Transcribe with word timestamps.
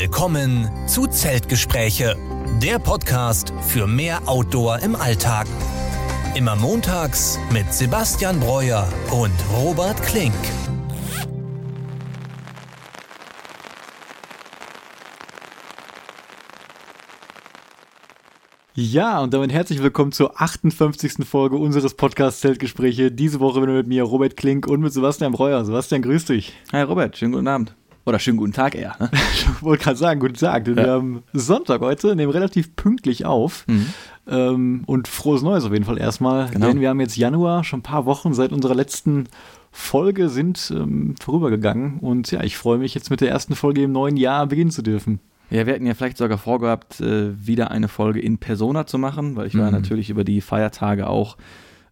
Willkommen 0.00 0.66
zu 0.88 1.06
Zeltgespräche, 1.06 2.16
der 2.62 2.78
Podcast 2.78 3.52
für 3.60 3.86
mehr 3.86 4.26
Outdoor 4.26 4.78
im 4.78 4.96
Alltag. 4.96 5.46
Immer 6.34 6.56
montags 6.56 7.38
mit 7.52 7.70
Sebastian 7.70 8.40
Breuer 8.40 8.90
und 9.10 9.34
Robert 9.52 10.02
Klink. 10.02 10.32
Ja, 18.72 19.20
und 19.20 19.34
damit 19.34 19.52
herzlich 19.52 19.82
willkommen 19.82 20.12
zur 20.12 20.40
58. 20.40 21.28
Folge 21.28 21.56
unseres 21.56 21.92
Podcasts 21.92 22.40
Zeltgespräche. 22.40 23.12
Diese 23.12 23.38
Woche 23.38 23.60
wieder 23.60 23.74
mit 23.74 23.86
mir 23.86 24.04
Robert 24.04 24.38
Klink 24.38 24.66
und 24.66 24.80
mit 24.80 24.94
Sebastian 24.94 25.32
Breuer. 25.32 25.62
Sebastian, 25.66 26.00
grüß 26.00 26.24
dich. 26.24 26.54
Hi 26.72 26.84
Robert, 26.84 27.18
schönen 27.18 27.32
guten 27.32 27.48
Abend. 27.48 27.74
Oder 28.10 28.18
schönen 28.18 28.38
guten 28.38 28.52
Tag 28.52 28.74
eher. 28.74 28.96
Ne? 28.98 29.08
Ich 29.34 29.62
wollte 29.62 29.84
gerade 29.84 29.96
sagen, 29.96 30.18
guten 30.18 30.34
Tag. 30.34 30.64
Denn 30.64 30.76
Ja. 30.76 30.84
wir 30.84 30.90
haben 30.94 31.22
Sonntag 31.32 31.80
heute, 31.80 32.16
nehmen 32.16 32.32
relativ 32.32 32.74
pünktlich 32.74 33.24
auf. 33.24 33.64
Mhm. 33.68 33.86
Ähm, 34.28 34.82
und 34.86 35.06
frohes 35.06 35.42
Neues 35.42 35.64
auf 35.64 35.72
jeden 35.72 35.84
Fall 35.84 35.96
erstmal. 35.96 36.48
Genau. 36.50 36.66
Denn 36.66 36.80
wir 36.80 36.88
haben 36.88 36.98
jetzt 36.98 37.16
Januar, 37.16 37.62
schon 37.62 37.78
ein 37.78 37.82
paar 37.84 38.06
Wochen 38.06 38.34
seit 38.34 38.52
unserer 38.52 38.74
letzten 38.74 39.28
Folge 39.70 40.28
sind 40.28 40.72
ähm, 40.76 41.14
vorübergegangen. 41.20 42.00
Und 42.00 42.32
ja, 42.32 42.42
ich 42.42 42.56
freue 42.56 42.78
mich 42.78 42.94
jetzt 42.96 43.10
mit 43.10 43.20
der 43.20 43.30
ersten 43.30 43.54
Folge 43.54 43.82
im 43.84 43.92
neuen 43.92 44.16
Jahr 44.16 44.46
beginnen 44.48 44.72
zu 44.72 44.82
dürfen. 44.82 45.20
Ja, 45.50 45.64
wir 45.66 45.74
hatten 45.74 45.86
ja 45.86 45.94
vielleicht 45.94 46.16
sogar 46.18 46.38
vorgehabt, 46.38 47.00
äh, 47.00 47.30
wieder 47.46 47.70
eine 47.70 47.86
Folge 47.86 48.18
in 48.20 48.38
Persona 48.38 48.86
zu 48.86 48.98
machen, 48.98 49.36
weil 49.36 49.46
ich 49.46 49.56
war 49.56 49.66
Mhm. 49.66 49.72
natürlich 49.76 50.10
über 50.10 50.24
die 50.24 50.40
Feiertage 50.40 51.06
auch 51.08 51.36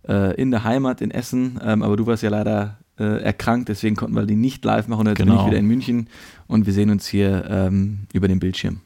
äh, 0.08 0.34
in 0.34 0.50
der 0.50 0.64
Heimat 0.64 1.00
in 1.00 1.12
Essen, 1.12 1.60
ähm, 1.64 1.82
aber 1.84 1.96
du 1.96 2.06
warst 2.08 2.24
ja 2.24 2.30
leider 2.30 2.78
äh, 2.98 3.22
erkrankt, 3.22 3.68
deswegen 3.68 3.96
konnten 3.96 4.14
wir 4.16 4.26
die 4.26 4.36
nicht 4.36 4.64
live 4.64 4.88
machen 4.88 5.06
jetzt 5.06 5.18
bin 5.18 5.26
Genau. 5.28 5.42
ich 5.42 5.46
wieder 5.48 5.58
in 5.58 5.66
München 5.66 6.08
und 6.46 6.66
wir 6.66 6.72
sehen 6.72 6.90
uns 6.90 7.06
hier 7.06 7.46
ähm, 7.48 8.00
über 8.12 8.28
den 8.28 8.38
Bildschirm. 8.40 8.80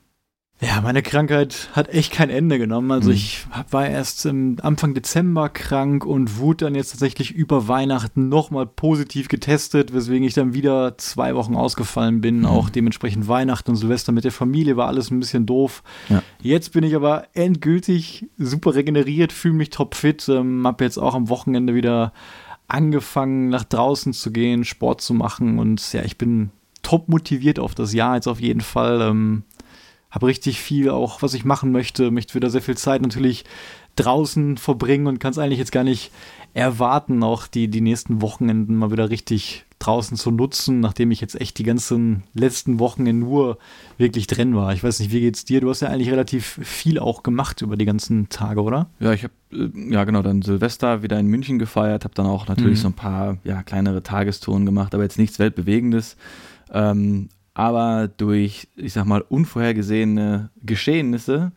Ja, 0.65 0.81
meine 0.81 1.03
Krankheit 1.03 1.71
hat 1.73 1.89
echt 1.93 2.13
kein 2.13 2.31
Ende 2.31 2.57
genommen. 2.57 2.93
Also 2.93 3.09
Mhm. 3.09 3.17
ich 3.17 3.45
war 3.73 3.85
erst 3.89 4.25
im 4.27 4.59
Anfang 4.63 4.95
Dezember 4.95 5.49
krank 5.49 6.07
und 6.07 6.39
wurde 6.39 6.67
dann 6.67 6.77
jetzt 6.77 6.91
tatsächlich 6.91 7.33
über 7.33 7.67
Weihnachten 7.67 8.29
nochmal 8.29 8.67
positiv 8.67 9.27
getestet, 9.27 9.93
weswegen 9.93 10.23
ich 10.25 10.35
dann 10.35 10.55
wieder 10.55 10.97
zwei 10.99 11.35
Wochen 11.35 11.57
ausgefallen 11.57 12.21
bin. 12.21 12.41
Mhm. 12.41 12.47
Auch 12.47 12.71
dementsprechend 12.71 13.27
Weihnachten 13.27 13.71
und 13.73 13.77
Silvester 13.77 14.13
mit 14.13 14.23
der 14.23 14.31
Familie 14.31 14.77
war 14.77 14.87
alles 14.87 15.11
ein 15.11 15.19
bisschen 15.19 15.47
doof. 15.47 15.83
Ja. 16.09 16.23
Jetzt 16.41 16.73
bin 16.73 16.85
ich 16.85 16.95
aber 16.95 17.25
endgültig 17.35 18.29
super 18.39 18.77
regeneriert, 18.77 19.33
fühle 19.33 19.55
mich 19.55 19.71
topfit, 19.71 20.29
ähm, 20.29 20.65
habe 20.65 20.85
jetzt 20.85 20.97
auch 20.97 21.15
am 21.17 21.29
Wochenende 21.29 21.75
wieder 21.75 22.13
angefangen, 22.73 23.49
nach 23.49 23.65
draußen 23.65 24.13
zu 24.13 24.33
gehen, 24.33 24.65
Sport 24.65 25.01
zu 25.01 25.15
machen 25.15 25.59
und 25.59 25.93
ja, 25.93 26.03
ich 26.03 26.19
bin 26.19 26.51
top 26.83 27.09
motiviert 27.09 27.59
auf 27.59 27.75
das 27.75 27.93
Jahr 27.93 28.17
jetzt 28.17 28.27
auf 28.27 28.41
jeden 28.41 28.61
Fall. 28.61 29.01
Ähm, 29.01 29.45
habe 30.11 30.27
richtig 30.27 30.61
viel 30.61 30.91
auch, 30.91 31.23
was 31.23 31.33
ich 31.33 31.45
machen 31.45 31.73
möchte, 31.73 32.11
möchte 32.11 32.35
wieder 32.35 32.51
sehr 32.51 32.61
viel 32.61 32.77
Zeit 32.77 33.01
natürlich 33.01 33.45
draußen 33.97 34.59
verbringen 34.59 35.07
und 35.07 35.19
kann 35.19 35.33
es 35.33 35.39
eigentlich 35.39 35.59
jetzt 35.59 35.73
gar 35.73 35.85
nicht 35.85 36.11
erwarten, 36.55 37.23
auch 37.23 37.47
die, 37.47 37.69
die 37.69 37.81
nächsten 37.81 38.21
Wochenenden 38.21 38.77
mal 38.77 38.91
wieder 38.91 39.09
richtig 39.09 39.65
draußen 39.87 40.17
zu 40.17 40.31
nutzen, 40.31 40.81
nachdem 40.81 41.11
ich 41.11 41.21
jetzt 41.21 41.41
echt 41.41 41.59
die 41.59 41.63
ganzen 41.65 42.23
letzten 42.35 42.79
Wochen 42.79 43.07
in 43.07 43.19
nur 43.19 43.59
wirklich 43.99 44.27
drin 44.27 44.55
war. 44.55 44.73
Ich 44.73 44.83
weiß 44.85 45.01
nicht, 45.01 45.13
wie 45.13 45.21
geht's 45.21 45.45
dir? 45.45 45.61
Du 45.61 45.69
hast 45.71 45.81
ja 45.81 45.89
eigentlich 45.89 46.11
relativ 46.11 46.59
viel 46.63 46.99
auch 46.99 47.23
gemacht 47.23 47.63
über 47.63 47.77
die 47.77 47.85
ganzen 47.85 48.29
Tage, 48.29 48.63
oder? 48.63 48.89
Ja, 49.01 49.13
ich 49.13 49.25
habe 49.25 49.35
äh, 49.53 49.69
ja 49.93 50.05
genau 50.05 50.23
dann 50.23 50.43
Silvester 50.43 51.03
wieder 51.03 51.19
in 51.19 51.27
München 51.27 51.59
gefeiert, 51.59 52.05
habe 52.05 52.15
dann 52.15 52.27
auch 52.27 52.47
natürlich 52.49 52.79
Mhm. 52.79 52.83
so 52.83 52.89
ein 52.89 52.95
paar 52.95 53.39
ja, 53.45 53.63
kleinere 53.63 54.03
Tagestouren 54.03 54.65
gemacht, 54.67 54.95
aber 54.95 55.03
jetzt 55.03 55.19
nichts 55.19 55.39
weltbewegendes. 55.39 56.17
Ähm, 56.73 57.29
aber 57.55 58.09
durch, 58.17 58.69
ich 58.77 58.93
sag 58.95 59.05
mal, 59.05 59.23
unvorhergesehene 59.29 60.51
Geschehnisse 60.63 61.53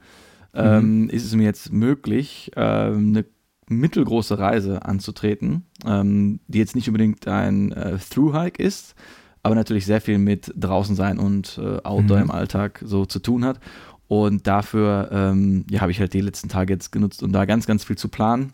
ähm, 0.54 1.10
ist 1.10 1.26
es 1.26 1.36
mir 1.36 1.44
jetzt 1.44 1.72
möglich, 1.74 2.52
ähm, 2.56 3.10
eine 3.10 3.26
mittelgroße 3.70 4.38
Reise 4.38 4.86
anzutreten, 4.86 5.66
ähm, 5.86 6.40
die 6.48 6.60
jetzt 6.60 6.76
nicht 6.76 6.88
unbedingt 6.88 7.28
ein 7.28 7.72
äh, 7.72 7.98
Through-Hike 7.98 8.62
ist, 8.62 8.96
aber 9.44 9.56
natürlich 9.56 9.86
sehr 9.86 10.02
viel 10.02 10.18
mit 10.18 10.52
draußen 10.56 10.96
sein 10.96 11.20
und 11.20 11.60
äh, 11.62 11.78
Outdoor 11.84 12.18
Mhm. 12.18 12.24
im 12.24 12.32
Alltag 12.32 12.82
so 12.86 13.06
zu 13.06 13.20
tun 13.20 13.46
hat. 13.46 13.60
Und 14.08 14.46
dafür 14.46 15.10
ähm, 15.12 15.66
ja, 15.70 15.82
habe 15.82 15.92
ich 15.92 16.00
halt 16.00 16.14
die 16.14 16.22
letzten 16.22 16.48
Tage 16.50 16.74
jetzt 16.74 16.92
genutzt, 16.92 17.24
um 17.24 17.32
da 17.32 17.46
ganz, 17.46 17.66
ganz 17.66 17.84
viel 17.84 17.98
zu 17.98 18.08
planen. 18.08 18.54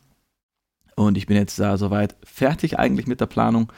Und 0.95 1.17
ich 1.17 1.25
bin 1.27 1.35
jetzt 1.37 1.59
da 1.59 1.77
soweit 1.77 2.15
fertig 2.23 2.79
eigentlich 2.79 3.07
mit 3.07 3.19
der 3.19 3.25
Planung 3.25 3.71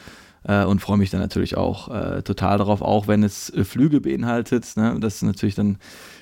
äh, 0.45 0.65
und 0.65 0.79
freue 0.79 0.97
mich 0.97 1.09
dann 1.09 1.21
natürlich 1.21 1.57
auch 1.57 1.89
äh, 1.89 2.21
total 2.23 2.57
darauf, 2.57 2.81
auch 2.81 3.07
wenn 3.07 3.23
es 3.23 3.49
äh, 3.49 3.63
Flüge 3.63 4.01
beinhaltet. 4.01 4.65
Ne? 4.75 4.97
Das 4.99 5.15
ist 5.15 5.21
natürlich 5.23 5.55
dann 5.55 5.77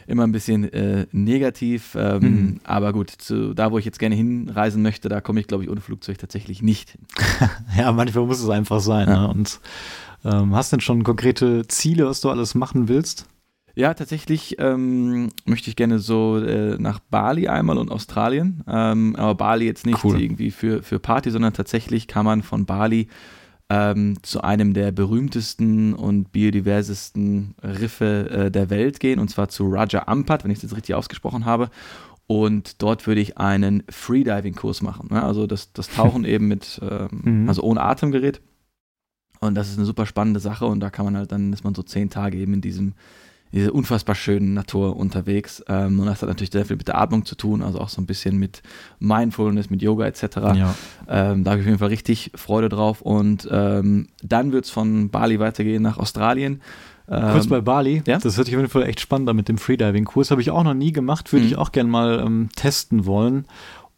immer 0.07 0.23
ein 0.23 0.31
bisschen 0.31 0.71
äh, 0.73 1.07
negativ. 1.11 1.95
Ähm, 1.97 2.21
Mhm. 2.21 2.59
Aber 2.63 2.93
gut, 2.93 3.09
zu, 3.09 3.53
da 3.53 3.71
wo 3.71 3.77
ich 3.77 3.85
jetzt 3.85 3.99
gerne 3.99 4.15
hinreisen 4.15 4.81
möchte, 4.81 5.09
da 5.09 5.21
komme 5.21 5.39
ich, 5.39 5.47
glaube 5.47 5.63
ich, 5.63 5.69
ohne 5.69 5.81
Flugzeug 5.81 6.17
tatsächlich 6.17 6.61
nicht 6.61 6.91
hin. 6.91 7.01
Ja, 7.77 7.91
manchmal 7.91 8.25
muss 8.25 8.41
es 8.41 8.49
einfach 8.49 8.79
sein. 8.79 9.07
Ja. 9.07 9.21
Ne? 9.21 9.27
Und 9.29 9.59
ähm, 10.23 10.55
hast 10.55 10.71
denn 10.71 10.81
schon 10.81 11.03
konkrete 11.03 11.67
Ziele, 11.67 12.05
was 12.05 12.21
du 12.21 12.29
alles 12.29 12.53
machen 12.53 12.87
willst? 12.87 13.25
Ja, 13.73 13.93
tatsächlich 13.93 14.57
ähm, 14.59 15.29
möchte 15.45 15.69
ich 15.69 15.75
gerne 15.77 15.99
so 15.99 16.37
äh, 16.37 16.75
nach 16.77 16.99
Bali 16.99 17.47
einmal 17.47 17.77
und 17.77 17.89
Australien. 17.89 18.63
Ähm, 18.67 19.15
aber 19.15 19.35
Bali 19.35 19.65
jetzt 19.65 19.85
nicht 19.85 20.03
Cool. 20.03 20.21
irgendwie 20.21 20.51
für, 20.51 20.83
für 20.83 20.99
Party, 20.99 21.31
sondern 21.31 21.53
tatsächlich 21.53 22.07
kann 22.07 22.25
man 22.25 22.43
von 22.43 22.65
Bali 22.65 23.07
ähm, 23.73 24.15
zu 24.21 24.41
einem 24.41 24.73
der 24.73 24.91
berühmtesten 24.91 25.93
und 25.93 26.33
biodiversesten 26.33 27.55
Riffe 27.63 28.29
äh, 28.29 28.51
der 28.51 28.69
Welt 28.69 28.99
gehen, 28.99 29.17
und 29.17 29.29
zwar 29.29 29.47
zu 29.47 29.69
Raja 29.69 30.07
Ampat, 30.07 30.43
wenn 30.43 30.51
ich 30.51 30.57
es 30.57 30.63
jetzt 30.63 30.75
richtig 30.75 30.93
ausgesprochen 30.95 31.45
habe. 31.45 31.69
Und 32.27 32.81
dort 32.81 33.07
würde 33.07 33.21
ich 33.21 33.37
einen 33.37 33.83
Freediving-Kurs 33.89 34.81
machen. 34.81 35.07
Ne? 35.11 35.23
Also 35.23 35.47
das, 35.47 35.71
das 35.71 35.87
Tauchen 35.89 36.25
eben 36.33 36.47
mit, 36.49 36.81
ähm, 36.83 37.21
Mhm. 37.23 37.49
also 37.49 37.61
ohne 37.63 37.81
Atemgerät. 37.81 38.41
Und 39.39 39.55
das 39.55 39.69
ist 39.69 39.77
eine 39.77 39.85
super 39.85 40.05
spannende 40.05 40.39
Sache 40.41 40.65
und 40.65 40.81
da 40.81 40.89
kann 40.89 41.05
man 41.05 41.15
halt, 41.17 41.31
dann 41.31 41.51
ist 41.53 41.63
man 41.63 41.73
so 41.73 41.81
zehn 41.81 42.09
Tage 42.09 42.37
eben 42.37 42.53
in 42.55 42.61
diesem, 42.61 42.93
diese 43.53 43.72
unfassbar 43.73 44.16
schönen 44.16 44.53
Natur 44.53 44.95
unterwegs. 44.95 45.63
Ähm, 45.67 46.00
und 46.00 46.06
das 46.06 46.22
hat 46.22 46.29
natürlich 46.29 46.51
sehr 46.51 46.66
viel 46.66 46.78
mit 46.78 46.88
der 46.88 46.97
Atmung 47.00 47.25
zu 47.25 47.35
tun, 47.35 47.62
also 47.62 47.79
auch 47.79 47.89
so 47.89 48.01
ein 48.01 48.06
bisschen 48.06 48.38
mit 48.38 48.62
Mindfulness, 49.00 49.69
mit 49.69 49.81
Yoga 49.81 50.06
etc. 50.06 50.23
Ja. 50.56 50.75
Ähm, 51.07 51.44
da 51.44 51.51
habe 51.51 51.59
ich 51.61 51.66
auf 51.66 51.69
jeden 51.69 51.79
Fall 51.79 51.90
richtig 51.90 52.31
Freude 52.35 52.69
drauf. 52.69 53.01
Und 53.01 53.47
ähm, 53.51 54.07
dann 54.23 54.51
wird 54.51 54.66
es 54.66 54.72
von 54.72 55.09
Bali 55.09 55.40
weitergehen 55.40 55.81
nach 55.84 55.97
Australien. 55.97 56.61
Kurz 57.07 57.44
Ähm, 57.45 57.50
bei 57.50 57.59
Bali, 57.61 58.01
ja? 58.07 58.19
das 58.19 58.38
hört 58.38 58.45
sich 58.45 58.56
auf 58.56 58.61
jeden 58.61 58.69
Fall 58.72 58.84
echt 58.84 59.01
spannend 59.01 59.28
an 59.29 59.35
mit 59.35 59.50
dem 59.50 59.57
Freediving-Kurs. 59.57 60.31
Habe 60.31 60.40
ich 60.40 60.50
auch 60.51 60.63
noch 60.63 60.73
nie 60.73 60.94
gemacht, 60.94 61.34
würde 61.34 61.45
Mhm. 61.45 61.51
ich 61.51 61.57
auch 61.57 61.73
gerne 61.73 61.90
mal 61.90 62.19
ähm, 62.25 62.47
testen 62.56 63.06
wollen. 63.06 63.45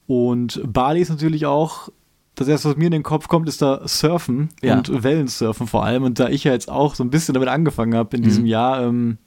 Und 0.08 0.62
Bali 0.66 1.00
ist 1.02 1.10
natürlich 1.10 1.46
auch, 1.46 1.90
das 2.36 2.48
erste, 2.48 2.70
was 2.70 2.78
mir 2.78 2.86
in 2.86 2.92
den 2.92 3.04
Kopf 3.04 3.28
kommt, 3.28 3.48
ist 3.48 3.62
da 3.62 3.88
Surfen 3.88 4.50
Ja. 4.64 4.78
und 4.78 5.04
Wellensurfen 5.04 5.68
vor 5.68 5.86
allem. 5.86 6.02
Und 6.04 6.20
da 6.20 6.30
ich 6.30 6.44
ja 6.44 6.52
jetzt 6.54 6.70
auch 6.72 6.96
so 6.96 7.04
ein 7.04 7.12
bisschen 7.12 7.34
damit 7.36 7.50
angefangen 7.50 7.94
habe 7.94 8.16
in 8.18 8.22
Mhm. 8.24 8.26
diesem 8.26 8.46
Jahr, 8.48 8.82
ähm, 8.82 9.20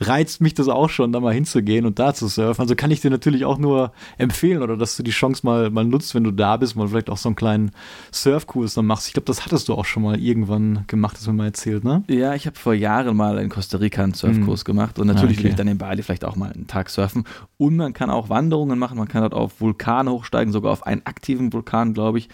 reizt 0.00 0.40
mich 0.40 0.54
das 0.54 0.68
auch 0.68 0.90
schon, 0.90 1.12
da 1.12 1.20
mal 1.20 1.34
hinzugehen 1.34 1.84
und 1.84 1.98
da 1.98 2.14
zu 2.14 2.28
surfen. 2.28 2.62
Also 2.62 2.76
kann 2.76 2.90
ich 2.90 3.00
dir 3.00 3.10
natürlich 3.10 3.44
auch 3.44 3.58
nur 3.58 3.92
empfehlen 4.16 4.62
oder 4.62 4.76
dass 4.76 4.96
du 4.96 5.02
die 5.02 5.10
Chance 5.10 5.40
mal, 5.44 5.70
mal 5.70 5.84
nutzt, 5.84 6.14
wenn 6.14 6.24
du 6.24 6.30
da 6.30 6.56
bist, 6.56 6.76
mal 6.76 6.88
vielleicht 6.88 7.10
auch 7.10 7.16
so 7.16 7.28
einen 7.28 7.36
kleinen 7.36 7.72
Surfkurs 8.12 8.74
dann 8.74 8.86
machst. 8.86 9.08
Ich 9.08 9.12
glaube, 9.14 9.26
das 9.26 9.44
hattest 9.44 9.68
du 9.68 9.74
auch 9.74 9.84
schon 9.84 10.02
mal 10.02 10.18
irgendwann 10.20 10.84
gemacht, 10.86 11.16
das 11.16 11.26
mir 11.26 11.32
mal 11.32 11.46
erzählt, 11.46 11.84
ne? 11.84 12.04
Ja, 12.08 12.34
ich 12.34 12.46
habe 12.46 12.56
vor 12.56 12.74
Jahren 12.74 13.16
mal 13.16 13.38
in 13.38 13.48
Costa 13.48 13.78
Rica 13.78 14.02
einen 14.04 14.14
Surfkurs 14.14 14.64
gemacht 14.64 14.98
und 14.98 15.06
natürlich 15.08 15.36
Ah, 15.36 15.40
okay. 15.40 15.44
will 15.44 15.50
ich 15.50 15.56
dann 15.56 15.68
in 15.68 15.78
Bali 15.78 16.02
vielleicht 16.02 16.24
auch 16.24 16.36
mal 16.36 16.52
einen 16.52 16.66
Tag 16.66 16.90
surfen. 16.90 17.24
Und 17.56 17.76
man 17.76 17.92
kann 17.92 18.10
auch 18.10 18.28
Wanderungen 18.28 18.78
machen, 18.78 18.98
man 18.98 19.08
kann 19.08 19.22
dort 19.22 19.34
auf 19.34 19.60
Vulkane 19.60 20.10
hochsteigen, 20.12 20.52
sogar 20.52 20.72
auf 20.72 20.86
einen 20.86 21.02
aktiven 21.06 21.52
Vulkan, 21.52 21.92
glaube 21.94 22.18
ich. 22.18 22.28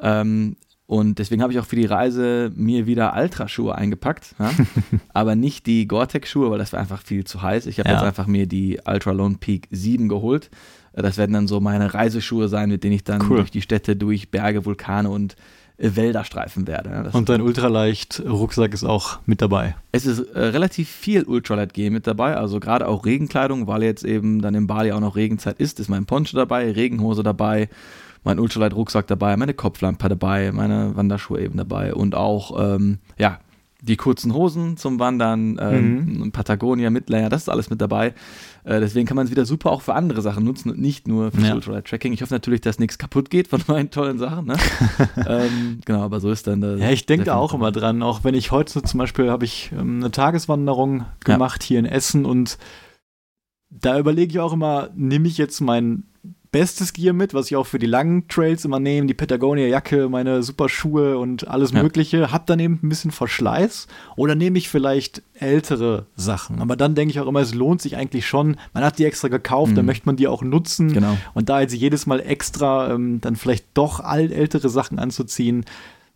Ähm, 0.00 0.56
und 0.92 1.18
deswegen 1.18 1.40
habe 1.42 1.52
ich 1.54 1.58
auch 1.58 1.64
für 1.64 1.76
die 1.76 1.86
Reise 1.86 2.50
mir 2.54 2.86
wieder 2.86 3.14
Ultraschuhe 3.16 3.74
eingepackt, 3.74 4.34
ja? 4.38 4.50
aber 5.14 5.34
nicht 5.36 5.66
die 5.66 5.88
Gore-Tex-Schuhe, 5.88 6.50
weil 6.50 6.58
das 6.58 6.72
war 6.74 6.80
einfach 6.80 7.00
viel 7.02 7.24
zu 7.24 7.40
heiß. 7.40 7.64
Ich 7.66 7.78
habe 7.78 7.88
Ja. 7.88 7.94
jetzt 7.96 8.04
einfach 8.04 8.26
mir 8.26 8.46
die 8.46 8.78
Ultra 8.86 9.12
Lone 9.12 9.36
Peak 9.40 9.68
7 9.70 10.08
geholt. 10.08 10.50
Das 10.94 11.16
werden 11.16 11.32
dann 11.32 11.48
so 11.48 11.60
meine 11.60 11.94
Reiseschuhe 11.94 12.48
sein, 12.48 12.68
mit 12.68 12.84
denen 12.84 12.94
ich 12.94 13.04
dann 13.04 13.22
Cool. 13.22 13.38
durch 13.38 13.50
die 13.50 13.62
Städte, 13.62 13.96
durch 13.96 14.30
Berge, 14.30 14.66
Vulkane 14.66 15.08
und 15.08 15.36
äh, 15.78 15.92
Wälder 15.96 16.24
streifen 16.24 16.66
werde. 16.66 16.90
ja. 16.90 17.10
Und 17.12 17.30
dein 17.30 17.40
Ultraleicht-Rucksack 17.40 18.74
ist 18.74 18.84
auch 18.84 19.18
mit 19.26 19.40
dabei. 19.40 19.74
es 19.92 20.04
ist 20.04 20.18
äh, 20.34 20.38
relativ 20.40 20.90
viel 20.90 21.22
Ultralight 21.24 21.72
G 21.74 21.88
mit 21.88 22.06
dabei, 22.06 22.36
also 22.36 22.60
gerade 22.60 22.86
auch 22.86 23.06
Regenkleidung, 23.06 23.66
weil 23.66 23.82
jetzt 23.82 24.04
eben 24.04 24.42
dann 24.42 24.54
in 24.54 24.66
Bali 24.66 24.92
auch 24.92 25.00
noch 25.00 25.16
Regenzeit 25.16 25.58
ist, 25.58 25.80
ist 25.80 25.88
mein 25.88 26.04
Poncho 26.04 26.36
dabei, 26.36 26.70
Regenhose 26.70 27.22
dabei, 27.22 27.68
mein 28.24 28.38
Ultralight 28.38 28.74
Rucksack 28.74 29.06
dabei, 29.06 29.36
meine 29.36 29.54
Kopflampe 29.54 30.08
dabei, 30.08 30.52
meine 30.52 30.96
Wanderschuhe 30.96 31.40
eben 31.40 31.56
dabei 31.56 31.94
und 31.94 32.14
auch, 32.14 32.76
ähm, 32.76 32.98
ja, 33.18 33.40
die 33.82 33.96
kurzen 33.96 34.32
Hosen 34.32 34.76
zum 34.76 35.00
Wandern, 35.00 35.58
ähm, 35.60 36.04
mhm. 36.04 36.32
Patagonia, 36.32 36.88
Midlayer, 36.90 37.28
das 37.28 37.42
ist 37.42 37.48
alles 37.48 37.68
mit 37.68 37.80
dabei. 37.80 38.14
Äh, 38.62 38.78
deswegen 38.78 39.06
kann 39.08 39.16
man 39.16 39.24
es 39.26 39.32
wieder 39.32 39.44
super 39.44 39.72
auch 39.72 39.82
für 39.82 39.94
andere 39.94 40.22
Sachen 40.22 40.44
nutzen 40.44 40.70
und 40.70 40.78
nicht 40.78 41.08
nur 41.08 41.32
für 41.32 41.40
ja. 41.40 41.54
Ultralight-Tracking. 41.54 42.12
Ich 42.12 42.22
hoffe 42.22 42.32
natürlich, 42.32 42.60
dass 42.60 42.78
nichts 42.78 42.96
kaputt 42.96 43.28
geht 43.28 43.48
von 43.48 43.60
meinen 43.66 43.90
tollen 43.90 44.18
Sachen. 44.18 44.46
Ne? 44.46 44.56
ähm, 45.26 45.80
genau, 45.84 46.02
aber 46.02 46.20
so 46.20 46.30
ist 46.30 46.46
dann 46.46 46.60
das. 46.60 46.80
Ja, 46.80 46.90
ich 46.90 47.06
denke 47.06 47.24
da 47.24 47.34
auch 47.34 47.54
immer 47.54 47.72
dran. 47.72 48.04
Auch 48.04 48.22
wenn 48.22 48.36
ich 48.36 48.52
heute 48.52 48.82
zum 48.82 48.98
Beispiel 48.98 49.28
habe 49.28 49.44
ich 49.44 49.72
ähm, 49.72 49.96
eine 49.96 50.12
Tageswanderung 50.12 51.04
gemacht 51.24 51.64
ja. 51.64 51.68
hier 51.68 51.78
in 51.80 51.86
Essen 51.86 52.24
und 52.24 52.58
da 53.68 53.98
überlege 53.98 54.30
ich 54.30 54.38
auch 54.38 54.52
immer, 54.52 54.90
nehme 54.94 55.26
ich 55.26 55.38
jetzt 55.38 55.60
mein 55.60 56.04
bestes 56.52 56.92
Gear 56.92 57.14
mit, 57.14 57.32
was 57.32 57.46
ich 57.46 57.56
auch 57.56 57.66
für 57.66 57.78
die 57.78 57.86
langen 57.86 58.28
Trails 58.28 58.66
immer 58.66 58.78
nehme, 58.78 59.06
die 59.06 59.14
Patagonia-Jacke, 59.14 60.10
meine 60.10 60.42
super 60.42 60.68
Schuhe 60.68 61.18
und 61.18 61.48
alles 61.48 61.72
ja. 61.72 61.82
Mögliche, 61.82 62.30
hab 62.30 62.46
dann 62.46 62.60
eben 62.60 62.78
ein 62.82 62.90
bisschen 62.90 63.10
Verschleiß 63.10 63.88
oder 64.16 64.34
nehme 64.34 64.58
ich 64.58 64.68
vielleicht 64.68 65.22
ältere 65.34 66.06
Sachen. 66.14 66.60
Aber 66.60 66.76
dann 66.76 66.94
denke 66.94 67.10
ich 67.10 67.20
auch 67.20 67.26
immer, 67.26 67.40
es 67.40 67.54
lohnt 67.54 67.80
sich 67.80 67.96
eigentlich 67.96 68.26
schon. 68.26 68.56
Man 68.74 68.84
hat 68.84 68.98
die 68.98 69.06
extra 69.06 69.28
gekauft, 69.28 69.72
mhm. 69.72 69.76
dann 69.76 69.86
möchte 69.86 70.06
man 70.06 70.16
die 70.16 70.28
auch 70.28 70.42
nutzen. 70.42 70.92
Genau. 70.92 71.16
Und 71.32 71.48
da 71.48 71.62
jetzt 71.62 71.74
jedes 71.74 72.06
Mal 72.06 72.20
extra 72.20 72.92
ähm, 72.92 73.20
dann 73.22 73.34
vielleicht 73.34 73.66
doch 73.72 74.00
alt 74.00 74.30
ältere 74.30 74.68
Sachen 74.68 74.98
anzuziehen, 74.98 75.64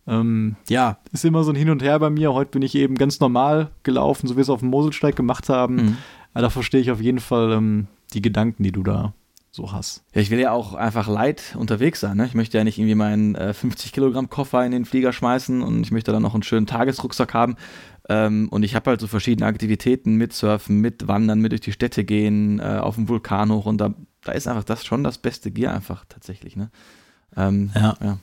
ähm, 0.07 0.55
ja, 0.69 0.99
ist 1.11 1.25
immer 1.25 1.43
so 1.43 1.51
ein 1.51 1.55
Hin 1.55 1.71
und 1.71 1.81
Her 1.81 1.99
bei 1.99 2.11
mir. 2.11 2.33
Heute 2.33 2.51
bin 2.51 2.61
ich 2.61 2.75
eben 2.75 2.95
ganz 2.95 3.19
normal 3.19 3.71
gelaufen, 3.81 4.27
so 4.27 4.35
wie 4.35 4.37
wir 4.37 4.43
es 4.43 4.49
auf 4.49 4.59
dem 4.59 4.69
Moselsteig 4.69 5.15
gemacht 5.15 5.49
haben. 5.49 5.75
Mhm. 5.75 5.97
Da 6.33 6.51
verstehe 6.51 6.79
ich 6.79 6.91
auf 6.91 7.01
jeden 7.01 7.19
Fall 7.19 7.51
ähm, 7.53 7.87
die 8.13 8.21
Gedanken, 8.21 8.61
die 8.61 8.71
du 8.71 8.83
da 8.83 9.13
so 9.57 9.73
hast. 9.73 10.03
Ja, 10.13 10.21
ich 10.21 10.29
will 10.29 10.39
ja 10.39 10.51
auch 10.51 10.73
einfach 10.73 11.07
light 11.07 11.55
unterwegs 11.57 11.99
sein. 11.99 12.15
Ne? 12.15 12.25
Ich 12.25 12.33
möchte 12.33 12.57
ja 12.57 12.63
nicht 12.63 12.77
irgendwie 12.77 12.95
meinen 12.95 13.35
äh, 13.35 13.53
50 13.53 13.91
Kilogramm 13.91 14.29
Koffer 14.29 14.65
in 14.65 14.71
den 14.71 14.85
Flieger 14.85 15.11
schmeißen 15.11 15.61
und 15.61 15.81
ich 15.81 15.91
möchte 15.91 16.11
dann 16.11 16.21
noch 16.21 16.33
einen 16.33 16.43
schönen 16.43 16.67
Tagesrucksack 16.67 17.33
haben. 17.33 17.57
Ähm, 18.07 18.47
und 18.49 18.63
ich 18.63 18.75
habe 18.75 18.91
halt 18.91 19.01
so 19.01 19.07
verschiedene 19.07 19.47
Aktivitäten 19.47 20.15
mit 20.15 20.31
Surfen, 20.31 20.79
mit 20.79 21.07
Wandern, 21.07 21.41
mit 21.41 21.51
durch 21.51 21.61
die 21.61 21.73
Städte 21.73 22.05
gehen, 22.05 22.59
äh, 22.59 22.79
auf 22.81 22.95
dem 22.95 23.09
Vulkan 23.09 23.51
hoch 23.51 23.65
und 23.65 23.79
da, 23.79 23.93
da 24.23 24.31
ist 24.31 24.47
einfach 24.47 24.63
das 24.63 24.85
schon 24.85 25.03
das 25.03 25.17
beste 25.17 25.51
Gear 25.51 25.73
einfach 25.73 26.05
tatsächlich. 26.07 26.55
Ne? 26.55 26.69
Ähm, 27.35 27.71
ja. 27.75 27.97
ja. 28.01 28.19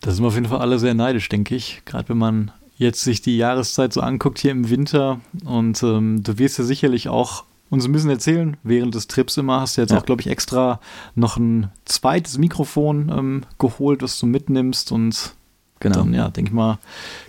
Da 0.00 0.10
sind 0.12 0.22
wir 0.22 0.28
auf 0.28 0.34
jeden 0.34 0.46
Fall 0.46 0.60
alle 0.60 0.78
sehr 0.78 0.94
neidisch, 0.94 1.28
denke 1.28 1.56
ich. 1.56 1.82
Gerade 1.84 2.10
wenn 2.10 2.18
man 2.18 2.52
jetzt 2.76 3.02
sich 3.02 3.22
die 3.22 3.36
Jahreszeit 3.36 3.92
so 3.92 4.02
anguckt 4.02 4.38
hier 4.38 4.52
im 4.52 4.70
Winter 4.70 5.20
und 5.44 5.82
ähm, 5.82 6.22
du 6.22 6.38
wirst 6.38 6.58
ja 6.58 6.64
sicherlich 6.64 7.08
auch 7.08 7.44
uns 7.70 7.84
ein 7.84 7.92
bisschen 7.92 8.10
erzählen 8.10 8.56
während 8.62 8.94
des 8.94 9.06
Trips 9.06 9.36
immer. 9.36 9.60
Hast 9.60 9.76
du 9.76 9.80
jetzt 9.80 9.90
ja. 9.90 9.98
auch, 9.98 10.06
glaube 10.06 10.22
ich, 10.22 10.28
extra 10.28 10.80
noch 11.14 11.36
ein 11.36 11.70
zweites 11.84 12.38
Mikrofon 12.38 13.12
ähm, 13.16 13.42
geholt, 13.58 14.02
was 14.02 14.18
du 14.18 14.26
mitnimmst 14.26 14.92
und 14.92 15.34
Genau. 15.80 15.98
Dann, 15.98 16.14
ja, 16.14 16.28
denke 16.28 16.50
ich 16.50 16.54
mal, 16.54 16.78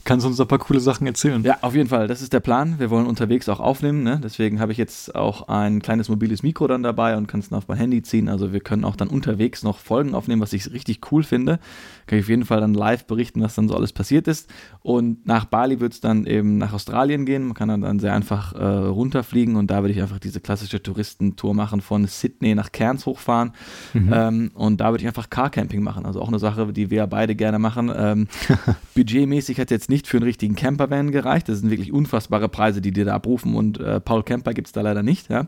kannst 0.04 0.26
du 0.26 0.30
uns 0.30 0.40
ein 0.40 0.48
paar 0.48 0.58
coole 0.58 0.80
Sachen 0.80 1.06
erzählen. 1.06 1.44
Ja, 1.44 1.58
auf 1.62 1.76
jeden 1.76 1.90
Fall. 1.90 2.08
Das 2.08 2.22
ist 2.22 2.34
der 2.34 2.40
Plan. 2.40 2.80
Wir 2.80 2.90
wollen 2.90 3.06
unterwegs 3.06 3.48
auch 3.50 3.60
aufnehmen. 3.60 4.04
Ne? 4.04 4.20
Deswegen 4.24 4.60
habe 4.60 4.72
ich 4.72 4.78
jetzt 4.78 5.16
auch 5.16 5.48
ein 5.48 5.82
kleines 5.82 6.10
mobiles 6.10 6.42
Mikro 6.42 6.68
dann 6.68 6.84
dabei 6.84 7.16
und 7.16 7.28
kann 7.28 7.40
es 7.40 7.52
auf 7.52 7.68
mein 7.68 7.78
Handy 7.78 8.02
ziehen. 8.02 8.28
Also 8.28 8.52
wir 8.52 8.60
können 8.60 8.86
auch 8.86 8.96
dann 8.96 9.08
unterwegs 9.08 9.64
noch 9.64 9.78
Folgen 9.78 10.16
aufnehmen, 10.16 10.42
was 10.42 10.54
ich 10.54 10.72
richtig 10.72 11.12
cool 11.12 11.24
finde. 11.24 11.60
Kann 12.08 12.18
ich 12.18 12.26
auf 12.26 12.30
jeden 12.30 12.46
Fall 12.46 12.60
dann 12.60 12.74
live 12.74 13.06
berichten, 13.06 13.42
was 13.42 13.56
dann 13.56 13.68
so 13.68 13.76
alles 13.76 13.94
passiert 13.94 14.28
ist. 14.28 14.50
Und 14.82 15.28
nach 15.28 15.46
Bali 15.46 15.80
wird 15.80 15.94
es 15.94 16.02
dann 16.02 16.26
eben 16.26 16.58
nach 16.58 16.74
Australien 16.74 17.26
gehen. 17.26 17.46
Man 17.46 17.54
kann 17.54 17.70
dann, 17.70 17.82
dann 17.82 18.00
sehr 18.00 18.14
einfach 18.14 18.54
äh, 18.54 18.64
runterfliegen 18.66 19.56
und 19.56 19.70
da 19.70 19.82
würde 19.82 19.94
ich 19.94 20.02
einfach 20.02 20.20
diese 20.20 20.40
klassische 20.40 20.82
Touristentour 20.82 21.54
machen 21.54 21.82
von 21.82 22.08
Sydney 22.08 22.56
nach 22.56 22.72
Cairns 22.72 23.06
hochfahren. 23.06 23.52
Mhm. 23.94 24.12
Ähm, 24.12 24.52
und 24.56 24.82
da 24.82 24.92
würde 24.92 25.04
ich 25.04 25.08
einfach 25.08 25.30
Carcamping 25.30 25.84
machen. 25.84 26.06
Also 26.06 26.22
auch 26.22 26.30
eine 26.30 26.40
Sache, 26.40 26.74
die 26.74 26.90
wir 26.90 27.06
beide 27.08 27.36
gerne 27.36 27.60
machen. 27.60 27.92
Ähm, 27.96 28.28
Budgetmäßig 28.96 29.60
hat 29.60 29.72
jetzt 29.72 29.90
nicht 29.90 30.08
für 30.08 30.18
einen 30.18 30.26
richtigen 30.26 30.56
Campervan 30.56 31.12
gereicht. 31.12 31.50
Das 31.50 31.60
sind 31.60 31.70
wirklich 31.70 31.92
unfassbare 31.92 32.50
Preise, 32.50 32.82
die 32.82 32.92
dir 32.92 33.06
da 33.06 33.16
abrufen 33.16 33.56
und 33.56 33.80
äh, 33.80 34.00
Paul 34.00 34.24
Camper 34.24 34.54
gibt 34.54 34.68
es 34.68 34.72
da 34.74 34.82
leider 34.82 35.04
nicht. 35.04 35.30
Ja? 35.30 35.48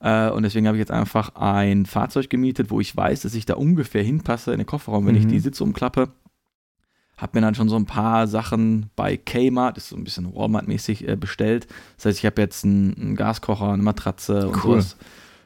Äh, 0.00 0.30
und 0.30 0.42
deswegen 0.42 0.66
habe 0.66 0.76
ich 0.76 0.80
jetzt 0.80 0.90
einfach 0.90 1.34
ein 1.34 1.86
Fahrzeug 1.86 2.30
gemietet, 2.30 2.70
wo 2.70 2.80
ich 2.80 2.96
weiß, 2.96 3.20
dass 3.20 3.34
ich 3.34 3.46
da 3.46 3.54
ungefähr 3.54 4.02
hinpasse 4.02 4.52
in 4.52 4.58
den 4.58 4.66
Kofferraum, 4.66 5.06
wenn 5.06 5.14
mhm. 5.14 5.20
ich 5.20 5.26
die 5.26 5.40
Sitze 5.40 5.62
umklappe. 5.62 6.08
Habe 7.16 7.38
mir 7.38 7.42
dann 7.42 7.54
schon 7.54 7.68
so 7.68 7.76
ein 7.76 7.84
paar 7.84 8.26
Sachen 8.26 8.88
bei 8.96 9.18
Kmart, 9.18 9.76
das 9.76 9.84
ist 9.84 9.90
so 9.90 9.96
ein 9.96 10.04
bisschen 10.04 10.34
Walmart-mäßig, 10.34 11.06
äh, 11.06 11.16
bestellt. 11.16 11.66
Das 11.96 12.06
heißt, 12.06 12.18
ich 12.18 12.24
habe 12.24 12.40
jetzt 12.40 12.64
einen, 12.64 12.94
einen, 12.94 13.16
Gaskocher, 13.16 13.72
eine 13.72 13.82
Matratze 13.82 14.48
und 14.48 14.56
cool. 14.64 14.80
sowas 14.80 14.96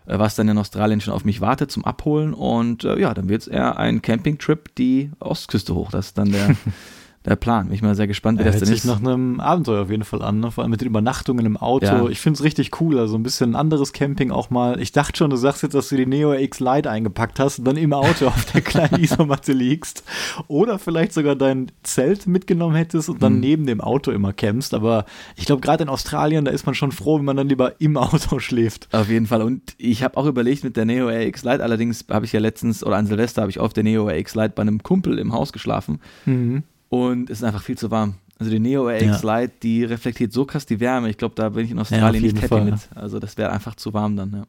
was 0.06 0.34
dann 0.34 0.48
in 0.48 0.58
Australien 0.58 1.00
schon 1.00 1.14
auf 1.14 1.24
mich 1.24 1.40
wartet 1.40 1.70
zum 1.70 1.84
Abholen. 1.84 2.34
Und 2.34 2.84
äh, 2.84 2.98
ja, 2.98 3.14
dann 3.14 3.28
wird 3.28 3.42
es 3.42 3.48
eher 3.48 3.78
ein 3.78 4.02
Campingtrip 4.02 4.74
die 4.76 5.10
Ostküste 5.20 5.74
hoch. 5.74 5.90
Das 5.90 6.06
ist 6.06 6.18
dann 6.18 6.32
der, 6.32 6.56
der 7.24 7.36
Plan. 7.36 7.66
Bin 7.66 7.74
ich 7.74 7.82
mal 7.82 7.94
sehr 7.94 8.06
gespannt, 8.06 8.38
wie 8.38 8.44
ja, 8.44 8.50
das 8.50 8.60
denn 8.60 8.72
ist. 8.72 8.82
sich 8.82 8.84
nach 8.84 8.98
einem 8.98 9.40
Abenteuer 9.40 9.82
auf 9.82 9.90
jeden 9.90 10.04
Fall 10.04 10.20
an, 10.20 10.40
ne? 10.40 10.50
vor 10.50 10.62
allem 10.62 10.70
mit 10.70 10.82
den 10.82 10.88
Übernachtungen 10.88 11.46
im 11.46 11.56
Auto. 11.56 11.86
Ja. 11.86 12.08
Ich 12.08 12.20
finde 12.20 12.36
es 12.36 12.44
richtig 12.44 12.80
cool, 12.80 12.98
also 12.98 13.16
ein 13.16 13.22
bisschen 13.22 13.56
anderes 13.56 13.94
Camping 13.94 14.30
auch 14.30 14.50
mal. 14.50 14.78
Ich 14.78 14.92
dachte 14.92 15.16
schon, 15.16 15.30
du 15.30 15.36
sagst 15.36 15.62
jetzt, 15.62 15.74
dass 15.74 15.88
du 15.88 15.96
die 15.96 16.04
Neo 16.04 16.34
X 16.34 16.60
Lite 16.60 16.90
eingepackt 16.90 17.40
hast 17.40 17.58
und 17.58 17.64
dann 17.64 17.78
im 17.78 17.94
Auto 17.94 18.26
auf 18.26 18.44
der 18.52 18.60
kleinen 18.60 19.00
Isomatte 19.02 19.52
liegst. 19.52 20.04
Oder 20.48 20.78
vielleicht 20.78 21.14
sogar 21.14 21.34
dein 21.34 21.72
Zelt 21.82 22.26
mitgenommen 22.26 22.74
hättest 22.74 23.08
und 23.08 23.22
dann 23.22 23.34
mhm. 23.34 23.40
neben 23.40 23.66
dem 23.66 23.80
Auto 23.80 24.10
immer 24.10 24.34
campst. 24.34 24.74
Aber 24.74 25.06
ich 25.34 25.46
glaube, 25.46 25.62
gerade 25.62 25.84
in 25.84 25.88
Australien, 25.88 26.44
da 26.44 26.50
ist 26.50 26.66
man 26.66 26.74
schon 26.74 26.92
froh, 26.92 27.18
wenn 27.18 27.24
man 27.24 27.38
dann 27.38 27.48
lieber 27.48 27.80
im 27.80 27.96
Auto 27.96 28.38
schläft. 28.38 28.88
Auf 28.92 29.08
jeden 29.08 29.26
Fall. 29.26 29.40
Und 29.40 29.74
ich 29.78 30.02
habe 30.02 30.18
auch 30.18 30.26
überlegt 30.26 30.62
mit 30.62 30.76
der 30.76 30.84
Neo 30.84 31.08
X 31.08 31.42
Lite, 31.42 31.62
allerdings 31.62 32.04
habe 32.10 32.26
ich 32.26 32.32
ja 32.32 32.40
letztens, 32.40 32.84
oder 32.84 32.96
an 32.96 33.06
Silvester 33.06 33.40
habe 33.40 33.50
ich 33.50 33.60
auf 33.60 33.72
der 33.72 33.82
Neo 33.82 34.10
X 34.10 34.34
Lite 34.34 34.52
bei 34.54 34.60
einem 34.60 34.82
Kumpel 34.82 35.18
im 35.18 35.32
Haus 35.32 35.54
geschlafen. 35.54 36.00
Mhm. 36.26 36.64
Und 36.88 37.30
es 37.30 37.38
ist 37.38 37.44
einfach 37.44 37.62
viel 37.62 37.78
zu 37.78 37.90
warm. 37.90 38.14
Also 38.38 38.50
die 38.50 38.58
Neo 38.58 38.88
RX 38.88 39.22
ja. 39.22 39.40
Lite, 39.40 39.54
die 39.62 39.84
reflektiert 39.84 40.32
so 40.32 40.44
krass 40.44 40.66
die 40.66 40.80
Wärme. 40.80 41.08
Ich 41.08 41.16
glaube, 41.16 41.34
da 41.34 41.48
bin 41.50 41.64
ich 41.64 41.70
in 41.70 41.78
Australien 41.78 42.24
ja, 42.24 42.32
nicht 42.32 42.42
happy 42.42 42.48
Fall. 42.48 42.64
mit. 42.64 42.88
Also 42.94 43.18
das 43.18 43.36
wäre 43.36 43.50
einfach 43.50 43.74
zu 43.76 43.94
warm 43.94 44.16
dann, 44.16 44.32
ja. 44.32 44.44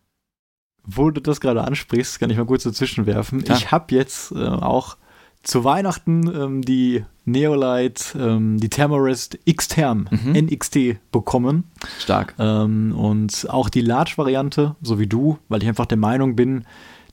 Wo 0.87 1.09
du 1.09 1.19
das 1.19 1.39
gerade 1.39 1.63
ansprichst, 1.63 2.19
kann 2.19 2.29
ich 2.29 2.37
mal 2.37 2.45
kurz 2.45 2.63
dazwischen 2.63 3.05
werfen. 3.05 3.43
Ja. 3.47 3.55
Ich 3.55 3.71
habe 3.71 3.93
jetzt 3.95 4.31
äh, 4.31 4.45
auch 4.45 4.97
zu 5.41 5.63
Weihnachten 5.63 6.27
ähm, 6.27 6.61
die 6.61 7.05
Neolite, 7.25 8.17
ähm, 8.17 8.59
die 8.59 8.69
Thermarest 8.69 9.39
X-Therm 9.45 10.07
mhm. 10.09 10.33
NXT 10.33 11.11
bekommen. 11.11 11.65
Stark. 11.99 12.35
Ähm, 12.37 12.95
und 12.95 13.47
auch 13.49 13.69
die 13.69 13.81
Large-Variante, 13.81 14.75
so 14.81 14.99
wie 14.99 15.07
du, 15.07 15.39
weil 15.47 15.63
ich 15.63 15.69
einfach 15.69 15.85
der 15.85 15.97
Meinung 15.97 16.35
bin, 16.35 16.65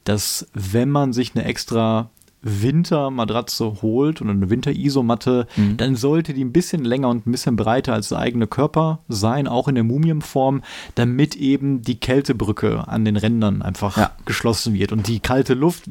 dass 0.05 0.49
wenn 0.53 0.91
man 0.91 1.13
sich 1.13 1.35
eine 1.35 1.45
extra 1.45 2.11
Wintermatratze 2.43 3.83
holt 3.83 4.21
und 4.21 4.31
eine 4.31 4.51
Winterisomatte, 4.51 5.47
mhm. 5.57 5.77
dann 5.77 5.97
sollte 5.97 6.35
die 6.35 6.45
ein 6.45 6.53
bisschen 6.53 6.85
länger 6.85 7.09
und 7.09 7.27
ein 7.27 7.33
bisschen 7.33 7.57
breiter 7.57 7.95
als 7.95 8.09
der 8.09 8.19
eigene 8.19 8.47
Körper 8.47 9.01
sein, 9.09 9.47
auch 9.47 9.69
in 9.69 9.75
der 9.75 9.85
Mumienform, 9.85 10.63
damit 10.95 11.37
eben 11.37 11.83
die 11.83 11.99
Kältebrücke 12.01 12.87
an 12.89 13.05
den 13.05 13.17
Rändern 13.17 13.63
einfach 13.63 13.97
ja. 13.97 14.11
geschlossen 14.25 14.75
wird. 14.75 14.93
Und 14.93 15.07
die 15.07 15.21
kalte 15.21 15.55
Luft, 15.55 15.85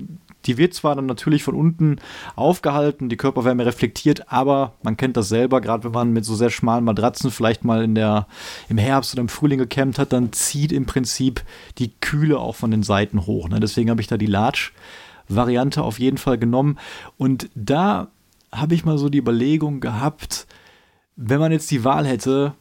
die 0.46 0.58
wird 0.58 0.74
zwar 0.74 0.96
dann 0.96 1.06
natürlich 1.06 1.44
von 1.44 1.56
unten 1.56 1.98
aufgehalten, 2.36 3.10
die 3.10 3.18
Körperwärme 3.18 3.66
reflektiert, 3.66 4.32
aber 4.32 4.74
man 4.84 4.98
kennt 4.98 5.18
das 5.18 5.30
selber, 5.30 5.62
gerade 5.62 5.84
wenn 5.86 5.92
man 5.92 6.14
mit 6.14 6.26
so 6.26 6.36
sehr 6.36 6.50
schmalen 6.50 6.84
Matratzen 6.84 7.32
vielleicht 7.32 7.64
mal 7.64 7.84
in 7.84 7.96
der, 7.96 8.28
im 8.68 8.78
Herbst 8.78 9.14
oder 9.14 9.22
im 9.22 9.30
Frühling 9.30 9.60
gecampt 9.60 10.00
hat, 10.00 10.14
dann 10.14 10.34
zieht 10.34 10.72
im 10.72 10.86
Prinzip 10.86 11.44
die 11.78 11.92
Kühle 12.02 12.40
auch 12.40 12.56
von 12.56 12.72
den 12.72 12.84
Seiten 12.84 13.26
hoch. 13.26 13.50
Ne? 13.50 13.60
Deswegen 13.60 13.90
habe 13.90 14.02
ich 14.02 14.08
da 14.08 14.18
die 14.18 14.26
Large 14.26 14.72
Variante 15.36 15.84
auf 15.84 16.00
jeden 16.00 16.18
Fall 16.18 16.38
genommen. 16.38 16.78
Und 17.18 17.50
da 17.56 18.10
habe 18.52 18.76
ich 18.76 18.86
mal 18.86 18.98
so 18.98 19.10
die 19.10 19.20
Überlegung 19.20 19.80
gehabt, 19.80 20.48
wenn 21.16 21.40
man 21.40 21.52
jetzt 21.52 21.72
die 21.72 21.84
Wahl 21.84 22.06
hätte, 22.06 22.54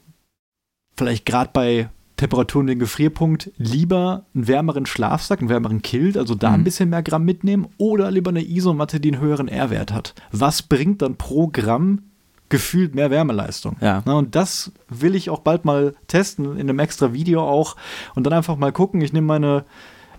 vielleicht 0.96 1.26
gerade 1.26 1.50
bei 1.52 1.88
Temperaturen 2.16 2.66
den 2.66 2.78
Gefrierpunkt, 2.78 3.50
lieber 3.56 4.26
einen 4.34 4.46
wärmeren 4.46 4.84
Schlafsack, 4.84 5.40
einen 5.40 5.48
wärmeren 5.48 5.80
Kilt, 5.80 6.18
also 6.18 6.34
da 6.34 6.50
mhm. 6.50 6.56
ein 6.56 6.64
bisschen 6.64 6.90
mehr 6.90 7.02
Gramm 7.02 7.24
mitnehmen 7.24 7.68
oder 7.78 8.10
lieber 8.10 8.28
eine 8.28 8.46
Isomatte, 8.46 9.00
die 9.00 9.12
einen 9.12 9.22
höheren 9.22 9.48
R-Wert 9.48 9.92
hat. 9.92 10.14
Was 10.30 10.62
bringt 10.62 11.00
dann 11.00 11.16
pro 11.16 11.48
Gramm 11.48 12.02
gefühlt 12.50 12.94
mehr 12.94 13.10
Wärmeleistung? 13.10 13.78
Ja. 13.80 14.02
Na, 14.04 14.14
und 14.14 14.34
das 14.34 14.70
will 14.90 15.14
ich 15.14 15.30
auch 15.30 15.40
bald 15.40 15.64
mal 15.64 15.94
testen, 16.08 16.44
in 16.58 16.68
einem 16.68 16.78
extra 16.78 17.14
Video 17.14 17.40
auch 17.40 17.76
und 18.14 18.24
dann 18.24 18.34
einfach 18.34 18.56
mal 18.56 18.72
gucken. 18.72 19.00
Ich 19.00 19.14
nehme 19.14 19.26
meine 19.26 19.64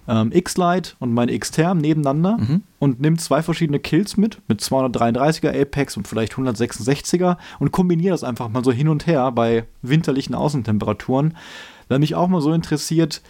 ähm, 0.08 0.32
X-Lite 0.32 0.94
und 1.00 1.14
mein 1.14 1.30
X-Term 1.30 1.78
nebeneinander 1.78 2.38
mhm. 2.38 2.64
und 2.80 3.00
nimmt 3.02 3.22
zwei 3.22 3.42
verschiedene 3.42 3.80
Kills 3.80 4.18
mit, 4.18 4.40
mit 4.48 4.62
233er 4.62 5.60
Apex 5.60 5.98
und 5.98 6.08
vielleicht 6.08 6.34
166er 6.34 7.38
und 7.60 7.72
kombiniere 7.72 8.14
das 8.14 8.24
einfach 8.24 8.50
mal 8.50 8.64
so 8.64 8.72
hin 8.72 8.88
und 8.88 9.08
her 9.08 9.32
bei 9.32 9.66
winterlichen 9.82 10.36
Außentemperaturen. 10.36 11.38
Weil 11.88 12.00
mich 12.00 12.16
auch 12.16 12.28
mal 12.28 12.42
so 12.42 12.54
interessiert, 12.54 13.22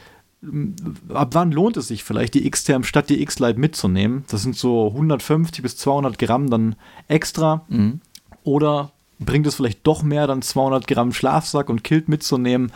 ab 1.10 1.30
wann 1.34 1.52
lohnt 1.52 1.78
es 1.78 1.88
sich 1.88 2.04
vielleicht 2.04 2.34
die 2.34 2.46
X-Term 2.48 2.84
statt 2.84 3.10
die 3.10 3.22
X-Lite 3.22 3.60
mitzunehmen? 3.60 4.24
Das 4.30 4.42
sind 4.42 4.56
so 4.56 4.88
150 4.88 5.62
bis 5.62 5.78
200 5.78 6.18
Gramm 6.18 6.50
dann 6.50 6.76
extra. 7.08 7.66
Mhm. 7.70 8.02
Oder 8.44 8.92
bringt 9.20 9.46
es 9.46 9.56
vielleicht 9.56 9.86
doch 9.86 10.02
mehr, 10.04 10.26
dann 10.28 10.42
200 10.42 10.88
Gramm 10.88 11.14
Schlafsack 11.14 11.70
und 11.70 11.84
Kilt 11.84 12.10
mitzunehmen? 12.10 12.72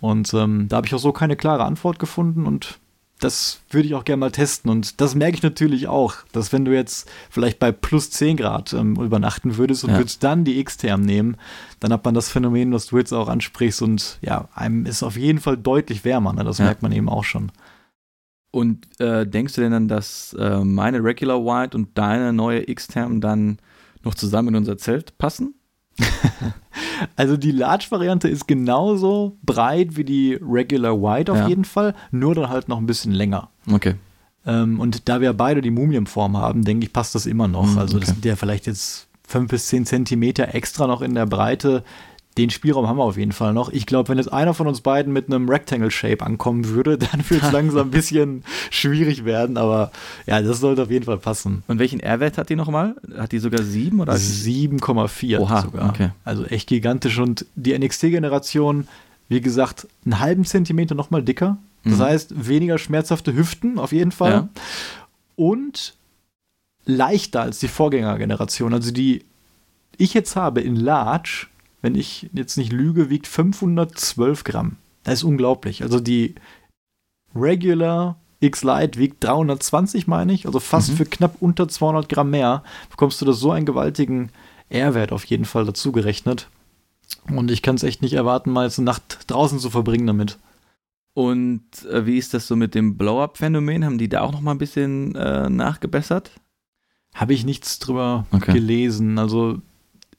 Und 0.00 0.32
ähm, 0.34 0.66
da 0.68 0.76
habe 0.76 0.86
ich 0.86 0.94
auch 0.94 0.98
so 0.98 1.12
keine 1.12 1.36
klare 1.36 1.64
Antwort 1.64 1.98
gefunden 1.98 2.46
und 2.46 2.78
das 3.18 3.60
würde 3.70 3.88
ich 3.88 3.94
auch 3.94 4.04
gerne 4.04 4.20
mal 4.20 4.30
testen. 4.30 4.70
Und 4.70 5.00
das 5.00 5.14
merke 5.14 5.36
ich 5.36 5.42
natürlich 5.42 5.88
auch, 5.88 6.14
dass 6.32 6.52
wenn 6.52 6.64
du 6.64 6.74
jetzt 6.74 7.10
vielleicht 7.30 7.58
bei 7.58 7.72
plus 7.72 8.10
10 8.10 8.36
Grad 8.36 8.72
ähm, 8.72 8.96
übernachten 8.96 9.56
würdest 9.56 9.84
und 9.84 9.90
ja. 9.90 9.98
würdest 9.98 10.22
dann 10.22 10.44
die 10.44 10.58
X-Therm 10.60 11.02
nehmen, 11.02 11.36
dann 11.80 11.92
hat 11.92 12.04
man 12.04 12.14
das 12.14 12.30
Phänomen, 12.30 12.72
was 12.72 12.86
du 12.86 12.98
jetzt 12.98 13.12
auch 13.12 13.28
ansprichst. 13.28 13.82
Und 13.82 14.18
ja, 14.22 14.48
einem 14.54 14.86
ist 14.86 15.02
auf 15.02 15.16
jeden 15.16 15.40
Fall 15.40 15.56
deutlich 15.56 16.04
wärmer. 16.04 16.32
Ne? 16.32 16.44
Das 16.44 16.58
ja. 16.58 16.66
merkt 16.66 16.82
man 16.82 16.92
eben 16.92 17.08
auch 17.08 17.24
schon. 17.24 17.50
Und 18.50 18.86
äh, 19.00 19.26
denkst 19.26 19.54
du 19.54 19.60
denn 19.60 19.72
dann, 19.72 19.88
dass 19.88 20.34
äh, 20.38 20.64
meine 20.64 21.02
Regular 21.02 21.44
White 21.44 21.76
und 21.76 21.98
deine 21.98 22.32
neue 22.32 22.68
X-Therm 22.68 23.20
dann 23.20 23.58
noch 24.04 24.14
zusammen 24.14 24.48
in 24.48 24.56
unser 24.56 24.78
Zelt 24.78 25.18
passen? 25.18 25.54
also 27.16 27.36
die 27.36 27.50
Large-Variante 27.50 28.28
ist 28.28 28.46
genauso 28.48 29.36
breit 29.42 29.96
wie 29.96 30.04
die 30.04 30.38
Regular 30.40 31.00
White 31.00 31.32
auf 31.32 31.38
ja. 31.38 31.48
jeden 31.48 31.64
Fall, 31.64 31.94
nur 32.10 32.34
dann 32.34 32.48
halt 32.48 32.68
noch 32.68 32.78
ein 32.78 32.86
bisschen 32.86 33.12
länger. 33.12 33.50
Okay. 33.70 33.94
Ähm, 34.46 34.80
und 34.80 35.08
da 35.08 35.20
wir 35.20 35.32
beide 35.32 35.60
die 35.60 35.70
Mumienform 35.70 36.36
haben, 36.36 36.64
denke 36.64 36.86
ich, 36.86 36.92
passt 36.92 37.14
das 37.14 37.26
immer 37.26 37.48
noch. 37.48 37.66
Mhm, 37.66 37.78
also 37.78 37.96
okay. 37.96 38.06
das 38.06 38.14
sind 38.14 38.24
ja 38.24 38.36
vielleicht 38.36 38.66
jetzt 38.66 39.08
fünf 39.26 39.50
bis 39.50 39.66
zehn 39.66 39.84
Zentimeter 39.84 40.54
extra 40.54 40.86
noch 40.86 41.02
in 41.02 41.14
der 41.14 41.26
Breite 41.26 41.84
den 42.38 42.50
Spielraum 42.50 42.86
haben 42.86 42.98
wir 42.98 43.04
auf 43.04 43.16
jeden 43.16 43.32
Fall 43.32 43.52
noch. 43.52 43.70
Ich 43.70 43.84
glaube, 43.84 44.08
wenn 44.08 44.18
jetzt 44.18 44.32
einer 44.32 44.54
von 44.54 44.68
uns 44.68 44.80
beiden 44.80 45.12
mit 45.12 45.26
einem 45.26 45.48
Rectangle-Shape 45.48 46.24
ankommen 46.24 46.68
würde, 46.68 46.96
dann 46.98 47.28
würde 47.28 47.44
es 47.44 47.52
langsam 47.52 47.88
ein 47.88 47.90
bisschen 47.90 48.44
schwierig 48.70 49.24
werden, 49.24 49.56
aber 49.56 49.90
ja, 50.26 50.40
das 50.40 50.60
sollte 50.60 50.82
auf 50.82 50.90
jeden 50.90 51.04
Fall 51.04 51.18
passen. 51.18 51.64
Und 51.66 51.80
welchen 51.80 52.00
R-Wert 52.00 52.38
hat 52.38 52.48
die 52.48 52.56
nochmal? 52.56 52.94
Hat 53.16 53.32
die 53.32 53.40
sogar 53.40 53.62
7 53.62 54.00
oder? 54.00 54.14
7,4 54.14 55.38
Oha, 55.38 55.62
sogar. 55.62 55.88
Okay. 55.90 56.10
Also 56.24 56.44
echt 56.44 56.68
gigantisch 56.68 57.18
und 57.18 57.44
die 57.56 57.76
NXT-Generation, 57.76 58.86
wie 59.28 59.40
gesagt, 59.40 59.88
einen 60.04 60.20
halben 60.20 60.44
Zentimeter 60.44 60.94
nochmal 60.94 61.22
dicker. 61.22 61.58
Das 61.84 61.98
mhm. 61.98 62.02
heißt, 62.02 62.48
weniger 62.48 62.78
schmerzhafte 62.78 63.34
Hüften 63.34 63.78
auf 63.78 63.92
jeden 63.92 64.12
Fall. 64.12 64.32
Ja. 64.32 64.48
Und 65.34 65.94
leichter 66.84 67.42
als 67.42 67.58
die 67.58 67.68
Vorgängergeneration. 67.68 68.72
Also 68.72 68.92
die 68.92 69.24
ich 69.96 70.14
jetzt 70.14 70.36
habe 70.36 70.60
in 70.60 70.76
Large 70.76 71.48
wenn 71.80 71.94
ich 71.94 72.28
jetzt 72.32 72.56
nicht 72.56 72.72
lüge, 72.72 73.10
wiegt 73.10 73.26
512 73.26 74.44
Gramm. 74.44 74.76
Das 75.04 75.14
ist 75.14 75.24
unglaublich. 75.24 75.82
Also 75.82 76.00
die 76.00 76.34
Regular 77.34 78.16
X-Lite 78.40 78.98
wiegt 78.98 79.22
320, 79.24 80.06
meine 80.06 80.32
ich. 80.32 80.46
Also 80.46 80.60
fast 80.60 80.90
mhm. 80.90 80.96
für 80.96 81.06
knapp 81.06 81.36
unter 81.40 81.68
200 81.68 82.08
Gramm 82.08 82.30
mehr 82.30 82.62
bekommst 82.90 83.20
du 83.20 83.24
da 83.24 83.32
so 83.32 83.50
einen 83.50 83.66
gewaltigen 83.66 84.30
R-Wert 84.68 85.12
auf 85.12 85.24
jeden 85.24 85.44
Fall 85.44 85.64
dazu 85.64 85.92
gerechnet. 85.92 86.48
Und 87.30 87.50
ich 87.50 87.62
kann 87.62 87.76
es 87.76 87.82
echt 87.82 88.02
nicht 88.02 88.14
erwarten, 88.14 88.50
mal 88.50 88.64
jetzt 88.64 88.78
eine 88.78 88.86
Nacht 88.86 89.20
draußen 89.28 89.58
zu 89.58 89.70
verbringen 89.70 90.06
damit. 90.06 90.38
Und 91.14 91.64
äh, 91.90 92.06
wie 92.06 92.18
ist 92.18 92.34
das 92.34 92.46
so 92.46 92.54
mit 92.54 92.74
dem 92.74 92.96
Blow-Up-Phänomen? 92.96 93.84
Haben 93.84 93.98
die 93.98 94.08
da 94.08 94.20
auch 94.20 94.32
noch 94.32 94.40
mal 94.40 94.52
ein 94.52 94.58
bisschen 94.58 95.14
äh, 95.16 95.48
nachgebessert? 95.50 96.30
Habe 97.14 97.32
ich 97.32 97.44
nichts 97.44 97.78
drüber 97.78 98.26
okay. 98.30 98.52
gelesen. 98.52 99.18
Also 99.18 99.60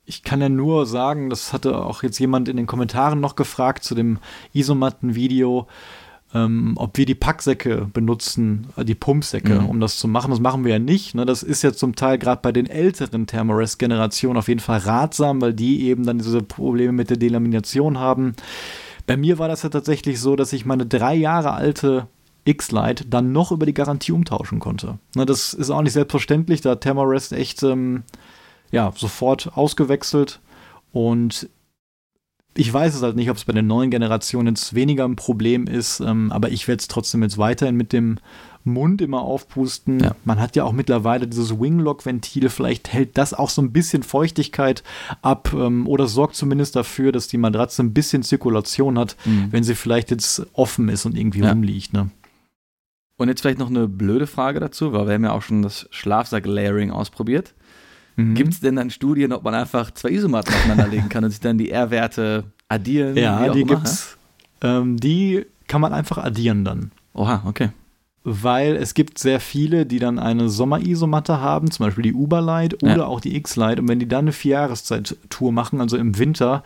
ich 0.09 0.23
kann 0.23 0.41
ja 0.41 0.49
nur 0.49 0.87
sagen, 0.87 1.29
das 1.29 1.53
hatte 1.53 1.77
auch 1.77 2.01
jetzt 2.01 2.17
jemand 2.17 2.49
in 2.49 2.57
den 2.57 2.65
Kommentaren 2.65 3.19
noch 3.19 3.35
gefragt 3.35 3.83
zu 3.83 3.93
dem 3.93 4.17
Isomatten-Video, 4.53 5.67
ähm, 6.33 6.73
ob 6.77 6.97
wir 6.97 7.05
die 7.05 7.15
Packsäcke 7.15 7.87
benutzen, 7.93 8.67
äh, 8.75 8.83
die 8.83 8.95
Pumpsäcke, 8.95 9.61
mhm. 9.61 9.69
um 9.69 9.79
das 9.79 9.99
zu 9.99 10.07
machen. 10.07 10.31
Das 10.31 10.39
machen 10.39 10.65
wir 10.65 10.73
ja 10.73 10.79
nicht. 10.79 11.13
Ne? 11.13 11.27
Das 11.27 11.43
ist 11.43 11.61
ja 11.61 11.73
zum 11.73 11.95
Teil 11.95 12.17
gerade 12.17 12.41
bei 12.41 12.51
den 12.51 12.65
älteren 12.65 13.27
Thermarest-Generationen 13.27 14.37
auf 14.37 14.47
jeden 14.47 14.59
Fall 14.59 14.79
ratsam, 14.79 15.41
weil 15.41 15.53
die 15.53 15.83
eben 15.85 16.03
dann 16.05 16.17
diese 16.17 16.41
Probleme 16.41 16.91
mit 16.91 17.11
der 17.11 17.17
Delamination 17.17 17.99
haben. 17.99 18.35
Bei 19.05 19.15
mir 19.15 19.37
war 19.37 19.47
das 19.47 19.61
ja 19.61 19.69
tatsächlich 19.69 20.19
so, 20.19 20.35
dass 20.35 20.53
ich 20.53 20.65
meine 20.65 20.87
drei 20.87 21.13
Jahre 21.13 21.53
alte 21.53 22.07
X-Lite 22.45 23.05
dann 23.05 23.31
noch 23.31 23.51
über 23.51 23.67
die 23.67 23.75
Garantie 23.75 24.11
umtauschen 24.11 24.59
konnte. 24.59 24.97
Ne, 25.15 25.27
das 25.27 25.53
ist 25.53 25.69
auch 25.69 25.83
nicht 25.83 25.93
selbstverständlich, 25.93 26.61
da 26.61 26.75
Thermarest 26.75 27.33
echt 27.33 27.61
ähm, 27.61 28.03
ja, 28.71 28.91
sofort 28.95 29.51
ausgewechselt. 29.55 30.39
Und 30.91 31.49
ich 32.55 32.73
weiß 32.73 32.95
es 32.95 33.01
halt 33.01 33.15
nicht, 33.15 33.29
ob 33.29 33.37
es 33.37 33.45
bei 33.45 33.53
der 33.53 33.63
neuen 33.63 33.91
Generation 33.91 34.47
jetzt 34.47 34.73
weniger 34.73 35.05
ein 35.05 35.15
Problem 35.15 35.67
ist, 35.67 35.99
ähm, 35.99 36.31
aber 36.31 36.49
ich 36.49 36.67
werde 36.67 36.81
es 36.81 36.87
trotzdem 36.87 37.23
jetzt 37.23 37.37
weiterhin 37.37 37.75
mit 37.75 37.93
dem 37.93 38.17
Mund 38.63 39.01
immer 39.01 39.21
aufpusten. 39.21 39.99
Ja. 40.01 40.15
Man 40.25 40.39
hat 40.39 40.55
ja 40.55 40.63
auch 40.63 40.73
mittlerweile 40.73 41.27
dieses 41.27 41.59
Winglock-Ventil, 41.59 42.49
vielleicht 42.49 42.91
hält 42.91 43.17
das 43.17 43.33
auch 43.33 43.49
so 43.49 43.61
ein 43.61 43.71
bisschen 43.71 44.03
Feuchtigkeit 44.03 44.83
ab 45.21 45.53
ähm, 45.53 45.87
oder 45.87 46.07
sorgt 46.07 46.35
zumindest 46.35 46.75
dafür, 46.75 47.11
dass 47.11 47.27
die 47.27 47.37
Matratze 47.37 47.83
ein 47.83 47.93
bisschen 47.93 48.23
Zirkulation 48.23 48.99
hat, 48.99 49.15
mhm. 49.25 49.47
wenn 49.51 49.63
sie 49.63 49.75
vielleicht 49.75 50.11
jetzt 50.11 50.45
offen 50.53 50.89
ist 50.89 51.05
und 51.05 51.17
irgendwie 51.17 51.39
ja. 51.39 51.49
rumliegt. 51.49 51.93
Ne? 51.93 52.09
Und 53.17 53.27
jetzt 53.27 53.41
vielleicht 53.41 53.59
noch 53.59 53.69
eine 53.69 53.87
blöde 53.87 54.27
Frage 54.27 54.59
dazu, 54.59 54.93
weil 54.93 55.07
wir 55.07 55.13
haben 55.13 55.23
ja 55.23 55.31
auch 55.31 55.41
schon 55.41 55.61
das 55.61 55.87
Schlafsack-Layering 55.91 56.91
ausprobiert. 56.91 57.53
Mhm. 58.19 58.35
Gibt 58.35 58.53
es 58.53 58.59
denn 58.59 58.75
dann 58.75 58.89
Studien, 58.89 59.31
ob 59.31 59.43
man 59.43 59.53
einfach 59.53 59.91
zwei 59.91 60.09
Isomatten 60.09 60.53
aufeinanderlegen 60.53 61.07
kann 61.09 61.23
und 61.23 61.31
sich 61.31 61.39
dann 61.39 61.57
die 61.57 61.71
R-Werte 61.71 62.43
addieren? 62.67 63.15
Ja, 63.15 63.49
die 63.49 63.63
gibt 63.63 63.85
es. 63.85 64.17
Ähm, 64.61 64.97
die 64.97 65.45
kann 65.67 65.79
man 65.79 65.93
einfach 65.93 66.17
addieren 66.17 66.65
dann. 66.65 66.91
Oha, 67.13 67.43
okay. 67.45 67.69
Weil 68.25 68.75
es 68.75 68.93
gibt 68.93 69.17
sehr 69.17 69.39
viele, 69.39 69.85
die 69.85 69.99
dann 69.99 70.19
eine 70.19 70.49
Sommerisomatte 70.49 71.39
haben, 71.39 71.71
zum 71.71 71.85
Beispiel 71.85 72.03
die 72.03 72.13
Uberlight 72.13 72.83
oder 72.83 72.97
ja. 72.97 73.05
auch 73.05 73.21
die 73.21 73.35
X-Light. 73.37 73.79
Und 73.79 73.87
wenn 73.87 73.99
die 73.99 74.07
dann 74.07 74.25
eine 74.25 74.33
Vierjahreszeit-Tour 74.33 75.53
machen, 75.53 75.79
also 75.79 75.95
im 75.95 76.17
Winter, 76.17 76.63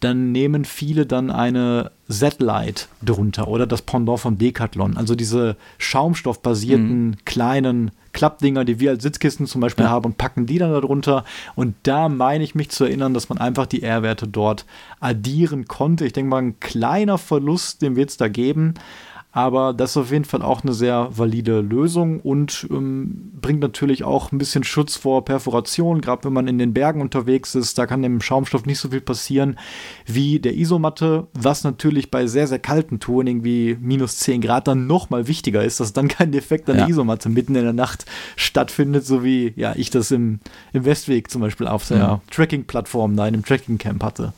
dann 0.00 0.32
nehmen 0.32 0.64
viele 0.64 1.06
dann 1.06 1.30
eine 1.30 1.90
Z-Light 2.08 2.88
drunter 3.02 3.48
oder 3.48 3.66
das 3.66 3.82
Pendant 3.82 4.20
von 4.20 4.38
Decathlon. 4.38 4.96
Also 4.96 5.14
diese 5.14 5.56
schaumstoffbasierten 5.78 7.06
mhm. 7.06 7.16
kleinen 7.24 7.90
Klappdinger, 8.12 8.64
die 8.64 8.80
wir 8.80 8.90
als 8.90 9.02
Sitzkissen 9.02 9.46
zum 9.46 9.60
Beispiel 9.60 9.84
ja. 9.84 9.90
haben 9.90 10.06
und 10.06 10.18
packen 10.18 10.46
die 10.46 10.58
dann 10.58 10.72
darunter. 10.72 11.24
Und 11.54 11.74
da 11.82 12.08
meine 12.08 12.44
ich 12.44 12.54
mich 12.54 12.70
zu 12.70 12.84
erinnern, 12.84 13.14
dass 13.14 13.28
man 13.28 13.38
einfach 13.38 13.66
die 13.66 13.82
R-Werte 13.82 14.28
dort 14.28 14.66
addieren 15.00 15.66
konnte. 15.66 16.06
Ich 16.06 16.12
denke 16.12 16.30
mal, 16.30 16.42
ein 16.42 16.60
kleiner 16.60 17.18
Verlust, 17.18 17.82
den 17.82 17.96
wird 17.96 18.10
es 18.10 18.16
da 18.16 18.28
geben. 18.28 18.74
Aber 19.34 19.74
das 19.74 19.90
ist 19.90 19.96
auf 19.96 20.12
jeden 20.12 20.24
Fall 20.24 20.42
auch 20.42 20.62
eine 20.62 20.72
sehr 20.72 21.08
valide 21.10 21.60
Lösung 21.60 22.20
und 22.20 22.68
ähm, 22.70 23.32
bringt 23.40 23.58
natürlich 23.58 24.04
auch 24.04 24.30
ein 24.30 24.38
bisschen 24.38 24.62
Schutz 24.62 24.96
vor 24.96 25.24
Perforation, 25.24 26.00
gerade 26.00 26.22
wenn 26.22 26.32
man 26.32 26.46
in 26.46 26.56
den 26.56 26.72
Bergen 26.72 27.00
unterwegs 27.00 27.56
ist. 27.56 27.76
Da 27.76 27.86
kann 27.86 28.02
dem 28.02 28.20
Schaumstoff 28.20 28.64
nicht 28.64 28.78
so 28.78 28.90
viel 28.90 29.00
passieren 29.00 29.58
wie 30.06 30.38
der 30.38 30.54
Isomatte, 30.54 31.26
was 31.34 31.64
natürlich 31.64 32.12
bei 32.12 32.28
sehr, 32.28 32.46
sehr 32.46 32.60
kalten 32.60 33.00
Touren, 33.00 33.26
irgendwie 33.26 33.76
minus 33.80 34.18
10 34.18 34.40
Grad, 34.40 34.68
dann 34.68 34.86
nochmal 34.86 35.26
wichtiger 35.26 35.64
ist, 35.64 35.80
dass 35.80 35.92
dann 35.92 36.06
kein 36.06 36.30
Defekt 36.30 36.70
an 36.70 36.76
ja. 36.76 36.82
der 36.82 36.90
Isomatte 36.90 37.28
mitten 37.28 37.56
in 37.56 37.64
der 37.64 37.72
Nacht 37.72 38.06
stattfindet, 38.36 39.04
so 39.04 39.24
wie 39.24 39.52
ja, 39.56 39.72
ich 39.74 39.90
das 39.90 40.12
im, 40.12 40.38
im 40.72 40.84
Westweg 40.84 41.28
zum 41.28 41.40
Beispiel 41.40 41.66
auf 41.66 41.88
der 41.88 41.98
ja. 41.98 42.20
Tracking-Plattform 42.30 43.16
da 43.16 43.26
in 43.26 43.32
dem 43.32 43.44
Tracking-Camp 43.44 44.00
hatte. 44.04 44.32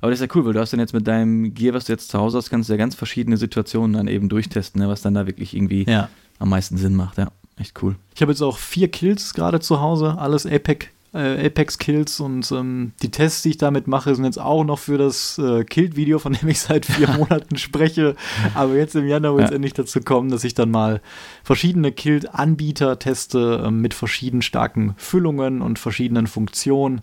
Aber 0.00 0.10
das 0.10 0.20
ist 0.20 0.26
ja 0.26 0.34
cool, 0.36 0.46
weil 0.46 0.52
du 0.52 0.60
hast 0.60 0.72
dann 0.72 0.80
jetzt 0.80 0.94
mit 0.94 1.06
deinem 1.06 1.54
Gear, 1.54 1.74
was 1.74 1.86
du 1.86 1.92
jetzt 1.92 2.10
zu 2.10 2.18
Hause 2.18 2.38
hast, 2.38 2.50
kannst 2.50 2.68
du 2.68 2.72
ja 2.72 2.76
ganz 2.76 2.94
verschiedene 2.94 3.36
Situationen 3.36 3.94
dann 3.94 4.08
eben 4.08 4.28
durchtesten, 4.28 4.80
ne, 4.80 4.88
was 4.88 5.02
dann 5.02 5.14
da 5.14 5.26
wirklich 5.26 5.54
irgendwie 5.54 5.84
ja. 5.84 6.08
am 6.38 6.50
meisten 6.50 6.76
Sinn 6.76 6.94
macht. 6.94 7.18
Ja, 7.18 7.28
echt 7.56 7.82
cool. 7.82 7.96
Ich 8.14 8.22
habe 8.22 8.32
jetzt 8.32 8.42
auch 8.42 8.58
vier 8.58 8.88
Kills 8.88 9.34
gerade 9.34 9.60
zu 9.60 9.80
Hause, 9.80 10.18
alles 10.18 10.46
Apex, 10.46 10.88
äh, 11.14 11.46
Apex 11.46 11.78
Kills 11.78 12.20
und 12.20 12.50
ähm, 12.52 12.92
die 13.02 13.10
Tests, 13.10 13.42
die 13.42 13.50
ich 13.50 13.58
damit 13.58 13.86
mache, 13.86 14.14
sind 14.14 14.24
jetzt 14.24 14.38
auch 14.38 14.64
noch 14.64 14.78
für 14.78 14.98
das 14.98 15.38
äh, 15.38 15.64
Killed-Video, 15.64 16.18
von 16.18 16.34
dem 16.34 16.48
ich 16.48 16.60
seit 16.60 16.86
vier 16.86 17.08
Monaten 17.16 17.56
spreche. 17.56 18.14
Aber 18.54 18.74
jetzt 18.74 18.94
im 18.94 19.06
Januar 19.06 19.36
wird 19.36 19.44
es 19.46 19.50
ja. 19.50 19.56
endlich 19.56 19.72
dazu 19.72 20.00
kommen, 20.00 20.30
dass 20.30 20.44
ich 20.44 20.54
dann 20.54 20.70
mal 20.70 21.00
verschiedene 21.42 21.92
Killed-Anbieter 21.92 22.98
teste 22.98 23.64
äh, 23.66 23.70
mit 23.70 23.94
verschiedenen 23.94 24.42
starken 24.42 24.94
Füllungen 24.96 25.62
und 25.62 25.78
verschiedenen 25.78 26.26
Funktionen 26.26 27.00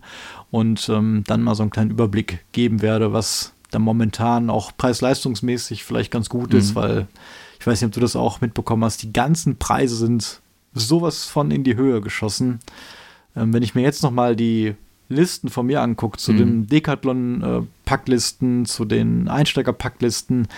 und 0.56 0.88
ähm, 0.88 1.22
dann 1.26 1.42
mal 1.42 1.54
so 1.54 1.62
einen 1.62 1.70
kleinen 1.70 1.90
Überblick 1.90 2.42
geben 2.52 2.80
werde, 2.80 3.12
was 3.12 3.52
da 3.70 3.78
momentan 3.78 4.48
auch 4.48 4.72
preis-leistungsmäßig 4.74 5.84
vielleicht 5.84 6.10
ganz 6.10 6.30
gut 6.30 6.54
mhm. 6.54 6.58
ist, 6.58 6.74
weil 6.74 7.08
ich 7.60 7.66
weiß 7.66 7.78
nicht, 7.78 7.88
ob 7.88 7.92
du 7.92 8.00
das 8.00 8.16
auch 8.16 8.40
mitbekommen 8.40 8.82
hast, 8.82 9.02
die 9.02 9.12
ganzen 9.12 9.58
Preise 9.58 9.96
sind 9.96 10.40
sowas 10.72 11.26
von 11.26 11.50
in 11.50 11.62
die 11.62 11.76
Höhe 11.76 12.00
geschossen. 12.00 12.60
Ähm, 13.36 13.52
wenn 13.52 13.62
ich 13.62 13.74
mir 13.74 13.82
jetzt 13.82 14.02
noch 14.02 14.10
mal 14.10 14.34
die 14.34 14.74
Listen 15.10 15.50
von 15.50 15.66
mir 15.66 15.82
angucke, 15.82 16.16
zu 16.16 16.32
mhm. 16.32 16.38
den 16.38 16.66
Decathlon-Packlisten, 16.68 18.62
äh, 18.62 18.64
zu 18.64 18.86
den 18.86 19.28
Einsteiger-Packlisten, 19.28 20.48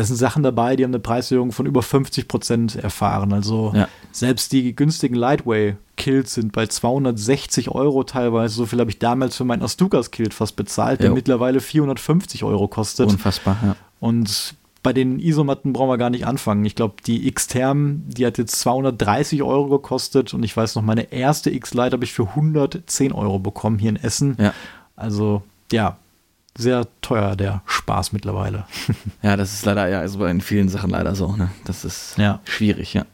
da 0.00 0.06
sind 0.06 0.16
Sachen 0.16 0.42
dabei, 0.42 0.76
die 0.76 0.84
haben 0.84 0.92
eine 0.92 0.98
Preiserhöhung 0.98 1.52
von 1.52 1.66
über 1.66 1.82
50 1.82 2.26
Prozent 2.26 2.74
erfahren. 2.74 3.34
Also 3.34 3.72
ja. 3.74 3.86
selbst 4.12 4.50
die 4.50 4.74
günstigen 4.74 5.14
Lightway-Kills 5.14 6.32
sind 6.32 6.52
bei 6.52 6.66
260 6.66 7.68
Euro 7.68 8.02
teilweise. 8.04 8.54
So 8.54 8.64
viel 8.64 8.80
habe 8.80 8.90
ich 8.90 8.98
damals 8.98 9.36
für 9.36 9.44
meinen 9.44 9.62
Astukas-Kill 9.62 10.30
fast 10.30 10.56
bezahlt, 10.56 11.00
der 11.00 11.10
jo. 11.10 11.14
mittlerweile 11.14 11.60
450 11.60 12.44
Euro 12.44 12.66
kostet. 12.66 13.10
Unfassbar, 13.10 13.58
ja. 13.62 13.76
Und 14.00 14.54
bei 14.82 14.94
den 14.94 15.18
Isomatten 15.18 15.74
brauchen 15.74 15.90
wir 15.90 15.98
gar 15.98 16.08
nicht 16.08 16.26
anfangen. 16.26 16.64
Ich 16.64 16.76
glaube, 16.76 16.94
die 17.06 17.28
X-Term, 17.28 18.04
die 18.06 18.24
hat 18.24 18.38
jetzt 18.38 18.58
230 18.58 19.42
Euro 19.42 19.68
gekostet 19.68 20.32
und 20.32 20.42
ich 20.44 20.56
weiß 20.56 20.76
noch, 20.76 20.82
meine 20.82 21.12
erste 21.12 21.50
X-Lite 21.50 21.92
habe 21.92 22.04
ich 22.04 22.14
für 22.14 22.28
110 22.28 23.12
Euro 23.12 23.38
bekommen 23.38 23.78
hier 23.78 23.90
in 23.90 23.96
Essen. 23.96 24.38
Ja. 24.40 24.54
Also, 24.96 25.42
ja, 25.70 25.98
sehr 26.56 26.86
teuer, 27.00 27.36
der 27.36 27.62
Spaß 27.66 28.12
mittlerweile. 28.12 28.64
ja, 29.22 29.36
das 29.36 29.52
ist 29.52 29.64
leider, 29.64 29.88
ja, 29.88 30.00
also 30.00 30.24
in 30.24 30.40
vielen 30.40 30.68
Sachen 30.68 30.90
leider 30.90 31.14
so, 31.14 31.32
ne? 31.36 31.50
Das 31.64 31.84
ist 31.84 32.18
ja. 32.18 32.40
schwierig, 32.44 32.94
ja. 32.94 33.06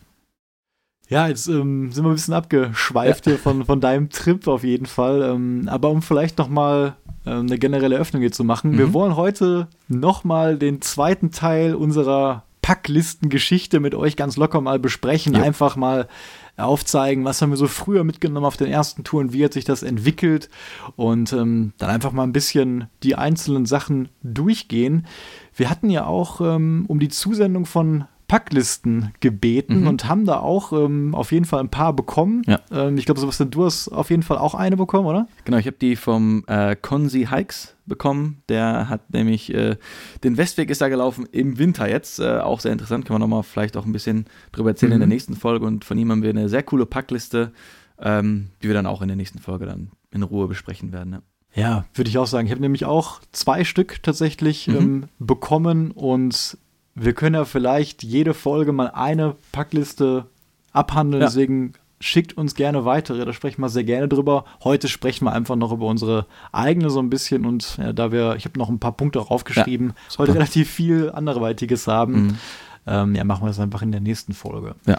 Ja, 1.09 1.29
jetzt 1.29 1.47
ähm, 1.47 1.93
sind 1.93 2.05
wir 2.05 2.11
ein 2.11 2.17
bisschen 2.17 2.35
abgeschweift 2.35 3.27
ja. 3.27 3.33
hier 3.33 3.39
von, 3.39 3.65
von 3.65 3.81
deinem 3.81 4.11
Trip 4.11 4.47
auf 4.49 4.65
jeden 4.65 4.87
Fall. 4.87 5.23
Ähm, 5.23 5.69
aber 5.71 5.91
um 5.91 6.03
vielleicht 6.03 6.37
nochmal 6.39 6.97
ähm, 7.25 7.47
eine 7.47 7.59
generelle 7.59 7.97
Öffnung 7.97 8.23
hier 8.23 8.33
zu 8.33 8.43
machen. 8.43 8.73
Mhm. 8.73 8.79
Wir 8.79 8.93
wollen 8.93 9.17
heute 9.17 9.69
nochmal 9.89 10.59
den 10.59 10.83
zweiten 10.83 11.31
Teil 11.31 11.75
unserer 11.75 12.43
Packlistengeschichte 12.67 13.79
mit 13.79 13.95
euch 13.95 14.17
ganz 14.17 14.37
locker 14.37 14.61
mal 14.61 14.81
besprechen. 14.81 15.35
Ja. 15.35 15.43
Einfach 15.43 15.77
mal 15.77 16.09
aufzeigen, 16.57 17.25
was 17.25 17.41
haben 17.41 17.51
wir 17.51 17.57
so 17.57 17.69
früher 17.69 18.03
mitgenommen 18.03 18.45
auf 18.45 18.57
den 18.57 18.67
ersten 18.67 19.05
Touren, 19.05 19.33
wie 19.33 19.45
hat 19.45 19.53
sich 19.53 19.65
das 19.65 19.85
entwickelt 19.85 20.51
und 20.97 21.33
ähm, 21.33 21.75
dann 21.79 21.91
einfach 21.91 22.11
mal 22.11 22.25
ein 22.25 22.33
bisschen 22.33 22.89
die 23.05 23.15
einzelnen 23.15 23.67
Sachen 23.67 24.09
durchgehen. 24.25 25.07
Wir 25.55 25.71
hatten 25.71 25.91
ja 25.91 26.07
auch 26.07 26.41
ähm, 26.41 26.87
um 26.89 26.99
die 26.99 27.09
Zusendung 27.09 27.67
von 27.67 28.07
Packlisten 28.29 29.13
gebeten 29.21 29.83
mhm. 29.83 29.87
und 29.87 30.09
haben 30.09 30.25
da 30.25 30.41
auch 30.41 30.73
ähm, 30.73 31.15
auf 31.15 31.31
jeden 31.31 31.45
Fall 31.45 31.61
ein 31.61 31.71
paar 31.71 31.93
bekommen. 31.93 32.43
Ja. 32.47 32.61
Ähm, 32.73 32.99
ich 32.99 33.05
glaube, 33.05 33.21
Sebastian, 33.21 33.51
du 33.51 33.65
hast 33.65 33.89
auf 33.89 34.11
jeden 34.11 34.23
Fall 34.23 34.39
auch 34.39 34.55
eine 34.55 34.77
bekommen, 34.77 35.07
oder? 35.07 35.29
Genau, 35.45 35.59
ich 35.59 35.67
habe 35.67 35.77
die 35.81 35.95
vom 35.95 36.45
äh, 36.49 36.75
Konzi 36.75 37.29
Hikes 37.31 37.77
bekommen. 37.87 38.43
Der 38.49 38.89
hat 38.89 39.13
nämlich 39.13 39.55
äh, 39.55 39.77
den 40.25 40.37
Westweg 40.37 40.71
ist 40.71 40.81
da 40.81 40.89
gelaufen 40.89 41.27
im 41.31 41.59
Winter 41.59 41.89
jetzt. 41.89 42.19
Äh, 42.19 42.39
auch 42.39 42.61
sehr 42.61 42.73
interessant, 42.73 43.05
kann 43.05 43.15
man 43.15 43.21
nochmal 43.21 43.45
vielleicht 43.45 43.77
auch 43.77 43.87
ein 43.87 43.93
bisschen 43.93 44.27
drüber 44.51 44.71
erzählen 44.71 44.91
mhm. 44.91 44.95
in 44.95 45.01
der 45.01 45.09
nächsten 45.09 45.37
Folge. 45.37 45.65
Und 45.65 45.85
von 45.85 45.97
ihm 45.97 46.11
haben 46.11 46.23
wir 46.23 46.31
eine 46.31 46.49
sehr 46.49 46.65
coole 46.65 46.87
Packliste, 46.87 47.53
ähm, 48.01 48.49
die 48.61 48.67
wir 48.67 48.75
dann 48.75 48.87
auch 48.87 49.03
in 49.03 49.09
der 49.09 49.17
nächsten 49.17 49.39
Folge 49.39 49.67
dann 49.67 49.91
in 50.11 50.25
Ruhe 50.25 50.49
besprechen 50.49 50.93
werden. 50.93 51.13
Ja. 51.13 51.23
Ja, 51.55 51.87
würde 51.95 52.11
ich 52.11 52.19
auch 52.19 52.27
sagen. 52.27 52.47
Ich 52.47 52.53
habe 52.53 52.61
nämlich 52.61 52.85
auch 52.85 53.21
zwei 53.33 53.65
Stück 53.65 54.03
tatsächlich 54.03 54.69
mhm. 54.69 54.77
ähm, 54.77 55.05
bekommen 55.19 55.91
und 55.91 56.59
wir 56.97 57.13
können 57.13 57.35
ja 57.35 57.45
vielleicht 57.45 58.03
jede 58.03 58.35
Folge 58.35 58.73
mal 58.73 58.89
eine 58.89 59.37
Packliste 59.53 60.27
abhandeln. 60.73 61.21
Ja. 61.21 61.29
Deswegen 61.29 61.75
schickt 62.01 62.37
uns 62.37 62.55
gerne 62.55 62.85
weitere. 62.85 63.25
Da 63.25 63.33
sprechen 63.33 63.61
wir 63.61 63.69
sehr 63.69 63.85
gerne 63.85 64.09
drüber. 64.09 64.45
Heute 64.65 64.89
sprechen 64.89 65.27
wir 65.27 65.33
einfach 65.33 65.57
noch 65.57 65.73
über 65.73 65.87
unsere 65.87 66.27
eigene 66.53 66.89
so 66.91 67.01
ein 67.01 67.11
bisschen. 67.11 67.45
Und 67.45 67.77
ja, 67.77 67.93
da 67.93 68.13
wir, 68.13 68.37
ich 68.37 68.47
habe 68.47 68.59
noch 68.59 68.71
ein 68.71 68.79
paar 68.79 68.93
Punkte 68.93 69.21
aufgeschrieben, 69.21 69.93
ja, 70.11 70.19
heute 70.19 70.35
relativ 70.35 70.71
viel 70.71 71.11
anderweitiges 71.11 71.87
haben. 71.87 72.13
Mhm. 72.13 72.39
Ähm, 72.87 73.15
ja, 73.15 73.25
machen 73.25 73.43
wir 73.43 73.49
das 73.49 73.61
einfach 73.61 73.83
in 73.83 73.93
der 73.93 74.01
nächsten 74.01 74.33
Folge. 74.33 74.75
Ja. 74.87 74.99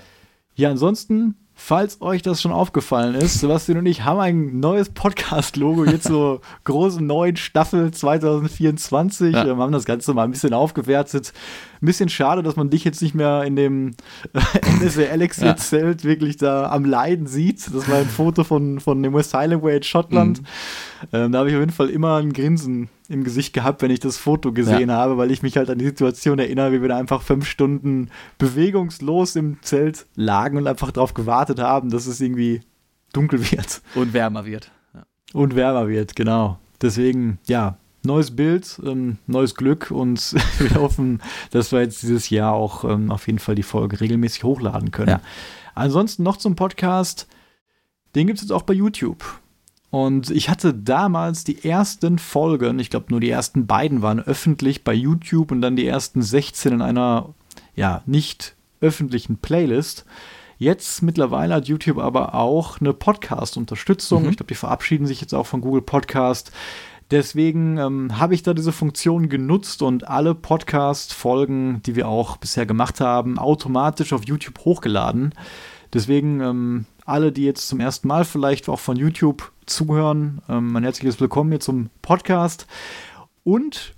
Ja, 0.55 0.69
ansonsten 0.69 1.35
Falls 1.59 2.01
euch 2.01 2.21
das 2.21 2.39
schon 2.39 2.51
aufgefallen 2.51 3.15
ist, 3.15 3.39
Sebastian 3.39 3.79
und 3.79 3.87
ich 3.87 4.05
haben 4.05 4.19
ein 4.19 4.59
neues 4.59 4.89
Podcast-Logo 4.89 5.85
jetzt 5.85 6.05
zur 6.05 6.41
großen 6.65 7.05
neuen 7.05 7.35
Staffel 7.35 7.89
2024. 7.89 9.33
Ja. 9.33 9.43
Wir 9.43 9.57
haben 9.57 9.71
das 9.71 9.85
Ganze 9.85 10.13
mal 10.13 10.23
ein 10.23 10.31
bisschen 10.31 10.53
aufgewertet. 10.53 11.33
Ein 11.81 11.87
bisschen 11.87 12.09
schade, 12.09 12.43
dass 12.43 12.57
man 12.57 12.69
dich 12.69 12.83
jetzt 12.83 13.01
nicht 13.01 13.15
mehr 13.15 13.43
in 13.43 13.55
dem 13.55 13.95
NSW 14.79 15.05
Elixir-Zelt 15.05 16.03
ja. 16.03 16.07
wirklich 16.07 16.37
da 16.37 16.69
am 16.69 16.85
Leiden 16.85 17.25
sieht. 17.25 17.73
Das 17.73 17.89
war 17.89 17.97
ein 17.97 18.05
Foto 18.05 18.43
von, 18.43 18.79
von 18.79 19.01
dem 19.01 19.15
West 19.15 19.33
Highland 19.33 19.63
Way 19.63 19.77
in 19.77 19.83
Schottland. 19.83 20.41
Mhm. 20.41 20.47
Ähm, 21.11 21.31
da 21.31 21.39
habe 21.39 21.49
ich 21.49 21.55
auf 21.55 21.61
jeden 21.61 21.73
Fall 21.73 21.89
immer 21.89 22.17
ein 22.17 22.33
Grinsen 22.33 22.89
im 23.09 23.23
Gesicht 23.23 23.53
gehabt, 23.53 23.81
wenn 23.81 23.91
ich 23.91 23.99
das 23.99 24.17
Foto 24.17 24.51
gesehen 24.51 24.89
ja. 24.89 24.95
habe, 24.95 25.17
weil 25.17 25.31
ich 25.31 25.41
mich 25.41 25.55
halt 25.55 25.69
an 25.69 25.77
die 25.77 25.85
Situation 25.85 26.39
erinnere, 26.39 26.73
wie 26.73 26.81
wir 26.81 26.89
da 26.89 26.97
einfach 26.97 27.21
fünf 27.21 27.47
Stunden 27.47 28.09
bewegungslos 28.37 29.35
im 29.35 29.57
Zelt 29.61 30.07
lagen 30.15 30.57
und 30.57 30.67
einfach 30.67 30.91
darauf 30.91 31.13
gewartet 31.13 31.46
haben, 31.55 31.89
dass 31.89 32.07
es 32.07 32.21
irgendwie 32.21 32.61
dunkel 33.13 33.51
wird. 33.51 33.81
Und 33.95 34.13
wärmer 34.13 34.45
wird. 34.45 34.71
Ja. 34.93 35.05
Und 35.33 35.55
wärmer 35.55 35.87
wird, 35.87 36.15
genau. 36.15 36.59
Deswegen, 36.81 37.39
ja, 37.47 37.77
neues 38.03 38.35
Bild, 38.35 38.79
ähm, 38.83 39.17
neues 39.27 39.55
Glück 39.55 39.91
und 39.91 40.33
wir 40.59 40.81
hoffen, 40.81 41.21
dass 41.51 41.71
wir 41.71 41.81
jetzt 41.81 42.01
dieses 42.03 42.29
Jahr 42.29 42.53
auch 42.53 42.83
ähm, 42.83 43.11
auf 43.11 43.27
jeden 43.27 43.39
Fall 43.39 43.55
die 43.55 43.63
Folge 43.63 43.99
regelmäßig 43.99 44.43
hochladen 44.43 44.91
können. 44.91 45.09
Ja. 45.09 45.21
Ansonsten 45.75 46.23
noch 46.23 46.37
zum 46.37 46.55
Podcast. 46.55 47.27
Den 48.15 48.25
gibt 48.27 48.39
es 48.39 48.43
jetzt 48.43 48.51
auch 48.51 48.63
bei 48.63 48.73
YouTube. 48.73 49.23
Und 49.89 50.31
ich 50.31 50.49
hatte 50.49 50.73
damals 50.73 51.43
die 51.43 51.63
ersten 51.63 52.19
Folgen, 52.19 52.79
ich 52.79 52.89
glaube 52.89 53.07
nur 53.09 53.19
die 53.19 53.29
ersten 53.29 53.67
beiden 53.67 54.01
waren 54.01 54.19
öffentlich 54.19 54.83
bei 54.83 54.93
YouTube 54.93 55.51
und 55.51 55.61
dann 55.61 55.75
die 55.75 55.87
ersten 55.87 56.21
16 56.21 56.73
in 56.73 56.81
einer, 56.81 57.33
ja, 57.75 58.01
nicht 58.05 58.55
öffentlichen 58.81 59.37
Playlist. 59.37 60.05
Jetzt 60.59 61.03
mittlerweile 61.03 61.53
hat 61.55 61.67
YouTube 61.67 61.99
aber 61.99 62.33
auch 62.33 62.81
eine 62.81 62.93
Podcast-Unterstützung. 62.93 64.23
Mhm. 64.23 64.29
Ich 64.29 64.37
glaube, 64.37 64.47
die 64.47 64.55
verabschieden 64.55 65.05
sich 65.05 65.21
jetzt 65.21 65.33
auch 65.33 65.45
von 65.45 65.61
Google 65.61 65.83
Podcast. 65.83 66.51
Deswegen 67.11 67.77
ähm, 67.77 68.19
habe 68.19 68.33
ich 68.33 68.43
da 68.43 68.53
diese 68.53 68.71
Funktion 68.71 69.29
genutzt 69.29 69.81
und 69.81 70.07
alle 70.07 70.33
Podcast-Folgen, 70.33 71.81
die 71.83 71.95
wir 71.95 72.07
auch 72.07 72.37
bisher 72.37 72.65
gemacht 72.65 72.99
haben, 72.99 73.37
automatisch 73.37 74.13
auf 74.13 74.25
YouTube 74.25 74.59
hochgeladen. 74.65 75.34
Deswegen 75.93 76.41
ähm, 76.41 76.86
alle, 77.05 77.32
die 77.32 77.45
jetzt 77.45 77.69
zum 77.69 77.79
ersten 77.79 78.08
Mal 78.08 78.25
vielleicht 78.25 78.67
auch 78.67 78.79
von 78.79 78.97
YouTube 78.97 79.51
zuhören, 79.67 80.41
ähm, 80.49 80.75
ein 80.75 80.84
herzliches 80.84 81.21
Willkommen 81.21 81.51
hier 81.51 81.60
zum 81.60 81.89
Podcast. 82.01 82.67
Und 83.43 83.93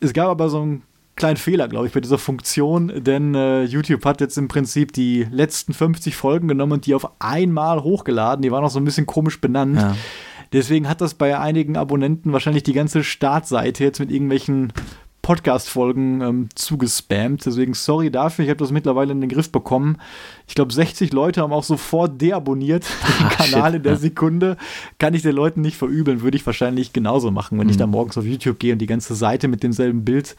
es 0.00 0.12
gab 0.12 0.28
aber 0.28 0.48
so 0.50 0.60
einen 0.60 0.82
kleinen 1.16 1.36
Fehler, 1.36 1.68
glaube 1.68 1.86
ich, 1.86 1.92
bei 1.92 2.00
dieser 2.00 2.18
Funktion, 2.18 2.92
denn 3.04 3.34
äh, 3.34 3.64
YouTube 3.64 4.04
hat 4.04 4.20
jetzt 4.20 4.36
im 4.36 4.48
Prinzip 4.48 4.92
die 4.92 5.26
letzten 5.30 5.72
50 5.72 6.16
Folgen 6.16 6.48
genommen 6.48 6.72
und 6.72 6.86
die 6.86 6.94
auf 6.94 7.08
einmal 7.20 7.82
hochgeladen. 7.82 8.42
Die 8.42 8.50
waren 8.50 8.64
auch 8.64 8.70
so 8.70 8.80
ein 8.80 8.84
bisschen 8.84 9.06
komisch 9.06 9.40
benannt. 9.40 9.76
Ja. 9.76 9.96
Deswegen 10.52 10.88
hat 10.88 11.00
das 11.00 11.14
bei 11.14 11.38
einigen 11.38 11.76
Abonnenten 11.76 12.32
wahrscheinlich 12.32 12.62
die 12.62 12.72
ganze 12.72 13.02
Startseite 13.02 13.82
jetzt 13.82 13.98
mit 13.98 14.10
irgendwelchen 14.10 14.72
Podcast-Folgen 15.24 16.20
ähm, 16.20 16.48
zugespammt. 16.54 17.46
Deswegen 17.46 17.72
sorry 17.74 18.10
dafür, 18.10 18.44
ich 18.44 18.50
habe 18.50 18.58
das 18.58 18.70
mittlerweile 18.70 19.12
in 19.12 19.20
den 19.22 19.30
Griff 19.30 19.50
bekommen. 19.50 19.96
Ich 20.46 20.54
glaube, 20.54 20.72
60 20.72 21.12
Leute 21.12 21.40
haben 21.40 21.52
auch 21.52 21.64
sofort 21.64 22.20
deabonniert 22.20 22.84
den 23.18 23.26
ah, 23.26 23.30
Kanal 23.30 23.70
shit, 23.70 23.76
in 23.76 23.82
der 23.82 23.92
ja. 23.92 23.98
Sekunde. 23.98 24.56
Kann 24.98 25.14
ich 25.14 25.22
den 25.22 25.34
Leuten 25.34 25.62
nicht 25.62 25.78
verübeln, 25.78 26.20
würde 26.20 26.36
ich 26.36 26.44
wahrscheinlich 26.44 26.92
genauso 26.92 27.30
machen, 27.30 27.58
wenn 27.58 27.66
mhm. 27.66 27.70
ich 27.70 27.78
da 27.78 27.86
morgens 27.86 28.18
auf 28.18 28.24
YouTube 28.24 28.58
gehe 28.58 28.74
und 28.74 28.78
die 28.80 28.86
ganze 28.86 29.14
Seite 29.14 29.48
mit 29.48 29.62
demselben 29.62 30.04
Bild 30.04 30.36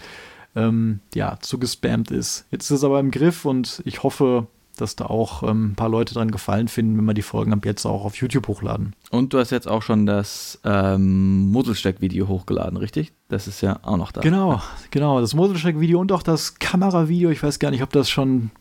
ähm, 0.56 1.00
ja, 1.14 1.38
zugespammt 1.42 2.12
ist. 2.12 2.46
Jetzt 2.52 2.66
ist 2.66 2.78
es 2.78 2.84
aber 2.84 3.00
im 3.00 3.12
Griff 3.12 3.46
und 3.46 3.82
ich 3.86 4.04
hoffe, 4.04 4.48
dass 4.78 4.96
da 4.96 5.06
auch 5.06 5.44
ähm, 5.44 5.72
ein 5.72 5.76
paar 5.76 5.90
Leute 5.90 6.14
dran 6.14 6.32
gefallen 6.32 6.68
finden, 6.68 6.98
wenn 6.98 7.06
wir 7.06 7.14
die 7.14 7.22
Folgen 7.22 7.54
ab 7.54 7.66
jetzt 7.66 7.86
auch 7.86 8.06
auf 8.06 8.16
YouTube 8.18 8.48
hochladen. 8.48 8.94
Und 9.10 9.34
du 9.34 9.40
hast 9.40 9.52
jetzt 9.52 9.68
auch 9.68 9.82
schon 9.82 10.06
das 10.06 10.60
ähm, 10.64 11.52
Moselsteck-Video 11.52 12.28
hochgeladen, 12.28 12.78
richtig? 12.78 13.14
Das 13.28 13.48
ist 13.48 13.62
ja 13.62 13.80
auch 13.84 13.98
noch 13.98 14.12
da. 14.12 14.22
Genau, 14.22 14.62
genau. 14.92 15.22
Das 15.22 15.34
Moselsteck-Video 15.34 16.00
und 16.00 16.12
auch 16.12 16.24
das 16.24 16.60
Kameravideo. 16.60 17.30
Ich 17.30 17.42
weiß 17.42 17.60
gar 17.60 17.72
nicht, 17.72 17.84
ob 17.84 17.92
das 17.92 18.10
schon 18.10 18.52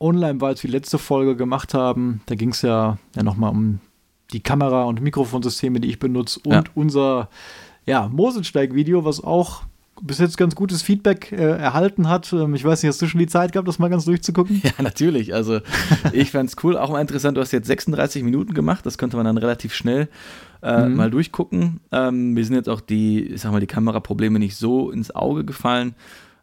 online 0.00 0.40
war, 0.40 0.48
als 0.48 0.62
wir 0.62 0.68
die 0.68 0.76
letzte 0.76 0.98
Folge 0.98 1.36
gemacht 1.36 1.74
haben. 1.74 2.20
Da 2.26 2.34
ging 2.34 2.50
es 2.50 2.62
ja, 2.62 2.98
ja 3.16 3.22
nochmal 3.22 3.50
um 3.50 3.80
die 4.32 4.40
Kamera- 4.40 4.84
und 4.84 5.00
Mikrofonsysteme, 5.00 5.80
die 5.80 5.88
ich 5.88 5.98
benutze 5.98 6.40
und 6.44 6.52
ja. 6.52 6.64
unser 6.74 7.28
ja, 7.86 8.08
Moselsteig-Video, 8.08 9.04
was 9.04 9.24
auch 9.24 9.62
bis 10.02 10.18
jetzt 10.18 10.36
ganz 10.36 10.54
gutes 10.54 10.82
Feedback 10.82 11.32
äh, 11.32 11.36
erhalten 11.36 12.08
hat. 12.08 12.32
Ähm, 12.32 12.54
ich 12.54 12.64
weiß 12.64 12.82
nicht, 12.82 12.88
hast 12.88 13.02
du 13.02 13.06
schon 13.06 13.20
die 13.20 13.26
Zeit 13.26 13.52
gehabt, 13.52 13.68
das 13.68 13.78
mal 13.78 13.88
ganz 13.88 14.04
durchzugucken? 14.04 14.62
Ja, 14.68 14.82
natürlich. 14.82 15.34
Also 15.34 15.60
ich 16.12 16.30
fand 16.30 16.50
es 16.50 16.56
cool. 16.62 16.76
Auch 16.76 16.90
mal 16.90 17.00
interessant, 17.00 17.36
du 17.36 17.40
hast 17.40 17.52
jetzt 17.52 17.66
36 17.66 18.22
Minuten 18.22 18.54
gemacht. 18.54 18.84
Das 18.84 18.98
konnte 18.98 19.16
man 19.16 19.24
dann 19.24 19.38
relativ 19.38 19.74
schnell 19.74 20.08
äh, 20.62 20.86
mhm. 20.86 20.96
mal 20.96 21.10
durchgucken. 21.10 21.80
Ähm, 21.92 22.32
mir 22.32 22.44
sind 22.44 22.54
jetzt 22.54 22.68
auch 22.68 22.80
die, 22.80 23.24
ich 23.24 23.40
sag 23.40 23.52
mal, 23.52 23.60
die 23.60 23.66
Kameraprobleme 23.66 24.38
nicht 24.38 24.56
so 24.56 24.90
ins 24.90 25.14
Auge 25.14 25.44
gefallen. 25.44 25.94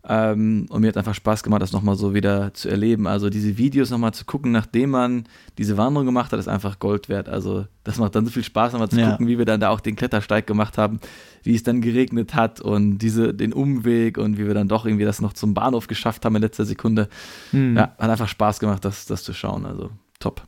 Ähm, 0.08 0.68
und 0.70 0.82
mir 0.82 0.90
hat 0.90 0.98
einfach 0.98 1.16
Spaß 1.16 1.42
gemacht, 1.42 1.62
das 1.62 1.72
nochmal 1.72 1.96
so 1.96 2.14
wieder 2.14 2.54
zu 2.54 2.70
erleben. 2.70 3.08
Also 3.08 3.30
diese 3.30 3.58
Videos 3.58 3.90
nochmal 3.90 4.14
zu 4.14 4.26
gucken, 4.26 4.52
nachdem 4.52 4.92
man 4.92 5.26
diese 5.58 5.78
Wanderung 5.78 6.06
gemacht 6.06 6.32
hat, 6.32 6.40
ist 6.40 6.48
einfach 6.48 6.78
Gold 6.78 7.10
wert. 7.10 7.28
Also 7.28 7.66
das 7.84 7.98
macht 7.98 8.16
dann 8.16 8.26
so 8.26 8.32
viel 8.32 8.44
Spaß, 8.44 8.74
nochmal 8.74 8.90
zu 8.90 9.00
ja. 9.00 9.12
gucken, 9.12 9.28
wie 9.28 9.38
wir 9.38 9.46
dann 9.46 9.60
da 9.60 9.70
auch 9.70 9.80
den 9.80 9.96
Klettersteig 9.96 10.46
gemacht 10.46 10.78
haben, 10.78 11.00
wie 11.44 11.56
es 11.56 11.64
dann 11.64 11.82
geregnet 11.82 12.36
hat 12.36 12.62
und 12.62 13.00
diese, 13.00 13.34
den 13.34 13.52
Umweg 13.52 14.18
und 14.18 14.38
wie 14.38 14.46
wir 14.46 14.54
dann 14.54 14.68
doch 14.68 14.86
irgendwie 14.86 15.06
das 15.06 15.22
noch 15.22 15.34
zum 15.34 15.54
Bahnhof 15.56 15.88
geschafft 15.88 16.24
haben 16.24 16.36
in 16.36 16.42
letzter 16.44 16.66
Sekunde. 16.66 17.10
Mhm. 17.52 17.76
Ja, 17.76 17.96
hat 17.98 18.10
einfach 18.10 18.30
Spaß 18.30 18.60
gemacht, 18.60 18.86
das, 18.86 19.06
das 19.08 19.24
zu 19.24 19.34
schauen. 19.34 19.66
Also 19.66 19.90
top. 20.20 20.44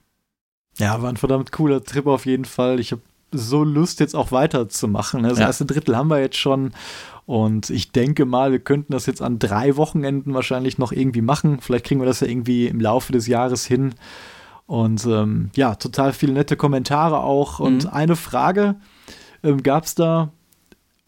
Ja, 0.78 1.02
war 1.02 1.10
ein 1.10 1.18
verdammt 1.18 1.52
cooler 1.52 1.84
Trip 1.84 2.06
auf 2.06 2.28
jeden 2.28 2.46
Fall. 2.46 2.80
Ich 2.80 2.92
habe 2.92 3.02
so 3.32 3.64
Lust, 3.64 4.00
jetzt 4.00 4.16
auch 4.16 4.32
weiterzumachen. 4.32 5.24
Das 5.24 5.40
ja. 5.40 5.48
erste 5.48 5.66
Drittel 5.66 5.96
haben 5.96 6.10
wir 6.10 6.20
jetzt 6.20 6.38
schon. 6.38 6.72
Und 7.26 7.70
ich 7.70 7.92
denke 7.92 8.26
mal, 8.26 8.52
wir 8.52 8.60
könnten 8.60 8.94
das 8.94 9.06
jetzt 9.06 9.22
an 9.22 9.38
drei 9.38 9.76
Wochenenden 9.76 10.34
wahrscheinlich 10.34 10.78
noch 10.78 10.92
irgendwie 10.92 11.22
machen. 11.22 11.60
Vielleicht 11.60 11.86
kriegen 11.86 12.00
wir 12.00 12.06
das 12.06 12.22
ja 12.22 12.28
irgendwie 12.28 12.68
im 12.68 12.80
Laufe 12.80 13.12
des 13.12 13.28
Jahres 13.28 13.66
hin. 13.66 13.96
Und 14.66 15.06
ähm, 15.06 15.50
ja, 15.56 15.76
total 15.76 16.14
viele 16.14 16.34
nette 16.34 16.56
Kommentare 16.56 17.20
auch. 17.20 17.60
Und 17.60 17.86
mhm. 17.86 17.90
eine 17.90 18.16
Frage 18.16 18.76
ähm, 19.44 19.62
gab 19.62 19.86
es 19.86 19.96
da, 19.96 20.32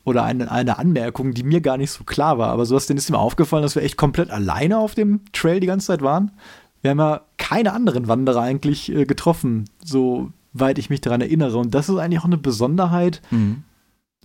oder 0.03 0.23
eine, 0.23 0.51
eine 0.51 0.77
Anmerkung, 0.77 1.33
die 1.33 1.43
mir 1.43 1.61
gar 1.61 1.77
nicht 1.77 1.91
so 1.91 2.03
klar 2.03 2.37
war. 2.37 2.49
Aber 2.49 2.65
so 2.65 2.75
ist 2.75 2.89
dir 2.89 2.95
mal 3.11 3.19
aufgefallen, 3.19 3.63
dass 3.63 3.75
wir 3.75 3.83
echt 3.83 3.97
komplett 3.97 4.31
alleine 4.31 4.77
auf 4.77 4.95
dem 4.95 5.21
Trail 5.31 5.59
die 5.59 5.67
ganze 5.67 5.87
Zeit 5.87 6.01
waren. 6.01 6.31
Wir 6.81 6.91
haben 6.91 6.99
ja 6.99 7.21
keine 7.37 7.73
anderen 7.73 8.07
Wanderer 8.07 8.41
eigentlich 8.41 8.91
äh, 8.91 9.05
getroffen, 9.05 9.65
soweit 10.53 10.77
ich 10.79 10.89
mich 10.89 11.01
daran 11.01 11.21
erinnere. 11.21 11.57
Und 11.57 11.73
das 11.73 11.89
ist 11.89 11.97
eigentlich 11.97 12.19
auch 12.19 12.25
eine 12.25 12.37
Besonderheit. 12.37 13.21
Mhm 13.31 13.63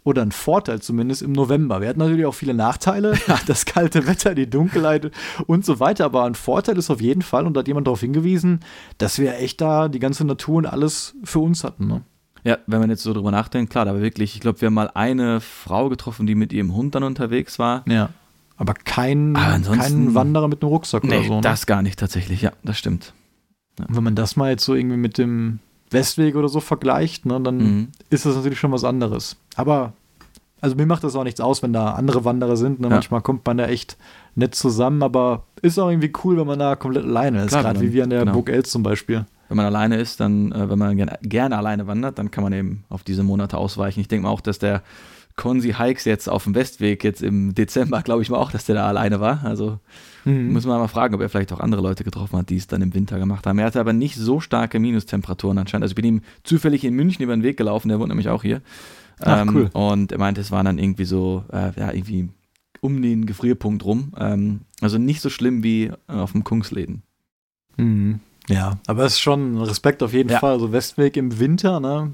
oder 0.05 0.23
ein 0.23 0.33
Vorteil 0.33 0.81
zumindest 0.81 1.23
im 1.23 1.33
November. 1.33 1.81
Wir 1.81 1.89
hatten 1.89 1.99
natürlich 1.99 2.27
auch 2.27 2.35
viele 2.35 2.55
Nachteile, 2.55 3.15
das 3.47 3.65
kalte 3.65 4.07
Wetter, 4.07 4.35
die 4.35 4.49
Dunkelheit 4.49 5.11
und 5.47 5.65
so 5.65 5.81
weiter, 5.81 6.05
aber 6.05 6.25
ein 6.25 6.35
Vorteil 6.35 6.79
ist 6.79 6.91
auf 6.91 7.01
jeden 7.01 7.23
Fall, 7.23 7.47
und 7.47 7.55
da 7.55 7.61
hat 7.61 7.69
jemand 7.69 7.87
darauf 7.87 8.01
hingewiesen, 8.01 8.61
dass 8.99 9.19
wir 9.19 9.39
echt 9.39 9.61
da 9.61 9.89
die 9.89 9.99
ganze 9.99 10.25
Natur 10.25 10.57
und 10.57 10.67
alles 10.67 11.15
für 11.25 11.39
uns 11.39 11.65
hatten. 11.65 11.87
Ne? 11.87 12.03
Ja, 12.45 12.59
wenn 12.67 12.81
man 12.81 12.91
jetzt 12.91 13.03
so 13.03 13.15
drüber 13.15 13.31
nachdenkt, 13.31 13.73
klar, 13.73 13.87
aber 13.87 14.03
wirklich, 14.03 14.35
ich 14.35 14.41
glaube, 14.41 14.61
wir 14.61 14.67
haben 14.67 14.75
mal 14.75 14.91
eine 14.93 15.41
Frau 15.41 15.89
getroffen, 15.89 16.27
die 16.27 16.35
mit 16.35 16.53
ihrem 16.53 16.75
Hund 16.75 16.95
dann 16.95 17.03
unterwegs 17.03 17.59
war. 17.59 17.83
Ja. 17.89 18.11
Aber 18.57 18.75
kein, 18.75 19.35
aber 19.35 19.59
kein 19.77 20.15
Wanderer 20.15 20.47
mit 20.47 20.63
einem 20.63 20.71
Rucksack 20.71 21.03
nee, 21.03 21.17
oder 21.17 21.27
so. 21.27 21.35
Ne? 21.37 21.41
Das 21.41 21.67
gar 21.67 21.83
nicht 21.83 21.99
tatsächlich, 21.99 22.43
ja, 22.43 22.53
das 22.63 22.79
stimmt. 22.79 23.15
Ja. 23.81 23.87
Wenn 23.89 24.05
man 24.05 24.15
das 24.15 24.37
mal 24.37 24.51
jetzt 24.51 24.65
so 24.65 24.75
irgendwie 24.75 24.99
mit 24.99 25.19
dem 25.19 25.59
Westweg 25.95 26.37
oder 26.37 26.49
so 26.49 26.61
vergleicht, 26.61 27.25
ne, 27.25 27.41
dann 27.41 27.57
mhm. 27.57 27.89
ist 28.11 28.27
das 28.27 28.37
natürlich 28.37 28.59
schon 28.59 28.73
was 28.73 28.85
anderes. 28.85 29.37
Aber 29.57 29.95
also 30.65 30.77
mir 30.77 30.87
macht 30.87 31.05
das 31.05 31.15
auch 31.15 31.25
nichts 31.25 31.41
aus, 31.41 31.63
wenn 31.63 31.75
da 31.75 31.93
andere 31.93 32.25
Wanderer 32.25 32.57
sind. 32.57 32.81
Ne? 32.81 32.89
Ja. 32.89 32.95
Manchmal 32.95 33.21
kommt 33.21 33.45
man 33.47 33.59
da 33.59 33.67
echt 33.67 33.99
nett 34.35 34.55
zusammen, 34.55 35.03
aber 35.03 35.45
ist 35.61 35.79
auch 35.79 35.91
irgendwie 35.91 36.11
cool, 36.25 36.39
wenn 36.39 36.47
man 36.47 36.59
da 36.59 36.75
komplett 36.75 37.05
alleine 37.05 37.45
ist. 37.45 37.51
Gerade 37.51 37.83
wie 37.83 37.93
wir 37.93 38.05
an 38.05 38.11
der 38.11 38.21
genau. 38.21 38.33
Burg 38.33 38.49
Els 38.49 38.71
zum 38.71 38.83
Beispiel. 38.83 39.27
Wenn 39.49 39.59
man 39.59 39.67
alleine 39.67 39.99
ist, 39.99 40.21
dann, 40.21 40.53
äh, 40.53 40.71
wenn 40.71 40.79
man 40.79 40.97
gerne, 40.97 41.19
gerne 41.21 41.59
alleine 41.59 41.87
wandert, 41.87 42.19
dann 42.19 42.31
kann 42.31 42.45
man 42.45 42.55
eben 42.55 42.85
auf 42.89 43.03
diese 43.03 43.23
Monate 43.23 43.59
ausweichen. 43.59 44.01
Ich 44.01 44.09
denke 44.09 44.23
mal 44.23 44.31
auch, 44.31 44.41
dass 44.41 44.59
der 44.59 44.83
Konzi 45.37 45.75
Hikes 45.79 46.07
jetzt 46.07 46.29
auf 46.29 46.45
dem 46.45 46.55
Westweg 46.55 47.05
jetzt 47.05 47.23
im 47.23 47.55
Dezember, 47.55 48.01
glaube 48.05 48.23
ich 48.23 48.31
mal 48.31 48.39
auch, 48.39 48.51
dass 48.51 48.65
der 48.65 48.77
da 48.77 48.89
alleine 48.89 49.21
war. 49.21 49.45
Also 49.45 49.81
mhm. 50.25 50.53
muss 50.53 50.67
man 50.67 50.79
mal 50.79 50.89
fragen, 50.89 51.15
ob 51.15 51.21
er 51.21 51.29
vielleicht 51.29 51.53
auch 51.53 51.61
andere 51.61 51.83
Leute 51.83 52.05
getroffen 52.05 52.39
hat, 52.39 52.51
die 52.51 52.57
es 52.57 52.67
dann 52.67 52.83
im 52.83 52.95
Winter 52.95 53.19
gemacht 53.19 53.47
haben. 53.47 53.59
Er 53.59 53.67
hatte 53.67 53.81
aber 53.81 53.93
nicht 53.93 54.17
so 54.17 54.41
starke 54.41 54.79
Minustemperaturen 54.79 55.59
anscheinend. 55.59 55.85
Also 55.85 55.93
ich 55.93 55.97
bin 55.97 56.05
ihm 56.05 56.23
zufällig 56.43 56.85
in 56.85 56.95
München 56.95 57.23
über 57.23 57.35
den 57.37 57.43
Weg 57.43 57.57
gelaufen, 57.57 57.89
der 57.89 57.99
wohnt 57.99 58.09
nämlich 58.09 58.29
auch 58.29 58.43
hier. 58.43 58.63
Ach, 59.21 59.43
ähm, 59.43 59.51
cool. 59.55 59.71
Und 59.73 60.13
er 60.13 60.19
meinte, 60.19 60.41
es 60.41 60.51
waren 60.51 60.67
dann 60.67 60.79
irgendwie 60.79 61.05
so, 61.05 61.45
äh, 61.53 61.73
ja, 61.79 61.93
irgendwie 61.93 62.29
um 62.81 63.01
den 63.01 63.27
Gefrierpunkt 63.27 63.85
rum. 63.85 64.13
Ähm, 64.19 64.61
also 64.81 64.99
nicht 64.99 65.21
so 65.21 65.31
schlimm 65.31 65.63
wie 65.63 65.93
auf 66.07 66.33
dem 66.33 66.45
Kungsläden. 66.45 67.03
Mhm. 67.77 68.21
Ja, 68.49 68.79
aber 68.87 69.05
es 69.05 69.15
ist 69.15 69.21
schon 69.21 69.57
Respekt 69.59 70.03
auf 70.03 70.13
jeden 70.13 70.31
ja. 70.31 70.39
Fall. 70.39 70.53
Also 70.53 70.73
Westweg 70.73 71.17
im 71.17 71.39
Winter, 71.39 71.81
ne? 71.81 72.13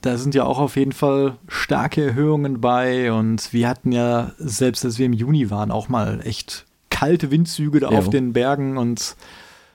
da 0.00 0.16
sind 0.16 0.34
ja 0.34 0.44
auch 0.44 0.58
auf 0.58 0.76
jeden 0.76 0.92
Fall 0.92 1.36
starke 1.48 2.04
Erhöhungen 2.04 2.60
bei 2.60 3.12
und 3.12 3.52
wir 3.52 3.68
hatten 3.68 3.92
ja, 3.92 4.32
selbst 4.38 4.84
als 4.84 4.98
wir 4.98 5.06
im 5.06 5.12
Juni 5.12 5.50
waren, 5.50 5.70
auch 5.70 5.88
mal 5.88 6.20
echt 6.24 6.66
kalte 6.98 7.30
Windzüge 7.30 7.80
da 7.80 7.90
ja. 7.90 7.98
auf 7.98 8.10
den 8.10 8.32
Bergen 8.32 8.76
und 8.76 9.16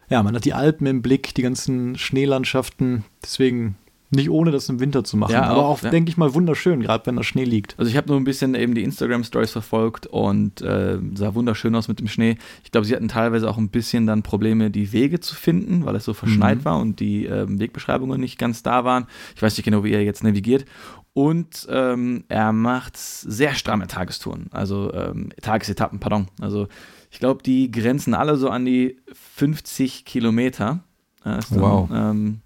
ja, 0.10 0.22
man 0.22 0.36
hat 0.36 0.46
die 0.46 0.54
Alpen 0.54 0.86
im 0.88 1.02
Blick, 1.02 1.34
die 1.34 1.42
ganzen 1.42 1.98
Schneelandschaften. 1.98 3.06
Deswegen 3.24 3.78
nicht 4.16 4.30
ohne 4.30 4.52
das 4.52 4.70
im 4.70 4.80
Winter 4.80 5.04
zu 5.04 5.18
machen. 5.18 5.32
Ja, 5.32 5.44
aber 5.44 5.66
auch, 5.66 5.82
ja. 5.82 5.90
denke 5.90 6.10
ich 6.10 6.18
mal, 6.18 6.34
wunderschön, 6.34 6.82
gerade 6.82 7.06
wenn 7.06 7.16
da 7.16 7.24
Schnee 7.24 7.46
liegt. 7.46 7.76
Also 7.80 7.90
ich 7.90 7.98
habe 7.98 8.10
nur 8.10 8.18
ein 8.18 8.24
bisschen 8.24 8.54
eben 8.54 8.76
die 8.76 8.84
Instagram-Stories 8.84 9.52
verfolgt 9.52 10.06
und 10.08 10.62
äh, 10.62 11.00
sah 11.16 11.34
wunderschön 11.34 11.74
aus 11.76 11.88
mit 11.88 12.00
dem 12.00 12.08
Schnee. 12.08 12.38
Ich 12.64 12.72
glaube, 12.72 12.86
sie 12.86 12.96
hatten 12.96 13.08
teilweise 13.08 13.50
auch 13.50 13.58
ein 13.58 13.70
bisschen 13.70 14.06
dann 14.06 14.22
Probleme, 14.22 14.70
die 14.70 14.92
Wege 14.92 15.20
zu 15.20 15.36
finden, 15.36 15.86
weil 15.86 15.96
es 15.96 16.06
so 16.06 16.14
verschneit 16.14 16.60
mhm. 16.60 16.66
war 16.66 16.80
und 16.80 17.00
die 17.00 17.26
äh, 17.26 17.46
Wegbeschreibungen 17.48 18.20
nicht 18.20 18.38
ganz 18.38 18.62
da 18.62 18.86
waren. 18.86 19.08
Ich 19.36 19.42
weiß 19.42 19.58
nicht 19.58 19.66
genau, 19.66 19.84
wie 19.84 19.94
er 19.94 20.04
jetzt 20.04 20.24
navigiert. 20.24 20.66
Und 21.14 21.68
ähm, 21.70 22.24
er 22.28 22.52
macht 22.54 22.98
sehr 22.98 23.54
stramme 23.54 23.88
Tagestouren, 23.88 24.48
also 24.52 24.92
ähm, 24.94 25.30
Tagesetappen, 25.42 26.00
pardon. 26.00 26.28
Also 26.42 26.68
ich 27.14 27.20
glaube, 27.20 27.44
die 27.44 27.70
grenzen 27.70 28.16
alle 28.16 28.38
so 28.38 28.50
an 28.50 28.66
die 28.66 28.98
50 29.36 30.04
Kilometer. 30.04 30.80
Dann, 31.24 31.44
wow. 31.52 31.88
Ähm, 31.94 32.42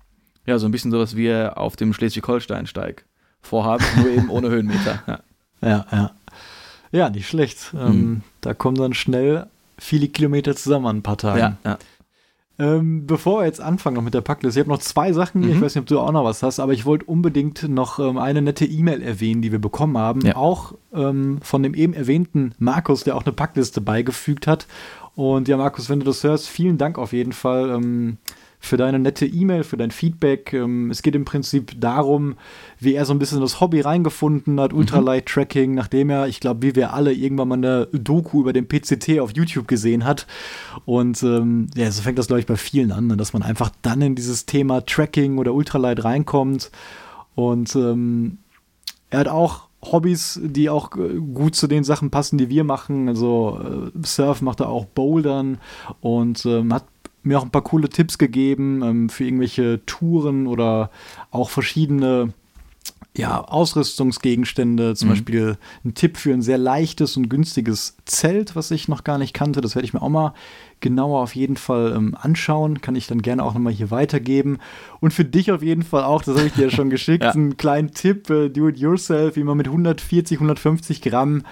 ja, 0.46 0.60
so 0.60 0.68
ein 0.68 0.72
bisschen 0.72 0.92
sowas 0.92 1.16
wie 1.16 1.34
auf 1.34 1.78
dem 1.78 1.94
Schleswig-Holstein-Steig 1.94 3.06
vorhaben, 3.42 3.86
nur 3.96 4.10
eben 4.10 4.30
ohne 4.30 4.50
Höhenmeter. 4.50 5.02
Ja, 5.60 5.88
ja. 5.92 5.98
Ja, 5.98 6.12
ja 6.92 7.10
nicht 7.10 7.28
schlecht. 7.28 7.74
Mhm. 7.74 7.80
Ähm, 7.80 8.22
da 8.42 8.54
kommen 8.54 8.78
dann 8.78 8.94
schnell 8.94 9.48
viele 9.80 10.08
Kilometer 10.08 10.56
zusammen 10.56 10.86
an 10.86 10.98
ein 10.98 11.02
paar 11.02 11.18
Tagen. 11.18 11.40
Ja, 11.40 11.58
ja. 11.66 11.78
Ähm, 12.60 13.06
bevor 13.06 13.42
wir 13.42 13.46
jetzt 13.46 13.62
anfangen 13.62 13.96
noch 13.96 14.02
mit 14.02 14.16
der 14.16 14.22
Packliste, 14.22 14.60
ich 14.60 14.64
habe 14.66 14.74
noch 14.74 14.82
zwei 14.82 15.14
Sachen, 15.14 15.42
mhm. 15.42 15.52
ich 15.52 15.62
weiß 15.62 15.76
nicht, 15.76 15.82
ob 15.82 15.88
du 15.88 16.00
auch 16.00 16.12
noch 16.12 16.24
was 16.24 16.42
hast, 16.42 16.60
aber 16.60 16.74
ich 16.74 16.86
wollte 16.86 17.06
unbedingt 17.06 17.70
noch 17.70 18.00
ähm, 18.00 18.18
eine 18.18 18.42
nette 18.42 18.66
E-Mail 18.66 19.04
erwähnen, 19.04 19.44
die 19.44 19.52
wir 19.52 19.60
bekommen 19.60 19.98
haben, 19.98 20.22
ja. 20.22 20.36
auch 20.36 20.74
ähm, 20.92 21.40
von 21.42 21.62
dem 21.62 21.76
eben 21.76 21.94
erwähnten 21.94 22.56
Markus, 22.58 23.04
der 23.04 23.16
auch 23.16 23.26
eine 23.26 23.34
Packliste 23.34 23.80
beigefügt 23.80 24.48
hat. 24.48 24.66
Und 25.16 25.48
ja, 25.48 25.58
Markus, 25.58 25.90
wenn 25.90 26.00
du 26.00 26.06
das 26.06 26.24
hörst, 26.24 26.48
vielen 26.48 26.78
Dank 26.78 26.98
auf 26.98 27.14
jeden 27.14 27.34
Fall. 27.34 28.18
Für 28.60 28.76
deine 28.76 29.00
nette 29.00 29.26
E-Mail, 29.26 29.64
für 29.64 29.78
dein 29.78 29.92
Feedback. 29.92 30.52
Ähm, 30.54 30.90
es 30.90 31.02
geht 31.02 31.16
im 31.16 31.26
Prinzip 31.26 31.80
darum, 31.80 32.36
wie 32.80 32.96
er 32.96 33.06
so 33.06 33.14
ein 33.14 33.20
bisschen 33.20 33.40
das 33.40 33.62
Hobby 33.62 33.82
reingefunden 33.82 34.60
hat, 34.60 34.74
mhm. 34.74 34.80
Ultralight-Tracking, 34.80 35.76
nachdem 35.76 36.10
er, 36.10 36.28
ich 36.28 36.40
glaube, 36.40 36.64
wie 36.64 36.76
wir 36.76 36.94
alle 36.94 37.14
irgendwann 37.14 37.48
mal 37.48 37.56
eine 37.56 37.88
Doku 37.94 38.42
über 38.42 38.54
den 38.54 38.68
PCT 38.68 39.20
auf 39.20 39.36
YouTube 39.36 39.68
gesehen 39.68 40.06
hat. 40.06 40.28
Und 40.86 41.22
ähm, 41.24 41.68
ja, 41.76 41.92
so 41.92 42.02
fängt 42.02 42.18
das, 42.18 42.28
glaube 42.28 42.40
ich, 42.40 42.48
bei 42.48 42.58
vielen 42.58 42.92
an, 42.92 43.08
ne, 43.08 43.18
dass 43.18 43.34
man 43.34 43.44
einfach 43.44 43.72
dann 43.82 44.02
in 44.02 44.16
dieses 44.16 44.46
Thema 44.46 44.86
Tracking 44.86 45.38
oder 45.38 45.54
Ultralight 45.54 46.04
reinkommt. 46.04 46.72
Und 47.36 47.76
ähm, 47.76 48.40
er 49.10 49.20
hat 49.20 49.28
auch 49.28 49.68
Hobbys, 49.84 50.40
die 50.44 50.70
auch 50.70 50.96
äh, 50.98 51.20
gut 51.34 51.56
zu 51.56 51.68
den 51.68 51.84
Sachen 51.84 52.10
passen, 52.10 52.38
die 52.38 52.50
wir 52.50 52.64
machen. 52.64 53.08
Also 53.08 53.60
äh, 53.96 54.06
Surf 54.06 54.42
macht 54.42 54.60
er 54.60 54.70
auch 54.70 54.86
Bouldern 54.86 55.60
und 56.02 56.46
ähm, 56.46 56.74
hat 56.74 56.86
mir 57.28 57.40
auch 57.40 57.44
ein 57.44 57.52
paar 57.52 57.64
coole 57.64 57.90
Tipps 57.90 58.18
gegeben 58.18 58.82
ähm, 58.84 59.10
für 59.10 59.26
irgendwelche 59.26 59.86
Touren 59.86 60.48
oder 60.48 60.90
auch 61.32 61.50
verschiedene 61.50 62.34
ja, 63.18 63.42
Ausrüstungsgegenstände, 63.42 64.96
zum 64.96 65.08
mhm. 65.08 65.12
Beispiel 65.12 65.58
ein 65.84 65.96
Tipp 65.96 66.18
für 66.18 66.34
ein 66.34 66.44
sehr 66.44 66.60
leichtes 66.60 67.18
und 67.18 67.30
günstiges 67.30 67.98
Zelt, 68.06 68.56
was 68.56 68.70
ich 68.70 68.88
noch 68.88 69.04
gar 69.04 69.18
nicht 69.18 69.34
kannte. 69.34 69.60
Das 69.60 69.76
werde 69.76 69.86
ich 69.86 69.94
mir 69.94 70.02
auch 70.02 70.10
mal 70.10 70.34
genauer 70.80 71.24
auf 71.24 71.36
jeden 71.36 71.58
Fall 71.58 71.94
ähm, 71.96 72.16
anschauen. 72.20 72.82
Kann 72.82 72.96
ich 72.96 73.08
dann 73.08 73.24
gerne 73.24 73.44
auch 73.44 73.56
nochmal 73.56 73.74
hier 73.74 73.90
weitergeben. 73.90 74.60
Und 75.00 75.14
für 75.14 75.26
dich 75.26 75.52
auf 75.52 75.64
jeden 75.64 75.84
Fall 75.84 76.04
auch, 76.04 76.22
das 76.22 76.38
habe 76.38 76.48
ich 76.48 76.54
dir 76.54 76.66
ja 76.66 76.70
schon 76.70 76.90
geschickt, 76.92 77.24
ja. 77.24 77.32
einen 77.32 77.58
kleinen 77.58 77.92
Tipp, 77.92 78.30
äh, 78.30 78.50
do 78.50 78.68
it 78.68 78.78
yourself, 78.78 79.36
wie 79.36 79.44
man 79.44 79.58
mit 79.58 79.68
140, 79.68 80.38
150 80.38 81.02
Gramm 81.02 81.44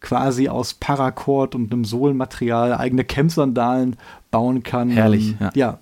quasi 0.00 0.48
aus 0.48 0.74
Paracord 0.74 1.54
und 1.54 1.72
einem 1.72 1.84
Sohlenmaterial 1.84 2.74
eigene 2.74 3.04
Camp-Sandalen 3.04 3.96
bauen 4.30 4.62
kann. 4.62 4.90
Herrlich. 4.90 5.30
Ähm, 5.30 5.36
ja. 5.40 5.50
ja. 5.54 5.78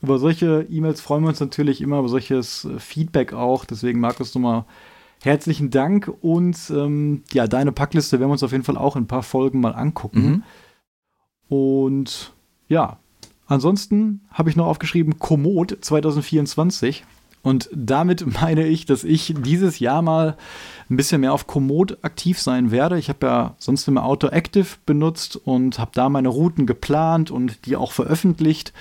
Über 0.00 0.18
solche 0.18 0.66
E-Mails 0.70 1.00
freuen 1.00 1.24
wir 1.24 1.28
uns 1.28 1.40
natürlich 1.40 1.80
immer, 1.80 1.98
über 1.98 2.08
solches 2.08 2.64
äh, 2.64 2.78
Feedback 2.78 3.32
auch. 3.32 3.64
Deswegen, 3.64 4.00
Markus, 4.00 4.34
nochmal 4.34 4.64
herzlichen 5.22 5.70
Dank. 5.70 6.12
Und 6.20 6.56
ähm, 6.70 7.22
ja, 7.32 7.46
deine 7.46 7.72
Packliste 7.72 8.18
werden 8.20 8.28
wir 8.28 8.32
uns 8.32 8.42
auf 8.42 8.52
jeden 8.52 8.64
Fall 8.64 8.76
auch 8.76 8.96
in 8.96 9.04
ein 9.04 9.08
paar 9.08 9.22
Folgen 9.22 9.60
mal 9.60 9.74
angucken. 9.74 10.42
Mhm. 11.48 11.56
Und 11.56 12.32
ja, 12.68 12.98
ansonsten 13.46 14.20
habe 14.30 14.50
ich 14.50 14.56
noch 14.56 14.66
aufgeschrieben 14.66 15.18
Komoot 15.18 15.78
2024. 15.80 17.04
Und 17.42 17.68
damit 17.74 18.26
meine 18.40 18.66
ich, 18.66 18.86
dass 18.86 19.04
ich 19.04 19.34
dieses 19.38 19.78
Jahr 19.78 20.02
mal 20.02 20.36
ein 20.90 20.96
bisschen 20.96 21.20
mehr 21.20 21.32
auf 21.32 21.46
Komoot 21.46 21.98
aktiv 22.02 22.40
sein 22.40 22.70
werde. 22.70 22.98
Ich 22.98 23.08
habe 23.08 23.26
ja 23.26 23.54
sonst 23.58 23.86
immer 23.88 24.04
Auto 24.04 24.28
Active 24.28 24.66
benutzt 24.86 25.36
und 25.36 25.78
habe 25.78 25.90
da 25.94 26.08
meine 26.08 26.28
Routen 26.28 26.66
geplant 26.66 27.30
und 27.30 27.66
die 27.66 27.76
auch 27.76 27.92
veröffentlicht. 27.92 28.72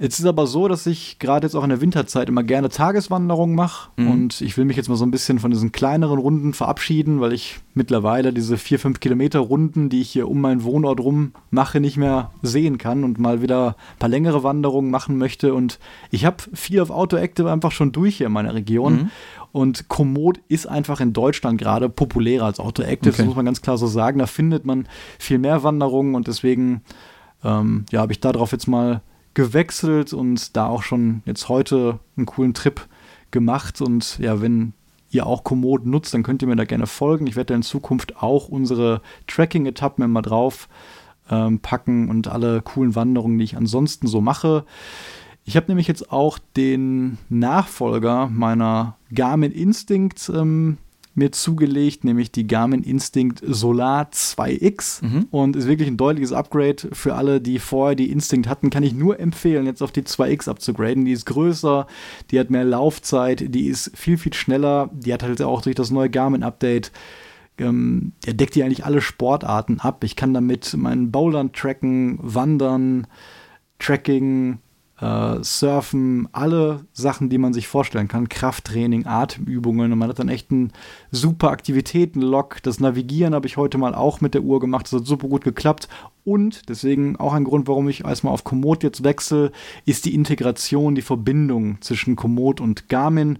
Jetzt 0.00 0.20
ist 0.20 0.26
aber 0.26 0.46
so, 0.46 0.68
dass 0.68 0.86
ich 0.86 1.18
gerade 1.18 1.44
jetzt 1.44 1.56
auch 1.56 1.64
in 1.64 1.70
der 1.70 1.80
Winterzeit 1.80 2.28
immer 2.28 2.44
gerne 2.44 2.68
Tageswanderungen 2.68 3.56
mache 3.56 3.90
mhm. 3.96 4.10
und 4.10 4.40
ich 4.40 4.56
will 4.56 4.64
mich 4.64 4.76
jetzt 4.76 4.88
mal 4.88 4.94
so 4.94 5.04
ein 5.04 5.10
bisschen 5.10 5.40
von 5.40 5.50
diesen 5.50 5.72
kleineren 5.72 6.20
Runden 6.20 6.54
verabschieden, 6.54 7.20
weil 7.20 7.32
ich 7.32 7.58
mittlerweile 7.74 8.32
diese 8.32 8.58
vier, 8.58 8.78
fünf 8.78 9.00
Kilometer 9.00 9.40
Runden, 9.40 9.88
die 9.88 10.00
ich 10.00 10.10
hier 10.10 10.28
um 10.28 10.40
meinen 10.40 10.62
Wohnort 10.62 11.00
rum 11.00 11.32
mache, 11.50 11.80
nicht 11.80 11.96
mehr 11.96 12.30
sehen 12.42 12.78
kann 12.78 13.02
und 13.02 13.18
mal 13.18 13.42
wieder 13.42 13.70
ein 13.70 13.98
paar 13.98 14.08
längere 14.08 14.44
Wanderungen 14.44 14.92
machen 14.92 15.18
möchte 15.18 15.52
und 15.52 15.80
ich 16.12 16.24
habe 16.24 16.36
viel 16.54 16.80
auf 16.80 16.90
Auto 16.90 17.16
Active 17.16 17.50
einfach 17.50 17.72
schon 17.72 17.90
durch 17.90 18.18
hier 18.18 18.28
in 18.28 18.32
meiner 18.32 18.54
Region 18.54 18.92
mhm. 18.94 19.10
Und 19.50 19.88
Komoot 19.88 20.40
ist 20.48 20.66
einfach 20.66 21.00
in 21.00 21.14
Deutschland 21.14 21.58
gerade 21.58 21.88
populärer 21.88 22.44
als 22.44 22.60
Auto 22.60 22.82
Active, 22.82 23.10
okay. 23.10 23.16
das 23.16 23.26
muss 23.26 23.34
man 23.34 23.46
ganz 23.46 23.62
klar 23.62 23.78
so 23.78 23.86
sagen. 23.86 24.18
Da 24.18 24.26
findet 24.26 24.66
man 24.66 24.86
viel 25.18 25.38
mehr 25.38 25.62
Wanderungen 25.62 26.14
und 26.14 26.28
deswegen 26.28 26.82
ähm, 27.42 27.86
ja, 27.90 28.00
habe 28.00 28.12
ich 28.12 28.20
darauf 28.20 28.52
jetzt 28.52 28.68
mal 28.68 29.00
gewechselt 29.38 30.12
und 30.12 30.56
da 30.56 30.66
auch 30.66 30.82
schon 30.82 31.22
jetzt 31.24 31.48
heute 31.48 32.00
einen 32.16 32.26
coolen 32.26 32.54
Trip 32.54 32.88
gemacht. 33.30 33.80
Und 33.80 34.18
ja, 34.18 34.42
wenn 34.42 34.72
ihr 35.10 35.28
auch 35.28 35.44
Komoot 35.44 35.86
nutzt, 35.86 36.12
dann 36.12 36.24
könnt 36.24 36.42
ihr 36.42 36.48
mir 36.48 36.56
da 36.56 36.64
gerne 36.64 36.88
folgen. 36.88 37.28
Ich 37.28 37.36
werde 37.36 37.54
in 37.54 37.62
Zukunft 37.62 38.20
auch 38.20 38.48
unsere 38.48 39.00
Tracking-Etappen 39.28 40.02
immer 40.02 40.22
drauf 40.22 40.68
ähm, 41.30 41.60
packen 41.60 42.10
und 42.10 42.26
alle 42.26 42.62
coolen 42.62 42.96
Wanderungen, 42.96 43.38
die 43.38 43.44
ich 43.44 43.56
ansonsten 43.56 44.08
so 44.08 44.20
mache. 44.20 44.64
Ich 45.44 45.56
habe 45.56 45.68
nämlich 45.68 45.86
jetzt 45.86 46.10
auch 46.10 46.40
den 46.56 47.18
Nachfolger 47.28 48.26
meiner 48.26 48.96
Garmin 49.14 49.52
Instinct 49.52 50.32
ähm, 50.34 50.78
mir 51.18 51.32
zugelegt, 51.32 52.04
nämlich 52.04 52.32
die 52.32 52.46
Garmin 52.46 52.82
Instinct 52.82 53.42
Solar 53.46 54.08
2X 54.10 55.04
mhm. 55.04 55.26
und 55.30 55.56
ist 55.56 55.68
wirklich 55.68 55.88
ein 55.88 55.96
deutliches 55.96 56.32
Upgrade 56.32 56.88
für 56.92 57.14
alle, 57.14 57.40
die 57.40 57.58
vorher 57.58 57.94
die 57.94 58.10
Instinct 58.10 58.48
hatten, 58.48 58.70
kann 58.70 58.82
ich 58.82 58.94
nur 58.94 59.20
empfehlen, 59.20 59.66
jetzt 59.66 59.82
auf 59.82 59.92
die 59.92 60.02
2X 60.02 60.48
abzugraden. 60.48 61.04
Die 61.04 61.12
ist 61.12 61.26
größer, 61.26 61.86
die 62.30 62.40
hat 62.40 62.50
mehr 62.50 62.64
Laufzeit, 62.64 63.54
die 63.54 63.66
ist 63.66 63.90
viel, 63.94 64.16
viel 64.16 64.32
schneller, 64.32 64.90
die 64.92 65.12
hat 65.12 65.22
halt 65.22 65.42
auch 65.42 65.60
durch 65.60 65.76
das 65.76 65.90
neue 65.90 66.10
Garmin-Update 66.10 66.92
ähm, 67.58 68.12
der 68.24 68.34
deckt 68.34 68.54
ja 68.56 68.64
eigentlich 68.64 68.84
alle 68.84 69.00
Sportarten 69.00 69.80
ab. 69.80 70.04
Ich 70.04 70.14
kann 70.14 70.32
damit 70.32 70.74
meinen 70.76 71.10
Bouldern 71.10 71.52
tracken, 71.52 72.18
wandern, 72.22 73.08
Tracking, 73.78 74.58
äh, 75.00 75.42
Surfen, 75.42 76.28
alle 76.32 76.86
Sachen, 76.92 77.28
die 77.28 77.38
man 77.38 77.52
sich 77.52 77.68
vorstellen 77.68 78.08
kann. 78.08 78.28
Krafttraining, 78.28 79.06
Atemübungen 79.06 79.92
und 79.92 79.98
man 79.98 80.08
hat 80.08 80.18
dann 80.18 80.28
echt 80.28 80.50
einen 80.50 80.72
super 81.10 81.50
Aktivitäten-Log. 81.50 82.62
Das 82.62 82.80
Navigieren 82.80 83.34
habe 83.34 83.46
ich 83.46 83.56
heute 83.56 83.78
mal 83.78 83.94
auch 83.94 84.20
mit 84.20 84.34
der 84.34 84.42
Uhr 84.42 84.60
gemacht. 84.60 84.86
Das 84.86 85.00
hat 85.00 85.06
super 85.06 85.28
gut 85.28 85.44
geklappt. 85.44 85.88
Und 86.28 86.68
deswegen 86.68 87.16
auch 87.16 87.32
ein 87.32 87.44
Grund, 87.44 87.68
warum 87.68 87.88
ich 87.88 88.04
erstmal 88.04 88.34
auf 88.34 88.44
Komoot 88.44 88.82
jetzt 88.82 89.02
wechsle, 89.02 89.50
ist 89.86 90.04
die 90.04 90.14
Integration, 90.14 90.94
die 90.94 91.00
Verbindung 91.00 91.80
zwischen 91.80 92.16
Komoot 92.16 92.60
und 92.60 92.90
Garmin. 92.90 93.38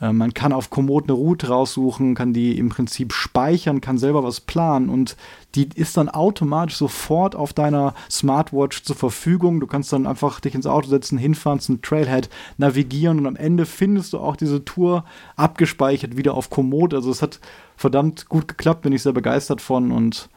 Äh, 0.00 0.14
man 0.14 0.32
kann 0.32 0.54
auf 0.54 0.70
Komoot 0.70 1.04
eine 1.04 1.12
Route 1.12 1.48
raussuchen, 1.48 2.14
kann 2.14 2.32
die 2.32 2.56
im 2.56 2.70
Prinzip 2.70 3.12
speichern, 3.12 3.82
kann 3.82 3.98
selber 3.98 4.24
was 4.24 4.40
planen 4.40 4.88
und 4.88 5.18
die 5.54 5.68
ist 5.74 5.98
dann 5.98 6.08
automatisch 6.08 6.76
sofort 6.76 7.36
auf 7.36 7.52
deiner 7.52 7.92
Smartwatch 8.10 8.84
zur 8.84 8.96
Verfügung. 8.96 9.60
Du 9.60 9.66
kannst 9.66 9.92
dann 9.92 10.06
einfach 10.06 10.40
dich 10.40 10.54
ins 10.54 10.66
Auto 10.66 10.88
setzen, 10.88 11.18
hinfahren 11.18 11.60
zum 11.60 11.82
Trailhead, 11.82 12.30
navigieren 12.56 13.18
und 13.18 13.26
am 13.26 13.36
Ende 13.36 13.66
findest 13.66 14.14
du 14.14 14.18
auch 14.18 14.36
diese 14.36 14.64
Tour 14.64 15.04
abgespeichert 15.36 16.16
wieder 16.16 16.32
auf 16.32 16.48
Komoot. 16.48 16.94
Also 16.94 17.10
es 17.10 17.20
hat 17.20 17.38
verdammt 17.76 18.30
gut 18.30 18.48
geklappt, 18.48 18.80
bin 18.80 18.94
ich 18.94 19.02
sehr 19.02 19.12
begeistert 19.12 19.60
von 19.60 19.92
und 19.92 20.30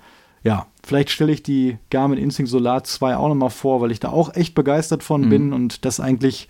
ja, 0.44 0.68
vielleicht 0.84 1.10
stelle 1.10 1.32
ich 1.32 1.42
die 1.42 1.78
Garmin 1.90 2.20
Instinct 2.20 2.52
Solar 2.52 2.84
2 2.84 3.16
auch 3.16 3.30
nochmal 3.30 3.50
vor, 3.50 3.82
weil 3.82 3.92
ich 3.92 4.00
da 4.00 4.10
auch 4.10 4.36
echt 4.36 4.56
begeistert 4.56 5.04
von 5.04 5.22
mhm. 5.22 5.30
bin 5.30 5.54
und 5.54 5.86
das 5.86 6.00
eigentlich 6.00 6.50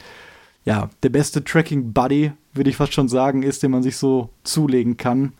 ja 0.65 0.89
der 1.03 1.09
beste 1.09 1.43
Tracking 1.43 1.93
Buddy, 1.93 2.31
würde 2.53 2.69
ich 2.69 2.75
fast 2.75 2.93
schon 2.93 3.07
sagen, 3.07 3.43
ist, 3.43 3.63
den 3.63 3.71
man 3.71 3.83
sich 3.83 3.97
so 3.97 4.29
zulegen 4.43 4.97
kann. 4.97 5.33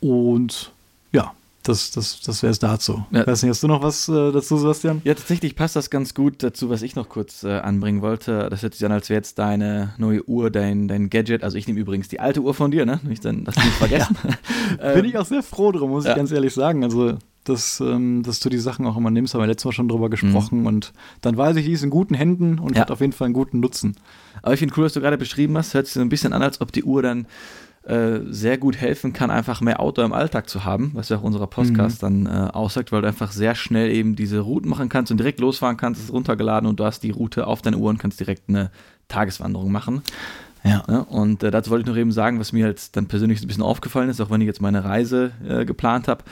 Und 0.00 0.72
ja, 1.12 1.32
das, 1.62 1.92
das, 1.92 2.20
das 2.20 2.42
wäre 2.42 2.50
es 2.50 2.58
dazu. 2.58 3.06
Ja. 3.10 3.26
Weiß 3.26 3.42
nicht, 3.42 3.50
hast 3.50 3.62
du 3.62 3.68
noch 3.68 3.82
was 3.82 4.06
äh, 4.10 4.32
dazu, 4.32 4.58
Sebastian? 4.58 5.00
Ja, 5.04 5.14
tatsächlich 5.14 5.56
passt 5.56 5.76
das 5.76 5.88
ganz 5.88 6.12
gut 6.12 6.42
dazu, 6.42 6.68
was 6.68 6.82
ich 6.82 6.94
noch 6.94 7.08
kurz 7.08 7.44
äh, 7.44 7.58
anbringen 7.60 8.02
wollte. 8.02 8.50
Das 8.50 8.62
hört 8.62 8.74
sich 8.74 8.84
an, 8.84 8.92
als 8.92 9.08
wäre 9.08 9.18
jetzt 9.18 9.38
deine 9.38 9.94
neue 9.96 10.28
Uhr, 10.28 10.50
dein, 10.50 10.88
dein 10.88 11.08
Gadget. 11.08 11.42
Also 11.42 11.56
ich 11.56 11.66
nehme 11.66 11.80
übrigens 11.80 12.08
die 12.08 12.20
alte 12.20 12.40
Uhr 12.40 12.52
von 12.52 12.70
dir, 12.70 12.84
ne? 12.84 13.00
Nicht 13.04 13.24
dann, 13.24 13.44
das 13.44 13.56
nicht 13.56 13.68
vergessen. 13.78 14.16
ja. 14.78 14.92
Bin 14.92 15.06
ich 15.06 15.16
auch 15.16 15.24
sehr 15.24 15.42
froh 15.42 15.72
drum, 15.72 15.90
muss 15.90 16.04
ja. 16.04 16.10
ich 16.10 16.16
ganz 16.16 16.30
ehrlich 16.32 16.52
sagen. 16.52 16.84
Also 16.84 17.16
dass, 17.44 17.80
ähm, 17.80 18.22
dass 18.22 18.40
du 18.40 18.48
die 18.48 18.58
Sachen 18.58 18.86
auch 18.86 18.96
immer 18.96 19.10
nimmst, 19.10 19.34
haben 19.34 19.40
wir 19.40 19.46
letztes 19.46 19.66
Mal 19.66 19.72
schon 19.72 19.88
drüber 19.88 20.10
gesprochen 20.10 20.60
mhm. 20.60 20.66
und 20.66 20.92
dann 21.20 21.36
weiß 21.36 21.56
ich, 21.56 21.66
die 21.66 21.72
ist 21.72 21.82
in 21.82 21.90
guten 21.90 22.14
Händen 22.14 22.58
und 22.58 22.74
ja. 22.74 22.82
hat 22.82 22.90
auf 22.90 23.00
jeden 23.00 23.12
Fall 23.12 23.26
einen 23.26 23.34
guten 23.34 23.60
Nutzen. 23.60 23.96
Aber 24.42 24.54
ich 24.54 24.60
finde 24.60 24.74
cool, 24.76 24.84
was 24.84 24.94
du 24.94 25.00
gerade 25.00 25.18
beschrieben 25.18 25.56
hast, 25.56 25.74
hört 25.74 25.86
sich 25.86 25.94
so 25.94 26.00
ein 26.00 26.08
bisschen 26.08 26.32
an, 26.32 26.42
als 26.42 26.60
ob 26.60 26.72
die 26.72 26.84
Uhr 26.84 27.02
dann 27.02 27.26
äh, 27.84 28.20
sehr 28.30 28.56
gut 28.56 28.78
helfen 28.78 29.12
kann, 29.12 29.30
einfach 29.30 29.60
mehr 29.60 29.78
Outdoor 29.78 30.06
im 30.06 30.14
Alltag 30.14 30.48
zu 30.48 30.64
haben, 30.64 30.92
was 30.94 31.10
ja 31.10 31.18
auch 31.18 31.22
unserer 31.22 31.46
Podcast 31.46 32.02
mhm. 32.02 32.24
dann 32.24 32.46
äh, 32.46 32.50
aussagt, 32.50 32.92
weil 32.92 33.02
du 33.02 33.08
einfach 33.08 33.30
sehr 33.30 33.54
schnell 33.54 33.90
eben 33.90 34.16
diese 34.16 34.40
Routen 34.40 34.70
machen 34.70 34.88
kannst 34.88 35.12
und 35.12 35.18
direkt 35.18 35.38
losfahren 35.38 35.76
kannst, 35.76 36.00
ist 36.00 36.12
runtergeladen 36.12 36.66
und 36.68 36.80
du 36.80 36.84
hast 36.84 37.02
die 37.02 37.10
Route 37.10 37.46
auf 37.46 37.60
deine 37.60 37.76
Uhr 37.76 37.90
und 37.90 37.98
kannst 37.98 38.20
direkt 38.20 38.48
eine 38.48 38.70
Tageswanderung 39.08 39.70
machen. 39.70 40.02
Ja. 40.64 40.82
ja 40.88 41.00
und 41.00 41.42
äh, 41.42 41.50
dazu 41.50 41.70
wollte 41.70 41.82
ich 41.82 41.86
noch 41.86 42.00
eben 42.00 42.10
sagen, 42.10 42.40
was 42.40 42.52
mir 42.52 42.66
jetzt 42.66 42.96
dann 42.96 43.06
persönlich 43.06 43.42
ein 43.42 43.46
bisschen 43.46 43.62
aufgefallen 43.62 44.08
ist, 44.08 44.20
auch 44.20 44.30
wenn 44.30 44.40
ich 44.40 44.46
jetzt 44.46 44.62
meine 44.62 44.82
Reise 44.82 45.32
äh, 45.46 45.66
geplant 45.66 46.08
habe, 46.08 46.24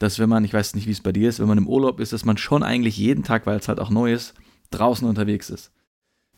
dass 0.00 0.18
wenn 0.18 0.30
man, 0.30 0.44
ich 0.44 0.54
weiß 0.54 0.74
nicht, 0.74 0.86
wie 0.86 0.92
es 0.92 1.02
bei 1.02 1.12
dir 1.12 1.28
ist, 1.28 1.38
wenn 1.38 1.46
man 1.46 1.58
im 1.58 1.68
Urlaub 1.68 2.00
ist, 2.00 2.12
dass 2.12 2.24
man 2.24 2.38
schon 2.38 2.62
eigentlich 2.62 2.96
jeden 2.96 3.22
Tag, 3.22 3.46
weil 3.46 3.58
es 3.58 3.68
halt 3.68 3.78
auch 3.78 3.90
neu 3.90 4.12
ist, 4.12 4.34
draußen 4.70 5.06
unterwegs 5.06 5.50
ist. 5.50 5.72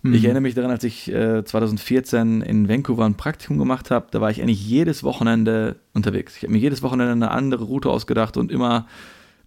Mhm. 0.02 0.14
Ich 0.14 0.24
erinnere 0.24 0.40
mich 0.40 0.54
daran, 0.54 0.72
als 0.72 0.82
ich 0.82 1.10
äh, 1.12 1.44
2014 1.44 2.42
in 2.42 2.68
Vancouver 2.68 3.04
ein 3.04 3.16
Praktikum 3.16 3.58
gemacht 3.58 3.92
habe, 3.92 4.08
da 4.10 4.20
war 4.20 4.30
ich 4.30 4.42
eigentlich 4.42 4.66
jedes 4.66 5.04
Wochenende 5.04 5.76
unterwegs. 5.94 6.36
Ich 6.36 6.42
habe 6.42 6.52
mir 6.52 6.58
jedes 6.58 6.82
Wochenende 6.82 7.12
eine 7.12 7.30
andere 7.30 7.62
Route 7.62 7.88
ausgedacht 7.88 8.36
und 8.36 8.50
immer 8.50 8.88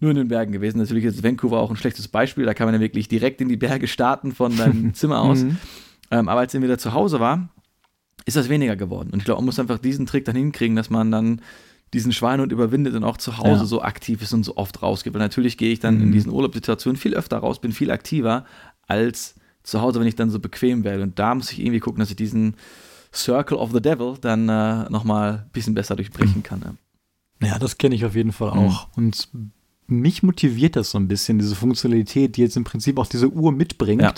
nur 0.00 0.12
in 0.12 0.16
den 0.16 0.28
Bergen 0.28 0.52
gewesen. 0.52 0.78
Natürlich 0.78 1.04
ist 1.04 1.22
Vancouver 1.22 1.60
auch 1.60 1.70
ein 1.70 1.76
schlechtes 1.76 2.08
Beispiel, 2.08 2.46
da 2.46 2.54
kann 2.54 2.66
man 2.66 2.74
ja 2.74 2.80
wirklich 2.80 3.08
direkt 3.08 3.42
in 3.42 3.50
die 3.50 3.58
Berge 3.58 3.86
starten 3.86 4.32
von 4.32 4.56
deinem 4.56 4.94
Zimmer 4.94 5.20
aus. 5.20 5.44
Mhm. 5.44 5.58
Ähm, 6.10 6.28
aber 6.30 6.40
als 6.40 6.54
ich 6.54 6.62
wieder 6.62 6.78
zu 6.78 6.94
Hause 6.94 7.20
war, 7.20 7.50
ist 8.24 8.38
das 8.38 8.48
weniger 8.48 8.76
geworden. 8.76 9.10
Und 9.12 9.18
ich 9.18 9.24
glaube, 9.26 9.42
man 9.42 9.46
muss 9.46 9.58
einfach 9.58 9.78
diesen 9.78 10.06
Trick 10.06 10.24
dann 10.24 10.36
hinkriegen, 10.36 10.74
dass 10.74 10.88
man 10.88 11.10
dann 11.10 11.42
diesen 11.94 12.12
Schweinehund 12.12 12.52
überwindet 12.52 12.94
und 12.94 13.04
auch 13.04 13.16
zu 13.16 13.38
Hause 13.38 13.60
ja. 13.60 13.64
so 13.64 13.82
aktiv 13.82 14.22
ist 14.22 14.32
und 14.32 14.44
so 14.44 14.56
oft 14.56 14.82
rausgeht. 14.82 15.14
Weil 15.14 15.20
natürlich 15.20 15.56
gehe 15.56 15.72
ich 15.72 15.80
dann 15.80 15.96
mhm. 15.96 16.02
in 16.02 16.12
diesen 16.12 16.32
Urlaubssituationen 16.32 16.96
viel 16.96 17.14
öfter 17.14 17.38
raus, 17.38 17.60
bin 17.60 17.72
viel 17.72 17.90
aktiver 17.90 18.44
als 18.86 19.34
zu 19.62 19.80
Hause, 19.80 20.00
wenn 20.00 20.06
ich 20.06 20.16
dann 20.16 20.30
so 20.30 20.38
bequem 20.38 20.84
werde. 20.84 21.02
Und 21.02 21.18
da 21.18 21.34
muss 21.34 21.50
ich 21.52 21.60
irgendwie 21.60 21.80
gucken, 21.80 22.00
dass 22.00 22.10
ich 22.10 22.16
diesen 22.16 22.54
Circle 23.12 23.56
of 23.56 23.72
the 23.72 23.80
Devil 23.80 24.14
dann 24.20 24.48
äh, 24.48 24.88
nochmal 24.90 25.44
ein 25.44 25.50
bisschen 25.52 25.74
besser 25.74 25.96
durchbrechen 25.96 26.42
kann. 26.42 26.78
Ja, 27.40 27.48
ja 27.48 27.58
das 27.58 27.78
kenne 27.78 27.94
ich 27.94 28.04
auf 28.04 28.14
jeden 28.14 28.32
Fall 28.32 28.50
auch. 28.50 28.88
Mhm. 28.96 29.04
Und 29.04 29.28
mich 29.88 30.22
motiviert 30.22 30.74
das 30.76 30.90
so 30.90 30.98
ein 30.98 31.06
bisschen, 31.06 31.38
diese 31.38 31.54
Funktionalität, 31.54 32.36
die 32.36 32.42
jetzt 32.42 32.56
im 32.56 32.64
Prinzip 32.64 32.98
auch 32.98 33.06
diese 33.06 33.28
Uhr 33.28 33.52
mitbringt, 33.52 34.02
ja. 34.02 34.12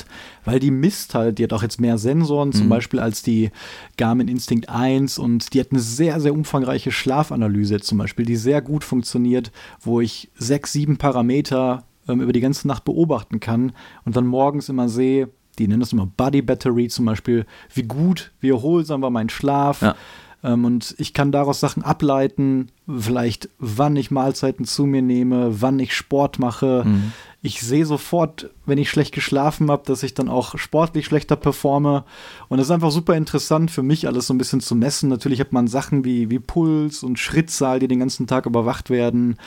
weil 0.45 0.61
die 0.61 0.71
misst 0.71 1.15
halt, 1.15 1.39
die 1.39 1.45
hat 1.45 1.53
auch 1.53 1.63
jetzt 1.63 1.81
mehr 1.81 1.99
Sensoren, 1.99 2.53
zum 2.53 2.67
mhm. 2.67 2.71
Beispiel 2.71 3.01
als 3.01 3.23
die 3.23 3.51
Garmin 3.97 4.29
Instinct 4.29 4.69
1 4.69 5.19
und 5.19 5.53
die 5.53 5.61
hat 5.61 5.69
eine 5.71 5.81
sehr, 5.81 6.21
sehr 6.21 6.33
umfangreiche 6.33 6.91
Schlafanalyse 6.91 7.81
zum 7.81 7.99
Beispiel, 7.99 8.25
die 8.25 8.37
sehr 8.37 8.63
gut 8.63 8.83
funktioniert, 8.83 9.53
wo 9.81 10.01
ich 10.01 10.31
sechs, 10.37 10.73
sieben 10.73 10.97
Parameter 10.97 11.85
ähm, 12.09 12.23
über 12.23 12.33
die 12.33 12.41
ganze 12.41 12.67
Nacht 12.67 12.85
beobachten 12.85 13.41
kann 13.41 13.73
und 14.05 14.17
dann 14.17 14.27
morgens 14.27 14.71
immer 14.71 14.89
sehe, 14.89 15.29
die 15.59 15.69
nennen 15.69 15.81
das 15.81 15.93
immer 15.93 16.07
Body 16.07 16.41
Battery 16.41 16.89
zum 16.89 17.05
Beispiel, 17.05 17.45
wie 17.75 17.83
gut, 17.83 18.33
wie 18.41 18.51
erholsam 18.51 19.03
war 19.03 19.11
mein 19.11 19.29
Schlaf. 19.29 19.83
Ja 19.83 19.97
und 20.41 20.95
ich 20.99 21.15
kann 21.15 21.33
daraus 21.33 21.59
Sachen 21.59 21.83
ableiten, 21.83 22.69
vielleicht 22.87 23.49
wann 23.59 23.97
ich 23.97 24.13
Mahlzeiten 24.13 24.65
zu 24.65 24.87
mir 24.87 25.03
nehme, 25.03 25.61
wann 25.61 25.81
ich 25.81 25.95
Sport 25.95 26.39
mache. 26.39 26.85
Mhm. 26.87 27.13
Ich 27.43 27.61
sehe 27.61 27.85
sofort, 27.85 28.51
wenn 28.65 28.79
ich 28.79 28.89
schlecht 28.89 29.15
geschlafen 29.15 29.71
habe, 29.71 29.83
dass 29.85 30.05
ich 30.05 30.15
dann 30.15 30.29
auch 30.29 30.57
sportlich 30.57 31.07
schlechter 31.07 31.35
performe. 31.35 32.05
Und 32.49 32.61
es 32.61 32.67
ist 32.67 32.71
einfach 32.71 32.93
super 32.93 33.17
interessant 33.17 33.73
für 33.73 33.83
mich, 33.83 34.07
alles 34.07 34.29
so 34.29 34.35
ein 34.35 34.39
bisschen 34.39 34.61
zu 34.61 34.77
messen. 34.77 35.09
Natürlich 35.09 35.41
hat 35.41 35.53
man 35.53 35.67
Sachen 35.67 36.05
wie, 36.05 36.31
wie 36.31 36.39
Puls 36.39 37.03
und 37.03 37.19
Schrittzahl, 37.19 37.81
die 37.81 37.89
den 37.89 38.01
ganzen 38.01 38.29
Tag 38.29 38.47
überwacht 38.47 38.91
werden 38.91 39.39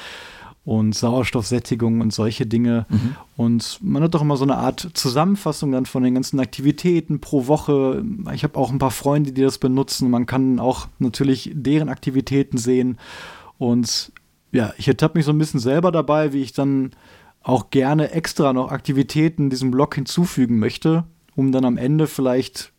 und 0.63 0.93
Sauerstoffsättigung 0.93 2.01
und 2.01 2.13
solche 2.13 2.45
Dinge. 2.45 2.85
Mhm. 2.89 3.15
Und 3.35 3.79
man 3.81 4.03
hat 4.03 4.13
doch 4.13 4.21
immer 4.21 4.37
so 4.37 4.43
eine 4.43 4.57
Art 4.57 4.89
Zusammenfassung 4.93 5.71
dann 5.71 5.85
von 5.85 6.03
den 6.03 6.13
ganzen 6.13 6.39
Aktivitäten 6.39 7.19
pro 7.19 7.47
Woche. 7.47 8.03
Ich 8.33 8.43
habe 8.43 8.57
auch 8.59 8.71
ein 8.71 8.77
paar 8.77 8.91
Freunde, 8.91 9.31
die 9.31 9.41
das 9.41 9.57
benutzen. 9.57 10.11
Man 10.11 10.27
kann 10.27 10.59
auch 10.59 10.87
natürlich 10.99 11.51
deren 11.53 11.89
Aktivitäten 11.89 12.57
sehen. 12.57 12.99
Und 13.57 14.11
ja, 14.51 14.73
ich 14.77 14.87
ertappe 14.87 15.17
mich 15.17 15.25
so 15.25 15.31
ein 15.31 15.37
bisschen 15.37 15.59
selber 15.59 15.91
dabei, 15.91 16.33
wie 16.33 16.41
ich 16.41 16.53
dann 16.53 16.91
auch 17.41 17.71
gerne 17.71 18.11
extra 18.11 18.53
noch 18.53 18.71
Aktivitäten 18.71 19.49
diesem 19.49 19.71
Blog 19.71 19.95
hinzufügen 19.95 20.59
möchte, 20.59 21.05
um 21.35 21.51
dann 21.51 21.65
am 21.65 21.77
Ende 21.77 22.05
vielleicht 22.05 22.71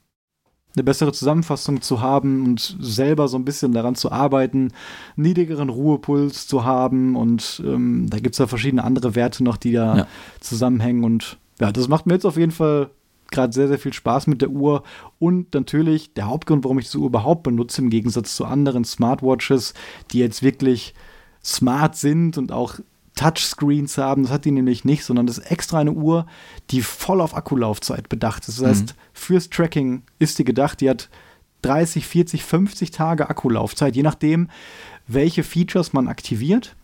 eine 0.74 0.84
bessere 0.84 1.12
Zusammenfassung 1.12 1.82
zu 1.82 2.00
haben 2.00 2.44
und 2.44 2.76
selber 2.80 3.28
so 3.28 3.36
ein 3.36 3.44
bisschen 3.44 3.72
daran 3.72 3.94
zu 3.94 4.10
arbeiten, 4.10 4.72
niedrigeren 5.16 5.68
Ruhepuls 5.68 6.46
zu 6.46 6.64
haben 6.64 7.16
und 7.16 7.62
ähm, 7.64 8.08
da 8.08 8.18
gibt 8.18 8.34
es 8.34 8.38
ja 8.38 8.46
verschiedene 8.46 8.84
andere 8.84 9.14
Werte 9.14 9.44
noch, 9.44 9.56
die 9.56 9.72
da 9.72 9.96
ja. 9.96 10.06
zusammenhängen 10.40 11.04
und 11.04 11.38
ja, 11.60 11.72
das 11.72 11.88
macht 11.88 12.06
mir 12.06 12.14
jetzt 12.14 12.24
auf 12.24 12.36
jeden 12.36 12.52
Fall 12.52 12.90
gerade 13.30 13.52
sehr, 13.52 13.68
sehr 13.68 13.78
viel 13.78 13.92
Spaß 13.92 14.26
mit 14.26 14.42
der 14.42 14.50
Uhr 14.50 14.82
und 15.18 15.54
natürlich 15.54 16.14
der 16.14 16.28
Hauptgrund, 16.28 16.64
warum 16.64 16.78
ich 16.78 16.86
diese 16.86 16.98
Uhr 16.98 17.06
überhaupt 17.06 17.42
benutze, 17.42 17.82
im 17.82 17.90
Gegensatz 17.90 18.36
zu 18.36 18.44
anderen 18.44 18.84
Smartwatches, 18.84 19.74
die 20.12 20.18
jetzt 20.18 20.42
wirklich 20.42 20.94
smart 21.42 21.96
sind 21.96 22.38
und 22.38 22.52
auch 22.52 22.78
Touchscreens 23.14 23.98
haben. 23.98 24.22
Das 24.22 24.32
hat 24.32 24.44
die 24.44 24.50
nämlich 24.50 24.84
nicht, 24.84 25.04
sondern 25.04 25.26
das 25.26 25.38
ist 25.38 25.50
extra 25.50 25.78
eine 25.78 25.92
Uhr, 25.92 26.26
die 26.70 26.82
voll 26.82 27.20
auf 27.20 27.36
Akkulaufzeit 27.36 28.08
bedacht 28.08 28.48
ist. 28.48 28.60
Das 28.60 28.68
heißt, 28.68 28.86
mhm. 28.88 29.00
Fürs 29.22 29.50
Tracking 29.50 30.02
ist 30.18 30.38
die 30.38 30.44
gedacht, 30.44 30.80
die 30.80 30.90
hat 30.90 31.08
30, 31.62 32.06
40, 32.06 32.44
50 32.44 32.90
Tage 32.90 33.30
Akkulaufzeit, 33.30 33.94
je 33.94 34.02
nachdem, 34.02 34.48
welche 35.06 35.44
Features 35.44 35.92
man 35.92 36.08
aktiviert. 36.08 36.74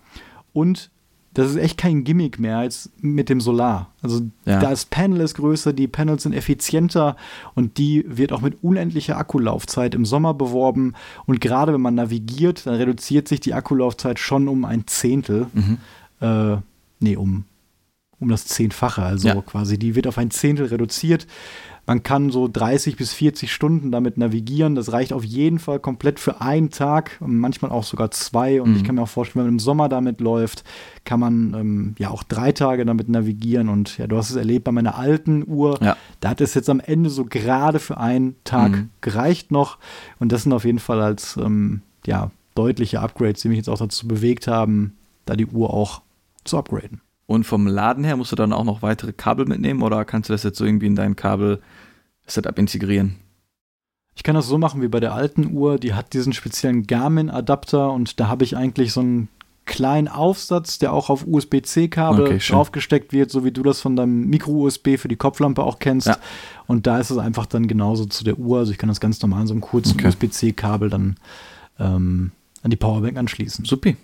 Und 0.52 0.90
das 1.34 1.50
ist 1.50 1.56
echt 1.56 1.78
kein 1.78 2.04
Gimmick 2.04 2.38
mehr 2.38 2.58
als 2.58 2.90
mit 3.00 3.28
dem 3.28 3.40
Solar. 3.40 3.92
Also 4.02 4.22
ja. 4.44 4.58
das 4.60 4.86
Panel 4.86 5.20
ist 5.20 5.34
größer, 5.34 5.72
die 5.72 5.86
Panels 5.86 6.22
sind 6.24 6.32
effizienter 6.32 7.16
und 7.54 7.78
die 7.78 8.04
wird 8.08 8.32
auch 8.32 8.40
mit 8.40 8.62
unendlicher 8.62 9.18
Akkulaufzeit 9.18 9.94
im 9.94 10.04
Sommer 10.04 10.34
beworben. 10.34 10.94
Und 11.26 11.40
gerade 11.40 11.72
wenn 11.72 11.80
man 11.80 11.94
navigiert, 11.94 12.66
dann 12.66 12.74
reduziert 12.74 13.28
sich 13.28 13.40
die 13.40 13.54
Akkulaufzeit 13.54 14.18
schon 14.18 14.48
um 14.48 14.64
ein 14.64 14.86
Zehntel. 14.86 15.48
Mhm 15.52 15.78
äh, 16.20 16.56
nee, 17.00 17.16
um, 17.16 17.44
um 18.20 18.28
das 18.28 18.46
Zehnfache. 18.46 19.02
Also 19.02 19.28
Ja. 19.28 19.34
quasi, 19.42 19.78
die 19.78 19.94
wird 19.94 20.06
auf 20.06 20.18
ein 20.18 20.30
Zehntel 20.30 20.66
reduziert. 20.66 21.26
Man 21.86 22.02
kann 22.02 22.30
so 22.30 22.48
30 22.52 22.96
bis 22.96 23.14
40 23.14 23.50
Stunden 23.50 23.90
damit 23.90 24.18
navigieren. 24.18 24.74
Das 24.74 24.92
reicht 24.92 25.14
auf 25.14 25.24
jeden 25.24 25.58
Fall 25.58 25.80
komplett 25.80 26.20
für 26.20 26.42
einen 26.42 26.68
Tag, 26.68 27.16
manchmal 27.20 27.70
auch 27.70 27.84
sogar 27.84 28.10
zwei. 28.10 28.60
Und 28.60 28.70
Mhm. 28.72 28.76
ich 28.76 28.84
kann 28.84 28.96
mir 28.96 29.02
auch 29.02 29.08
vorstellen, 29.08 29.40
wenn 29.44 29.46
man 29.46 29.54
im 29.54 29.58
Sommer 29.58 29.88
damit 29.88 30.20
läuft, 30.20 30.64
kann 31.06 31.18
man 31.20 31.54
ähm, 31.54 31.94
ja 31.98 32.10
auch 32.10 32.24
drei 32.24 32.52
Tage 32.52 32.84
damit 32.84 33.08
navigieren. 33.08 33.70
Und 33.70 33.96
ja, 33.96 34.06
du 34.06 34.18
hast 34.18 34.28
es 34.28 34.36
erlebt 34.36 34.64
bei 34.64 34.72
meiner 34.72 34.98
alten 34.98 35.44
Uhr. 35.48 35.78
Ja. 35.82 35.96
Da 36.20 36.28
hat 36.28 36.42
es 36.42 36.52
jetzt 36.52 36.68
am 36.68 36.80
Ende 36.80 37.08
so 37.08 37.24
gerade 37.24 37.78
für 37.78 37.96
einen 37.96 38.36
Tag 38.44 38.72
Mhm. 38.72 38.90
gereicht 39.00 39.50
noch. 39.50 39.78
Und 40.18 40.30
das 40.30 40.42
sind 40.42 40.52
auf 40.52 40.66
jeden 40.66 40.80
Fall 40.80 41.00
als 41.00 41.38
ähm, 41.38 41.80
ja, 42.04 42.30
deutliche 42.54 43.00
Upgrades, 43.00 43.40
die 43.40 43.48
mich 43.48 43.56
jetzt 43.58 43.68
auch 43.70 43.78
dazu 43.78 44.06
bewegt 44.06 44.46
haben, 44.46 44.92
da 45.24 45.36
die 45.36 45.46
Uhr 45.46 45.72
auch 45.72 46.02
zu 46.44 46.58
upgraden. 46.58 47.00
Und 47.28 47.44
vom 47.44 47.66
Laden 47.66 48.04
her 48.04 48.16
musst 48.16 48.32
du 48.32 48.36
dann 48.36 48.54
auch 48.54 48.64
noch 48.64 48.80
weitere 48.80 49.12
Kabel 49.12 49.44
mitnehmen 49.44 49.82
oder 49.82 50.06
kannst 50.06 50.30
du 50.30 50.32
das 50.32 50.44
jetzt 50.44 50.56
so 50.56 50.64
irgendwie 50.64 50.86
in 50.86 50.96
dein 50.96 51.14
Kabel-Setup 51.14 52.58
integrieren? 52.58 53.16
Ich 54.14 54.22
kann 54.22 54.34
das 54.34 54.46
so 54.46 54.56
machen 54.56 54.80
wie 54.80 54.88
bei 54.88 54.98
der 54.98 55.12
alten 55.12 55.52
Uhr. 55.52 55.78
Die 55.78 55.92
hat 55.92 56.14
diesen 56.14 56.32
speziellen 56.32 56.86
Garmin-Adapter 56.86 57.92
und 57.92 58.18
da 58.18 58.28
habe 58.28 58.44
ich 58.44 58.56
eigentlich 58.56 58.94
so 58.94 59.00
einen 59.00 59.28
kleinen 59.66 60.08
Aufsatz, 60.08 60.78
der 60.78 60.94
auch 60.94 61.10
auf 61.10 61.26
USB-C-Kabel 61.26 62.24
Okay, 62.24 62.38
draufgesteckt 62.38 63.12
wird, 63.12 63.30
so 63.30 63.44
wie 63.44 63.52
du 63.52 63.62
das 63.62 63.82
von 63.82 63.94
deinem 63.94 64.26
Micro-USB 64.30 64.96
für 64.96 65.08
die 65.08 65.16
Kopflampe 65.16 65.62
auch 65.62 65.80
kennst. 65.80 66.06
Ja. 66.06 66.16
Und 66.66 66.86
da 66.86 66.98
ist 66.98 67.10
es 67.10 67.18
einfach 67.18 67.44
dann 67.44 67.68
genauso 67.68 68.06
zu 68.06 68.24
der 68.24 68.38
Uhr. 68.38 68.60
Also 68.60 68.72
ich 68.72 68.78
kann 68.78 68.88
das 68.88 69.00
ganz 69.00 69.20
normal 69.20 69.42
an 69.42 69.48
so 69.48 69.52
einem 69.52 69.60
kurzen 69.60 69.98
Okay. 69.98 70.08
USB-C-Kabel 70.08 70.88
dann 70.88 71.16
ähm, 71.78 72.32
an 72.62 72.70
die 72.70 72.76
Powerbank 72.76 73.18
anschließen. 73.18 73.66
Supi. 73.66 73.98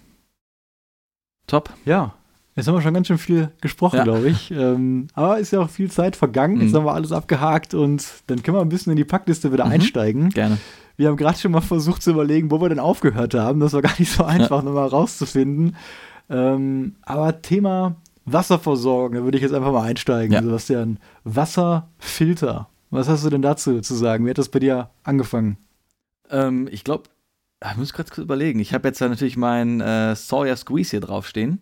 Top. 1.46 1.70
Ja, 1.86 2.12
jetzt 2.56 2.66
haben 2.68 2.74
wir 2.74 2.82
schon 2.82 2.94
ganz 2.94 3.06
schön 3.06 3.18
viel 3.18 3.50
gesprochen, 3.60 3.96
Ja. 3.98 4.04
glaube 4.04 4.28
ich. 4.28 4.50
Ähm, 4.50 5.08
aber 5.14 5.38
ist 5.38 5.52
ja 5.52 5.60
auch 5.60 5.70
viel 5.70 5.90
Zeit 5.90 6.16
vergangen. 6.16 6.60
Jetzt 6.60 6.72
Mhm. 6.72 6.76
haben 6.78 6.84
wir 6.86 6.94
alles 6.94 7.12
abgehakt 7.12 7.74
und 7.74 8.04
dann 8.26 8.42
können 8.42 8.56
wir 8.56 8.62
ein 8.62 8.68
bisschen 8.68 8.90
in 8.92 8.96
die 8.96 9.04
Packliste 9.04 9.52
wieder 9.52 9.64
Mhm. 9.66 9.72
einsteigen. 9.72 10.28
Gerne. 10.30 10.58
Wir 10.96 11.08
haben 11.08 11.16
gerade 11.16 11.36
schon 11.38 11.50
mal 11.52 11.60
versucht 11.60 12.02
zu 12.02 12.12
überlegen, 12.12 12.50
wo 12.52 12.60
wir 12.60 12.68
denn 12.68 12.78
aufgehört 12.78 13.34
haben. 13.34 13.58
Das 13.60 13.72
war 13.72 13.82
gar 13.82 13.98
nicht 13.98 14.12
so 14.12 14.24
einfach, 14.24 14.62
nochmal 14.62 14.86
rauszufinden. 14.88 15.76
Ähm, 16.30 16.94
aber 17.02 17.42
Thema 17.42 17.96
Wasserversorgung, 18.26 19.16
da 19.16 19.24
würde 19.24 19.36
ich 19.36 19.42
jetzt 19.42 19.52
einfach 19.54 19.72
mal 19.72 19.82
einsteigen. 19.82 20.32
Ja. 20.32 20.42
Sebastian, 20.42 20.98
Wasserfilter. 21.24 22.68
Was 22.90 23.08
hast 23.08 23.24
du 23.24 23.30
denn 23.30 23.42
dazu 23.42 23.80
zu 23.80 23.94
sagen? 23.94 24.24
Wie 24.24 24.30
hat 24.30 24.38
das 24.38 24.48
bei 24.48 24.60
dir 24.60 24.90
angefangen? 25.02 25.56
Ähm, 26.30 26.68
ich 26.70 26.84
glaube, 26.84 27.04
ich 27.70 27.76
muss 27.76 27.92
gerade 27.92 28.08
kurz 28.10 28.18
überlegen. 28.24 28.60
Ich 28.60 28.72
habe 28.74 28.86
jetzt 28.88 29.00
ja 29.00 29.08
natürlich 29.08 29.36
meinen 29.36 29.80
äh, 29.80 30.14
Sawyer 30.14 30.56
Squeeze 30.56 30.90
hier 30.92 31.00
draufstehen. 31.00 31.60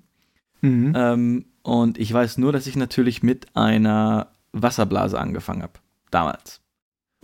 Mhm. 0.63 0.93
Ähm, 0.97 1.45
und 1.63 1.99
ich 1.99 2.13
weiß 2.13 2.39
nur, 2.39 2.53
dass 2.53 2.67
ich 2.67 2.77
natürlich 2.77 3.23
mit 3.23 3.55
einer 3.55 4.29
Wasserblase 4.53 5.19
angefangen 5.19 5.63
habe. 5.63 5.75
Damals. 6.11 6.61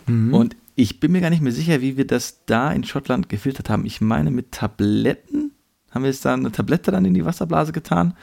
Mhm. 0.07 0.33
Und 0.33 0.55
ich 0.75 0.99
bin 0.99 1.11
mir 1.11 1.21
gar 1.21 1.29
nicht 1.29 1.41
mehr 1.41 1.51
sicher, 1.51 1.81
wie 1.81 1.97
wir 1.97 2.07
das 2.07 2.45
da 2.45 2.71
in 2.71 2.83
Schottland 2.83 3.27
gefiltert 3.27 3.69
haben. 3.69 3.85
Ich 3.85 4.01
meine, 4.01 4.31
mit 4.31 4.51
Tabletten. 4.51 5.51
Haben 5.91 6.03
wir 6.03 6.09
jetzt 6.09 6.23
da 6.23 6.33
eine 6.33 6.51
Tablette 6.51 6.91
dann 6.91 7.05
in 7.05 7.13
die 7.13 7.25
Wasserblase 7.25 7.71
getan? 7.71 8.15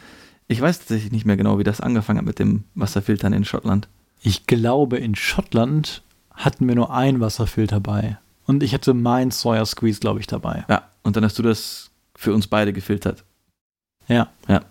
Ich 0.48 0.61
weiß 0.61 0.79
tatsächlich 0.79 1.12
nicht 1.12 1.26
mehr 1.26 1.37
genau, 1.37 1.59
wie 1.59 1.64
das 1.64 1.81
angefangen 1.81 2.20
hat 2.20 2.26
mit 2.26 2.38
dem 2.38 2.64
Wasserfiltern 2.74 3.33
in 3.33 3.44
Schottland. 3.44 3.88
Ich 4.22 4.46
glaube, 4.46 4.96
in 4.98 5.14
Schottland 5.14 6.02
hatten 6.31 6.68
wir 6.68 6.74
nur 6.76 6.92
einen 6.92 7.20
Wasserfilter 7.20 7.81
bei. 7.81 8.18
Und 8.46 8.62
ich 8.62 8.72
hatte 8.72 8.94
meinen 8.94 9.33
Sawyer 9.33 9.66
Squeeze, 9.66 10.00
glaube 10.00 10.20
ich, 10.20 10.26
dabei. 10.26 10.64
Ja, 10.68 10.88
und 11.02 11.16
dann 11.16 11.24
hast 11.24 11.38
du 11.38 11.42
das 11.42 11.90
für 12.14 12.33
uns 12.33 12.46
beide 12.46 12.72
gefiltert. 12.72 13.24
Ja. 14.09 14.29
Ja. 14.48 14.62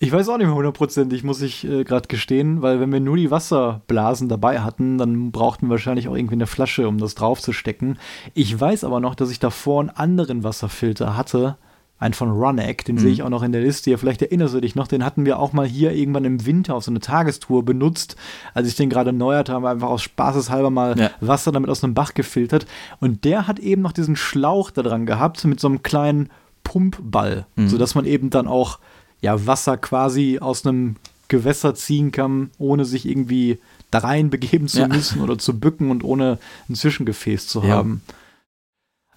Ich 0.00 0.12
weiß 0.12 0.28
auch 0.28 0.38
nicht 0.38 0.46
mehr 0.46 0.54
hundertprozentig, 0.54 1.24
muss 1.24 1.42
ich 1.42 1.66
äh, 1.68 1.82
gerade 1.82 2.06
gestehen, 2.06 2.62
weil 2.62 2.78
wenn 2.78 2.92
wir 2.92 3.00
nur 3.00 3.16
die 3.16 3.32
Wasserblasen 3.32 4.28
dabei 4.28 4.60
hatten, 4.60 4.96
dann 4.96 5.32
brauchten 5.32 5.66
wir 5.66 5.70
wahrscheinlich 5.70 6.06
auch 6.08 6.14
irgendwie 6.14 6.34
eine 6.34 6.46
Flasche, 6.46 6.86
um 6.86 6.98
das 6.98 7.16
draufzustecken. 7.16 7.98
Ich 8.32 8.58
weiß 8.60 8.84
aber 8.84 9.00
noch, 9.00 9.16
dass 9.16 9.30
ich 9.32 9.40
davor 9.40 9.80
einen 9.80 9.90
anderen 9.90 10.44
Wasserfilter 10.44 11.16
hatte, 11.16 11.56
einen 11.98 12.14
von 12.14 12.30
Runac, 12.30 12.84
den 12.84 12.94
Mhm. 12.94 13.00
sehe 13.00 13.10
ich 13.10 13.24
auch 13.24 13.28
noch 13.28 13.42
in 13.42 13.50
der 13.50 13.60
Liste 13.62 13.90
hier. 13.90 13.98
Vielleicht 13.98 14.22
erinnerst 14.22 14.54
du 14.54 14.60
dich 14.60 14.76
noch, 14.76 14.86
den 14.86 15.04
hatten 15.04 15.24
wir 15.26 15.40
auch 15.40 15.52
mal 15.52 15.66
hier 15.66 15.90
irgendwann 15.90 16.24
im 16.24 16.46
Winter 16.46 16.76
auf 16.76 16.84
so 16.84 16.92
eine 16.92 17.00
Tagestour 17.00 17.64
benutzt. 17.64 18.14
Als 18.54 18.68
ich 18.68 18.76
den 18.76 18.90
gerade 18.90 19.08
erneuert 19.08 19.48
habe, 19.48 19.68
einfach 19.68 19.88
aus 19.88 20.02
spaßeshalber 20.02 20.70
mal 20.70 20.96
Ja. 20.96 21.10
Wasser 21.20 21.50
damit 21.50 21.70
aus 21.70 21.82
einem 21.82 21.94
Bach 21.94 22.14
gefiltert. 22.14 22.66
Und 23.00 23.24
der 23.24 23.48
hat 23.48 23.58
eben 23.58 23.82
noch 23.82 23.90
diesen 23.90 24.14
Schlauch 24.14 24.70
da 24.70 24.82
dran 24.82 25.06
gehabt 25.06 25.44
mit 25.44 25.58
so 25.58 25.66
einem 25.66 25.82
kleinen 25.82 26.28
Pumpball, 26.62 27.46
Mhm. 27.56 27.68
sodass 27.68 27.96
man 27.96 28.04
eben 28.04 28.30
dann 28.30 28.46
auch 28.46 28.78
ja, 29.20 29.46
Wasser 29.46 29.76
quasi 29.76 30.38
aus 30.40 30.64
einem 30.66 30.96
Gewässer 31.28 31.74
ziehen 31.74 32.12
kann, 32.12 32.50
ohne 32.58 32.84
sich 32.84 33.06
irgendwie 33.06 33.58
da 33.90 33.98
rein 33.98 34.30
begeben 34.30 34.68
zu 34.68 34.80
Ja. 34.80 34.88
müssen 34.88 35.20
oder 35.20 35.38
zu 35.38 35.58
bücken 35.58 35.90
und 35.90 36.04
ohne 36.04 36.38
ein 36.68 36.74
Zwischengefäß 36.74 37.46
zu 37.48 37.62
Ja. 37.62 37.68
haben. 37.76 38.02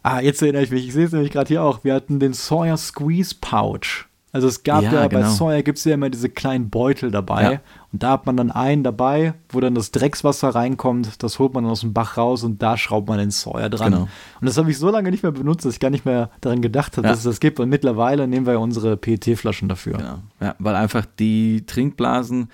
Ah, 0.04 0.20
jetzt 0.20 0.42
erinnere 0.42 0.64
ich 0.64 0.72
mich, 0.72 0.88
ich 0.88 0.94
sehe 0.94 1.06
es 1.06 1.12
nämlich 1.12 1.32
gerade 1.32 1.48
hier 1.48 1.62
auch. 1.64 1.84
Wir 1.84 1.94
hatten 1.94 2.20
den 2.20 2.34
Sawyer 2.34 2.76
Squeeze 2.78 3.36
Pouch. 3.40 4.06
Also 4.34 4.48
es 4.48 4.64
gab 4.64 4.82
ja, 4.84 4.94
Ja, 4.94 5.02
bei 5.10 5.18
genau. 5.18 5.30
Sawyer 5.30 5.62
gibt 5.62 5.78
es 5.78 5.84
ja 5.84 5.94
immer 5.94 6.10
diese 6.10 6.30
kleinen 6.30 6.70
Beutel 6.70 7.12
dabei. 7.12 7.44
Ja. 7.44 7.60
Und 7.92 8.02
da 8.02 8.12
hat 8.12 8.26
man 8.26 8.38
dann 8.38 8.50
einen 8.50 8.82
dabei, 8.84 9.34
wo 9.50 9.60
dann 9.60 9.76
das 9.76 9.92
Dreckswasser 9.92 10.50
reinkommt. 10.56 11.22
Das 11.22 11.38
holt 11.38 11.54
man 11.54 11.64
dann 11.66 11.72
aus 11.74 11.82
dem 11.82 11.92
Bach 11.92 12.16
raus 12.18 12.44
und 12.46 12.62
da 12.64 12.78
schraubt 12.78 13.10
man 13.10 13.18
den 13.18 13.32
Sawyer 13.32 13.70
dran. 13.70 13.92
Genau. 13.92 14.04
Und 14.04 14.48
das 14.48 14.58
habe 14.58 14.72
ich 14.72 14.78
so 14.78 14.90
lange 14.90 15.12
nicht 15.12 15.24
mehr 15.24 15.34
benutzt, 15.34 15.66
dass 15.66 15.74
ich 15.74 15.80
gar 15.82 15.90
nicht 15.90 16.06
mehr 16.06 16.30
daran 16.40 16.62
gedacht 16.62 16.96
habe, 16.96 17.08
Ja. 17.08 17.12
dass 17.12 17.20
es 17.20 17.26
das 17.26 17.40
gibt. 17.42 17.60
Und 17.60 17.68
mittlerweile 17.68 18.26
nehmen 18.28 18.46
wir 18.46 18.54
ja 18.54 18.60
unsere 18.60 18.96
PET-Flaschen 18.96 19.68
dafür. 19.68 19.98
Genau. 19.98 20.20
Ja, 20.40 20.56
weil 20.60 20.76
einfach 20.76 21.06
die 21.20 21.66
Trinkblasen, 21.66 22.48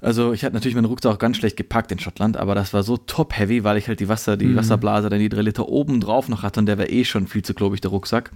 also 0.00 0.32
ich 0.32 0.44
hatte 0.44 0.54
natürlich 0.54 0.76
meinen 0.76 0.84
Rucksack 0.84 1.12
auch 1.12 1.18
ganz 1.18 1.38
schlecht 1.38 1.56
gepackt 1.56 1.90
in 1.90 1.98
Schottland, 1.98 2.36
aber 2.36 2.54
das 2.54 2.72
war 2.72 2.84
so 2.84 2.96
top-heavy, 2.96 3.64
weil 3.64 3.78
ich 3.78 3.88
halt 3.88 3.98
die 3.98 4.08
Wasser, 4.08 4.36
die 4.36 4.46
Mhm. 4.46 4.54
Wasserblase, 4.56 5.08
dann 5.08 5.18
die 5.18 5.28
drei 5.28 5.42
Liter 5.42 5.68
oben 5.68 6.00
drauf 6.00 6.28
noch 6.28 6.44
hatte 6.44 6.60
und 6.60 6.66
der 6.66 6.78
war 6.78 6.88
eh 6.88 7.04
schon 7.04 7.26
viel 7.26 7.42
zu 7.42 7.52
klobig, 7.52 7.80
der 7.80 7.90
Rucksack. 7.90 8.30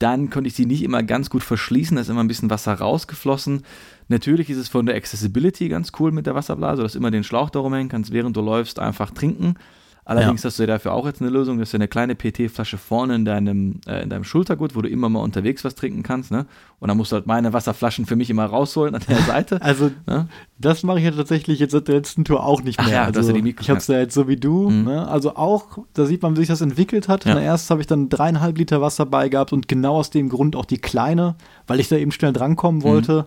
Dann 0.00 0.30
konnte 0.30 0.48
ich 0.48 0.54
sie 0.54 0.64
nicht 0.64 0.82
immer 0.82 1.02
ganz 1.02 1.28
gut 1.28 1.42
verschließen, 1.42 1.94
da 1.94 2.00
ist 2.00 2.08
immer 2.08 2.24
ein 2.24 2.28
bisschen 2.28 2.48
Wasser 2.48 2.72
rausgeflossen. 2.72 3.62
Natürlich 4.08 4.48
ist 4.48 4.56
es 4.56 4.68
von 4.68 4.86
der 4.86 4.96
Accessibility 4.96 5.68
ganz 5.68 5.92
cool 6.00 6.10
mit 6.10 6.26
der 6.26 6.34
Wasserblase, 6.34 6.82
dass 6.82 6.92
du 6.92 6.98
immer 6.98 7.10
den 7.10 7.22
Schlauch 7.22 7.50
darum 7.50 7.74
hängen 7.74 7.90
kannst, 7.90 8.10
während 8.10 8.34
du 8.34 8.40
läufst, 8.40 8.78
einfach 8.78 9.10
trinken. 9.10 9.56
Allerdings 10.04 10.44
hast 10.44 10.58
du 10.58 10.64
ja 10.64 10.66
dafür 10.66 10.92
auch 10.92 11.06
jetzt 11.06 11.20
eine 11.20 11.30
Lösung, 11.30 11.58
dass 11.58 11.70
du 11.70 11.76
eine 11.76 11.86
kleine 11.86 12.14
PT-Flasche 12.16 12.78
vorne 12.78 13.14
in 13.14 13.24
deinem, 13.24 13.80
äh, 13.86 14.02
in 14.02 14.10
deinem 14.10 14.24
Schultergurt, 14.24 14.74
wo 14.74 14.82
du 14.82 14.88
immer 14.88 15.08
mal 15.08 15.20
unterwegs 15.20 15.62
was 15.62 15.74
trinken 15.76 16.02
kannst. 16.02 16.30
Ne? 16.32 16.46
Und 16.80 16.88
dann 16.88 16.96
musst 16.96 17.12
du 17.12 17.16
halt 17.16 17.26
meine 17.26 17.52
Wasserflaschen 17.52 18.06
für 18.06 18.16
mich 18.16 18.28
immer 18.30 18.44
rausholen 18.46 18.94
an 18.96 19.02
der 19.08 19.18
Seite. 19.26 19.62
Also 19.62 19.90
ne? 20.06 20.26
das 20.58 20.82
mache 20.82 20.98
ich 20.98 21.04
ja 21.04 21.10
tatsächlich 21.12 21.60
jetzt 21.60 21.72
seit 21.72 21.86
der 21.86 21.96
letzten 21.96 22.24
Tour 22.24 22.44
auch 22.44 22.62
nicht 22.62 22.80
Ach 22.80 22.86
mehr. 22.86 22.94
ja, 22.94 23.06
das 23.06 23.18
also, 23.18 23.30
ja 23.30 23.36
die 23.36 23.42
Mikro- 23.42 23.60
ich 23.62 23.70
habe 23.70 23.78
es 23.78 23.86
ja 23.86 23.98
jetzt 23.98 24.14
so 24.14 24.26
wie 24.26 24.36
du. 24.36 24.70
Mhm. 24.70 24.84
Ne? 24.84 25.06
Also 25.06 25.36
auch, 25.36 25.78
da 25.94 26.06
sieht 26.06 26.22
man, 26.22 26.34
wie 26.34 26.40
sich 26.40 26.48
das 26.48 26.60
entwickelt 26.60 27.06
hat. 27.08 27.24
Ja. 27.24 27.34
Na, 27.34 27.42
erst 27.42 27.70
habe 27.70 27.80
ich 27.80 27.86
dann 27.86 28.08
dreieinhalb 28.08 28.58
Liter 28.58 28.80
Wasser 28.80 29.06
bei 29.06 29.28
gehabt 29.28 29.52
und 29.52 29.68
genau 29.68 29.94
aus 29.96 30.10
dem 30.10 30.28
Grund 30.28 30.56
auch 30.56 30.64
die 30.64 30.78
kleine, 30.78 31.36
weil 31.68 31.78
ich 31.78 31.88
da 31.88 31.96
eben 31.96 32.10
schnell 32.10 32.30
Mhm. 32.32 32.34
drankommen 32.36 32.82
wollte. 32.82 33.26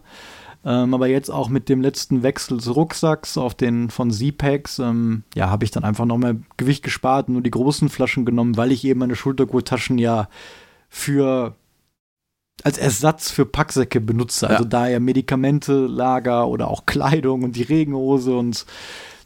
Ähm, 0.65 0.93
aber 0.93 1.07
jetzt 1.07 1.29
auch 1.29 1.49
mit 1.49 1.67
dem 1.67 1.81
letzten 1.81 2.23
Wechsel 2.23 2.57
des 2.57 2.73
Rucksacks 2.73 3.37
auf 3.37 3.53
den 3.53 3.89
von 3.89 4.11
Z-Packs, 4.11 4.79
ähm, 4.79 5.23
ja, 5.35 5.49
habe 5.49 5.65
ich 5.65 5.71
dann 5.71 5.83
einfach 5.83 6.05
noch 6.05 6.17
mehr 6.17 6.35
Gewicht 6.57 6.83
gespart 6.83 7.27
und 7.27 7.33
nur 7.33 7.43
die 7.43 7.51
großen 7.51 7.89
Flaschen 7.89 8.25
genommen, 8.25 8.55
weil 8.55 8.71
ich 8.71 8.85
eben 8.85 8.99
meine 9.01 9.15
Schultergurttaschen 9.15 9.97
ja 9.97 10.29
für 10.89 11.55
als 12.63 12.77
Ersatz 12.77 13.31
für 13.31 13.45
Packsäcke 13.45 13.99
benutze. 13.99 14.47
Also 14.49 14.63
Ja. 14.63 14.69
da 14.69 14.87
ja 14.87 14.99
Medikamente, 14.99 15.85
Lager 15.87 16.47
oder 16.47 16.69
auch 16.69 16.85
Kleidung 16.85 17.43
und 17.43 17.55
die 17.55 17.63
Regenhose 17.63 18.37
und 18.37 18.65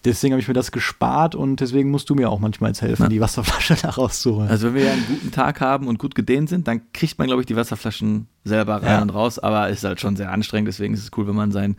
deswegen 0.07 0.33
habe 0.33 0.41
ich 0.41 0.47
mir 0.47 0.53
das 0.53 0.71
gespart 0.71 1.35
und 1.35 1.59
deswegen 1.59 1.91
musst 1.91 2.09
du 2.09 2.15
mir 2.15 2.29
auch 2.29 2.39
manchmal 2.39 2.71
jetzt 2.71 2.81
helfen, 2.81 3.03
Ja. 3.03 3.09
die 3.09 3.21
Wasserflasche 3.21 3.75
da 3.81 3.89
rauszuholen. 3.89 4.49
Also 4.49 4.67
wenn 4.67 4.73
wir 4.75 4.85
ja 4.85 4.91
einen 4.93 5.05
guten 5.07 5.31
Tag 5.31 5.61
haben 5.61 5.87
und 5.87 5.99
gut 5.99 6.15
gedehnt 6.15 6.49
sind, 6.49 6.67
dann 6.67 6.81
kriegt 6.93 7.17
man, 7.19 7.27
glaube 7.27 7.41
ich, 7.41 7.45
die 7.45 7.55
Wasserflaschen 7.55 8.27
selber 8.43 8.77
rein 8.77 8.83
Ja. 8.85 9.01
und 9.01 9.09
raus. 9.11 9.39
Aber 9.39 9.69
ist 9.69 9.83
halt 9.83 9.99
schon 10.01 10.15
sehr 10.15 10.31
anstrengend, 10.31 10.67
deswegen 10.67 10.93
ist 10.93 11.03
es 11.03 11.11
cool, 11.17 11.27
wenn 11.27 11.35
man 11.35 11.51
sein 11.51 11.75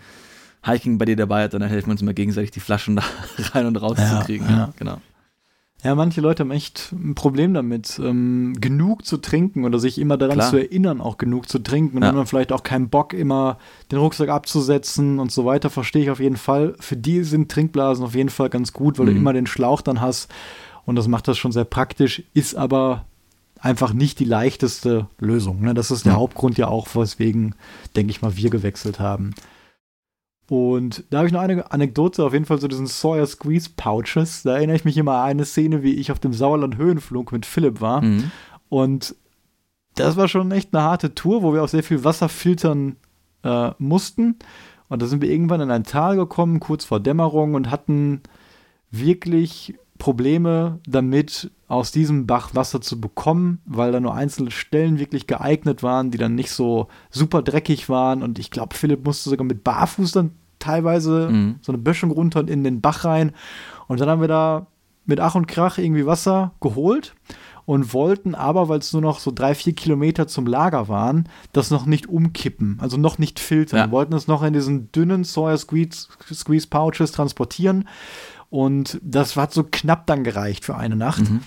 Hiking 0.65 0.99
bei 0.99 1.05
dir 1.05 1.17
dabei 1.17 1.45
hat 1.45 1.55
und 1.55 1.61
dann 1.61 1.69
helfen 1.71 1.89
wir 1.89 1.93
uns 1.93 2.03
immer 2.03 2.15
gegenseitig, 2.15 2.51
die 2.51 2.61
Flaschen 2.61 2.97
da 2.97 3.03
rein 3.53 3.67
und 3.67 3.77
raus 3.77 3.97
Ja, 3.99 4.19
zu 4.21 4.27
kriegen. 4.27 4.45
Ja, 4.49 4.71
genau. 4.77 5.01
Ja, 5.85 5.95
manche 5.95 6.21
Leute 6.21 6.43
haben 6.43 6.51
echt 6.51 6.91
ein 6.93 7.15
Problem 7.15 7.55
damit, 7.55 8.01
ähm, 8.03 8.55
genug 8.61 9.07
zu 9.07 9.17
trinken 9.17 9.65
oder 9.65 9.79
sich 9.79 9.99
immer 10.01 10.17
daran 10.17 10.35
Klar. 10.39 10.51
zu 10.51 10.57
erinnern, 10.57 11.01
auch 11.01 11.19
genug 11.19 11.49
zu 11.49 11.61
trinken. 11.61 11.99
Und 11.99 12.03
Ja. 12.03 12.11
dann 12.11 12.27
vielleicht 12.27 12.51
auch 12.53 12.65
keinen 12.65 12.89
Bock, 12.89 13.13
immer 13.13 13.59
den 13.93 14.01
Rucksack 14.01 14.29
abzusetzen 14.29 15.21
und 15.21 15.31
so 15.31 15.45
weiter. 15.45 15.71
Verstehe 15.71 16.03
ich 16.03 16.11
auf 16.11 16.19
jeden 16.19 16.37
Fall. 16.37 16.75
Für 16.81 16.97
die 16.97 17.23
sind 17.23 17.49
Trinkblasen 17.51 18.05
auf 18.05 18.17
jeden 18.17 18.29
Fall 18.29 18.51
ganz 18.51 18.73
gut, 18.73 18.99
weil 18.99 19.07
du 19.07 19.13
Mhm. 19.13 19.19
immer 19.19 19.33
den 19.33 19.47
Schlauch 19.47 19.81
dann 19.81 20.01
hast. 20.01 20.29
Und 20.85 20.97
das 20.97 21.07
macht 21.07 21.29
das 21.29 21.39
schon 21.39 21.53
sehr 21.53 21.65
praktisch, 21.65 22.25
ist 22.35 22.57
aber 22.57 23.05
einfach 23.61 23.93
nicht 23.93 24.19
die 24.19 24.25
leichteste 24.25 25.07
Lösung. 25.21 25.61
Ne? 25.61 25.75
Das 25.75 25.93
ist 25.93 26.07
der 26.07 26.15
Ja. 26.15 26.19
Hauptgrund 26.19 26.59
ja 26.59 26.67
auch, 26.69 26.89
weswegen, 26.97 27.55
denke 27.95 28.11
ich 28.11 28.21
mal, 28.21 28.37
wir 28.37 28.51
gewechselt 28.51 28.99
haben. 28.99 29.33
Und 30.49 31.05
da 31.11 31.19
habe 31.19 31.27
ich 31.27 31.33
noch 31.33 31.43
eine 31.43 31.71
Anekdote, 31.71 32.25
auf 32.25 32.33
jeden 32.33 32.47
Fall 32.47 32.59
zu 32.59 32.69
diesen 32.69 32.87
Sawyer 32.87 33.27
Squeeze 33.27 33.71
Pouches. 33.77 34.43
Da 34.43 34.57
erinnere 34.57 34.77
ich 34.77 34.85
mich 34.85 34.97
immer 34.97 35.19
an 35.19 35.31
eine 35.31 35.45
Szene, 35.45 35.83
wie 35.83 35.95
ich 35.95 36.11
auf 36.11 36.19
dem 36.19 36.33
Sauerland 36.33 36.79
Höhenflug 36.79 37.33
mit 37.33 37.45
Philipp 37.45 37.81
war. 37.81 38.01
Mhm. 38.01 38.31
Und 38.71 39.15
das 39.95 40.17
war 40.17 40.29
schon 40.29 40.51
echt 40.53 40.75
eine 40.75 40.85
harte 40.85 41.15
Tour, 41.15 41.43
wo 41.43 41.53
wir 41.53 41.63
auch 41.63 41.69
sehr 41.69 41.83
viel 41.83 42.03
Wasser 42.05 42.31
filtern 42.31 42.97
äh, 43.43 43.73
mussten. 43.79 44.37
Und 44.89 45.03
da 45.03 45.07
sind 45.07 45.21
wir 45.21 45.31
irgendwann 45.31 45.61
in 45.61 45.71
ein 45.71 45.85
Tal 45.85 46.17
gekommen, 46.17 46.61
kurz 46.61 46.85
vor 46.85 47.01
Dämmerung, 47.01 47.55
und 47.55 47.71
hatten 47.71 48.23
wirklich 48.91 49.75
Probleme 49.99 50.81
damit, 50.87 51.51
aus 51.67 51.93
diesem 51.93 52.27
Bach 52.27 52.55
Wasser 52.55 52.81
zu 52.81 53.01
bekommen, 53.01 53.61
weil 53.67 53.93
da 53.93 54.01
nur 54.01 54.15
einzelne 54.15 54.51
Stellen 54.51 54.99
wirklich 54.99 55.27
geeignet 55.27 55.83
waren, 55.83 56.11
die 56.11 56.19
dann 56.19 56.35
nicht 56.35 56.51
so 56.51 56.89
super 57.11 57.43
dreckig 57.43 57.89
waren. 57.89 58.23
Und 58.23 58.39
ich 58.39 58.51
glaube, 58.51 58.75
Philipp 58.75 59.05
musste 59.05 59.29
sogar 59.29 59.47
mit 59.47 59.65
Barfuß 59.65 60.13
dann 60.13 60.31
teilweise 60.59 61.29
mhm. 61.31 61.57
so 61.61 61.73
eine 61.73 61.83
Böschung 61.83 62.11
runter 62.11 62.41
und 62.41 62.51
in 62.51 62.65
den 62.65 62.81
Bach 62.81 63.05
rein. 63.05 63.33
Und 63.87 64.01
dann 64.01 64.09
haben 64.09 64.21
wir 64.21 64.29
da 64.29 64.67
mit 65.05 65.21
Ach 65.21 65.35
und 65.35 65.47
Krach 65.47 65.79
irgendwie 65.79 66.07
Wasser 66.07 66.53
geholt 66.61 67.15
und 67.69 67.93
wollten 67.93 68.35
aber, 68.35 68.71
weil 68.71 68.79
es 68.79 68.95
nur 68.95 69.03
noch 69.03 69.19
so 69.19 69.31
drei, 69.31 69.55
vier 69.55 69.75
Kilometer 69.75 70.27
zum 70.27 70.47
Lager 70.47 70.89
waren, 70.89 71.29
das 71.53 71.71
noch 71.71 71.85
nicht 71.85 72.09
umkippen, 72.09 72.79
also 72.81 72.97
noch 72.97 73.19
nicht 73.19 73.41
filtern. 73.41 73.79
Ja. 73.79 73.87
Wir 73.87 73.91
wollten 73.91 74.15
es 74.15 74.27
noch 74.27 74.43
in 74.43 74.55
diesen 74.55 74.91
dünnen 74.91 75.23
Sawyer 75.23 75.59
Squeeze, 75.59 76.09
Squeeze 76.33 76.67
Pouches 76.67 77.13
transportieren 77.13 77.85
und 78.51 78.99
das 79.03 79.37
hat 79.37 79.53
so 79.53 79.65
knapp 79.65 80.07
dann 80.07 80.25
gereicht 80.25 80.65
für 80.65 80.77
eine 80.77 80.97
Nacht. 80.97 81.29
Mhm. 81.31 81.41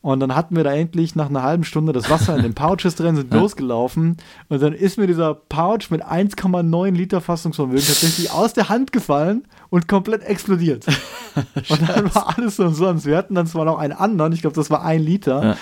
Und 0.00 0.20
dann 0.20 0.36
hatten 0.36 0.54
wir 0.54 0.62
da 0.62 0.72
endlich 0.72 1.16
nach 1.16 1.28
einer 1.28 1.42
halben 1.42 1.64
Stunde 1.64 1.92
das 1.92 2.08
Wasser 2.08 2.36
in 2.36 2.42
den 2.42 2.54
Pouches 2.54 2.94
drin, 2.94 3.16
sind 3.16 3.30
ja. 3.34 3.40
losgelaufen. 3.40 4.16
Und 4.48 4.62
dann 4.62 4.72
ist 4.72 4.96
mir 4.96 5.08
dieser 5.08 5.34
Pouch 5.34 5.90
mit 5.90 6.04
1,9 6.04 6.92
Liter 6.92 7.20
Fassungsvermögen 7.20 7.84
tatsächlich 7.84 8.30
aus 8.30 8.52
der 8.52 8.68
Hand 8.68 8.92
gefallen 8.92 9.46
und 9.70 9.88
komplett 9.88 10.22
explodiert. 10.22 10.86
und 11.68 11.88
dann 11.88 12.14
war 12.14 12.38
alles 12.38 12.56
so 12.56 12.64
umsonst. 12.64 13.06
Wir 13.06 13.16
hatten 13.16 13.34
dann 13.34 13.48
zwar 13.48 13.64
noch 13.64 13.78
einen 13.78 13.92
anderen, 13.92 14.32
ich 14.32 14.40
glaube, 14.40 14.56
das 14.56 14.70
war 14.70 14.84
ein 14.84 15.02
Liter, 15.02 15.42
ja. 15.42 15.56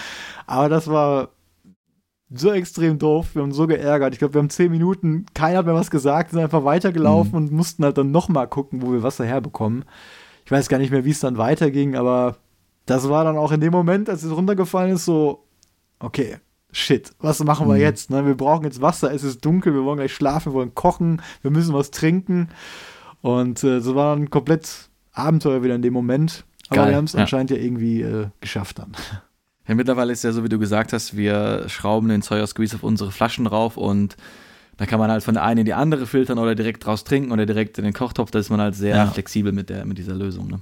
aber 0.46 0.68
das 0.68 0.86
war 0.86 1.30
so 2.30 2.52
extrem 2.52 2.98
doof. 2.98 3.28
Wir 3.34 3.42
haben 3.42 3.52
so 3.52 3.66
geärgert. 3.66 4.12
Ich 4.12 4.18
glaube, 4.18 4.34
wir 4.34 4.40
haben 4.40 4.50
zehn 4.50 4.70
Minuten, 4.70 5.26
keiner 5.32 5.58
hat 5.58 5.66
mehr 5.66 5.74
was 5.74 5.90
gesagt, 5.90 6.30
sind 6.30 6.40
einfach 6.40 6.64
weitergelaufen 6.64 7.30
mhm. 7.30 7.36
und 7.36 7.52
mussten 7.52 7.84
halt 7.84 7.96
dann 7.96 8.10
nochmal 8.10 8.48
gucken, 8.48 8.82
wo 8.82 8.92
wir 8.92 9.02
Wasser 9.02 9.24
herbekommen. 9.24 9.84
Ich 10.46 10.52
weiß 10.52 10.68
gar 10.68 10.78
nicht 10.78 10.92
mehr, 10.92 11.04
wie 11.04 11.10
es 11.10 11.20
dann 11.20 11.38
weiterging, 11.38 11.96
aber 11.96 12.36
das 12.86 13.08
war 13.08 13.24
dann 13.24 13.36
auch 13.36 13.50
in 13.50 13.60
dem 13.60 13.72
Moment, 13.72 14.08
als 14.08 14.22
es 14.22 14.34
runtergefallen 14.34 14.94
ist, 14.94 15.04
so, 15.04 15.44
okay, 15.98 16.38
shit, 16.70 17.10
was 17.18 17.42
machen 17.42 17.66
wir 17.66 17.74
mhm. 17.74 17.80
jetzt? 17.80 18.10
Ne? 18.10 18.24
Wir 18.24 18.36
brauchen 18.36 18.64
jetzt 18.64 18.80
Wasser, 18.80 19.12
es 19.12 19.24
ist 19.24 19.44
dunkel, 19.44 19.74
wir 19.74 19.84
wollen 19.84 19.98
gleich 19.98 20.14
schlafen, 20.14 20.52
wir 20.52 20.58
wollen 20.58 20.74
kochen, 20.74 21.20
wir 21.42 21.50
müssen 21.50 21.74
was 21.74 21.90
trinken. 21.90 22.48
Und 23.22 23.64
äh, 23.64 23.80
so 23.80 23.96
war 23.96 24.14
ein 24.14 24.30
komplett 24.30 24.88
Abenteuer 25.12 25.64
wieder 25.64 25.74
in 25.74 25.82
dem 25.82 25.92
Moment. 25.92 26.44
Aber 26.68 26.76
Geil, 26.76 26.90
wir 26.90 26.96
haben 26.96 27.04
es 27.06 27.14
ja. 27.14 27.20
anscheinend 27.20 27.50
ja 27.50 27.56
irgendwie 27.56 28.02
äh, 28.02 28.28
geschafft 28.40 28.78
dann. 28.78 28.92
Ja, 29.68 29.74
mittlerweile 29.74 30.12
ist 30.12 30.22
ja 30.22 30.30
so, 30.30 30.44
wie 30.44 30.48
du 30.48 30.60
gesagt 30.60 30.92
hast, 30.92 31.16
wir 31.16 31.64
schrauben 31.68 32.08
den 32.08 32.22
Sawyer 32.22 32.46
Squeeze 32.46 32.76
auf 32.76 32.84
unsere 32.84 33.10
Flaschen 33.10 33.46
drauf 33.46 33.76
und 33.76 34.16
da 34.76 34.86
kann 34.86 34.98
man 34.98 35.10
halt 35.10 35.22
von 35.22 35.34
der 35.34 35.42
einen 35.42 35.60
in 35.60 35.66
die 35.66 35.74
andere 35.74 36.06
filtern 36.06 36.38
oder 36.38 36.54
direkt 36.54 36.84
draus 36.84 37.04
trinken 37.04 37.32
oder 37.32 37.46
direkt 37.46 37.78
in 37.78 37.84
den 37.84 37.94
Kochtopf. 37.94 38.30
Da 38.30 38.38
ist 38.38 38.50
man 38.50 38.60
halt 38.60 38.74
sehr 38.74 38.96
ja. 38.96 39.06
flexibel 39.06 39.52
mit, 39.52 39.70
der, 39.70 39.86
mit 39.86 39.98
dieser 39.98 40.14
Lösung. 40.14 40.48
Ne? 40.48 40.60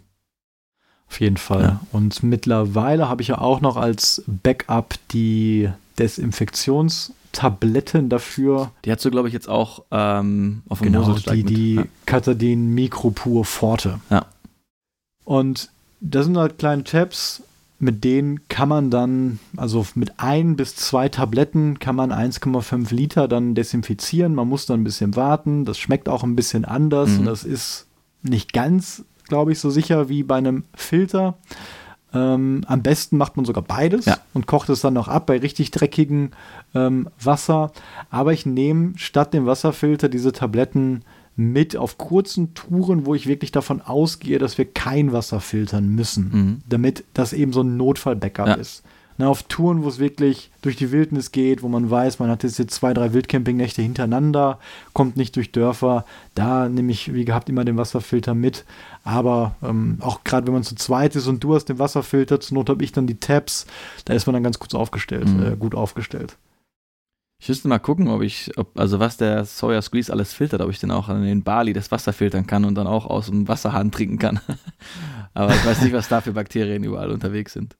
Auf 1.08 1.20
jeden 1.20 1.36
Fall. 1.36 1.62
Ja. 1.62 1.80
Und 1.92 2.22
mittlerweile 2.22 3.08
habe 3.08 3.22
ich 3.22 3.28
ja 3.28 3.38
auch 3.38 3.60
noch 3.60 3.76
als 3.76 4.22
Backup 4.26 4.94
die 5.10 5.68
Desinfektionstabletten 5.98 8.08
dafür. 8.08 8.70
Die 8.84 8.92
hast 8.92 9.04
du, 9.04 9.10
glaube 9.10 9.28
ich, 9.28 9.34
jetzt 9.34 9.48
auch 9.48 9.84
ähm, 9.90 10.62
auf 10.68 10.78
dem 10.78 10.92
genau, 10.92 11.12
die, 11.12 11.36
mit. 11.36 11.50
die 11.50 11.74
ja. 11.76 11.84
Katadin 12.06 12.74
Micropur 12.74 13.44
Forte. 13.44 14.00
Ja. 14.10 14.26
Und 15.24 15.70
das 16.00 16.26
sind 16.26 16.36
halt 16.36 16.58
kleine 16.58 16.84
Tabs, 16.84 17.42
mit 17.78 18.04
denen 18.04 18.48
kann 18.48 18.68
man 18.68 18.90
dann, 18.90 19.38
also 19.56 19.84
mit 19.94 20.18
ein 20.18 20.56
bis 20.56 20.76
zwei 20.76 21.08
Tabletten 21.08 21.78
kann 21.78 21.96
man 21.96 22.12
1,5 22.12 22.94
Liter 22.94 23.28
dann 23.28 23.54
desinfizieren. 23.54 24.34
Man 24.34 24.48
muss 24.48 24.66
dann 24.66 24.80
ein 24.80 24.84
bisschen 24.84 25.16
warten. 25.16 25.64
Das 25.64 25.78
schmeckt 25.78 26.08
auch 26.08 26.22
ein 26.22 26.36
bisschen 26.36 26.64
anders 26.64 27.10
mhm. 27.10 27.20
und 27.20 27.24
das 27.26 27.44
ist 27.44 27.86
nicht 28.22 28.52
ganz 28.52 29.04
glaube 29.28 29.52
ich, 29.52 29.58
so 29.58 29.70
sicher 29.70 30.08
wie 30.08 30.22
bei 30.22 30.36
einem 30.36 30.64
Filter. 30.74 31.34
Ähm, 32.12 32.62
am 32.66 32.82
besten 32.82 33.16
macht 33.16 33.36
man 33.36 33.44
sogar 33.44 33.64
beides 33.64 34.04
ja. 34.04 34.18
und 34.34 34.46
kocht 34.46 34.68
es 34.68 34.80
dann 34.80 34.94
noch 34.94 35.08
ab 35.08 35.26
bei 35.26 35.38
richtig 35.38 35.72
dreckigem 35.72 36.30
ähm, 36.74 37.08
Wasser. 37.20 37.72
Aber 38.10 38.32
ich 38.32 38.46
nehme 38.46 38.92
statt 38.96 39.34
dem 39.34 39.46
Wasserfilter 39.46 40.08
diese 40.08 40.32
Tabletten 40.32 41.02
mit 41.36 41.76
auf 41.76 41.98
kurzen 41.98 42.54
Touren, 42.54 43.06
wo 43.06 43.14
ich 43.14 43.26
wirklich 43.26 43.52
davon 43.52 43.80
ausgehe, 43.80 44.38
dass 44.38 44.58
wir 44.58 44.66
kein 44.66 45.12
Wasser 45.12 45.40
filtern 45.40 45.88
müssen, 45.88 46.30
mhm. 46.32 46.60
damit 46.68 47.04
das 47.14 47.32
eben 47.32 47.52
so 47.52 47.62
ein 47.62 47.76
Notfall-Backup 47.76 48.46
ja. 48.46 48.54
ist. 48.54 48.84
Na, 49.16 49.28
auf 49.28 49.44
Touren, 49.44 49.84
wo 49.84 49.88
es 49.88 50.00
wirklich 50.00 50.50
durch 50.60 50.74
die 50.74 50.90
Wildnis 50.90 51.30
geht, 51.30 51.62
wo 51.62 51.68
man 51.68 51.88
weiß, 51.88 52.18
man 52.18 52.30
hat 52.30 52.42
jetzt, 52.42 52.58
jetzt 52.58 52.74
zwei, 52.74 52.92
drei 52.92 53.12
Wildcampingnächte 53.12 53.80
hintereinander, 53.80 54.58
kommt 54.92 55.16
nicht 55.16 55.36
durch 55.36 55.52
Dörfer, 55.52 56.04
da 56.34 56.68
nehme 56.68 56.90
ich, 56.90 57.14
wie 57.14 57.24
gehabt, 57.24 57.48
immer 57.48 57.64
den 57.64 57.76
Wasserfilter 57.76 58.34
mit. 58.34 58.64
Aber 59.04 59.54
ähm, 59.62 59.98
auch 60.00 60.24
gerade 60.24 60.48
wenn 60.48 60.54
man 60.54 60.64
zu 60.64 60.74
zweit 60.74 61.14
ist 61.14 61.28
und 61.28 61.44
du 61.44 61.54
hast 61.54 61.66
den 61.66 61.78
Wasserfilter, 61.78 62.40
zur 62.40 62.56
Not 62.56 62.70
habe 62.70 62.82
ich 62.82 62.90
dann 62.90 63.06
die 63.06 63.20
Tabs, 63.20 63.66
da 64.04 64.14
ist 64.14 64.26
man 64.26 64.34
dann 64.34 64.42
ganz 64.42 64.58
gut 64.58 64.74
aufgestellt, 64.74 65.28
mhm. 65.28 65.44
äh, 65.44 65.56
gut 65.56 65.76
aufgestellt. 65.76 66.36
Ich 67.38 67.48
müsste 67.48 67.68
mal 67.68 67.78
gucken, 67.78 68.08
ob 68.08 68.22
ich, 68.22 68.56
ob, 68.56 68.78
also 68.78 69.00
was 69.00 69.16
der 69.16 69.44
Sawyer 69.44 69.82
Squeeze 69.82 70.12
alles 70.12 70.32
filtert, 70.32 70.60
ob 70.60 70.70
ich 70.70 70.78
den 70.78 70.90
auch 70.90 71.08
an 71.08 71.22
den 71.22 71.42
Bali 71.42 71.72
das 71.72 71.90
Wasser 71.90 72.12
filtern 72.12 72.46
kann 72.46 72.64
und 72.64 72.74
dann 72.74 72.86
auch 72.86 73.06
aus 73.06 73.26
dem 73.26 73.48
Wasserhahn 73.48 73.90
trinken 73.90 74.18
kann. 74.18 74.40
Aber 75.34 75.54
ich 75.54 75.66
weiß 75.66 75.82
nicht, 75.82 75.92
was 75.92 76.08
da 76.08 76.20
für 76.20 76.32
Bakterien 76.32 76.84
überall 76.84 77.10
unterwegs 77.10 77.52
sind. 77.52 77.76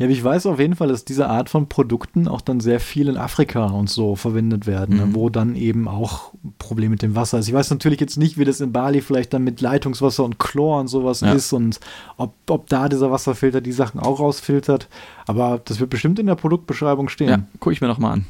Ja, 0.00 0.06
aber 0.06 0.14
ich 0.14 0.24
weiß 0.24 0.46
auf 0.46 0.58
jeden 0.58 0.76
Fall, 0.76 0.88
dass 0.88 1.04
diese 1.04 1.28
Art 1.28 1.50
von 1.50 1.68
Produkten 1.68 2.26
auch 2.26 2.40
dann 2.40 2.60
sehr 2.60 2.80
viel 2.80 3.08
in 3.08 3.18
Afrika 3.18 3.66
und 3.66 3.90
so 3.90 4.16
verwendet 4.16 4.66
werden, 4.66 4.96
ne, 4.96 5.04
mhm. 5.04 5.14
wo 5.14 5.28
dann 5.28 5.56
eben 5.56 5.88
auch 5.88 6.32
Probleme 6.56 6.92
mit 6.92 7.02
dem 7.02 7.14
Wasser 7.14 7.38
ist. 7.38 7.48
Ich 7.48 7.52
weiß 7.52 7.68
natürlich 7.68 8.00
jetzt 8.00 8.16
nicht, 8.16 8.38
wie 8.38 8.46
das 8.46 8.62
in 8.62 8.72
Bali 8.72 9.02
vielleicht 9.02 9.34
dann 9.34 9.44
mit 9.44 9.60
Leitungswasser 9.60 10.24
und 10.24 10.38
Chlor 10.38 10.80
und 10.80 10.88
sowas 10.88 11.20
ja. 11.20 11.34
ist 11.34 11.52
und 11.52 11.80
ob, 12.16 12.32
ob 12.48 12.66
da 12.70 12.88
dieser 12.88 13.10
Wasserfilter 13.10 13.60
die 13.60 13.72
Sachen 13.72 14.00
auch 14.00 14.20
rausfiltert. 14.20 14.88
Aber 15.26 15.60
das 15.62 15.80
wird 15.80 15.90
bestimmt 15.90 16.18
in 16.18 16.24
der 16.24 16.34
Produktbeschreibung 16.34 17.10
stehen. 17.10 17.28
Ja, 17.28 17.42
gucke 17.58 17.74
ich 17.74 17.82
mir 17.82 17.88
nochmal 17.88 18.14
an. 18.14 18.24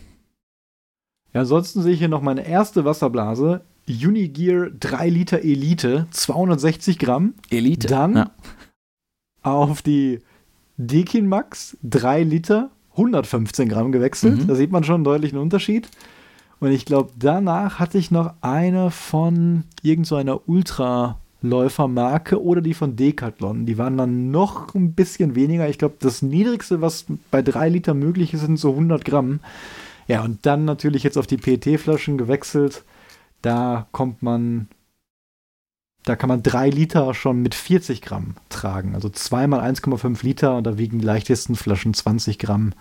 Ja, 1.32 1.40
ansonsten 1.40 1.82
sehe 1.82 1.92
ich 1.92 1.98
hier 1.98 2.08
noch 2.08 2.22
meine 2.22 2.46
erste 2.46 2.84
Wasserblase. 2.84 3.62
Unigear 3.88 4.70
3 4.70 5.08
Liter 5.08 5.42
Elite, 5.42 6.06
260 6.10 6.98
Gramm. 6.98 7.34
Elite. 7.50 7.88
Dann 7.88 8.16
ja. 8.16 8.30
auf 9.42 9.82
die 9.82 10.20
Dekin 10.76 11.28
Max 11.28 11.76
3 11.82 12.22
Liter, 12.22 12.70
115 12.92 13.68
Gramm 13.68 13.92
gewechselt. 13.92 14.42
Mhm. 14.42 14.46
Da 14.46 14.54
sieht 14.54 14.72
man 14.72 14.84
schon 14.84 14.96
einen 14.96 15.04
deutlichen 15.04 15.38
Unterschied. 15.38 15.88
Und 16.58 16.72
ich 16.72 16.84
glaube, 16.84 17.10
danach 17.18 17.78
hatte 17.78 17.98
ich 17.98 18.10
noch 18.10 18.34
eine 18.42 18.90
von 18.90 19.64
irgendeiner 19.82 20.34
so 20.34 20.42
Ultraläufermarke 20.46 22.42
oder 22.42 22.60
die 22.60 22.74
von 22.74 22.96
Decathlon. 22.96 23.64
Die 23.64 23.78
waren 23.78 23.96
dann 23.96 24.30
noch 24.30 24.74
ein 24.74 24.92
bisschen 24.92 25.34
weniger. 25.34 25.68
Ich 25.68 25.78
glaube, 25.78 25.94
das 26.00 26.20
niedrigste, 26.22 26.82
was 26.82 27.06
bei 27.30 27.40
3 27.42 27.70
Liter 27.70 27.94
möglich 27.94 28.34
ist, 28.34 28.42
sind 28.42 28.58
so 28.58 28.70
100 28.70 29.04
Gramm. 29.04 29.40
Ja, 30.10 30.22
und 30.22 30.44
dann 30.46 30.64
natürlich 30.64 31.02
jetzt 31.02 31.16
auf 31.16 31.26
die 31.26 31.36
PET-Flaschen 31.36 32.18
gewechselt. 32.18 32.84
Da 33.42 33.86
kommt 33.92 34.22
man 34.22 34.68
da 36.04 36.16
kann 36.16 36.28
man 36.28 36.42
drei 36.42 36.70
Liter 36.70 37.12
schon 37.14 37.42
mit 37.42 37.54
40 37.54 38.00
Gramm 38.00 38.36
tragen. 38.48 38.94
Also 38.94 39.08
zweimal 39.10 39.60
1,5 39.60 40.24
Liter 40.24 40.56
und 40.56 40.64
da 40.64 40.78
wiegen 40.78 40.98
die 40.98 41.04
leichtesten 41.04 41.56
Flaschen 41.56 41.94
20 41.94 42.38
Gramm. 42.38 42.72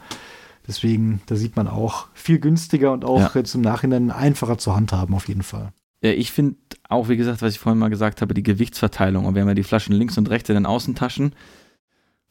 Deswegen, 0.67 1.21
da 1.25 1.36
sieht 1.36 1.55
man 1.55 1.67
auch 1.67 2.07
viel 2.13 2.39
günstiger 2.39 2.93
und 2.93 3.03
auch 3.03 3.19
ja. 3.19 3.32
jetzt 3.36 3.55
im 3.55 3.61
Nachhinein 3.61 4.11
einfacher 4.11 4.57
zu 4.57 4.75
handhaben, 4.75 5.15
auf 5.15 5.27
jeden 5.27 5.43
Fall. 5.43 5.73
Ja, 6.01 6.11
ich 6.11 6.32
finde 6.32 6.55
auch, 6.88 7.09
wie 7.09 7.17
gesagt, 7.17 7.41
was 7.41 7.53
ich 7.53 7.59
vorhin 7.59 7.80
mal 7.80 7.89
gesagt 7.89 8.21
habe, 8.21 8.34
die 8.34 8.43
Gewichtsverteilung. 8.43 9.25
Und 9.25 9.36
wir 9.36 9.41
haben 9.41 9.49
ja 9.49 9.55
die 9.55 9.63
Flaschen 9.63 9.93
links 9.93 10.17
und 10.17 10.30
rechts 10.30 10.47
in 10.47 10.55
den 10.55 10.65
Außentaschen. 10.65 11.34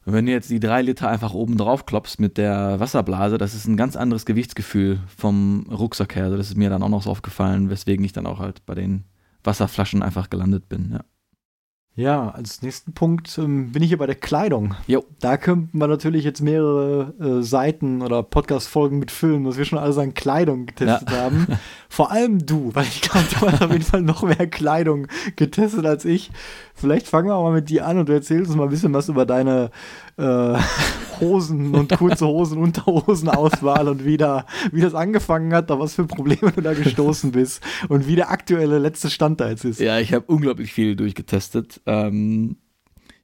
Und 0.09 0.15
wenn 0.15 0.25
du 0.25 0.31
jetzt 0.31 0.49
die 0.49 0.59
drei 0.59 0.81
Liter 0.81 1.07
einfach 1.07 1.35
oben 1.35 1.55
drauf 1.55 1.85
klopfst 1.85 2.15
mit 2.17 2.39
der 2.39 2.79
Wasserblase, 2.79 3.37
das 3.37 3.53
ist 3.53 3.67
ein 3.67 3.77
ganz 3.77 3.95
anderes 3.95 4.25
Gewichtsgefühl 4.25 5.01
vom 5.15 5.67
Rucksack 5.69 6.15
her. 6.15 6.23
Also 6.23 6.37
das 6.37 6.47
ist 6.47 6.57
mir 6.57 6.71
dann 6.71 6.81
auch 6.81 6.89
noch 6.89 7.03
so 7.03 7.11
aufgefallen, 7.11 7.69
weswegen 7.69 8.03
ich 8.03 8.11
dann 8.11 8.25
auch 8.25 8.39
halt 8.39 8.65
bei 8.65 8.73
den 8.73 9.03
Wasserflaschen 9.43 10.01
einfach 10.01 10.31
gelandet 10.31 10.67
bin. 10.67 10.93
Ja. 10.93 11.01
Ja, 11.99 12.29
als 12.29 12.61
nächsten 12.61 12.93
Punkt 12.93 13.37
ähm, 13.37 13.73
bin 13.73 13.83
ich 13.83 13.89
hier 13.89 13.97
bei 13.97 14.05
der 14.05 14.15
Kleidung. 14.15 14.73
Jo. 14.87 15.03
Da 15.19 15.35
könnten 15.35 15.77
wir 15.77 15.87
natürlich 15.87 16.23
jetzt 16.23 16.41
mehrere 16.41 17.13
äh, 17.19 17.43
Seiten 17.43 18.01
oder 18.01 18.23
Podcast-Folgen 18.23 18.99
mitfüllen, 18.99 19.43
dass 19.43 19.57
wir 19.57 19.65
schon 19.65 19.79
alles 19.79 19.97
an 19.97 20.13
Kleidung 20.13 20.65
getestet 20.65 21.11
ja. 21.11 21.17
haben. 21.23 21.47
Vor 21.89 22.09
allem 22.09 22.45
du, 22.45 22.71
weil 22.73 22.85
ich 22.85 23.01
glaube, 23.01 23.27
du 23.29 23.51
hast 23.51 23.61
auf 23.61 23.71
jeden 23.71 23.83
Fall 23.83 24.01
noch 24.01 24.23
mehr 24.23 24.47
Kleidung 24.47 25.07
getestet 25.35 25.85
als 25.85 26.05
ich. 26.05 26.31
Vielleicht 26.79 27.07
fangen 27.07 27.27
wir 27.27 27.41
mal 27.41 27.53
mit 27.53 27.69
dir 27.69 27.85
an 27.85 27.97
und 27.97 28.09
du 28.09 28.13
erzählst 28.13 28.49
uns 28.49 28.57
mal 28.57 28.63
ein 28.63 28.69
bisschen 28.69 28.93
was 28.93 29.09
über 29.09 29.25
deine 29.25 29.69
äh, 30.17 30.57
Hosen 31.19 31.75
und 31.75 31.95
kurze 31.97 32.25
Hosen, 32.25 32.57
Unterhosenauswahl 32.57 33.89
und 33.89 34.05
wie, 34.05 34.17
da, 34.17 34.45
wie 34.71 34.81
das 34.81 34.93
angefangen 34.93 35.53
hat, 35.53 35.69
da 35.69 35.79
was 35.79 35.95
für 35.95 36.05
Probleme 36.05 36.51
du 36.53 36.61
da 36.61 36.73
gestoßen 36.73 37.31
bist 37.31 37.61
und 37.89 38.07
wie 38.07 38.15
der 38.15 38.31
aktuelle 38.31 38.79
letzte 38.79 39.09
Stand 39.09 39.41
da 39.41 39.49
jetzt 39.49 39.65
ist. 39.65 39.79
Ja, 39.79 39.99
ich 39.99 40.13
habe 40.13 40.25
unglaublich 40.27 40.71
viel 40.71 40.95
durchgetestet. 40.95 41.81
Ähm, 41.85 42.55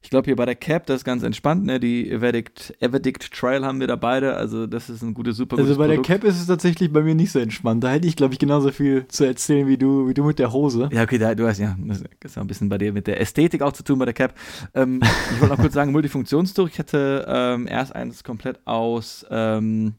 Ich 0.05 0.11
glaube, 0.11 0.25
hier 0.25 0.35
bei 0.35 0.45
der 0.45 0.53
Cap, 0.53 0.85
das 0.85 0.97
ist 0.97 1.03
ganz 1.03 1.23
entspannt, 1.23 1.65
ne? 1.65 1.79
Die 1.79 2.11
Everdict, 2.11 2.75
Everdict 2.79 3.31
Trial 3.33 3.65
haben 3.65 3.79
wir 3.79 3.87
da 3.87 3.95
beide, 3.95 4.35
also 4.35 4.67
das 4.67 4.87
ist 4.87 5.01
ein 5.01 5.15
gutes, 5.15 5.35
super 5.35 5.57
Also 5.57 5.75
bei 5.77 5.87
Produkt. 5.87 6.07
der 6.07 6.17
Cap 6.19 6.23
ist 6.29 6.39
es 6.39 6.45
tatsächlich 6.45 6.93
bei 6.93 7.01
mir 7.01 7.15
nicht 7.15 7.31
so 7.31 7.39
entspannt. 7.39 7.83
Da 7.83 7.89
hätte 7.89 8.07
ich, 8.07 8.15
glaube 8.15 8.33
ich, 8.33 8.39
genauso 8.39 8.69
viel 8.71 9.07
zu 9.07 9.23
erzählen 9.25 9.67
wie 9.67 9.79
du, 9.79 10.07
wie 10.07 10.13
du 10.13 10.23
mit 10.23 10.37
der 10.37 10.53
Hose. 10.53 10.89
Ja, 10.93 11.01
okay, 11.01 11.17
da, 11.17 11.33
du 11.33 11.47
hast 11.47 11.57
ja, 11.57 11.75
das 11.87 12.03
ist 12.23 12.37
ein 12.37 12.45
bisschen 12.45 12.69
bei 12.69 12.77
dir 12.77 12.93
mit 12.93 13.07
der 13.07 13.19
Ästhetik 13.19 13.63
auch 13.63 13.73
zu 13.73 13.83
tun 13.83 13.97
bei 13.97 14.05
der 14.05 14.13
Cap. 14.13 14.35
Ähm, 14.75 14.99
ich 15.33 15.41
wollte 15.41 15.55
noch 15.55 15.59
kurz 15.59 15.73
sagen, 15.73 15.91
Multifunktionstuch. 15.91 16.69
Ich 16.69 16.77
hatte 16.77 17.25
ähm, 17.27 17.65
erst 17.67 17.95
eines 17.95 18.23
komplett 18.23 18.59
aus, 18.67 19.25
ähm, 19.31 19.95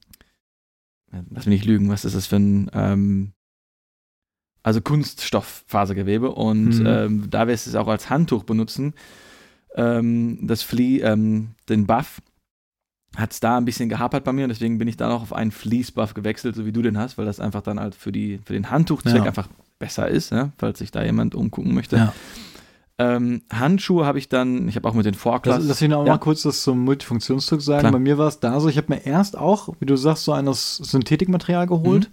lass 1.31 1.47
mich 1.47 1.59
nicht 1.59 1.65
lügen, 1.65 1.89
was 1.89 2.05
ist 2.05 2.15
das 2.15 2.27
für 2.29 2.37
ein, 2.37 2.71
ähm, 2.75 3.33
also 4.63 4.81
Kunststofffasergewebe 4.81 6.31
und 6.31 6.79
Mhm. 6.81 6.87
ähm, 6.87 7.25
da 7.29 7.49
wirst 7.49 7.67
du 7.67 7.71
es 7.71 7.77
auch 7.77 7.89
als 7.89 8.09
Handtuch 8.09 8.45
benutzen. 8.45 8.95
Ähm, 9.77 10.39
das 10.43 10.63
Flea, 10.63 11.03
ähm, 11.13 11.49
den 11.69 11.87
Buff 11.87 12.21
hat 13.17 13.33
es 13.33 13.41
da 13.41 13.57
ein 13.57 13.65
bisschen 13.65 13.89
gehapert 13.89 14.25
bei 14.25 14.33
mir 14.33 14.45
und 14.45 14.49
deswegen 14.51 14.79
bin 14.79 14.89
ich 14.89 14.97
da 14.97 15.09
noch 15.09 15.23
auf 15.23 15.33
einen 15.33 15.51
Fleece-Buff 15.51 16.15
gewechselt, 16.15 16.55
so 16.57 16.67
wie 16.67 16.73
du 16.73 16.83
den 16.83 16.99
hast, 16.99 17.17
weil 17.19 17.25
das 17.27 17.41
einfach 17.41 17.63
dann 17.63 17.79
halt 17.81 17.95
für, 17.95 18.13
die, 18.13 18.41
für 18.45 18.53
den 18.53 18.71
Handtuchzweck 18.71 19.17
Ja. 19.17 19.25
einfach 19.25 19.49
besser 19.79 20.09
ist, 20.09 20.31
ja, 20.33 20.51
falls 20.59 20.79
sich 20.79 20.91
da 20.91 21.03
jemand 21.05 21.35
umgucken 21.35 21.75
möchte. 21.75 21.97
Ja. 21.97 22.13
Ähm, 22.99 23.43
Handschuhe 23.53 24.07
habe 24.07 24.19
ich 24.19 24.29
dann, 24.31 24.69
ich 24.69 24.77
habe 24.77 24.89
auch 24.89 24.95
mit 24.95 25.05
den 25.05 25.13
Lass, 25.13 25.23
Vorklassen. 25.23 25.69
lass 25.69 25.81
mich 25.83 25.91
noch 25.91 26.07
Ja. 26.07 26.13
mal 26.13 26.19
kurz 26.19 26.43
das 26.43 26.63
zum 26.63 26.83
Multifunktionszug 26.85 27.61
sagen. 27.61 27.81
Klar. 27.81 27.93
Bei 27.93 27.99
mir 27.99 28.17
war 28.17 28.29
es 28.29 28.41
da 28.41 28.59
so, 28.61 28.69
ich 28.69 28.79
habe 28.79 28.95
mir 28.95 29.05
erst 29.05 29.37
auch, 29.37 29.69
wie 29.81 29.87
du 29.87 29.97
sagst, 29.97 30.25
so 30.25 30.33
ein 30.33 30.49
Synthetikmaterial 30.53 31.67
geholt. 31.67 32.11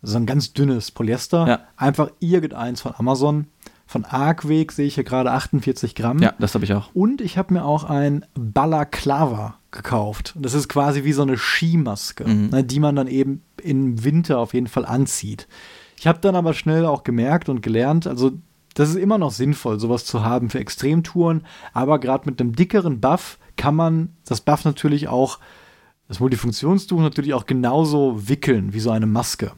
So 0.00 0.16
ein 0.16 0.26
ganz 0.26 0.52
dünnes 0.52 0.90
Polyester. 0.90 1.46
Mhm. 1.46 1.62
Einfach 1.76 2.10
irgendeins 2.18 2.80
von 2.80 2.92
Amazon. 2.96 3.46
Von 3.92 4.06
Arcweg 4.06 4.72
sehe 4.72 4.86
ich 4.86 4.94
hier 4.94 5.04
gerade 5.04 5.30
48 5.32 5.94
Gramm. 5.94 6.18
Ja, 6.20 6.32
das 6.38 6.54
habe 6.54 6.64
ich 6.64 6.72
auch. 6.72 6.88
Und 6.94 7.20
ich 7.20 7.36
habe 7.36 7.52
mir 7.52 7.62
auch 7.66 7.84
ein 7.84 8.24
Balaclava 8.34 9.58
gekauft. 9.70 10.34
Das 10.38 10.54
ist 10.54 10.68
quasi 10.68 11.04
wie 11.04 11.12
so 11.12 11.20
eine 11.20 11.36
Skimaske, 11.36 12.26
Mhm. 12.26 12.48
ne, 12.50 12.64
die 12.64 12.80
man 12.80 12.96
dann 12.96 13.06
eben 13.06 13.42
im 13.62 14.02
Winter 14.02 14.38
auf 14.38 14.54
jeden 14.54 14.66
Fall 14.66 14.86
anzieht. 14.86 15.46
Ich 15.98 16.06
habe 16.06 16.20
dann 16.20 16.36
aber 16.36 16.54
schnell 16.54 16.86
auch 16.86 17.04
gemerkt 17.04 17.50
und 17.50 17.60
gelernt, 17.62 18.06
also 18.06 18.32
das 18.74 18.88
ist 18.88 18.96
immer 18.96 19.18
noch 19.18 19.30
sinnvoll, 19.30 19.78
sowas 19.78 20.06
zu 20.06 20.24
haben 20.24 20.48
für 20.48 20.58
Extremtouren, 20.58 21.44
aber 21.74 21.98
gerade 21.98 22.24
mit 22.30 22.40
einem 22.40 22.56
dickeren 22.56 22.98
Buff 22.98 23.38
kann 23.58 23.74
man 23.74 24.08
das 24.24 24.40
Buff 24.40 24.64
natürlich 24.64 25.08
auch, 25.08 25.38
das 26.08 26.18
Multifunktionstuch 26.18 26.98
natürlich 27.00 27.34
auch 27.34 27.44
genauso 27.44 28.26
wickeln 28.28 28.72
wie 28.72 28.80
so 28.80 28.90
eine 28.90 29.06
Maske. 29.06 29.52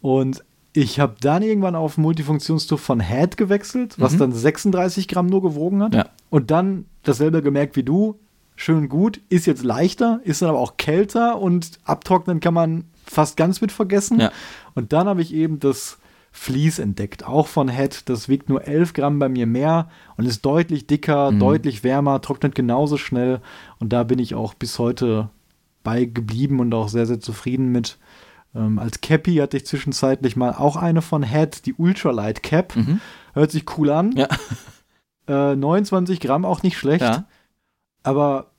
Und 0.00 0.44
ich 0.80 1.00
habe 1.00 1.16
dann 1.20 1.42
irgendwann 1.42 1.74
auf 1.74 1.98
Multifunktionstuch 1.98 2.78
von 2.78 3.00
Head 3.00 3.36
gewechselt, 3.36 3.96
was 3.98 4.12
Mhm. 4.14 4.18
dann 4.18 4.32
36 4.32 5.08
Gramm 5.08 5.26
nur 5.26 5.42
gewogen 5.42 5.82
hat. 5.82 5.94
Ja. 5.94 6.06
Und 6.30 6.50
dann 6.50 6.84
dasselbe 7.02 7.42
gemerkt 7.42 7.74
wie 7.76 7.82
du. 7.82 8.18
Schön 8.54 8.76
und 8.76 8.88
gut, 8.88 9.20
ist 9.28 9.46
jetzt 9.46 9.64
leichter, 9.64 10.20
ist 10.24 10.42
dann 10.42 10.48
aber 10.48 10.58
auch 10.58 10.76
kälter 10.76 11.40
und 11.40 11.78
abtrocknen 11.84 12.40
kann 12.40 12.54
man 12.54 12.84
fast 13.06 13.36
ganz 13.36 13.60
mit 13.60 13.70
vergessen. 13.72 14.20
Ja. 14.20 14.30
Und 14.74 14.92
dann 14.92 15.06
habe 15.08 15.22
ich 15.22 15.32
eben 15.34 15.58
das 15.60 15.98
Vlies 16.32 16.78
entdeckt, 16.78 17.24
auch 17.26 17.46
von 17.48 17.68
Head. 17.68 18.08
Das 18.08 18.28
wiegt 18.28 18.48
nur 18.48 18.64
11 18.66 18.92
Gramm 18.92 19.18
bei 19.18 19.28
mir 19.28 19.46
mehr 19.46 19.88
und 20.16 20.26
ist 20.26 20.44
deutlich 20.44 20.86
dicker, 20.86 21.32
Mhm. 21.32 21.40
deutlich 21.40 21.82
wärmer, 21.84 22.20
trocknet 22.20 22.54
genauso 22.54 22.96
schnell. 22.98 23.40
Und 23.80 23.92
da 23.92 24.02
bin 24.04 24.18
ich 24.20 24.34
auch 24.36 24.54
bis 24.54 24.78
heute 24.78 25.30
bei 25.82 26.04
geblieben 26.04 26.60
und 26.60 26.72
auch 26.74 26.88
sehr, 26.88 27.06
sehr 27.06 27.18
zufrieden 27.20 27.72
mit. 27.72 27.98
Ähm, 28.54 28.78
als 28.78 29.00
Cappy 29.00 29.36
hatte 29.36 29.56
ich 29.56 29.66
zwischenzeitlich 29.66 30.36
mal 30.36 30.52
auch 30.52 30.76
eine 30.76 31.02
von 31.02 31.22
Head, 31.22 31.66
die 31.66 31.74
Ultralight 31.74 32.42
Cap. 32.42 32.76
Mhm. 32.76 33.00
Hört 33.34 33.50
sich 33.50 33.64
cool 33.78 33.90
an. 33.90 34.12
Ja. 34.12 34.28
Äh, 35.28 35.56
29 35.56 36.20
Gramm 36.20 36.46
auch 36.46 36.62
nicht 36.62 36.78
schlecht. 36.78 37.02
Ja. 37.02 37.26
Aber 38.02 38.52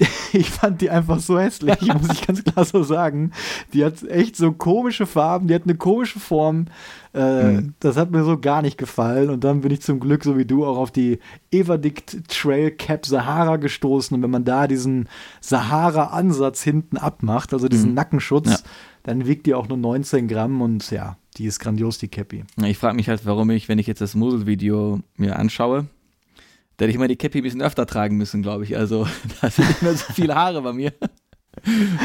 ich 0.32 0.50
fand 0.50 0.80
die 0.80 0.90
einfach 0.90 1.18
so 1.20 1.38
hässlich, 1.38 1.80
muss 2.00 2.10
ich 2.12 2.26
ganz 2.26 2.44
klar 2.44 2.64
so 2.64 2.82
sagen. 2.82 3.32
Die 3.72 3.84
hat 3.84 4.02
echt 4.04 4.36
so 4.36 4.52
komische 4.52 5.06
Farben, 5.06 5.48
die 5.48 5.54
hat 5.54 5.64
eine 5.64 5.74
komische 5.76 6.20
Form. 6.20 6.66
Äh, 7.14 7.42
Mhm. 7.48 7.74
Das 7.80 7.96
hat 7.96 8.10
mir 8.10 8.22
so 8.22 8.38
gar 8.38 8.62
nicht 8.62 8.76
gefallen. 8.78 9.30
Und 9.30 9.42
dann 9.42 9.62
bin 9.62 9.72
ich 9.72 9.80
zum 9.80 9.98
Glück, 9.98 10.22
so 10.24 10.36
wie 10.38 10.44
du, 10.44 10.64
auch 10.66 10.76
auf 10.76 10.90
die 10.90 11.18
Everdict 11.50 12.28
Trail 12.28 12.70
Cap 12.70 13.06
Sahara 13.06 13.56
gestoßen. 13.56 14.14
Und 14.14 14.22
wenn 14.22 14.30
man 14.30 14.44
da 14.44 14.66
diesen 14.68 15.08
Sahara-Ansatz 15.40 16.62
hinten 16.62 16.96
abmacht, 16.96 17.52
also 17.52 17.68
diesen 17.68 17.90
Mhm. 17.90 17.94
Nackenschutz, 17.94 18.50
Ja. 18.50 18.56
dann 19.02 19.26
wiegt 19.26 19.46
die 19.46 19.54
auch 19.54 19.68
nur 19.68 19.78
19 19.78 20.28
Gramm 20.28 20.60
und 20.62 20.90
ja, 20.90 21.16
die 21.36 21.46
ist 21.46 21.58
grandios, 21.60 21.98
die 21.98 22.08
Cappy. 22.08 22.44
Ich 22.64 22.78
frage 22.78 22.96
mich 22.96 23.08
halt, 23.08 23.24
warum 23.26 23.50
ich, 23.50 23.68
wenn 23.68 23.78
ich 23.78 23.86
jetzt 23.86 24.00
das 24.00 24.14
Muzzle-Video 24.14 25.00
mir 25.16 25.36
anschaue, 25.38 25.86
da 26.78 26.84
hätte 26.84 26.92
ich 26.92 26.98
mal 26.98 27.08
die 27.08 27.16
Cappy 27.16 27.38
ein 27.38 27.42
bisschen 27.42 27.60
öfter 27.60 27.86
tragen 27.86 28.16
müssen, 28.16 28.40
glaube 28.40 28.64
ich. 28.64 28.76
Also, 28.76 29.06
da 29.40 29.50
sind 29.50 29.68
nicht 29.68 29.82
mehr 29.82 29.94
so 29.94 30.12
viele 30.12 30.34
Haare 30.34 30.62
bei 30.62 30.72
mir. 30.72 30.92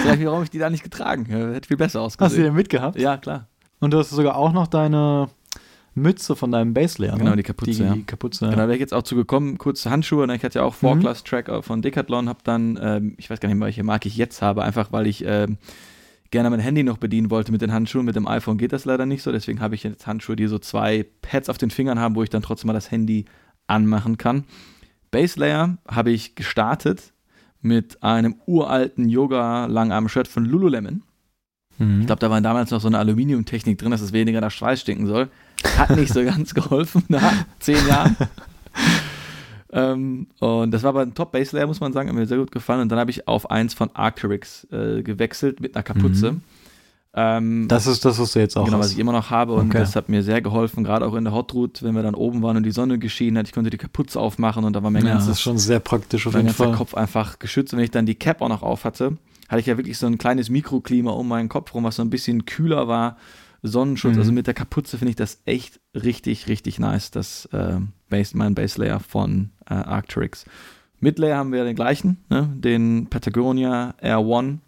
Frag 0.03 0.17
mich, 0.17 0.25
warum 0.25 0.43
ich 0.43 0.49
die 0.49 0.57
da 0.57 0.69
nicht 0.69 0.83
getragen. 0.83 1.25
Hätte 1.25 1.67
viel 1.67 1.77
besser 1.77 2.01
Hast 2.01 2.19
du 2.19 2.25
ausgesehen. 2.25 2.45
den 2.45 2.55
mitgehabt? 2.55 2.99
Ja, 2.99 3.17
klar. 3.17 3.47
Und 3.79 3.91
du 3.91 3.99
hast 3.99 4.09
sogar 4.09 4.35
auch 4.35 4.51
noch 4.51 4.65
deine 4.65 5.29
Mütze 5.93 6.35
von 6.35 6.51
deinem 6.51 6.73
Baselayer. 6.73 7.17
Genau, 7.17 7.31
ne? 7.31 7.37
die 7.37 7.43
Kapuze, 7.43 7.71
Die 7.71 7.83
ja. 7.83 7.97
Kapuze. 8.07 8.45
Genau, 8.45 8.57
da 8.57 8.63
wäre 8.63 8.73
ich 8.73 8.79
jetzt 8.79 8.95
auch 8.95 9.03
zu 9.03 9.15
gekommen. 9.15 9.59
Kurze 9.59 9.91
Handschuhe. 9.91 10.25
Ne? 10.25 10.35
Ich 10.35 10.43
hatte 10.43 10.57
ja 10.59 10.65
auch 10.65 10.73
Four-Class-Tracker 10.73 11.61
von 11.61 11.83
Decathlon. 11.83 12.27
Hab 12.27 12.43
dann, 12.43 12.79
ähm, 12.81 13.13
ich 13.17 13.29
weiß 13.29 13.39
gar 13.39 13.49
nicht 13.49 13.59
mehr, 13.59 13.67
welche 13.67 13.83
Marke 13.83 14.07
ich 14.07 14.17
jetzt 14.17 14.41
habe, 14.41 14.63
einfach 14.63 14.91
weil 14.91 15.05
ich 15.05 15.23
ähm, 15.27 15.57
gerne 16.31 16.49
mein 16.49 16.59
Handy 16.59 16.81
noch 16.81 16.97
bedienen 16.97 17.29
wollte 17.29 17.51
mit 17.51 17.61
den 17.61 17.71
Handschuhen. 17.71 18.05
Mit 18.05 18.15
dem 18.15 18.27
iPhone 18.27 18.57
geht 18.57 18.73
das 18.73 18.85
leider 18.85 19.05
nicht 19.05 19.21
so. 19.21 19.31
Deswegen 19.31 19.59
habe 19.59 19.75
ich 19.75 19.83
jetzt 19.83 20.07
Handschuhe, 20.07 20.35
die 20.35 20.47
so 20.47 20.57
zwei 20.57 21.05
Pads 21.21 21.49
auf 21.49 21.59
den 21.59 21.69
Fingern 21.69 21.99
haben, 21.99 22.15
wo 22.15 22.23
ich 22.23 22.31
dann 22.31 22.41
trotzdem 22.41 22.67
mal 22.67 22.73
das 22.73 22.89
Handy 22.89 23.25
anmachen 23.67 24.17
kann. 24.17 24.45
Baselayer 25.11 25.77
habe 25.87 26.11
ich 26.11 26.35
gestartet 26.35 27.13
mit 27.61 28.03
einem 28.03 28.35
uralten 28.45 29.07
Yoga-Langarm-Shirt 29.07 30.27
von 30.27 30.45
Lululemon. 30.45 31.03
Mhm. 31.77 32.01
Ich 32.01 32.05
glaube, 32.07 32.19
da 32.19 32.29
war 32.29 32.41
damals 32.41 32.71
noch 32.71 32.81
so 32.81 32.87
eine 32.87 32.99
Aluminiumtechnik 32.99 33.77
drin, 33.77 33.91
dass 33.91 34.01
es 34.01 34.13
weniger 34.13 34.41
nach 34.41 34.51
Schweiß 34.51 34.81
stinken 34.81 35.07
soll. 35.07 35.29
Hat 35.77 35.91
nicht 35.91 36.13
so 36.13 36.23
ganz 36.25 36.53
geholfen 36.53 37.03
nach 37.07 37.45
zehn 37.59 37.87
Jahren. 37.87 38.17
ähm, 39.71 40.27
und 40.39 40.71
das 40.71 40.83
war 40.83 40.89
aber 40.89 41.01
ein 41.01 41.13
Top-Base-Layer, 41.13 41.67
muss 41.67 41.79
man 41.79 41.93
sagen, 41.93 42.09
hat 42.09 42.15
mir 42.15 42.25
sehr 42.25 42.37
gut 42.37 42.51
gefallen. 42.51 42.81
Und 42.81 42.89
dann 42.89 42.99
habe 42.99 43.11
ich 43.11 43.27
auf 43.27 43.49
eins 43.49 43.73
von 43.73 43.89
Arcteryx 43.93 44.67
äh, 44.71 45.03
gewechselt 45.03 45.59
mit 45.61 45.75
einer 45.75 45.83
Kapuze. 45.83 46.33
Mhm. 46.33 46.41
Ähm, 47.15 47.67
Das 47.67 47.85
ist 47.85 48.03
das, 48.05 48.17
was 48.19 48.33
du 48.33 48.39
jetzt 48.39 48.57
auch 48.57 48.65
genau, 48.65 48.79
was 48.79 48.87
hast. 48.87 48.93
ich 48.93 48.99
immer 48.99 49.11
noch 49.11 49.29
habe 49.29 49.53
und 49.53 49.67
Okay. 49.67 49.77
das 49.79 49.95
hat 49.95 50.09
mir 50.09 50.23
sehr 50.23 50.41
geholfen, 50.41 50.83
gerade 50.83 51.05
auch 51.05 51.13
in 51.13 51.23
der 51.25 51.33
Hot 51.33 51.53
Route, 51.53 51.85
wenn 51.85 51.93
wir 51.95 52.01
dann 52.01 52.15
oben 52.15 52.41
waren 52.41 52.57
und 52.57 52.63
die 52.63 52.71
Sonne 52.71 52.97
geschienen 52.97 53.37
hat, 53.37 53.47
ich 53.47 53.53
konnte 53.53 53.69
die 53.69 53.77
Kapuze 53.77 54.19
aufmachen 54.19 54.63
und 54.63 54.73
da 54.73 54.81
war 54.81 54.89
mein 54.89 55.05
ja, 55.05 55.09
das 55.13 55.25
ganzes 55.25 55.37
ist 55.37 55.41
schon 55.41 55.57
sehr 55.59 55.79
praktisch 55.79 56.25
auf 56.25 56.33
jeden 56.35 56.49
Fall. 56.49 56.71
Kopf 56.71 56.95
einfach 56.95 57.37
geschützt. 57.39 57.71
Und 57.73 57.77
wenn 57.77 57.83
ich 57.85 57.91
dann 57.91 58.05
die 58.07 58.15
Cap 58.15 58.41
auch 58.41 58.49
noch 58.49 58.63
auf 58.63 58.83
hatte, 58.83 59.17
hatte 59.47 59.59
ich 59.59 59.67
ja 59.67 59.77
wirklich 59.77 59.97
so 59.99 60.07
ein 60.07 60.17
kleines 60.17 60.49
Mikroklima 60.49 61.11
um 61.11 61.27
meinen 61.27 61.49
Kopf 61.49 61.73
rum, 61.75 61.83
was 61.83 61.97
so 61.97 62.01
ein 62.01 62.09
bisschen 62.09 62.45
kühler 62.45 62.87
war. 62.87 63.17
Sonnenschutz, 63.61 64.13
Mhm. 64.15 64.19
also 64.19 64.31
mit 64.33 64.47
der 64.47 64.53
Kapuze 64.55 64.97
finde 64.97 65.11
ich 65.11 65.15
das 65.15 65.39
echt 65.45 65.79
richtig, 65.95 66.47
richtig 66.47 66.79
nice, 66.79 67.11
das 67.11 67.45
äh, 67.53 67.77
Base, 68.09 68.35
mein 68.35 68.55
Base 68.55 68.77
Layer 68.81 68.99
von 68.99 69.51
äh, 69.69 69.73
Arcteryx. 69.75 70.45
Mit 70.99 71.17
Layer 71.19 71.37
haben 71.37 71.51
wir 71.53 71.63
den 71.63 71.75
gleichen, 71.75 72.17
ne? 72.29 72.49
den 72.55 73.07
Patagonia 73.09 73.93
Air 74.01 74.21
One. 74.25 74.59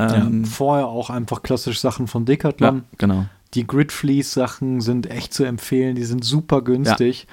Ähm, 0.00 0.44
ja, 0.44 0.50
vorher 0.50 0.86
auch 0.88 1.10
einfach 1.10 1.42
klassisch 1.42 1.80
Sachen 1.80 2.06
von 2.06 2.22
ja, 2.22 2.26
Decathlon. 2.26 2.84
genau. 2.98 3.26
Die 3.54 3.66
Grid 3.66 3.90
Fleece 3.92 4.32
Sachen 4.32 4.80
sind 4.80 5.10
echt 5.10 5.34
zu 5.34 5.44
empfehlen, 5.44 5.96
die 5.96 6.04
sind 6.04 6.24
super 6.24 6.62
günstig. 6.62 7.26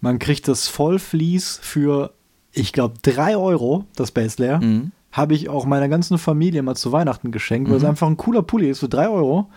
Man 0.00 0.18
kriegt 0.18 0.48
das 0.48 0.66
Vollfleece 0.68 1.58
für, 1.62 2.12
ich 2.52 2.72
glaube, 2.72 2.94
3 3.02 3.36
Euro, 3.36 3.84
das 3.96 4.10
Base 4.12 4.40
Layer. 4.42 4.60
Mhm. 4.60 4.92
Habe 5.12 5.34
ich 5.34 5.48
auch 5.48 5.66
meiner 5.66 5.88
ganzen 5.88 6.18
Familie 6.18 6.62
mal 6.62 6.74
zu 6.76 6.92
Weihnachten 6.92 7.32
geschenkt, 7.32 7.68
weil 7.68 7.76
es 7.78 7.82
Mhm. 7.82 7.88
einfach 7.90 8.06
ein 8.06 8.16
cooler 8.16 8.42
Pulli 8.42 8.70
ist 8.70 8.80
für 8.80 8.88
3 8.88 9.08
Euro. 9.08 9.50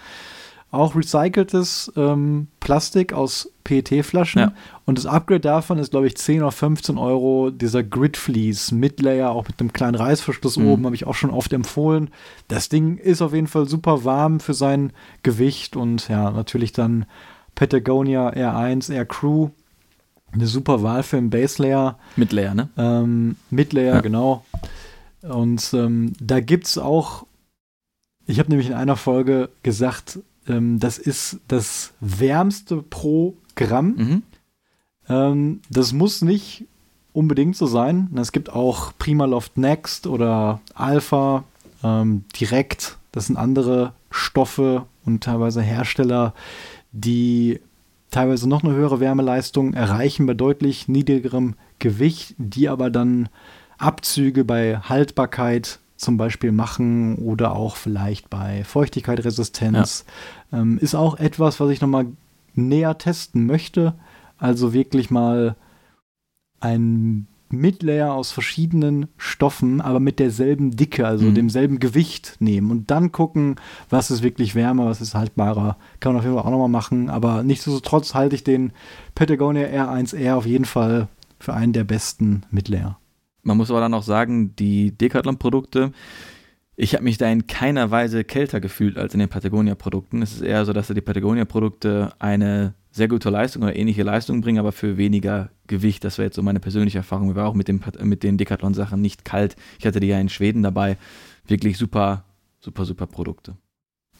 Auch 0.71 0.95
recyceltes 0.95 1.91
ähm, 1.95 2.47
Plastik 2.59 3.13
aus 3.13 3.50
PET-Flaschen. 3.63 4.39
Ja. 4.41 4.53
Und 4.85 4.97
das 4.97 5.05
Upgrade 5.05 5.39
davon 5.41 5.77
ist, 5.79 5.91
glaube 5.91 6.07
ich, 6.07 6.17
10 6.17 6.41
oder 6.41 6.51
15 6.51 6.97
Euro. 6.97 7.49
Dieser 7.51 7.83
Grid 7.83 8.17
Fleece 8.17 8.71
mit 8.71 9.01
Layer, 9.01 9.31
auch 9.31 9.47
mit 9.47 9.59
einem 9.59 9.73
kleinen 9.73 9.95
Reißverschluss 9.95 10.57
Mhm. 10.57 10.67
oben, 10.67 10.85
habe 10.85 10.95
ich 10.95 11.05
auch 11.07 11.15
schon 11.15 11.29
oft 11.31 11.51
empfohlen. 11.53 12.09
Das 12.47 12.69
Ding 12.69 12.97
ist 12.97 13.21
auf 13.21 13.33
jeden 13.33 13.47
Fall 13.47 13.67
super 13.67 14.03
warm 14.03 14.39
für 14.39 14.53
sein 14.53 14.91
Gewicht 15.23 15.75
und 15.75 16.07
ja, 16.09 16.31
natürlich 16.31 16.71
dann 16.71 17.05
Patagonia 17.55 18.29
R1, 18.29 18.91
Air 18.91 19.05
Crew. 19.05 19.49
Eine 20.33 20.47
super 20.47 20.81
Wahl 20.81 21.03
für 21.03 21.17
einen 21.17 21.29
Base 21.29 21.61
Layer. 21.61 21.99
Mit 22.15 22.31
Layer, 22.31 22.53
ne? 22.53 22.69
Ähm, 22.77 23.35
mit 23.49 23.73
Layer, 23.73 23.95
Ja. 23.95 24.01
genau. 24.01 24.45
Und 25.21 25.73
ähm, 25.73 26.13
da 26.21 26.39
gibt 26.39 26.67
es 26.67 26.77
auch, 26.77 27.25
ich 28.25 28.39
habe 28.39 28.49
nämlich 28.49 28.67
in 28.69 28.73
einer 28.73 28.95
Folge 28.95 29.49
gesagt, 29.61 30.19
ähm, 30.47 30.79
das 30.79 30.97
ist 30.97 31.39
das 31.49 31.93
wärmste 31.99 32.77
pro 32.81 33.35
Gramm. 33.67 33.95
Mhm. 33.97 34.23
Ähm, 35.09 35.61
das 35.69 35.93
muss 35.93 36.21
nicht 36.21 36.65
unbedingt 37.13 37.55
so 37.55 37.65
sein. 37.65 38.09
Es 38.15 38.31
gibt 38.31 38.51
auch 38.51 38.93
Primaloft 38.97 39.57
Next 39.57 40.07
oder 40.07 40.61
Alpha 40.73 41.43
ähm, 41.83 42.23
direkt. 42.39 42.97
Das 43.11 43.27
sind 43.27 43.37
andere 43.37 43.93
Stoffe 44.09 44.85
und 45.05 45.23
teilweise 45.23 45.61
Hersteller, 45.61 46.33
die 46.91 47.59
teilweise 48.11 48.47
noch 48.47 48.63
eine 48.63 48.73
höhere 48.73 48.99
Wärmeleistung 48.99 49.73
erreichen 49.73 50.25
bei 50.25 50.33
deutlich 50.33 50.87
niedrigerem 50.87 51.55
Gewicht, 51.79 52.35
die 52.37 52.69
aber 52.69 52.89
dann 52.89 53.29
Abzüge 53.77 54.43
bei 54.45 54.77
Haltbarkeit 54.77 55.79
zum 55.95 56.17
Beispiel 56.17 56.51
machen 56.51 57.15
oder 57.15 57.55
auch 57.55 57.75
vielleicht 57.75 58.29
bei 58.29 58.63
Feuchtigkeitsresistenz. 58.63 60.05
Ja. 60.51 60.59
Ähm, 60.59 60.77
ist 60.79 60.95
auch 60.95 61.17
etwas, 61.19 61.59
was 61.59 61.69
ich 61.69 61.79
nochmal 61.79 62.07
näher 62.53 62.97
testen 62.97 63.45
möchte. 63.45 63.95
Also 64.37 64.73
wirklich 64.73 65.11
mal 65.11 65.55
ein 66.59 67.27
Midlayer 67.53 68.13
aus 68.13 68.31
verschiedenen 68.31 69.07
Stoffen, 69.17 69.81
aber 69.81 69.99
mit 69.99 70.19
derselben 70.19 70.71
Dicke, 70.71 71.05
also 71.05 71.25
mhm. 71.25 71.35
demselben 71.35 71.79
Gewicht 71.79 72.37
nehmen 72.39 72.71
und 72.71 72.91
dann 72.91 73.11
gucken, 73.11 73.55
was 73.89 74.11
ist 74.11 74.23
wirklich 74.23 74.55
wärmer, 74.55 74.85
was 74.85 75.01
ist 75.01 75.15
haltbarer. 75.15 75.77
Kann 75.99 76.13
man 76.13 76.19
auf 76.19 76.25
jeden 76.25 76.35
Fall 76.35 76.45
auch 76.45 76.51
nochmal 76.51 76.69
machen, 76.69 77.09
aber 77.09 77.43
nichtsdestotrotz 77.43 78.13
halte 78.13 78.35
ich 78.35 78.43
den 78.43 78.71
Patagonia 79.15 79.67
R1R 79.67 80.35
auf 80.35 80.45
jeden 80.45 80.65
Fall 80.65 81.07
für 81.39 81.53
einen 81.53 81.73
der 81.73 81.83
besten 81.83 82.43
Midlayer. 82.51 82.97
Man 83.43 83.57
muss 83.57 83.71
aber 83.71 83.79
dann 83.79 83.93
auch 83.93 84.03
sagen, 84.03 84.55
die 84.55 84.91
Decathlon-Produkte, 84.91 85.91
ich 86.75 86.93
habe 86.93 87.03
mich 87.03 87.17
da 87.17 87.29
in 87.29 87.47
keiner 87.47 87.91
Weise 87.91 88.23
kälter 88.23 88.59
gefühlt 88.59 88.97
als 88.97 89.13
in 89.13 89.19
den 89.19 89.29
Patagonia-Produkten. 89.29 90.21
Es 90.21 90.33
ist 90.33 90.41
eher 90.41 90.65
so, 90.65 90.73
dass 90.73 90.87
die 90.87 91.01
Patagonia-Produkte 91.01 92.13
eine 92.19 92.73
sehr 92.91 93.07
gute 93.07 93.29
Leistung 93.29 93.63
oder 93.63 93.75
ähnliche 93.75 94.03
Leistung 94.03 94.41
bringen, 94.41 94.59
aber 94.59 94.71
für 94.71 94.97
weniger 94.97 95.51
Gewicht. 95.67 96.03
Das 96.03 96.17
wäre 96.17 96.27
jetzt 96.27 96.35
so 96.35 96.43
meine 96.43 96.59
persönliche 96.59 96.97
Erfahrung. 96.97 97.29
Ich 97.29 97.35
war 97.35 97.47
auch 97.47 97.53
mit, 97.53 97.67
dem, 97.67 97.81
mit 98.03 98.23
den 98.23 98.37
Decathlon-Sachen 98.37 99.01
nicht 99.01 99.25
kalt. 99.25 99.55
Ich 99.79 99.85
hatte 99.85 99.99
die 99.99 100.07
ja 100.07 100.19
in 100.19 100.29
Schweden 100.29 100.63
dabei. 100.63 100.97
Wirklich 101.45 101.77
super, 101.77 102.25
super, 102.59 102.85
super 102.85 103.07
Produkte. 103.07 103.55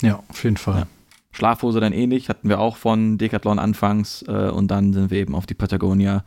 Ja, 0.01 0.23
auf 0.27 0.43
jeden 0.43 0.57
Fall. 0.57 0.81
Ja. 0.81 0.87
Schlafhose 1.31 1.79
dann 1.79 1.93
ähnlich, 1.93 2.29
hatten 2.29 2.49
wir 2.49 2.59
auch 2.59 2.75
von 2.75 3.17
Decathlon 3.17 3.59
anfangs 3.59 4.23
äh, 4.27 4.49
und 4.49 4.69
dann 4.69 4.91
sind 4.93 5.11
wir 5.11 5.19
eben 5.19 5.35
auf 5.35 5.45
die 5.45 5.53
Patagonia 5.53 6.25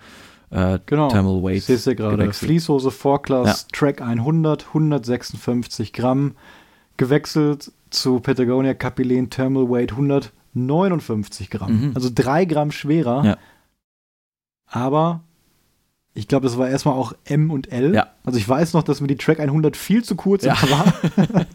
äh, 0.54 0.78
genau. 0.86 1.08
Thermal 1.08 1.42
Weight. 1.42 1.68
Ich 1.68 1.82
sehe 1.82 1.96
gerade. 1.96 2.32
Fließhose 2.32 2.92
Vorklass 2.92 3.62
ja. 3.62 3.76
Track 3.76 4.00
100, 4.00 4.68
156 4.68 5.92
Gramm. 5.92 6.36
Gewechselt 6.96 7.72
zu 7.90 8.20
Patagonia 8.20 8.72
Capilene 8.74 9.28
Thermal 9.28 9.68
Weight 9.68 9.90
159 9.92 11.50
Gramm. 11.50 11.88
Mhm. 11.88 11.92
Also 11.96 12.08
drei 12.14 12.44
Gramm 12.44 12.70
schwerer. 12.70 13.24
Ja. 13.24 13.36
Aber 14.66 15.22
ich 16.14 16.28
glaube, 16.28 16.46
das 16.46 16.56
war 16.56 16.68
erstmal 16.68 16.94
auch 16.94 17.14
M 17.24 17.50
und 17.50 17.72
L. 17.72 17.92
Ja. 17.92 18.12
Also 18.22 18.38
ich 18.38 18.48
weiß 18.48 18.74
noch, 18.74 18.84
dass 18.84 19.00
mir 19.00 19.08
die 19.08 19.16
Track 19.16 19.40
100 19.40 19.76
viel 19.76 20.04
zu 20.04 20.14
kurz 20.14 20.44
ja. 20.44 20.56
war. 20.70 20.94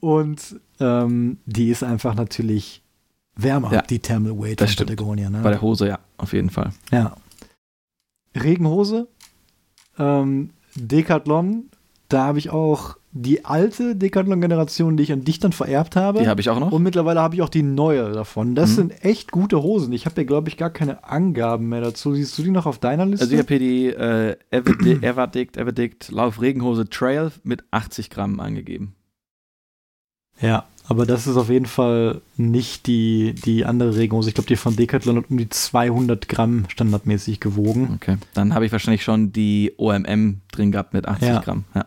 und 0.00 0.60
ähm, 0.78 1.38
die 1.46 1.70
ist 1.70 1.82
einfach 1.82 2.14
natürlich 2.14 2.82
wärmer, 3.34 3.72
ja. 3.72 3.82
die 3.82 3.98
Thermal 3.98 4.38
Weight 4.38 4.60
das 4.60 4.74
von 4.74 4.86
Patagonia. 4.86 5.30
Ne? 5.30 5.40
Bei 5.42 5.50
der 5.50 5.60
Hose, 5.60 5.88
ja, 5.88 5.98
auf 6.16 6.32
jeden 6.32 6.50
Fall. 6.50 6.70
Ja. 6.92 7.16
Regenhose, 8.34 9.08
ähm, 9.98 10.50
Decathlon, 10.74 11.70
da 12.08 12.24
habe 12.26 12.38
ich 12.38 12.50
auch 12.50 12.96
die 13.14 13.44
alte 13.44 13.94
Decathlon-Generation, 13.94 14.96
die 14.96 15.02
ich 15.02 15.12
an 15.12 15.24
dich 15.24 15.38
dann 15.38 15.52
vererbt 15.52 15.96
habe. 15.96 16.20
Die 16.20 16.28
habe 16.28 16.40
ich 16.40 16.48
auch 16.48 16.58
noch. 16.58 16.72
Und 16.72 16.82
mittlerweile 16.82 17.20
habe 17.20 17.34
ich 17.34 17.42
auch 17.42 17.50
die 17.50 17.62
neue 17.62 18.10
davon. 18.12 18.54
Das 18.54 18.70
mhm. 18.70 18.74
sind 18.74 19.04
echt 19.04 19.30
gute 19.32 19.62
Hosen. 19.62 19.92
Ich 19.92 20.06
habe 20.06 20.20
ja, 20.20 20.26
glaube 20.26 20.48
ich, 20.48 20.56
gar 20.56 20.70
keine 20.70 21.04
Angaben 21.04 21.68
mehr 21.68 21.82
dazu. 21.82 22.14
Siehst 22.14 22.36
du 22.38 22.42
die 22.42 22.50
noch 22.50 22.64
auf 22.64 22.78
deiner 22.78 23.04
Liste? 23.04 23.24
Also 23.24 23.34
ich 23.34 23.38
habe 23.38 23.48
hier 23.48 23.58
die 23.58 23.86
äh, 23.88 24.36
Everdict, 24.50 25.58
Everdict 25.58 26.10
Lauf-Regenhose 26.10 26.88
Trail 26.88 27.32
mit 27.44 27.64
80 27.70 28.08
Gramm 28.08 28.40
angegeben. 28.40 28.94
Ja, 30.40 30.66
aber 30.88 31.06
das 31.06 31.26
ist 31.26 31.36
auf 31.36 31.48
jeden 31.48 31.66
Fall 31.66 32.20
nicht 32.36 32.86
die, 32.86 33.34
die 33.34 33.64
andere 33.64 33.96
Regenhose. 33.96 34.28
Ich 34.28 34.34
glaube, 34.34 34.48
die 34.48 34.56
von 34.56 34.76
Decathlon 34.76 35.16
hat 35.16 35.30
um 35.30 35.38
die 35.38 35.48
200 35.48 36.28
Gramm 36.28 36.64
standardmäßig 36.68 37.40
gewogen. 37.40 37.92
Okay, 37.94 38.16
dann 38.34 38.54
habe 38.54 38.66
ich 38.66 38.72
wahrscheinlich 38.72 39.04
schon 39.04 39.32
die 39.32 39.72
OMM 39.76 40.40
drin 40.50 40.72
gehabt 40.72 40.92
mit 40.92 41.06
80 41.06 41.28
ja. 41.28 41.40
Gramm. 41.40 41.64
Ja. 41.74 41.86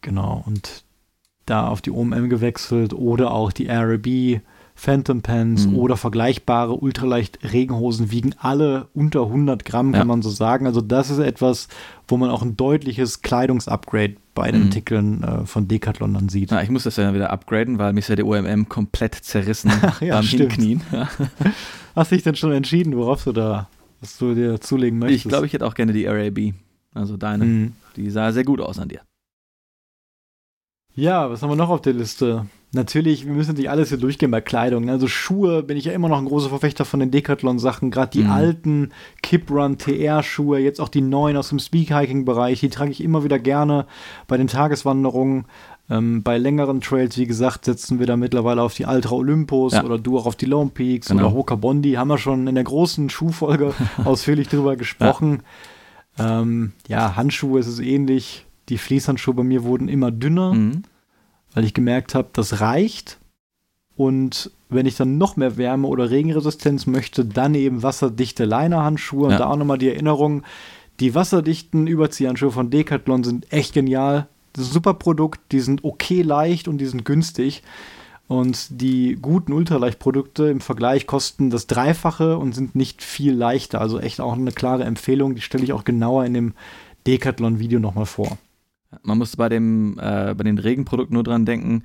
Genau, 0.00 0.42
und 0.46 0.84
da 1.46 1.68
auf 1.68 1.80
die 1.80 1.90
OMM 1.90 2.28
gewechselt 2.28 2.92
oder 2.92 3.30
auch 3.30 3.52
die 3.52 3.68
RB 3.70 4.40
Phantom 4.78 5.22
Pants 5.22 5.66
mhm. 5.66 5.76
oder 5.76 5.96
vergleichbare 5.96 6.74
ultraleicht 6.74 7.38
Regenhosen 7.50 8.10
wiegen 8.10 8.34
alle 8.38 8.88
unter 8.92 9.22
100 9.22 9.64
Gramm, 9.64 9.92
kann 9.92 10.02
ja. 10.02 10.04
man 10.04 10.20
so 10.20 10.28
sagen. 10.28 10.66
Also 10.66 10.82
das 10.82 11.08
ist 11.08 11.18
etwas, 11.18 11.68
wo 12.06 12.18
man 12.18 12.28
auch 12.28 12.42
ein 12.42 12.58
deutliches 12.58 13.22
Kleidungsupgrade 13.22 14.16
bei 14.34 14.52
den 14.52 14.60
mhm. 14.60 14.66
Artikeln 14.66 15.24
äh, 15.24 15.46
von 15.46 15.66
Decathlon 15.66 16.12
dann 16.12 16.28
sieht. 16.28 16.50
Ja, 16.50 16.60
ich 16.60 16.68
muss 16.68 16.84
das 16.84 16.96
ja 16.96 17.14
wieder 17.14 17.30
upgraden, 17.30 17.78
weil 17.78 17.94
mir 17.94 18.00
ist 18.00 18.08
ja 18.08 18.16
der 18.16 18.26
OMM 18.26 18.68
komplett 18.68 19.14
zerrissen 19.14 19.72
Ach, 19.82 20.02
ja, 20.02 20.16
beim 20.16 20.26
Hinknien. 20.26 20.82
Hast 21.96 22.12
du 22.12 22.14
dich 22.14 22.22
denn 22.22 22.36
schon 22.36 22.52
entschieden, 22.52 22.94
worauf 22.98 23.24
du 23.24 23.32
da, 23.32 23.70
was 24.02 24.18
du 24.18 24.34
dir 24.34 24.60
zulegen 24.60 24.98
möchtest? 24.98 25.24
Ich 25.24 25.28
glaube, 25.30 25.46
ich 25.46 25.54
hätte 25.54 25.66
auch 25.66 25.74
gerne 25.74 25.94
die 25.94 26.04
RAB. 26.04 26.52
Also 26.92 27.16
deine. 27.16 27.44
Mhm. 27.44 27.72
Die 27.96 28.10
sah 28.10 28.30
sehr 28.30 28.44
gut 28.44 28.60
aus 28.60 28.78
an 28.78 28.88
dir. 28.88 29.00
Ja, 30.94 31.30
was 31.30 31.42
haben 31.42 31.50
wir 31.50 31.56
noch 31.56 31.70
auf 31.70 31.80
der 31.80 31.94
Liste? 31.94 32.46
Natürlich, 32.72 33.26
wir 33.26 33.32
müssen 33.32 33.54
nicht 33.54 33.70
alles 33.70 33.88
hier 33.88 33.98
durchgehen 33.98 34.30
bei 34.30 34.40
Kleidung. 34.40 34.84
Ne? 34.84 34.92
Also 34.92 35.08
Schuhe 35.08 35.62
bin 35.62 35.76
ich 35.76 35.84
ja 35.84 35.92
immer 35.92 36.08
noch 36.08 36.18
ein 36.18 36.26
großer 36.26 36.48
Verfechter 36.48 36.84
von 36.84 37.00
den 37.00 37.10
Decathlon-Sachen. 37.10 37.90
Gerade 37.90 38.10
die 38.10 38.24
mhm. 38.24 38.30
alten 38.30 38.90
Kiprun 39.22 39.78
TR-Schuhe, 39.78 40.58
jetzt 40.58 40.80
auch 40.80 40.88
die 40.88 41.00
neuen 41.00 41.36
aus 41.36 41.48
dem 41.50 41.58
Speak-Hiking-Bereich, 41.58 42.60
die 42.60 42.68
trage 42.68 42.90
ich 42.90 43.02
immer 43.02 43.24
wieder 43.24 43.38
gerne 43.38 43.86
bei 44.26 44.36
den 44.36 44.48
Tageswanderungen. 44.48 45.46
Ähm, 45.88 46.24
bei 46.24 46.36
längeren 46.36 46.80
Trails, 46.80 47.16
wie 47.16 47.26
gesagt, 47.26 47.64
setzen 47.64 48.00
wir 48.00 48.06
da 48.06 48.16
mittlerweile 48.16 48.62
auf 48.62 48.74
die 48.74 48.86
Ultra 48.86 49.14
Olympus 49.14 49.72
ja. 49.72 49.84
oder 49.84 49.98
du 49.98 50.18
auch 50.18 50.26
auf 50.26 50.34
die 50.34 50.46
Lone 50.46 50.70
Peaks 50.74 51.08
genau. 51.08 51.26
oder 51.26 51.34
Hoka 51.34 51.54
Bondi. 51.54 51.92
Haben 51.92 52.08
wir 52.08 52.18
schon 52.18 52.48
in 52.48 52.56
der 52.56 52.64
großen 52.64 53.08
Schuhfolge 53.08 53.72
ausführlich 54.04 54.48
drüber 54.48 54.76
gesprochen. 54.76 55.44
Ja. 56.18 56.40
Ähm, 56.40 56.72
ja, 56.88 57.14
Handschuhe 57.14 57.60
ist 57.60 57.68
es 57.68 57.78
ähnlich 57.78 58.46
die 58.68 58.78
Fließhandschuhe 58.78 59.34
bei 59.34 59.42
mir 59.42 59.64
wurden 59.64 59.88
immer 59.88 60.10
dünner, 60.10 60.54
mhm. 60.54 60.82
Weil 61.56 61.64
ich 61.64 61.72
gemerkt 61.72 62.14
habe, 62.14 62.28
das 62.34 62.60
reicht. 62.60 63.18
Und 63.96 64.50
wenn 64.68 64.84
ich 64.84 64.96
dann 64.96 65.16
noch 65.16 65.36
mehr 65.36 65.56
Wärme 65.56 65.88
oder 65.88 66.10
Regenresistenz 66.10 66.86
möchte, 66.86 67.24
dann 67.24 67.54
eben 67.54 67.82
wasserdichte 67.82 68.44
Liner-Handschuhe. 68.44 69.28
Ja. 69.28 69.32
Und 69.32 69.40
da 69.40 69.46
auch 69.46 69.56
nochmal 69.56 69.78
die 69.78 69.88
Erinnerung, 69.88 70.42
die 71.00 71.14
wasserdichten 71.14 71.86
Überziehhandschuhe 71.86 72.50
von 72.50 72.68
Decathlon 72.68 73.24
sind 73.24 73.50
echt 73.50 73.72
genial. 73.72 74.28
Super 74.54 74.92
Produkt, 74.92 75.40
die 75.50 75.60
sind 75.60 75.82
okay 75.82 76.20
leicht 76.20 76.68
und 76.68 76.76
die 76.76 76.86
sind 76.86 77.06
günstig. 77.06 77.62
Und 78.28 78.82
die 78.82 79.16
guten 79.20 79.54
Ultraleichtprodukte 79.54 80.48
im 80.48 80.60
Vergleich 80.60 81.06
kosten 81.06 81.48
das 81.48 81.66
Dreifache 81.66 82.36
und 82.36 82.54
sind 82.54 82.74
nicht 82.74 83.02
viel 83.02 83.32
leichter. 83.32 83.80
Also 83.80 83.98
echt 83.98 84.20
auch 84.20 84.34
eine 84.34 84.52
klare 84.52 84.84
Empfehlung. 84.84 85.34
Die 85.34 85.40
stelle 85.40 85.64
ich 85.64 85.72
auch 85.72 85.84
genauer 85.84 86.26
in 86.26 86.34
dem 86.34 86.52
Decathlon-Video 87.06 87.80
nochmal 87.80 88.04
vor. 88.04 88.36
Man 89.02 89.18
muss 89.18 89.36
bei, 89.36 89.48
dem, 89.48 89.98
äh, 89.98 90.34
bei 90.34 90.44
den 90.44 90.58
Regenprodukten 90.58 91.14
nur 91.14 91.24
dran 91.24 91.44
denken, 91.44 91.82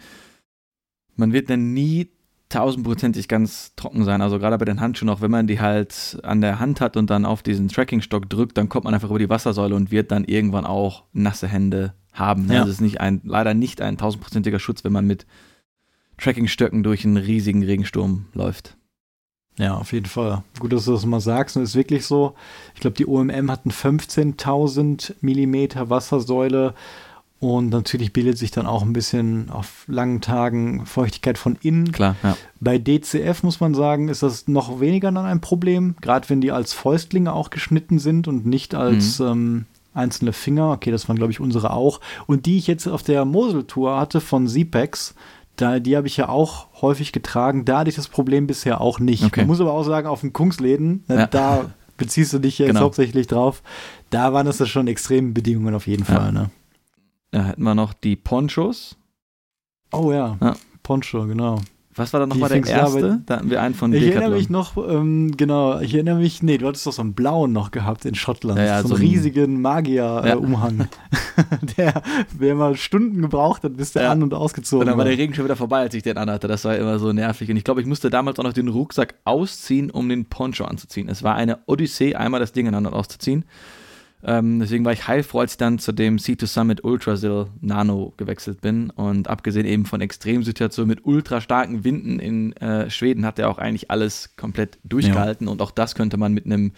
man 1.16 1.34
wird 1.34 1.49
dann 1.49 1.74
nie 1.74 2.10
tausendprozentig 2.49 3.28
ganz 3.28 3.74
trocken 3.76 4.04
sein. 4.04 4.22
Also 4.22 4.38
gerade 4.38 4.58
bei 4.58 4.66
den 4.66 4.82
Handschuhen, 4.82 5.10
auch 5.10 5.22
wenn 5.22 5.32
man 5.32 5.47
die 5.47 5.60
halt 5.60 6.20
an 6.24 6.41
der 6.41 6.60
Hand 6.60 6.82
hat 6.82 6.97
und 6.97 7.10
dann 7.10 7.26
auf 7.26 7.43
diesen 7.43 7.70
Trackingstock 7.70 8.30
drückt, 8.30 8.58
dann 8.58 8.70
kommt 8.70 8.84
man 8.84 8.93
einfach 8.93 9.10
über 9.10 9.20
die 9.20 9.30
Wassersäule 9.30 9.76
und 9.76 9.91
wird 9.91 10.12
dann 10.12 10.26
irgendwann 10.26 10.66
auch 10.66 11.06
nasse 11.14 11.47
Hände 11.47 11.93
haben. 12.14 12.45
Ne? 12.45 12.56
Ja. 12.56 12.60
Also 12.60 12.72
es 12.72 12.78
ist 12.78 12.82
nicht 12.82 12.99
ein, 12.99 13.22
leider 13.24 13.54
nicht 13.54 13.82
ein 13.82 13.97
tausendprozentiger 13.97 14.60
Schutz, 14.60 14.84
wenn 14.84 14.91
man 14.91 15.08
mit 15.08 15.26
Trackingstöcken 16.18 16.84
durch 16.84 17.06
einen 17.06 17.18
riesigen 17.18 17.64
Regensturm 17.64 18.26
läuft. 18.34 18.78
Ja, 19.58 19.76
auf 19.76 19.93
jeden 19.93 20.08
Fall. 20.08 20.43
Gut, 20.60 20.74
dass 20.74 20.86
du 20.86 20.93
das 20.93 21.06
mal 21.06 21.20
sagst. 21.20 21.58
Und 21.58 21.64
ist 21.64 21.76
wirklich 21.76 22.06
so. 22.06 22.36
Ich 22.74 22.82
glaube, 22.82 22.95
die 22.95 23.08
OMM 23.08 23.52
hatten 23.52 23.72
15.000 23.72 25.16
Millimeter 25.22 25.89
Wassersäule. 25.89 26.74
Und 27.39 27.70
natürlich 27.70 28.14
bildet 28.14 28.38
sich 28.38 28.52
dann 28.52 28.68
auch 28.68 28.84
ein 28.84 28.93
bisschen 28.93 29.49
auf 29.49 29.86
langen 29.88 30.22
Tagen 30.22 30.86
Feuchtigkeit 30.86 31.39
von 31.39 31.58
innen. 31.64 31.91
Klar, 31.91 32.16
ja. 32.22 32.38
Bei 32.60 32.78
DCF 32.78 33.41
muss 33.41 33.60
man 33.60 33.74
sagen, 33.74 34.10
ist 34.10 34.22
das 34.22 34.47
noch 34.47 34.80
weniger 34.80 35.12
dann 35.12 35.26
ein 35.26 35.41
Problem. 35.41 35.95
Gerade 36.02 36.30
wenn 36.30 36.39
die 36.39 36.52
als 36.52 36.74
Fäustlinge 36.74 37.34
auch 37.34 37.49
geschnitten 37.49 37.97
sind 37.97 38.28
und 38.28 38.45
nicht 38.45 38.76
als 38.76 39.18
mhm. 39.18 39.26
ähm, 39.28 39.66
einzelne 39.95 40.34
Finger. 40.34 40.72
Okay, 40.72 40.91
das 40.91 41.10
waren, 41.10 41.18
glaube 41.18 41.32
ich, 41.32 41.39
unsere 41.39 41.72
auch. 41.74 41.99
Und 42.28 42.45
die 42.45 42.58
ich 42.60 42.68
jetzt 42.68 42.88
auf 42.88 43.02
der 43.02 43.26
Moseltour 43.26 43.99
hatte 43.99 44.22
von 44.22 44.47
Zipex, 44.47 45.16
da, 45.56 45.80
die 45.80 45.95
habe 45.95 46.08
ich 46.08 46.18
ja 46.18 46.30
auch 46.30 46.68
häufig 46.82 47.12
getragen. 47.12 47.66
Da 47.66 47.80
hatte 47.80 47.89
ich 47.89 47.95
das 47.95 48.08
Problem 48.08 48.47
bisher 48.47 48.82
auch 48.82 48.99
nicht. 48.99 49.24
Okay. 49.24 49.41
Man 49.41 49.47
muss 49.47 49.62
aber 49.62 49.74
auch 49.74 49.84
sagen, 49.84 50.08
auf 50.08 50.22
den 50.22 50.34
Kungsläden, 50.34 51.04
ne, 51.08 51.16
ja. 51.16 51.28
da 51.28 51.72
beziehst 51.97 52.34
du 52.34 52.39
dich 52.39 52.58
jetzt 52.58 52.70
genau. 52.70 52.82
hauptsächlich 52.82 53.28
drauf. 53.28 53.62
Da 54.10 54.34
waren 54.34 54.45
das 54.45 54.60
ja 54.60 54.66
schon 54.66 54.88
extreme 54.88 55.32
Bedingungen 55.32 55.76
auf 55.76 55.88
jeden 55.88 56.04
Fall. 56.04 56.32
Ne? 56.32 56.49
Da 57.32 57.43
hätten 57.45 57.64
wir 57.64 57.76
noch 57.76 57.93
die 57.93 58.16
Ponchos. 58.16 58.97
Oh 59.91 60.12
ja, 60.12 60.38
ja. 60.41 60.56
Poncho, 60.84 61.28
genau. 61.28 61.62
Was 61.95 62.13
war 62.13 62.21
da 62.21 62.25
nochmal 62.25 62.49
der 62.49 62.65
erste? 62.65 63.21
Da 63.25 63.37
hatten 63.37 63.49
wir 63.49 63.61
einen 63.61 63.75
von 63.75 63.91
Ich 63.91 63.99
Decathlon. 63.99 64.21
erinnere 64.21 64.39
mich 64.39 64.49
noch, 64.49 64.77
ähm, 64.77 65.35
genau, 65.35 65.79
ich 65.79 65.93
erinnere 65.93 66.19
mich, 66.19 66.41
nee, 66.41 66.57
du 66.57 66.67
hattest 66.67 66.87
doch 66.87 66.93
so 66.93 67.01
einen 67.01 67.13
blauen 67.13 67.51
noch 67.51 67.71
gehabt 67.71 68.05
in 68.05 68.15
Schottland. 68.15 68.59
Ja, 68.59 68.65
ja, 68.65 68.81
so, 68.81 68.89
so 68.89 68.95
einen 68.95 69.03
riesigen 69.03 69.61
Magier-Umhang. 69.61 70.79
Ja. 70.79 70.87
der, 71.77 72.01
der 72.39 72.55
mal 72.55 72.75
Stunden 72.75 73.21
gebraucht 73.21 73.63
hat, 73.63 73.75
bis 73.75 73.91
der 73.93 74.09
an- 74.09 74.23
und 74.23 74.33
ausgezogen. 74.33 74.81
Und 74.81 74.87
dann 74.87 74.97
war 74.97 75.05
der 75.05 75.17
Regen 75.17 75.33
schon 75.33 75.45
wieder 75.45 75.55
vorbei, 75.55 75.79
als 75.79 75.93
ich 75.93 76.03
den 76.03 76.17
anhatte. 76.17 76.47
Das 76.47 76.63
war 76.65 76.77
immer 76.77 76.99
so 76.99 77.11
nervig. 77.11 77.49
Und 77.49 77.57
ich 77.57 77.63
glaube, 77.63 77.81
ich 77.81 77.87
musste 77.87 78.09
damals 78.09 78.39
auch 78.39 78.43
noch 78.43 78.53
den 78.53 78.67
Rucksack 78.67 79.15
ausziehen, 79.25 79.91
um 79.91 80.07
den 80.07 80.25
Poncho 80.25 80.65
anzuziehen. 80.65 81.09
Es 81.09 81.23
war 81.23 81.35
eine 81.35 81.59
Odyssee, 81.65 82.15
einmal 82.15 82.39
das 82.39 82.51
Ding 82.51 82.67
ineinander 82.67 82.93
auszuziehen. 82.93 83.45
Ähm, 84.24 84.59
deswegen 84.59 84.86
war 84.86 84.93
ich 84.93 85.07
heilfroh, 85.07 85.39
als 85.39 85.53
ich 85.53 85.57
dann 85.57 85.80
zu 85.80 85.91
dem 85.91 86.17
C2 86.17 86.45
Summit 86.45 86.84
Ultrasil 86.84 87.47
Nano 87.59 88.13
gewechselt 88.17 88.61
bin. 88.61 88.89
Und 88.91 89.28
abgesehen 89.28 89.65
eben 89.65 89.86
von 89.86 90.01
Extremsituationen 90.01 90.89
mit 90.89 91.05
ultra 91.05 91.41
starken 91.41 91.84
Winden 91.84 92.19
in 92.19 92.53
äh, 92.57 92.89
Schweden 92.89 93.26
hat 93.26 93.39
er 93.39 93.49
auch 93.49 93.57
eigentlich 93.57 93.89
alles 93.89 94.36
komplett 94.36 94.78
durchgehalten. 94.84 95.47
Ja. 95.47 95.51
Und 95.51 95.61
auch 95.61 95.72
das 95.72 95.95
könnte 95.95 96.17
man 96.17 96.34
mit 96.34 96.45
einem, 96.45 96.74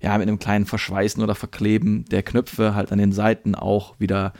ja, 0.00 0.16
mit 0.16 0.28
einem 0.28 0.38
kleinen 0.38 0.66
Verschweißen 0.66 1.22
oder 1.22 1.34
Verkleben 1.34 2.06
der 2.06 2.22
Knöpfe 2.22 2.74
halt 2.74 2.92
an 2.92 2.98
den 2.98 3.12
Seiten 3.12 3.54
auch 3.54 3.98
wieder 4.00 4.32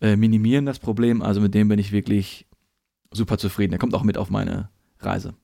äh, 0.00 0.16
minimieren, 0.16 0.66
das 0.66 0.78
Problem. 0.78 1.22
Also 1.22 1.40
mit 1.40 1.54
dem 1.54 1.68
bin 1.68 1.78
ich 1.78 1.90
wirklich 1.90 2.46
super 3.10 3.38
zufrieden. 3.38 3.72
Er 3.72 3.78
kommt 3.78 3.94
auch 3.94 4.04
mit 4.04 4.18
auf 4.18 4.30
meine 4.30 4.68
Reise. 5.00 5.34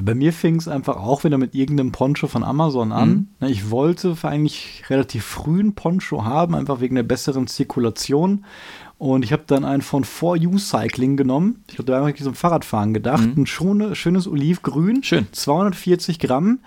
Bei 0.00 0.14
mir 0.14 0.32
fing 0.32 0.56
es 0.56 0.68
einfach 0.68 0.96
auch 0.96 1.24
wieder 1.24 1.38
mit 1.38 1.54
irgendeinem 1.54 1.90
Poncho 1.90 2.28
von 2.28 2.44
Amazon 2.44 2.92
an. 2.92 3.08
Mhm. 3.08 3.28
Ne, 3.40 3.50
ich 3.50 3.70
wollte 3.70 4.16
eigentlich 4.22 4.84
relativ 4.88 5.24
früh 5.24 5.60
einen 5.60 5.74
Poncho 5.74 6.24
haben, 6.24 6.54
einfach 6.54 6.80
wegen 6.80 6.94
der 6.94 7.02
besseren 7.02 7.48
Zirkulation. 7.48 8.44
Und 8.98 9.24
ich 9.24 9.32
habe 9.32 9.44
dann 9.46 9.64
einen 9.64 9.82
von 9.82 10.04
4U 10.04 10.58
Cycling 10.58 11.16
genommen. 11.16 11.64
Ich 11.68 11.74
habe 11.78 11.84
da 11.84 12.02
eigentlich 12.02 12.22
zum 12.22 12.34
Fahrradfahren 12.34 12.94
gedacht. 12.94 13.26
Mhm. 13.26 13.42
Ein 13.42 13.46
schöne, 13.46 13.94
schönes 13.94 14.26
Olivgrün. 14.28 15.02
Schön. 15.02 15.26
240 15.32 16.18
Gramm. 16.18 16.60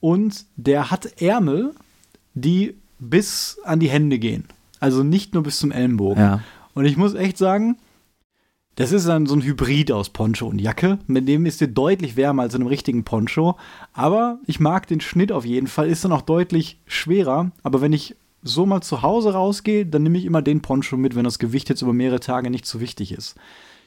Und 0.00 0.44
der 0.56 0.90
hat 0.90 1.20
Ärmel, 1.20 1.74
die 2.34 2.76
bis 2.98 3.58
an 3.64 3.80
die 3.80 3.88
Hände 3.88 4.18
gehen. 4.18 4.44
Also 4.80 5.02
nicht 5.02 5.34
nur 5.34 5.42
bis 5.42 5.58
zum 5.58 5.72
Ellenbogen. 5.72 6.22
Ja. 6.22 6.40
Und 6.74 6.84
ich 6.84 6.96
muss 6.96 7.14
echt 7.14 7.38
sagen, 7.38 7.76
das 8.76 8.92
ist 8.92 9.08
dann 9.08 9.24
so 9.24 9.34
ein 9.34 9.42
Hybrid 9.42 9.90
aus 9.90 10.10
Poncho 10.10 10.46
und 10.46 10.60
Jacke. 10.60 10.98
Mit 11.06 11.26
dem 11.26 11.46
ist 11.46 11.62
dir 11.62 11.68
deutlich 11.68 12.16
wärmer 12.16 12.42
als 12.42 12.54
in 12.54 12.60
einem 12.60 12.68
richtigen 12.68 13.04
Poncho. 13.04 13.56
Aber 13.94 14.38
ich 14.46 14.60
mag 14.60 14.86
den 14.86 15.00
Schnitt 15.00 15.32
auf 15.32 15.46
jeden 15.46 15.66
Fall. 15.66 15.88
Ist 15.88 16.04
dann 16.04 16.12
auch 16.12 16.20
deutlich 16.20 16.78
schwerer. 16.86 17.52
Aber 17.62 17.80
wenn 17.80 17.94
ich 17.94 18.16
so 18.42 18.66
mal 18.66 18.82
zu 18.82 19.00
Hause 19.00 19.32
rausgehe, 19.32 19.86
dann 19.86 20.02
nehme 20.02 20.18
ich 20.18 20.26
immer 20.26 20.42
den 20.42 20.60
Poncho 20.60 20.98
mit, 20.98 21.16
wenn 21.16 21.24
das 21.24 21.38
Gewicht 21.38 21.70
jetzt 21.70 21.80
über 21.80 21.94
mehrere 21.94 22.20
Tage 22.20 22.50
nicht 22.50 22.66
so 22.66 22.78
wichtig 22.78 23.12
ist. 23.12 23.34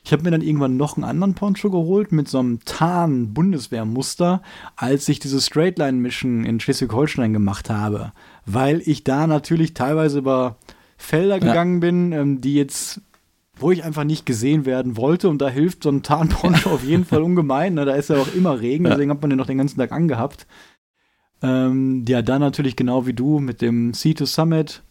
Ich 0.04 0.12
habe 0.12 0.24
mir 0.24 0.32
dann 0.32 0.42
irgendwann 0.42 0.76
noch 0.76 0.98
einen 0.98 1.04
anderen 1.04 1.36
Poncho 1.36 1.70
geholt 1.70 2.12
mit 2.12 2.28
so 2.28 2.40
einem 2.40 2.60
Tarn-Bundeswehrmuster, 2.66 4.42
als 4.76 5.08
ich 5.08 5.20
diese 5.20 5.40
Straightline-Mission 5.40 6.46
in 6.46 6.60
Schleswig-Holstein 6.60 7.34
gemacht 7.34 7.70
habe. 7.70 8.12
Weil 8.48 8.82
ich 8.86 9.04
da 9.04 9.28
natürlich 9.28 9.76
teilweise 9.76 10.18
über 10.18 10.58
Felder 10.98 11.36
ja. 11.36 11.40
gegangen 11.40 11.80
bin, 11.80 12.12
ähm, 12.12 12.42
die 12.42 12.56
jetzt 12.56 13.02
wo 13.60 13.72
ich 13.72 13.84
einfach 13.84 14.04
nicht 14.04 14.26
gesehen 14.26 14.66
werden 14.66 14.98
wollte. 14.98 15.30
Und 15.30 15.42
da 15.42 15.50
hilft 15.50 15.84
so 15.84 15.90
ein 15.90 16.04
Tarnponcho 16.04 16.70
auf 16.70 16.84
jeden 16.84 17.06
Fall 17.06 17.22
ungemein. 17.22 17.74
Ne? 17.76 17.86
Da 17.86 17.94
ist 17.94 18.10
ja 18.10 18.18
auch 18.18 18.34
immer 18.34 18.60
Regen, 18.60 18.86
deswegen 18.86 19.12
hat 19.12 19.22
man 19.22 19.30
den 19.30 19.38
noch 19.38 19.48
den 19.48 19.58
ganzen 19.58 19.78
Tag 19.78 19.92
angehabt. 19.92 20.48
Ähm, 21.42 22.06
ja, 22.08 22.22
dann 22.22 22.42
natürlich 22.42 22.76
genau 22.76 23.06
wie 23.06 23.14
du 23.14 23.40
mit 23.40 23.62
dem 23.62 23.92
C2 23.92 24.26
Summit. 24.26 24.84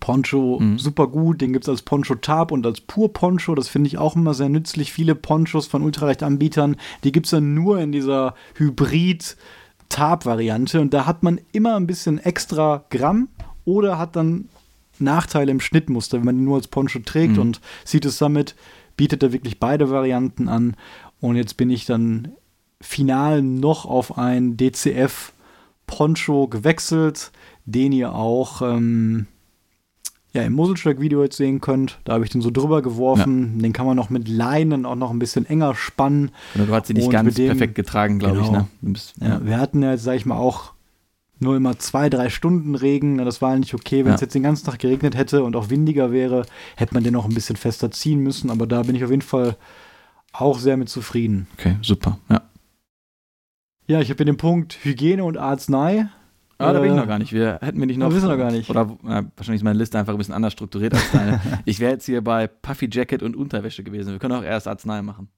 Poncho 0.00 0.58
mhm. 0.58 0.78
super 0.78 1.06
gut, 1.06 1.42
den 1.42 1.52
gibt 1.52 1.66
es 1.66 1.68
als 1.68 1.82
Poncho 1.82 2.14
Tab 2.14 2.50
und 2.50 2.64
als 2.64 2.80
Pur 2.80 3.12
Poncho. 3.12 3.54
Das 3.54 3.68
finde 3.68 3.88
ich 3.88 3.98
auch 3.98 4.16
immer 4.16 4.32
sehr 4.32 4.48
nützlich. 4.48 4.90
Viele 4.90 5.14
Ponchos 5.14 5.66
von 5.66 5.82
Ultraleicht-Anbietern, 5.82 6.76
die 7.04 7.12
gibt 7.12 7.26
es 7.26 7.30
dann 7.30 7.54
nur 7.54 7.78
in 7.78 7.92
dieser 7.92 8.34
Hybrid- 8.54 9.36
Tab-Variante 9.92 10.80
und 10.80 10.94
da 10.94 11.04
hat 11.04 11.22
man 11.22 11.38
immer 11.52 11.76
ein 11.76 11.86
bisschen 11.86 12.18
extra 12.18 12.84
Gramm 12.88 13.28
oder 13.66 13.98
hat 13.98 14.16
dann 14.16 14.48
Nachteile 15.02 15.50
im 15.50 15.60
Schnittmuster, 15.60 16.18
wenn 16.18 16.24
man 16.24 16.36
den 16.36 16.44
nur 16.44 16.56
als 16.56 16.68
Poncho 16.68 17.00
trägt. 17.00 17.34
Mhm. 17.34 17.40
Und 17.40 17.60
Cetus 17.84 18.18
Summit 18.18 18.54
bietet 18.96 19.22
da 19.22 19.32
wirklich 19.32 19.58
beide 19.58 19.90
Varianten 19.90 20.48
an. 20.48 20.76
Und 21.20 21.36
jetzt 21.36 21.56
bin 21.56 21.70
ich 21.70 21.86
dann 21.86 22.32
final 22.80 23.42
noch 23.42 23.86
auf 23.86 24.18
ein 24.18 24.56
DCF 24.56 25.32
Poncho 25.86 26.48
gewechselt, 26.48 27.32
den 27.64 27.92
ihr 27.92 28.14
auch 28.14 28.62
ähm, 28.62 29.26
ja, 30.32 30.42
im 30.42 30.54
Muzzletrack-Video 30.54 31.22
jetzt 31.22 31.36
sehen 31.36 31.60
könnt. 31.60 31.98
Da 32.04 32.14
habe 32.14 32.24
ich 32.24 32.30
den 32.30 32.40
so 32.40 32.50
drüber 32.50 32.80
geworfen. 32.80 33.54
Ja. 33.56 33.62
Den 33.62 33.72
kann 33.72 33.86
man 33.86 33.96
noch 33.96 34.08
mit 34.08 34.28
Leinen 34.28 34.86
auch 34.86 34.96
noch 34.96 35.10
ein 35.10 35.18
bisschen 35.18 35.46
enger 35.46 35.74
spannen. 35.74 36.30
Genau, 36.54 36.66
du 36.66 36.74
hast 36.74 36.86
sie 36.86 36.94
nicht 36.94 37.10
ganz 37.10 37.34
dem, 37.34 37.48
perfekt 37.48 37.74
getragen, 37.74 38.18
glaube 38.18 38.38
genau, 38.38 38.46
ich. 38.46 38.52
Ne? 38.52 38.66
Bist, 38.80 39.14
ja. 39.20 39.28
ja. 39.28 39.44
wir 39.44 39.58
hatten 39.58 39.82
ja 39.82 39.92
jetzt, 39.92 40.04
sag 40.04 40.16
ich 40.16 40.24
mal, 40.24 40.36
auch 40.36 40.72
nur 41.42 41.56
immer 41.56 41.78
zwei, 41.78 42.08
drei 42.08 42.30
Stunden 42.30 42.74
Regen. 42.74 43.18
Das 43.18 43.42
war 43.42 43.52
eigentlich 43.52 43.74
okay. 43.74 44.04
Wenn 44.04 44.12
ja. 44.12 44.14
es 44.14 44.20
jetzt 44.20 44.34
den 44.34 44.42
ganzen 44.42 44.66
Tag 44.66 44.78
geregnet 44.78 45.16
hätte 45.16 45.42
und 45.42 45.56
auch 45.56 45.68
windiger 45.68 46.12
wäre, 46.12 46.46
hätte 46.76 46.94
man 46.94 47.04
den 47.04 47.12
noch 47.12 47.26
ein 47.26 47.34
bisschen 47.34 47.56
fester 47.56 47.90
ziehen 47.90 48.20
müssen. 48.20 48.50
Aber 48.50 48.66
da 48.66 48.82
bin 48.82 48.96
ich 48.96 49.04
auf 49.04 49.10
jeden 49.10 49.22
Fall 49.22 49.56
auch 50.32 50.58
sehr 50.58 50.76
mit 50.76 50.88
zufrieden. 50.88 51.46
Okay, 51.58 51.76
super. 51.82 52.18
Ja. 52.30 52.42
Ja, 53.86 54.00
ich 54.00 54.08
habe 54.08 54.18
hier 54.18 54.26
den 54.26 54.36
Punkt 54.36 54.78
Hygiene 54.84 55.24
und 55.24 55.36
Arznei. 55.36 56.08
Ah, 56.58 56.72
da 56.72 56.80
bin 56.80 56.90
ich 56.90 56.96
noch 56.96 57.08
gar 57.08 57.18
nicht. 57.18 57.32
Wir 57.32 57.58
hätten 57.60 57.78
wir 57.80 57.86
nicht 57.86 57.98
noch. 57.98 58.12
wissen 58.12 58.28
wir 58.28 58.36
gar 58.36 58.52
nicht. 58.52 58.70
Oder 58.70 58.82
äh, 59.02 59.24
wahrscheinlich 59.36 59.60
ist 59.60 59.64
meine 59.64 59.78
Liste 59.78 59.98
einfach 59.98 60.12
ein 60.12 60.18
bisschen 60.18 60.34
anders 60.34 60.52
strukturiert 60.52 60.94
als 60.94 61.10
deine. 61.10 61.40
ich 61.64 61.80
wäre 61.80 61.92
jetzt 61.92 62.06
hier 62.06 62.22
bei 62.22 62.46
Puffy 62.46 62.88
Jacket 62.90 63.22
und 63.22 63.36
Unterwäsche 63.36 63.82
gewesen. 63.82 64.12
Wir 64.12 64.18
können 64.20 64.34
auch 64.34 64.44
erst 64.44 64.68
Arznei 64.68 65.02
machen. 65.02 65.28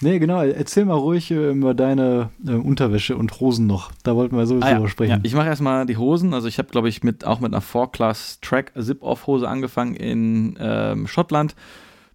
Nee, 0.00 0.18
genau. 0.18 0.42
Erzähl 0.42 0.84
mal 0.84 0.94
ruhig 0.94 1.30
äh, 1.30 1.50
über 1.50 1.74
deine 1.74 2.30
äh, 2.46 2.52
Unterwäsche 2.52 3.16
und 3.16 3.40
Hosen 3.40 3.66
noch. 3.66 3.92
Da 4.02 4.16
wollten 4.16 4.36
wir 4.36 4.46
sowieso 4.46 4.66
ah, 4.66 4.70
ja. 4.70 4.88
sprechen. 4.88 5.12
Ja, 5.12 5.20
ich 5.22 5.34
mache 5.34 5.46
erstmal 5.46 5.86
die 5.86 5.96
Hosen. 5.96 6.34
Also 6.34 6.48
ich 6.48 6.58
habe, 6.58 6.70
glaube 6.70 6.88
ich, 6.88 7.02
mit, 7.02 7.24
auch 7.24 7.40
mit 7.40 7.52
einer 7.52 7.62
4-Class 7.62 8.40
Track 8.40 8.72
Zip-Off-Hose 8.78 9.48
angefangen 9.48 9.94
in 9.94 10.56
ähm, 10.58 11.06
Schottland. 11.06 11.54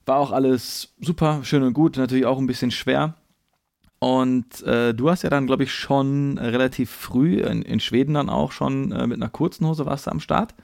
War 0.06 0.18
auch 0.18 0.32
alles 0.32 0.96
super, 1.00 1.42
schön 1.44 1.64
und 1.64 1.74
gut. 1.74 1.98
Natürlich 1.98 2.26
auch 2.26 2.40
ein 2.40 2.48
bisschen 2.48 2.72
schwer. 2.72 3.16
Und 4.00 4.62
äh, 4.64 4.94
du 4.94 5.10
hast 5.10 5.24
ja 5.24 5.30
dann, 5.30 5.48
glaube 5.48 5.64
ich, 5.64 5.72
schon 5.72 6.38
relativ 6.38 6.90
früh 6.90 7.42
in, 7.42 7.62
in 7.62 7.80
Schweden 7.80 8.14
dann 8.16 8.30
auch 8.30 8.52
schon 8.52 8.92
äh, 8.92 9.08
mit 9.08 9.18
einer 9.18 9.30
kurzen 9.30 9.66
Hose 9.66 9.86
warst 9.86 10.08
du 10.08 10.12
am 10.12 10.20
Start. 10.20 10.56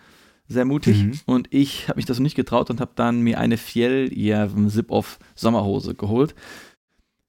Sehr 0.48 0.66
mutig. 0.66 1.04
Mhm. 1.04 1.20
Und 1.26 1.48
ich 1.52 1.88
habe 1.88 1.98
mich 1.98 2.06
das 2.06 2.20
noch 2.20 2.24
nicht 2.24 2.36
getraut 2.36 2.70
und 2.70 2.82
habe 2.82 2.92
dann 2.96 3.22
mir 3.22 3.40
eine 3.40 3.58
Fjell 3.58 4.10
Zip-Off 4.68 5.20
Sommerhose 5.36 5.96
geholt 5.96 6.36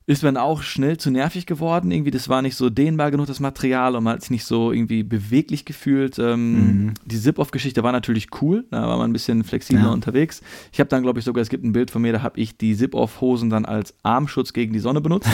ist 0.06 0.22
man 0.22 0.36
auch 0.36 0.62
schnell 0.62 0.98
zu 0.98 1.10
nervig 1.10 1.46
geworden. 1.46 1.90
Irgendwie, 1.90 2.10
das 2.10 2.28
war 2.28 2.42
nicht 2.42 2.56
so 2.56 2.68
dehnbar 2.68 3.10
genug, 3.10 3.26
das 3.26 3.40
Material, 3.40 3.96
und 3.96 4.04
man 4.04 4.14
hat 4.14 4.20
sich 4.20 4.30
nicht 4.30 4.44
so 4.44 4.70
irgendwie 4.70 5.02
beweglich 5.02 5.64
gefühlt. 5.64 6.18
Ähm, 6.18 6.52
mhm. 6.52 6.94
Die 7.06 7.18
Zip-Off-Geschichte 7.18 7.82
war 7.82 7.92
natürlich 7.92 8.28
cool, 8.42 8.66
da 8.70 8.86
war 8.86 8.98
man 8.98 9.10
ein 9.10 9.12
bisschen 9.14 9.44
flexibler 9.44 9.84
ja. 9.84 9.92
unterwegs. 9.92 10.42
Ich 10.72 10.80
habe 10.80 10.88
dann, 10.88 11.02
glaube 11.02 11.20
ich, 11.20 11.24
sogar, 11.24 11.40
es 11.40 11.48
gibt 11.48 11.64
ein 11.64 11.72
Bild 11.72 11.90
von 11.90 12.02
mir, 12.02 12.12
da 12.12 12.22
habe 12.22 12.38
ich 12.38 12.58
die 12.58 12.76
Zip-Off-Hosen 12.76 13.48
dann 13.48 13.64
als 13.64 13.94
Armschutz 14.02 14.52
gegen 14.52 14.74
die 14.74 14.78
Sonne 14.78 15.00
benutzt. 15.00 15.30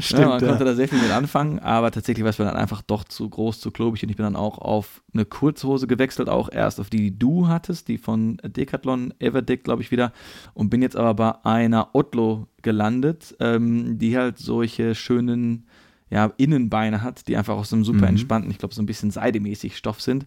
Stimmt, 0.00 0.20
ja, 0.20 0.28
man 0.30 0.40
ja. 0.40 0.48
konnte 0.48 0.64
da 0.64 0.74
sehr 0.74 0.88
viel 0.88 1.00
mit 1.00 1.12
anfangen, 1.12 1.60
aber 1.60 1.92
tatsächlich 1.92 2.24
war 2.24 2.30
es 2.30 2.40
mir 2.40 2.46
dann 2.46 2.56
einfach 2.56 2.82
doch 2.82 3.04
zu 3.04 3.28
groß, 3.28 3.60
zu 3.60 3.70
klobig 3.70 4.02
und 4.02 4.10
ich 4.10 4.16
bin 4.16 4.24
dann 4.24 4.36
auch 4.36 4.58
auf 4.58 5.00
eine 5.14 5.24
Kurzhose 5.24 5.86
gewechselt, 5.86 6.28
auch 6.28 6.50
erst 6.50 6.80
auf 6.80 6.90
die, 6.90 6.98
die 6.98 7.18
du 7.18 7.46
hattest, 7.46 7.86
die 7.86 7.98
von 7.98 8.38
Decathlon 8.42 9.14
Everdick, 9.20 9.62
glaube 9.62 9.82
ich, 9.82 9.92
wieder, 9.92 10.12
und 10.54 10.70
bin 10.70 10.82
jetzt 10.82 10.96
aber 10.96 11.14
bei 11.14 11.44
einer 11.44 11.90
Otlo 11.94 12.48
gelandet, 12.66 13.36
ähm, 13.38 13.96
die 13.96 14.18
halt 14.18 14.38
solche 14.38 14.96
schönen 14.96 15.66
ja, 16.10 16.32
Innenbeine 16.36 17.00
hat, 17.00 17.28
die 17.28 17.36
einfach 17.36 17.54
aus 17.54 17.72
einem 17.72 17.84
super 17.84 18.02
mhm. 18.02 18.08
entspannten, 18.08 18.50
ich 18.50 18.58
glaube, 18.58 18.74
so 18.74 18.82
ein 18.82 18.86
bisschen 18.86 19.12
seidemäßig 19.12 19.76
Stoff 19.76 20.02
sind. 20.02 20.26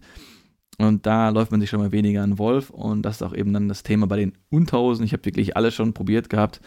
Und 0.78 1.04
da 1.04 1.28
läuft 1.28 1.50
man 1.50 1.60
sich 1.60 1.68
schon 1.68 1.80
mal 1.80 1.92
weniger 1.92 2.22
an 2.22 2.38
Wolf. 2.38 2.70
Und 2.70 3.02
das 3.02 3.16
ist 3.16 3.22
auch 3.22 3.34
eben 3.34 3.52
dann 3.52 3.68
das 3.68 3.82
Thema 3.82 4.06
bei 4.06 4.16
den 4.16 4.32
Unterhosen. 4.48 5.04
Ich 5.04 5.12
habe 5.12 5.26
wirklich 5.26 5.54
alles 5.54 5.74
schon 5.74 5.92
probiert 5.92 6.30
gehabt. 6.30 6.62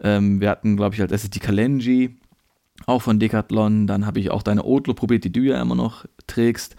Ähm, 0.00 0.42
wir 0.42 0.50
hatten, 0.50 0.76
glaube 0.76 0.94
ich, 0.94 1.00
als 1.00 1.10
erstes 1.10 1.30
die 1.30 1.38
Kalenji, 1.38 2.18
auch 2.84 3.00
von 3.00 3.18
Decathlon. 3.18 3.86
Dann 3.86 4.04
habe 4.04 4.20
ich 4.20 4.30
auch 4.30 4.42
deine 4.42 4.66
Otlo 4.66 4.92
probiert, 4.92 5.24
die 5.24 5.32
du 5.32 5.40
ja 5.40 5.62
immer 5.62 5.76
noch 5.76 6.04
trägst. 6.26 6.76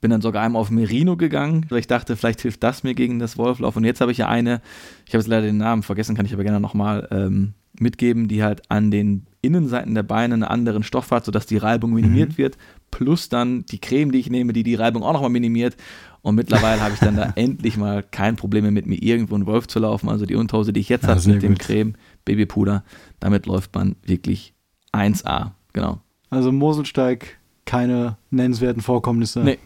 Bin 0.00 0.12
dann 0.12 0.20
sogar 0.20 0.44
einmal 0.44 0.62
auf 0.62 0.70
Merino 0.70 1.16
gegangen, 1.16 1.66
weil 1.70 1.80
ich 1.80 1.88
dachte, 1.88 2.14
vielleicht 2.14 2.42
hilft 2.42 2.62
das 2.62 2.84
mir 2.84 2.94
gegen 2.94 3.18
das 3.18 3.36
Wolflauf. 3.36 3.76
Und 3.76 3.82
jetzt 3.82 4.00
habe 4.00 4.12
ich 4.12 4.18
ja 4.18 4.28
eine, 4.28 4.62
ich 5.06 5.14
habe 5.14 5.22
jetzt 5.22 5.26
leider 5.26 5.46
den 5.46 5.56
Namen 5.56 5.82
vergessen, 5.82 6.14
kann 6.14 6.26
ich 6.26 6.34
aber 6.34 6.44
gerne 6.44 6.60
nochmal 6.60 7.08
ähm, 7.10 7.54
mitgeben, 7.80 8.28
die 8.28 8.42
halt 8.42 8.70
an 8.70 8.90
den 8.90 9.26
Innenseiten 9.42 9.94
der 9.94 10.02
Beine 10.02 10.34
einen 10.34 10.44
anderen 10.44 10.82
Stoff 10.82 11.10
hat, 11.10 11.24
sodass 11.24 11.46
die 11.46 11.56
Reibung 11.56 11.92
minimiert 11.92 12.30
mhm. 12.30 12.38
wird. 12.38 12.58
Plus 12.90 13.28
dann 13.28 13.64
die 13.66 13.78
Creme, 13.78 14.12
die 14.12 14.18
ich 14.18 14.30
nehme, 14.30 14.52
die 14.52 14.62
die 14.62 14.74
Reibung 14.74 15.02
auch 15.02 15.12
nochmal 15.12 15.30
minimiert. 15.30 15.76
Und 16.22 16.34
mittlerweile 16.34 16.80
habe 16.80 16.94
ich 16.94 17.00
dann 17.00 17.16
da 17.16 17.32
endlich 17.36 17.76
mal 17.76 18.02
kein 18.02 18.36
Problem 18.36 18.64
mehr 18.64 18.72
mit 18.72 18.86
mir 18.86 19.00
irgendwo 19.00 19.36
in 19.36 19.46
Wolf 19.46 19.68
zu 19.68 19.78
laufen. 19.78 20.08
Also 20.08 20.26
die 20.26 20.34
Unterhose, 20.34 20.72
die 20.72 20.80
ich 20.80 20.88
jetzt 20.88 21.04
ja, 21.04 21.10
habe 21.10 21.28
mit 21.28 21.42
dem 21.42 21.56
Creme, 21.56 21.94
Babypuder, 22.24 22.84
damit 23.20 23.46
läuft 23.46 23.74
man 23.74 23.96
wirklich 24.04 24.54
1A. 24.92 25.52
Genau. 25.72 26.00
Also 26.30 26.50
Moselsteig, 26.50 27.38
keine 27.64 28.16
nennenswerten 28.30 28.82
Vorkommnisse. 28.82 29.40
Nee, 29.40 29.58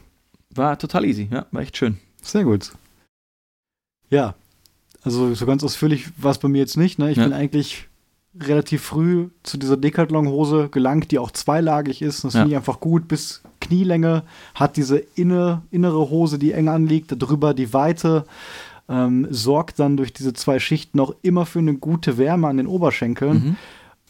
war 0.55 0.79
total 0.79 1.05
easy. 1.05 1.29
Ja, 1.31 1.47
war 1.51 1.63
echt 1.63 1.77
schön. 1.77 1.99
Sehr 2.21 2.45
gut. 2.45 2.73
Ja, 4.11 4.35
also 5.03 5.35
so 5.35 5.47
ganz 5.47 5.65
ausführlich 5.65 6.11
war 6.17 6.31
es 6.31 6.39
bei 6.39 6.49
mir 6.49 6.59
jetzt 6.59 6.77
nicht. 6.77 6.99
Ne? 6.99 7.11
Ich 7.11 7.17
ja. 7.17 7.25
bin 7.25 7.33
eigentlich 7.33 7.89
relativ 8.39 8.83
früh 8.83 9.29
zu 9.43 9.59
dieser 9.59 9.77
Decathlon-Hose 9.77 10.69
gelangt, 10.71 11.11
die 11.11 11.19
auch 11.19 11.31
zweilagig 11.31 12.03
ist. 12.03 12.25
Das 12.25 12.35
ja. 12.35 12.41
finde 12.41 12.53
ich 12.53 12.57
einfach 12.57 12.81
gut. 12.81 13.09
Bis 13.09 13.43
Knielänge 13.61 14.23
hat 14.55 14.77
diese 14.77 14.99
inne, 14.99 15.63
innere 15.71 16.11
Hose, 16.11 16.39
die 16.39 16.53
eng 16.53 16.69
anliegt, 16.69 17.15
darüber 17.21 17.55
die 17.55 17.73
Weite. 17.73 18.25
Ähm, 18.89 19.29
sorgt 19.31 19.79
dann 19.79 19.97
durch 19.97 20.13
diese 20.13 20.33
zwei 20.33 20.59
Schichten 20.59 20.99
auch 20.99 21.15
immer 21.23 21.47
für 21.47 21.61
eine 21.61 21.75
gute 21.75 22.19
Wärme 22.19 22.49
an 22.49 22.57
den 22.57 22.67
Oberschenkeln. 22.67 23.35
Mhm. 23.35 23.57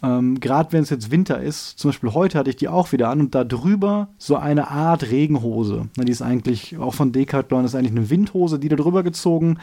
Ähm, 0.02 0.40
Gerade 0.40 0.72
wenn 0.72 0.82
es 0.82 0.90
jetzt 0.90 1.10
Winter 1.10 1.40
ist, 1.40 1.78
zum 1.78 1.90
Beispiel 1.90 2.12
heute 2.12 2.38
hatte 2.38 2.50
ich 2.50 2.56
die 2.56 2.68
auch 2.68 2.90
wieder 2.90 3.08
an 3.08 3.20
und 3.20 3.34
da 3.34 3.44
drüber 3.44 4.08
so 4.18 4.36
eine 4.36 4.68
Art 4.70 5.10
Regenhose. 5.10 5.88
Na, 5.96 6.04
die 6.04 6.12
ist 6.12 6.22
eigentlich 6.22 6.78
auch 6.78 6.94
von 6.94 7.12
Decathlon, 7.12 7.64
ist 7.64 7.74
eigentlich 7.74 7.92
eine 7.92 8.10
Windhose, 8.10 8.58
die 8.58 8.68
da 8.68 8.76
drüber 8.76 9.02
gezogen. 9.02 9.58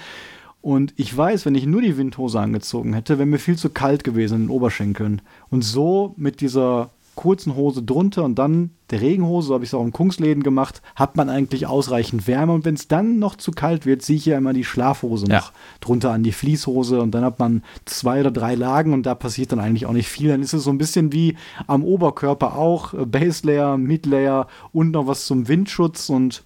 Und 0.62 0.93
ich 0.97 1.16
weiß, 1.16 1.45
wenn 1.45 1.55
ich 1.55 1.66
nur 1.66 1.82
die 1.82 1.97
Windhose 1.97 2.39
angezogen 2.39 2.93
hätte, 2.93 3.18
wäre 3.18 3.26
mir 3.26 3.39
viel 3.39 3.57
zu 3.57 3.70
kalt 3.70 4.03
gewesen 4.03 4.36
in 4.36 4.41
den 4.43 4.49
Oberschenkeln. 4.49 5.22
Und 5.49 5.64
so 5.64 6.14
mit 6.18 6.41
dieser 6.41 6.89
kurzen 7.20 7.55
Hose 7.55 7.84
drunter 7.84 8.24
und 8.24 8.39
dann 8.39 8.70
der 8.91 9.01
Regenhose, 9.01 9.49
so 9.49 9.53
habe 9.53 9.66
ich 9.66 9.72
es 9.72 9.74
auch 9.74 9.84
in 9.84 9.91
Kungsläden 9.91 10.41
gemacht, 10.41 10.82
hat 10.95 11.18
man 11.18 11.28
eigentlich 11.28 11.68
ausreichend 11.68 12.28
Wärme. 12.28 12.53
Und 12.53 12.64
wenn 12.64 12.76
es 12.76 12.88
dann 12.88 13.20
noch 13.20 13.36
zu 13.36 13.51
kalt 13.51 13.86
wird, 13.86 14.01
ziehe 14.01 14.18
ich 14.18 14.26
ja 14.26 14.38
immer 14.38 14.53
die 14.53 14.64
Schlafhose 14.64 15.28
ja. 15.28 15.39
noch 15.39 15.51
drunter 15.82 16.12
an 16.12 16.24
die 16.24 16.32
Fließhose 16.32 17.01
und 17.01 17.12
dann 17.12 17.26
hat 17.26 17.38
man 17.38 17.62
zwei 17.84 18.22
oder 18.22 18.32
drei 18.32 18.55
Lagen 18.55 18.93
und 18.93 19.05
da 19.05 19.16
passiert 19.16 19.51
dann 19.51 19.60
eigentlich 19.60 19.86
auch 19.86 19.91
nicht 19.91 20.07
viel. 20.07 20.30
Dann 20.30 20.41
ist 20.41 20.53
es 20.53 20.64
so 20.64 20.70
ein 20.70 20.78
bisschen 20.78 21.12
wie 21.12 21.36
am 21.68 21.84
Oberkörper 21.84 22.55
auch, 22.55 22.93
äh, 22.93 23.05
Base 23.05 23.45
Layer, 23.45 23.78
Mid 23.78 24.05
Layer 24.05 24.47
und 24.72 24.91
noch 24.91 25.05
was 25.05 25.26
zum 25.26 25.49
Windschutz 25.49 26.10
und 26.10 26.45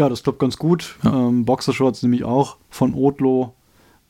ja, 0.00 0.08
das 0.08 0.22
klappt 0.22 0.38
ganz 0.38 0.56
gut. 0.56 0.96
Ja. 1.04 1.12
Ähm, 1.12 1.44
Boxershorts 1.44 2.02
nämlich 2.02 2.24
auch 2.24 2.56
von 2.70 2.94
Otlo. 2.94 3.54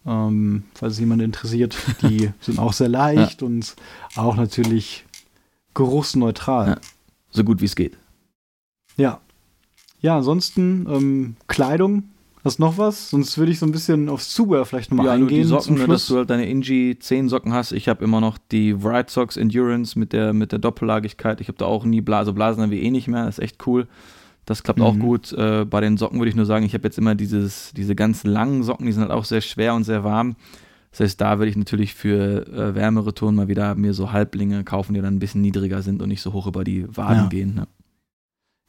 Ähm, 0.06 0.62
falls 0.74 0.94
es 0.94 1.00
jemand 1.00 1.20
interessiert, 1.20 1.76
die 2.02 2.30
sind 2.40 2.60
auch 2.60 2.72
sehr 2.72 2.88
leicht 2.88 3.42
ja. 3.42 3.46
und 3.46 3.74
auch 4.14 4.36
natürlich 4.36 5.04
geruchsneutral. 5.74 6.68
Ja. 6.68 6.76
So 7.30 7.42
gut 7.42 7.60
wie 7.60 7.64
es 7.64 7.74
geht. 7.74 7.98
Ja. 8.96 9.20
Ja, 10.00 10.16
ansonsten 10.18 10.86
ähm, 10.88 11.36
Kleidung. 11.48 12.04
Hast 12.44 12.58
du 12.58 12.62
noch 12.62 12.78
was? 12.78 13.10
Sonst 13.10 13.36
würde 13.36 13.52
ich 13.52 13.58
so 13.58 13.66
ein 13.66 13.72
bisschen 13.72 14.08
aufs 14.08 14.30
Zubehör 14.30 14.64
vielleicht 14.64 14.92
nochmal 14.92 15.06
ja, 15.06 15.12
eingehen. 15.12 15.42
Die 15.42 15.44
Socken, 15.44 15.74
ne, 15.74 15.86
dass 15.88 16.06
du 16.06 16.16
halt 16.16 16.30
deine 16.30 16.48
Ingi 16.48 16.96
10 16.98 17.28
Socken 17.28 17.52
hast. 17.52 17.72
Ich 17.72 17.88
habe 17.88 18.02
immer 18.02 18.20
noch 18.20 18.38
die 18.50 18.82
Wright 18.82 19.10
Socks 19.10 19.36
Endurance 19.36 19.98
mit 19.98 20.12
der, 20.12 20.32
mit 20.32 20.52
der 20.52 20.60
Doppellagigkeit. 20.60 21.40
Ich 21.40 21.48
habe 21.48 21.58
da 21.58 21.66
auch 21.66 21.84
nie 21.84 22.00
Blase. 22.00 22.32
Blasen 22.32 22.62
haben 22.62 22.70
wir 22.70 22.80
eh 22.80 22.90
nicht 22.90 23.08
mehr. 23.08 23.26
Das 23.26 23.38
ist 23.38 23.44
echt 23.44 23.66
cool. 23.66 23.88
Das 24.50 24.64
klappt 24.64 24.80
mhm. 24.80 24.84
auch 24.84 24.98
gut. 24.98 25.32
Äh, 25.32 25.64
bei 25.64 25.80
den 25.80 25.96
Socken 25.96 26.18
würde 26.18 26.28
ich 26.28 26.34
nur 26.34 26.44
sagen, 26.44 26.66
ich 26.66 26.74
habe 26.74 26.82
jetzt 26.82 26.98
immer 26.98 27.14
dieses, 27.14 27.72
diese 27.72 27.94
ganz 27.94 28.24
langen 28.24 28.64
Socken, 28.64 28.84
die 28.84 28.90
sind 28.90 29.02
halt 29.02 29.12
auch 29.12 29.24
sehr 29.24 29.42
schwer 29.42 29.76
und 29.76 29.84
sehr 29.84 30.02
warm. 30.02 30.34
Das 30.90 30.98
heißt, 30.98 31.20
da 31.20 31.38
würde 31.38 31.50
ich 31.50 31.56
natürlich 31.56 31.94
für 31.94 32.48
äh, 32.48 32.74
wärmere 32.74 33.14
Touren 33.14 33.36
mal 33.36 33.46
wieder 33.46 33.76
mir 33.76 33.94
so 33.94 34.10
Halblinge 34.10 34.64
kaufen, 34.64 34.94
die 34.94 35.00
dann 35.00 35.14
ein 35.14 35.18
bisschen 35.20 35.40
niedriger 35.40 35.82
sind 35.82 36.02
und 36.02 36.08
nicht 36.08 36.20
so 36.20 36.32
hoch 36.32 36.48
über 36.48 36.64
die 36.64 36.84
Waden 36.96 37.22
ja. 37.22 37.28
gehen. 37.28 37.54
Ne? 37.54 37.68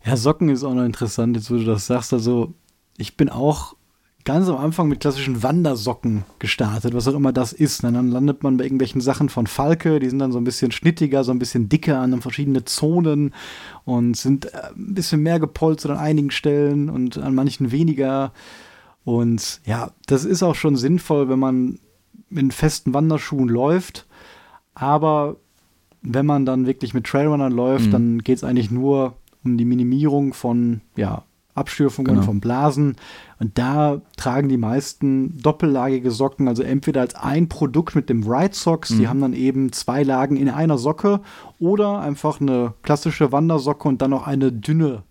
Ja, 0.06 0.18
Socken 0.18 0.50
ist 0.50 0.64
auch 0.64 0.76
noch 0.76 0.86
interessant, 0.86 1.36
jetzt 1.36 1.50
wo 1.50 1.56
du 1.56 1.66
das 1.66 1.88
sagst. 1.88 2.14
Also, 2.14 2.54
ich 2.98 3.18
bin 3.18 3.30
auch 3.30 3.76
ganz 4.24 4.48
am 4.48 4.58
Anfang 4.58 4.88
mit 4.88 5.00
klassischen 5.00 5.44
Wandersocken 5.44 6.24
gestartet, 6.40 6.94
was 6.94 7.08
auch 7.08 7.14
immer 7.14 7.34
das 7.34 7.54
ist. 7.54 7.84
Und 7.84 7.94
dann 7.94 8.10
landet 8.10 8.44
man 8.44 8.58
bei 8.58 8.64
irgendwelchen 8.64 9.02
Sachen 9.02 9.30
von 9.30 9.48
Falke, 9.48 10.00
die 10.00 10.10
sind 10.10 10.20
dann 10.20 10.32
so 10.32 10.40
ein 10.40 10.44
bisschen 10.44 10.72
schnittiger, 10.72 11.24
so 11.24 11.32
ein 11.32 11.40
bisschen 11.40 11.70
dicker 11.70 12.00
an 12.00 12.22
verschiedene 12.22 12.66
Zonen 12.66 13.34
und 13.86 14.18
sind 14.18 14.46
äh, 14.54 14.70
ein 14.76 14.94
bisschen 14.94 15.24
mehr 15.24 15.40
gepolstert 15.40 15.92
an 15.92 15.98
einigen 15.98 16.32
Stellen 16.32 16.90
und 16.90 17.18
an 17.18 17.36
manchen 17.36 17.72
weniger. 17.72 18.32
Und 19.04 19.62
ja, 19.66 19.92
das 20.08 20.26
ist 20.26 20.44
auch 20.44 20.56
schon 20.56 20.76
sinnvoll, 20.76 21.30
wenn 21.30 21.40
man 21.40 21.80
in 22.30 22.52
festen 22.52 22.94
Wanderschuhen 22.94 23.50
läuft. 23.50 24.06
Aber 24.74 25.38
wenn 26.02 26.26
man 26.26 26.46
dann 26.46 26.66
wirklich 26.66 26.94
mit 26.94 27.06
Trailrunnern 27.06 27.52
läuft, 27.52 27.88
mhm. 27.88 27.92
dann 27.92 28.20
geht 28.20 28.38
es 28.38 28.44
eigentlich 28.44 28.72
nur 28.72 29.16
um 29.44 29.58
die 29.58 29.66
Minimierung 29.66 30.34
von 30.34 30.82
ja, 30.96 31.24
Abstürfungen, 31.56 32.16
genau. 32.16 32.26
von 32.26 32.40
Blasen. 32.40 32.96
Und 33.42 33.58
da 33.58 34.04
tragen 34.18 34.50
die 34.50 34.58
meisten 34.58 35.40
doppellagige 35.42 36.12
Socken, 36.12 36.48
also 36.48 36.62
entweder 36.62 37.02
als 37.02 37.16
ein 37.16 37.50
Produkt 37.50 37.96
mit 37.96 38.08
dem 38.08 38.22
Ride 38.22 38.54
Socks, 38.54 38.92
mhm. 38.92 39.00
die 39.00 39.08
haben 39.08 39.20
dann 39.20 39.34
eben 39.34 39.72
zwei 39.72 40.04
Lagen 40.04 40.38
in 40.38 40.48
einer 40.48 40.78
Socke, 40.78 41.22
oder 41.58 42.02
einfach 42.02 42.40
eine 42.40 42.76
klassische 42.84 43.32
Wandersocke 43.32 43.88
und 43.88 44.00
dann 44.04 44.12
noch 44.12 44.28
eine 44.28 44.52
dünne, 44.52 45.02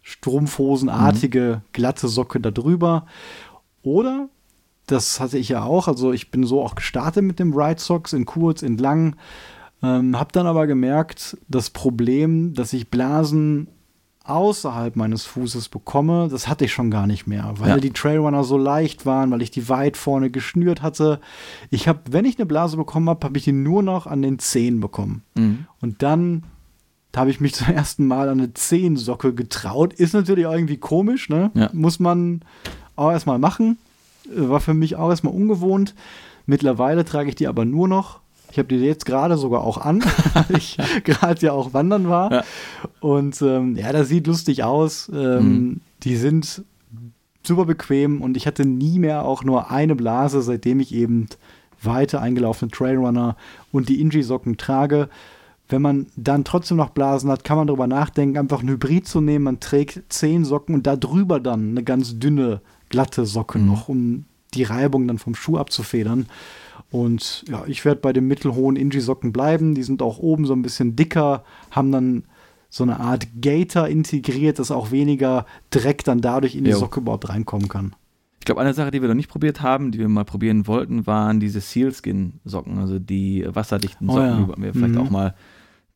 strumpfhosenartige, 0.00 1.56
mhm. 1.56 1.68
glatte 1.72 2.06
Socke 2.06 2.38
darüber. 2.38 3.06
Oder 3.82 4.28
das 4.86 5.18
hatte 5.18 5.38
ich 5.38 5.48
ja 5.48 5.64
auch. 5.64 5.88
Also 5.88 6.12
ich 6.12 6.30
bin 6.30 6.44
so 6.44 6.62
auch 6.62 6.76
gestartet 6.76 7.24
mit 7.24 7.40
dem 7.40 7.52
Ride 7.52 7.80
Socks 7.80 8.12
in 8.12 8.26
kurz, 8.26 8.62
in 8.62 8.78
lang. 8.78 9.16
Ähm, 9.82 10.16
hab 10.16 10.30
dann 10.30 10.46
aber 10.46 10.68
gemerkt, 10.68 11.36
das 11.48 11.70
Problem, 11.70 12.54
dass 12.54 12.72
ich 12.74 12.90
Blasen 12.90 13.66
außerhalb 14.24 14.96
meines 14.96 15.24
Fußes 15.24 15.68
bekomme, 15.68 16.28
das 16.30 16.48
hatte 16.48 16.64
ich 16.64 16.72
schon 16.72 16.90
gar 16.90 17.06
nicht 17.06 17.26
mehr, 17.26 17.54
weil 17.58 17.70
ja. 17.70 17.76
die 17.78 17.90
Trailrunner 17.90 18.44
so 18.44 18.56
leicht 18.56 19.04
waren, 19.04 19.30
weil 19.30 19.42
ich 19.42 19.50
die 19.50 19.68
weit 19.68 19.96
vorne 19.96 20.30
geschnürt 20.30 20.82
hatte. 20.82 21.20
Ich 21.70 21.88
habe, 21.88 22.00
wenn 22.10 22.24
ich 22.24 22.38
eine 22.38 22.46
Blase 22.46 22.76
bekommen 22.76 23.08
habe, 23.08 23.24
habe 23.26 23.38
ich 23.38 23.44
die 23.44 23.52
nur 23.52 23.82
noch 23.82 24.06
an 24.06 24.22
den 24.22 24.38
Zehen 24.38 24.80
bekommen. 24.80 25.22
Mhm. 25.34 25.66
Und 25.80 26.02
dann 26.02 26.44
habe 27.16 27.30
ich 27.30 27.40
mich 27.40 27.54
zum 27.54 27.68
ersten 27.68 28.06
Mal 28.06 28.28
an 28.28 28.40
eine 28.40 28.54
Zehensocke 28.54 29.34
getraut. 29.34 29.92
Ist 29.92 30.14
natürlich 30.14 30.46
auch 30.46 30.54
irgendwie 30.54 30.78
komisch, 30.78 31.28
ne? 31.28 31.50
Ja. 31.54 31.70
Muss 31.72 31.98
man 31.98 32.42
auch 32.96 33.10
erstmal 33.10 33.38
machen. 33.38 33.78
War 34.34 34.60
für 34.60 34.74
mich 34.74 34.96
auch 34.96 35.10
erstmal 35.10 35.34
ungewohnt. 35.34 35.94
Mittlerweile 36.46 37.04
trage 37.04 37.28
ich 37.28 37.34
die 37.34 37.48
aber 37.48 37.64
nur 37.64 37.88
noch. 37.88 38.21
Ich 38.52 38.58
habe 38.58 38.68
die 38.68 38.76
jetzt 38.76 39.06
gerade 39.06 39.38
sogar 39.38 39.64
auch 39.64 39.78
an, 39.78 40.04
weil 40.34 40.58
ich 40.58 40.76
gerade 41.04 41.44
ja 41.44 41.52
auch 41.52 41.72
wandern 41.72 42.08
war. 42.08 42.30
Ja. 42.30 42.44
Und 43.00 43.40
ähm, 43.42 43.76
ja, 43.76 43.92
das 43.92 44.08
sieht 44.08 44.26
lustig 44.26 44.62
aus. 44.62 45.10
Ähm, 45.12 45.44
mhm. 45.44 45.80
Die 46.02 46.16
sind 46.16 46.62
super 47.42 47.64
bequem 47.64 48.20
und 48.20 48.36
ich 48.36 48.46
hatte 48.46 48.64
nie 48.64 48.98
mehr 48.98 49.24
auch 49.24 49.42
nur 49.42 49.70
eine 49.70 49.96
Blase, 49.96 50.42
seitdem 50.42 50.80
ich 50.80 50.94
eben 50.94 51.28
weiter 51.82 52.20
eingelaufene 52.20 52.70
Trailrunner 52.70 53.36
und 53.72 53.88
die 53.88 54.00
Inji-Socken 54.00 54.56
trage. 54.58 55.08
Wenn 55.68 55.82
man 55.82 56.06
dann 56.16 56.44
trotzdem 56.44 56.76
noch 56.76 56.90
Blasen 56.90 57.30
hat, 57.30 57.44
kann 57.44 57.56
man 57.56 57.66
darüber 57.66 57.86
nachdenken, 57.86 58.36
einfach 58.36 58.62
ein 58.62 58.68
Hybrid 58.68 59.08
zu 59.08 59.20
nehmen. 59.20 59.44
Man 59.44 59.60
trägt 59.60 60.12
zehn 60.12 60.44
Socken 60.44 60.74
und 60.74 60.86
darüber 60.86 61.40
dann 61.40 61.70
eine 61.70 61.82
ganz 61.82 62.18
dünne 62.18 62.60
glatte 62.90 63.24
Socke 63.24 63.58
mhm. 63.58 63.66
noch, 63.66 63.88
um 63.88 64.26
die 64.54 64.64
Reibung 64.64 65.08
dann 65.08 65.18
vom 65.18 65.34
Schuh 65.34 65.56
abzufedern. 65.56 66.26
Und 66.92 67.44
ja, 67.48 67.64
ich 67.66 67.84
werde 67.84 68.00
bei 68.00 68.12
den 68.12 68.28
mittelhohen 68.28 68.76
Inji-Socken 68.76 69.32
bleiben. 69.32 69.74
Die 69.74 69.82
sind 69.82 70.02
auch 70.02 70.18
oben 70.18 70.44
so 70.44 70.52
ein 70.52 70.60
bisschen 70.60 70.94
dicker, 70.94 71.42
haben 71.70 71.90
dann 71.90 72.24
so 72.68 72.84
eine 72.84 73.00
Art 73.00 73.26
Gator 73.40 73.88
integriert, 73.88 74.58
dass 74.58 74.70
auch 74.70 74.90
weniger 74.90 75.46
Dreck 75.70 76.04
dann 76.04 76.20
dadurch 76.20 76.54
in 76.54 76.64
die 76.64 76.70
jo. 76.70 76.78
Socke 76.78 77.00
überhaupt 77.00 77.28
reinkommen 77.28 77.68
kann. 77.68 77.94
Ich 78.40 78.44
glaube, 78.44 78.60
eine 78.60 78.74
Sache, 78.74 78.90
die 78.90 79.00
wir 79.00 79.08
noch 79.08 79.14
nicht 79.14 79.30
probiert 79.30 79.62
haben, 79.62 79.90
die 79.90 79.98
wir 79.98 80.08
mal 80.08 80.24
probieren 80.24 80.66
wollten, 80.66 81.06
waren 81.06 81.40
diese 81.40 81.60
Sealskin-Socken, 81.60 82.78
also 82.78 82.98
die 82.98 83.46
wasserdichten 83.46 84.08
Socken, 84.08 84.20
oh 84.20 84.48
ja. 84.48 84.54
die 84.56 84.62
wir 84.62 84.72
vielleicht 84.72 84.94
mhm. 84.94 85.00
auch 85.00 85.10
mal 85.10 85.34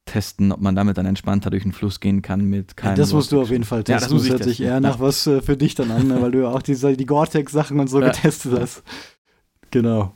testen, 0.07 0.53
ob 0.53 0.61
man 0.61 0.74
damit 0.76 0.97
dann 0.97 1.07
entspannter 1.07 1.51
durch 1.51 1.64
den 1.64 1.72
Fluss 1.72 2.01
gehen 2.01 2.22
kann 2.22 2.44
mit 2.44 2.76
keinem. 2.76 2.92
Ja, 2.92 2.97
das 2.97 3.12
musst 3.12 3.32
du 3.32 3.40
auf 3.40 3.51
jeden 3.51 3.64
Fall 3.64 3.84
testen. 3.84 3.94
Ja, 3.94 4.01
das, 4.01 4.12
muss 4.12 4.30
hört 4.30 4.44
sich 4.44 4.62
eher 4.62 4.80
nach 4.80 5.01
was 5.01 5.26
äh, 5.26 5.42
für 5.42 5.57
dich 5.57 5.74
dann 5.74 5.90
an, 5.90 6.07
ne? 6.07 6.22
weil 6.22 6.30
du 6.30 6.42
ja 6.42 6.49
auch 6.49 6.62
diese, 6.62 6.97
die 6.97 7.07
Gore-Tex-Sachen 7.07 7.80
und 7.80 7.88
so 7.88 8.01
ja. 8.01 8.09
getestet 8.09 8.59
hast. 8.59 8.82
Genau. 9.72 10.14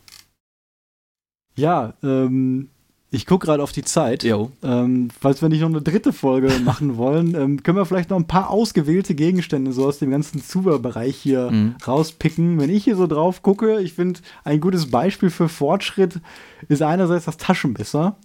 Ja, 1.61 1.95
ähm, 2.03 2.71
ich 3.13 3.27
gucke 3.27 3.47
gerade 3.47 3.63
auf 3.63 3.73
die 3.73 3.83
Zeit. 3.83 4.23
Ähm, 4.63 5.09
falls 5.19 5.43
wir 5.43 5.49
nicht 5.49 5.61
noch 5.61 5.69
eine 5.69 5.83
dritte 5.83 6.13
Folge 6.13 6.49
machen 6.65 6.97
wollen, 6.97 7.35
ähm, 7.35 7.63
können 7.63 7.77
wir 7.77 7.87
vielleicht 7.87 8.11
noch 8.11 8.17
ein 8.17 8.27
paar 8.27 8.51
ausgewählte 8.51 9.15
Gegenstände 9.15 9.73
so 9.73 9.87
aus 9.87 9.99
dem 9.99 10.11
ganzen 10.11 10.43
Zuber-Bereich 10.43 11.17
hier 11.17 11.51
mhm. 11.51 11.75
rauspicken. 11.87 12.61
Wenn 12.61 12.71
ich 12.71 12.85
hier 12.85 12.97
so 12.97 13.07
drauf 13.07 13.43
gucke, 13.43 13.81
ich 13.81 13.95
finde, 13.95 14.21
ein 14.45 14.61
gutes 14.61 14.91
Beispiel 14.91 15.31
für 15.31 15.49
Fortschritt 15.49 16.21
ist 16.69 16.83
einerseits 16.83 17.25
das 17.25 17.37
Taschenmesser. 17.37 18.17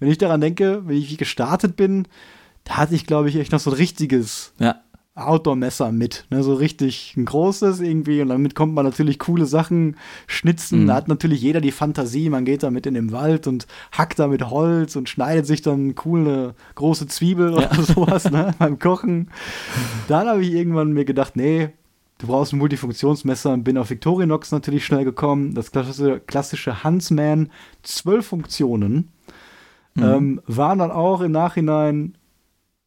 Wenn 0.00 0.10
ich 0.10 0.18
daran 0.18 0.40
denke, 0.40 0.82
wenn 0.84 0.96
ich 0.96 1.16
gestartet 1.16 1.76
bin, 1.76 2.08
da 2.64 2.78
hatte 2.78 2.94
ich, 2.94 3.06
glaube 3.06 3.28
ich, 3.28 3.36
echt 3.36 3.52
noch 3.52 3.60
so 3.60 3.70
ein 3.70 3.76
richtiges 3.76 4.52
ja. 4.58 4.80
Outdoor-Messer 5.16 5.92
mit. 5.92 6.26
Ne? 6.30 6.42
So 6.42 6.54
richtig 6.54 7.14
ein 7.16 7.24
großes 7.24 7.80
irgendwie. 7.80 8.20
Und 8.20 8.28
damit 8.28 8.54
kommt 8.54 8.74
man 8.74 8.84
natürlich 8.84 9.18
coole 9.20 9.46
Sachen 9.46 9.96
schnitzen. 10.26 10.82
Mhm. 10.82 10.86
Da 10.88 10.94
hat 10.94 11.08
natürlich 11.08 11.40
jeder 11.40 11.60
die 11.60 11.70
Fantasie. 11.70 12.28
Man 12.30 12.44
geht 12.44 12.64
damit 12.64 12.86
in 12.86 12.94
den 12.94 13.12
Wald 13.12 13.46
und 13.46 13.66
hackt 13.92 14.18
da 14.18 14.26
mit 14.26 14.50
Holz 14.50 14.96
und 14.96 15.08
schneidet 15.08 15.46
sich 15.46 15.62
dann 15.62 15.94
cool 16.04 16.20
eine 16.20 16.54
große 16.74 17.06
Zwiebel 17.06 17.52
ja. 17.52 17.70
oder 17.70 17.82
sowas 17.82 18.30
ne? 18.30 18.54
beim 18.58 18.78
Kochen. 18.80 19.30
Dann 20.08 20.26
habe 20.26 20.42
ich 20.42 20.52
irgendwann 20.52 20.92
mir 20.92 21.04
gedacht, 21.04 21.36
nee, 21.36 21.70
du 22.18 22.26
brauchst 22.26 22.52
ein 22.52 22.58
Multifunktionsmesser 22.58 23.52
und 23.52 23.62
bin 23.62 23.78
auf 23.78 23.90
Victorinox 23.90 24.50
natürlich 24.50 24.84
schnell 24.84 25.04
gekommen. 25.04 25.54
Das 25.54 25.70
klassische, 25.70 26.20
klassische 26.26 26.82
Huntsman, 26.82 27.50
zwölf 27.84 28.26
Funktionen. 28.26 29.12
Mhm. 29.94 30.02
Ähm, 30.02 30.40
waren 30.48 30.80
dann 30.80 30.90
auch 30.90 31.20
im 31.20 31.30
Nachhinein 31.30 32.16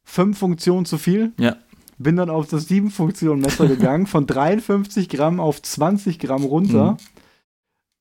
fünf 0.03 0.37
Funktionen 0.37 0.85
zu 0.85 0.97
viel. 0.97 1.31
Ja. 1.39 1.55
Bin 1.97 2.15
dann 2.15 2.29
auf 2.29 2.47
das 2.47 2.67
sieben 2.67 2.91
Funktionen 2.91 3.41
Messer 3.41 3.67
gegangen, 3.67 4.07
von 4.07 4.27
53 4.27 5.09
Gramm 5.09 5.39
auf 5.39 5.61
20 5.61 6.19
Gramm 6.19 6.43
runter. 6.43 6.91
Mhm. 6.91 6.97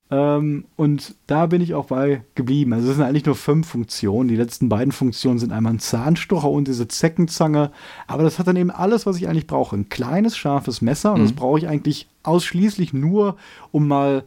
Ähm, 0.09 0.65
und 0.77 1.17
da 1.27 1.47
bin 1.47 1.61
ich 1.61 1.75
auch 1.75 1.87
bei 1.87 2.23
geblieben. 2.37 2.73
Also 2.73 2.91
es 2.91 2.97
sind 2.97 3.05
eigentlich 3.05 3.27
nur 3.27 3.35
fünf 3.35 3.69
Funktionen. 3.69 4.29
Die 4.29 4.37
letzten 4.37 4.69
beiden 4.69 4.93
Funktionen 4.93 5.39
sind 5.39 5.53
einmal 5.53 5.75
ein 5.75 5.81
Zahnstocher 5.81 6.49
und 6.49 6.69
diese 6.69 6.87
Zeckenzange. 6.87 7.73
Aber 8.07 8.23
das 8.23 8.39
hat 8.39 8.47
dann 8.47 8.57
eben 8.57 8.71
alles, 8.71 9.07
was 9.07 9.17
ich 9.17 9.29
eigentlich 9.29 9.49
brauche. 9.49 9.75
Ein 9.75 9.89
kleines, 9.89 10.37
scharfes 10.37 10.81
Messer. 10.81 11.13
Und 11.13 11.21
mhm. 11.21 11.25
das 11.25 11.33
brauche 11.33 11.59
ich 11.59 11.67
eigentlich 11.67 12.09
ausschließlich 12.23 12.93
nur, 12.93 13.37
um 13.73 13.89
mal 13.89 14.25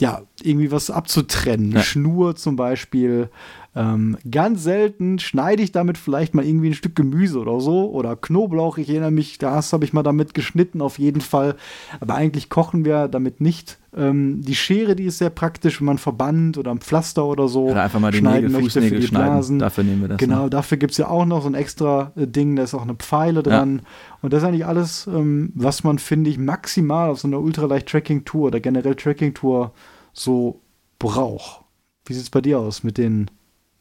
ja, 0.00 0.22
irgendwie 0.42 0.70
was 0.70 0.90
abzutrennen. 0.90 1.72
Ja. 1.72 1.82
Schnur 1.82 2.36
zum 2.36 2.56
Beispiel. 2.56 3.30
Ähm, 3.78 4.18
ganz 4.28 4.64
selten 4.64 5.20
schneide 5.20 5.62
ich 5.62 5.70
damit 5.70 5.98
vielleicht 5.98 6.34
mal 6.34 6.44
irgendwie 6.44 6.70
ein 6.70 6.74
Stück 6.74 6.96
Gemüse 6.96 7.38
oder 7.38 7.60
so. 7.60 7.88
Oder 7.92 8.16
Knoblauch. 8.16 8.76
Ich 8.76 8.90
erinnere 8.90 9.12
mich, 9.12 9.38
das 9.38 9.72
habe 9.72 9.84
ich 9.84 9.92
mal 9.92 10.02
damit 10.02 10.34
geschnitten, 10.34 10.82
auf 10.82 10.98
jeden 10.98 11.20
Fall. 11.20 11.54
Aber 12.00 12.16
eigentlich 12.16 12.50
kochen 12.50 12.84
wir 12.84 13.06
damit 13.06 13.40
nicht. 13.40 13.78
Ähm, 13.96 14.42
die 14.42 14.56
Schere, 14.56 14.96
die 14.96 15.04
ist 15.04 15.18
sehr 15.18 15.30
praktisch, 15.30 15.80
wenn 15.80 15.86
man 15.86 15.98
Verband 15.98 16.58
oder 16.58 16.72
ein 16.72 16.80
Pflaster 16.80 17.24
oder 17.24 17.46
so 17.46 17.66
oder 17.68 17.84
einfach 17.84 18.00
mal 18.00 18.10
die 18.10 18.18
schneiden 18.18 18.50
Nägel, 18.50 18.62
möchte 18.62 18.82
für 18.82 18.98
die 18.98 19.06
Blasen. 19.06 19.60
Dafür 19.60 19.84
nehmen 19.84 20.00
wir 20.00 20.08
das. 20.08 20.18
Genau, 20.18 20.44
ne? 20.44 20.50
dafür 20.50 20.76
gibt 20.76 20.90
es 20.90 20.98
ja 20.98 21.06
auch 21.06 21.24
noch 21.24 21.42
so 21.42 21.48
ein 21.48 21.54
extra 21.54 22.10
äh, 22.16 22.26
Ding, 22.26 22.56
da 22.56 22.64
ist 22.64 22.74
auch 22.74 22.82
eine 22.82 22.94
Pfeile 22.94 23.44
dran. 23.44 23.76
Ja. 23.76 23.84
Und 24.22 24.32
das 24.32 24.42
ist 24.42 24.48
eigentlich 24.48 24.66
alles, 24.66 25.06
ähm, 25.06 25.52
was 25.54 25.84
man, 25.84 26.00
finde 26.00 26.30
ich, 26.30 26.38
maximal 26.38 27.10
auf 27.10 27.20
so 27.20 27.28
einer 27.28 27.38
Ultraleicht-Tracking-Tour 27.38 28.48
oder 28.48 28.58
generell 28.58 28.96
Tracking-Tour 28.96 29.72
so 30.12 30.60
braucht. 30.98 31.62
Wie 32.06 32.14
sieht 32.14 32.24
es 32.24 32.30
bei 32.30 32.40
dir 32.40 32.58
aus 32.58 32.82
mit 32.82 32.98
den 32.98 33.30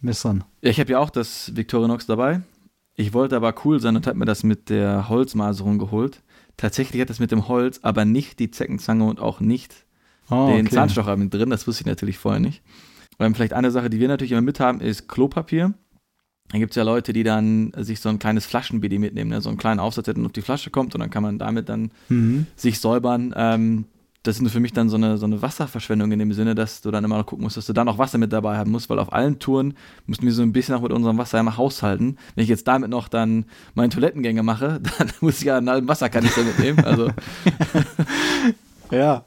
Messern? 0.01 0.43
Ja, 0.61 0.69
ich 0.69 0.79
habe 0.79 0.91
ja 0.91 0.99
auch 0.99 1.09
das 1.09 1.55
Victorinox 1.55 2.05
dabei. 2.05 2.41
Ich 2.95 3.13
wollte 3.13 3.35
aber 3.35 3.53
cool 3.63 3.79
sein 3.79 3.95
und 3.95 4.07
habe 4.07 4.17
mir 4.17 4.25
das 4.25 4.43
mit 4.43 4.69
der 4.69 5.07
Holzmaserung 5.09 5.77
geholt. 5.77 6.23
Tatsächlich 6.57 7.01
hat 7.01 7.09
das 7.09 7.19
mit 7.19 7.31
dem 7.31 7.47
Holz 7.47 7.79
aber 7.83 8.05
nicht 8.05 8.39
die 8.39 8.49
Zeckenzange 8.49 9.05
und 9.05 9.19
auch 9.19 9.39
nicht 9.39 9.85
oh, 10.29 10.47
den 10.47 10.65
okay. 10.65 10.75
Zahnstocher 10.75 11.15
mit 11.15 11.33
drin. 11.33 11.51
Das 11.51 11.67
wusste 11.67 11.81
ich 11.81 11.87
natürlich 11.87 12.17
vorher 12.17 12.39
nicht. 12.39 12.63
Und 13.19 13.35
vielleicht 13.35 13.53
eine 13.53 13.71
Sache, 13.71 13.89
die 13.89 13.99
wir 13.99 14.07
natürlich 14.07 14.31
immer 14.31 14.41
mit 14.41 14.59
haben, 14.59 14.81
ist 14.81 15.07
Klopapier. 15.07 15.73
Da 16.49 16.59
gibt 16.59 16.71
es 16.71 16.75
ja 16.75 16.83
Leute, 16.83 17.13
die 17.13 17.23
dann 17.23 17.73
sich 17.77 17.99
so 17.99 18.09
ein 18.09 18.19
kleines 18.19 18.45
Flaschenbidi 18.45 18.99
mitnehmen, 18.99 19.29
ne? 19.29 19.41
so 19.41 19.49
einen 19.49 19.57
kleinen 19.57 19.79
Aufsatz, 19.79 20.05
der 20.05 20.13
dann 20.13 20.25
auf 20.25 20.31
die 20.31 20.41
Flasche 20.41 20.69
kommt 20.69 20.95
und 20.95 21.01
dann 21.01 21.09
kann 21.09 21.23
man 21.23 21.37
damit 21.37 21.67
dann 21.67 21.91
mhm. 22.09 22.47
sich 22.55 22.79
säubern. 22.79 23.33
Ähm, 23.35 23.85
das 24.27 24.39
ist 24.39 24.51
für 24.51 24.59
mich 24.59 24.73
dann 24.73 24.89
so 24.89 24.97
eine, 24.97 25.17
so 25.17 25.25
eine 25.25 25.41
Wasserverschwendung 25.41 26.11
in 26.11 26.19
dem 26.19 26.33
Sinne, 26.33 26.53
dass 26.53 26.81
du 26.81 26.91
dann 26.91 27.03
immer 27.03 27.17
noch 27.17 27.25
gucken 27.25 27.43
musst, 27.43 27.57
dass 27.57 27.65
du 27.65 27.73
da 27.73 27.85
noch 27.85 27.97
Wasser 27.97 28.17
mit 28.17 28.33
dabei 28.33 28.57
haben 28.57 28.71
musst, 28.71 28.89
weil 28.89 28.99
auf 28.99 29.13
allen 29.13 29.39
Touren 29.39 29.73
mussten 30.05 30.25
wir 30.25 30.33
so 30.33 30.41
ein 30.41 30.53
bisschen 30.53 30.75
auch 30.75 30.81
mit 30.81 30.91
unserem 30.91 31.17
Wasser 31.17 31.39
immer 31.39 31.57
haushalten. 31.57 32.17
Wenn 32.35 32.43
ich 32.43 32.49
jetzt 32.49 32.67
damit 32.67 32.89
noch 32.89 33.07
dann 33.07 33.45
meine 33.73 33.89
Toilettengänge 33.89 34.43
mache, 34.43 34.81
dann 34.97 35.11
muss 35.21 35.39
ich 35.39 35.45
ja 35.45 35.57
einen 35.57 35.69
halben 35.69 35.87
Wasserkanister 35.87 36.43
mitnehmen. 36.43 36.83
Also. 36.83 37.09
ja, 38.91 39.23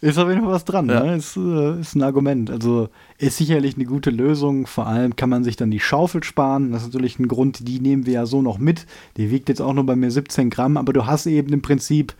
ist 0.00 0.18
auf 0.18 0.28
jeden 0.28 0.42
Fall 0.42 0.52
was 0.52 0.64
dran, 0.64 0.88
ja. 0.88 1.02
ne? 1.02 1.16
ist, 1.16 1.36
äh, 1.36 1.80
ist 1.80 1.94
ein 1.94 2.02
Argument. 2.02 2.50
Also 2.50 2.88
ist 3.18 3.38
sicherlich 3.38 3.76
eine 3.76 3.86
gute 3.86 4.10
Lösung. 4.10 4.66
Vor 4.66 4.86
allem 4.86 5.16
kann 5.16 5.30
man 5.30 5.42
sich 5.42 5.56
dann 5.56 5.70
die 5.70 5.80
Schaufel 5.80 6.22
sparen. 6.22 6.72
Das 6.72 6.82
ist 6.82 6.88
natürlich 6.88 7.18
ein 7.18 7.28
Grund, 7.28 7.66
die 7.66 7.80
nehmen 7.80 8.06
wir 8.06 8.12
ja 8.12 8.26
so 8.26 8.42
noch 8.42 8.58
mit. 8.58 8.86
Die 9.16 9.30
wiegt 9.30 9.48
jetzt 9.48 9.62
auch 9.62 9.72
nur 9.72 9.86
bei 9.86 9.96
mir 9.96 10.10
17 10.10 10.50
Gramm, 10.50 10.76
aber 10.76 10.92
du 10.92 11.06
hast 11.06 11.26
eben 11.26 11.52
im 11.52 11.62
Prinzip 11.62 12.14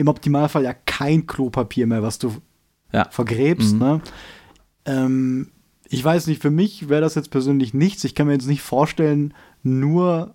im 0.00 0.08
Optimalfall 0.08 0.64
ja 0.64 0.72
kein 0.72 1.26
Klopapier 1.26 1.86
mehr, 1.86 2.02
was 2.02 2.18
du 2.18 2.32
ja. 2.92 3.06
vergräbst. 3.10 3.74
Mhm. 3.74 3.78
Ne? 3.78 4.00
Ähm, 4.86 5.48
ich 5.88 6.02
weiß 6.02 6.26
nicht, 6.26 6.40
für 6.40 6.50
mich 6.50 6.88
wäre 6.88 7.00
das 7.00 7.14
jetzt 7.14 7.30
persönlich 7.30 7.74
nichts. 7.74 8.04
Ich 8.04 8.14
kann 8.14 8.26
mir 8.26 8.32
jetzt 8.32 8.46
nicht 8.46 8.62
vorstellen, 8.62 9.34
nur 9.62 10.34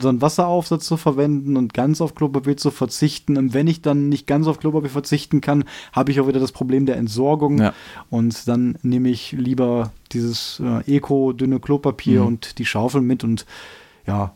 so 0.00 0.08
einen 0.08 0.22
Wasseraufsatz 0.22 0.86
zu 0.86 0.96
verwenden 0.96 1.56
und 1.56 1.74
ganz 1.74 2.00
auf 2.00 2.14
Klopapier 2.14 2.56
zu 2.56 2.70
verzichten. 2.70 3.36
Und 3.36 3.54
wenn 3.54 3.66
ich 3.66 3.82
dann 3.82 4.08
nicht 4.08 4.26
ganz 4.26 4.46
auf 4.46 4.60
Klopapier 4.60 4.90
verzichten 4.90 5.40
kann, 5.40 5.64
habe 5.92 6.12
ich 6.12 6.20
auch 6.20 6.28
wieder 6.28 6.38
das 6.38 6.52
Problem 6.52 6.86
der 6.86 6.96
Entsorgung. 6.96 7.58
Ja. 7.58 7.74
Und 8.08 8.46
dann 8.46 8.78
nehme 8.82 9.08
ich 9.08 9.32
lieber 9.32 9.92
dieses 10.12 10.62
äh, 10.64 10.96
Eco-dünne 10.96 11.58
Klopapier 11.58 12.20
mhm. 12.20 12.26
und 12.26 12.58
die 12.58 12.66
Schaufel 12.66 13.00
mit. 13.00 13.24
Und 13.24 13.46
ja, 14.06 14.34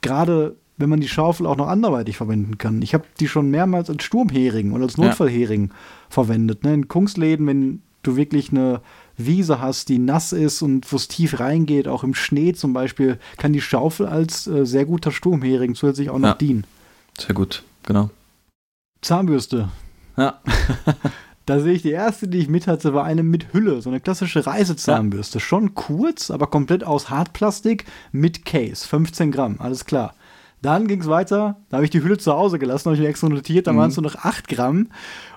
gerade 0.00 0.56
wenn 0.76 0.90
man 0.90 1.00
die 1.00 1.08
Schaufel 1.08 1.46
auch 1.46 1.56
noch 1.56 1.68
anderweitig 1.68 2.16
verwenden 2.16 2.58
kann. 2.58 2.82
Ich 2.82 2.94
habe 2.94 3.04
die 3.20 3.28
schon 3.28 3.50
mehrmals 3.50 3.88
als 3.90 4.02
Sturmhering 4.02 4.72
und 4.72 4.82
als 4.82 4.96
Notfallhering 4.96 5.68
ja. 5.68 5.74
verwendet. 6.08 6.64
Ne? 6.64 6.74
In 6.74 6.88
Kunstläden, 6.88 7.46
wenn 7.46 7.82
du 8.02 8.16
wirklich 8.16 8.50
eine 8.50 8.80
Wiese 9.16 9.60
hast, 9.60 9.88
die 9.88 9.98
nass 9.98 10.32
ist 10.32 10.62
und 10.62 10.90
wo 10.90 10.96
es 10.96 11.08
tief 11.08 11.38
reingeht, 11.38 11.86
auch 11.86 12.02
im 12.02 12.14
Schnee 12.14 12.52
zum 12.52 12.72
Beispiel, 12.72 13.18
kann 13.36 13.52
die 13.52 13.60
Schaufel 13.60 14.06
als 14.06 14.46
äh, 14.46 14.66
sehr 14.66 14.84
guter 14.84 15.12
Sturmhering 15.12 15.74
zusätzlich 15.74 16.10
auch 16.10 16.18
noch 16.18 16.30
ja. 16.30 16.34
dienen. 16.34 16.66
Sehr 17.18 17.34
gut, 17.34 17.62
genau. 17.84 18.10
Zahnbürste. 19.00 19.68
Ja. 20.16 20.40
da 21.46 21.60
sehe 21.60 21.74
ich 21.74 21.82
die 21.82 21.90
erste, 21.90 22.26
die 22.26 22.38
ich 22.38 22.48
mit 22.48 22.66
hatte, 22.66 22.94
war 22.94 23.04
eine 23.04 23.22
mit 23.22 23.52
Hülle, 23.52 23.80
so 23.82 23.90
eine 23.90 24.00
klassische 24.00 24.44
Reisezahnbürste. 24.44 25.38
Ja. 25.38 25.44
Schon 25.44 25.74
kurz, 25.74 26.30
aber 26.30 26.48
komplett 26.48 26.82
aus 26.82 27.10
Hartplastik 27.10 27.84
mit 28.10 28.44
Case. 28.44 28.86
15 28.86 29.30
Gramm, 29.30 29.56
alles 29.58 29.84
klar. 29.84 30.14
Dann 30.64 30.88
ging 30.88 31.02
es 31.02 31.08
weiter, 31.08 31.58
da 31.68 31.76
habe 31.76 31.84
ich 31.84 31.90
die 31.90 32.02
Hülle 32.02 32.16
zu 32.16 32.32
Hause 32.32 32.58
gelassen, 32.58 32.86
habe 32.86 32.94
ich 32.94 33.02
mir 33.02 33.08
extra 33.08 33.28
notiert, 33.28 33.66
da 33.66 33.74
mhm. 33.74 33.76
waren 33.76 33.90
es 33.90 33.96
nur 33.98 34.04
noch 34.04 34.16
8 34.16 34.48
Gramm. 34.48 34.88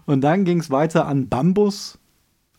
Und 0.05 0.21
dann 0.21 0.45
ging 0.45 0.61
es 0.61 0.71
weiter 0.71 1.05
an 1.05 1.27
Bambus, 1.27 1.99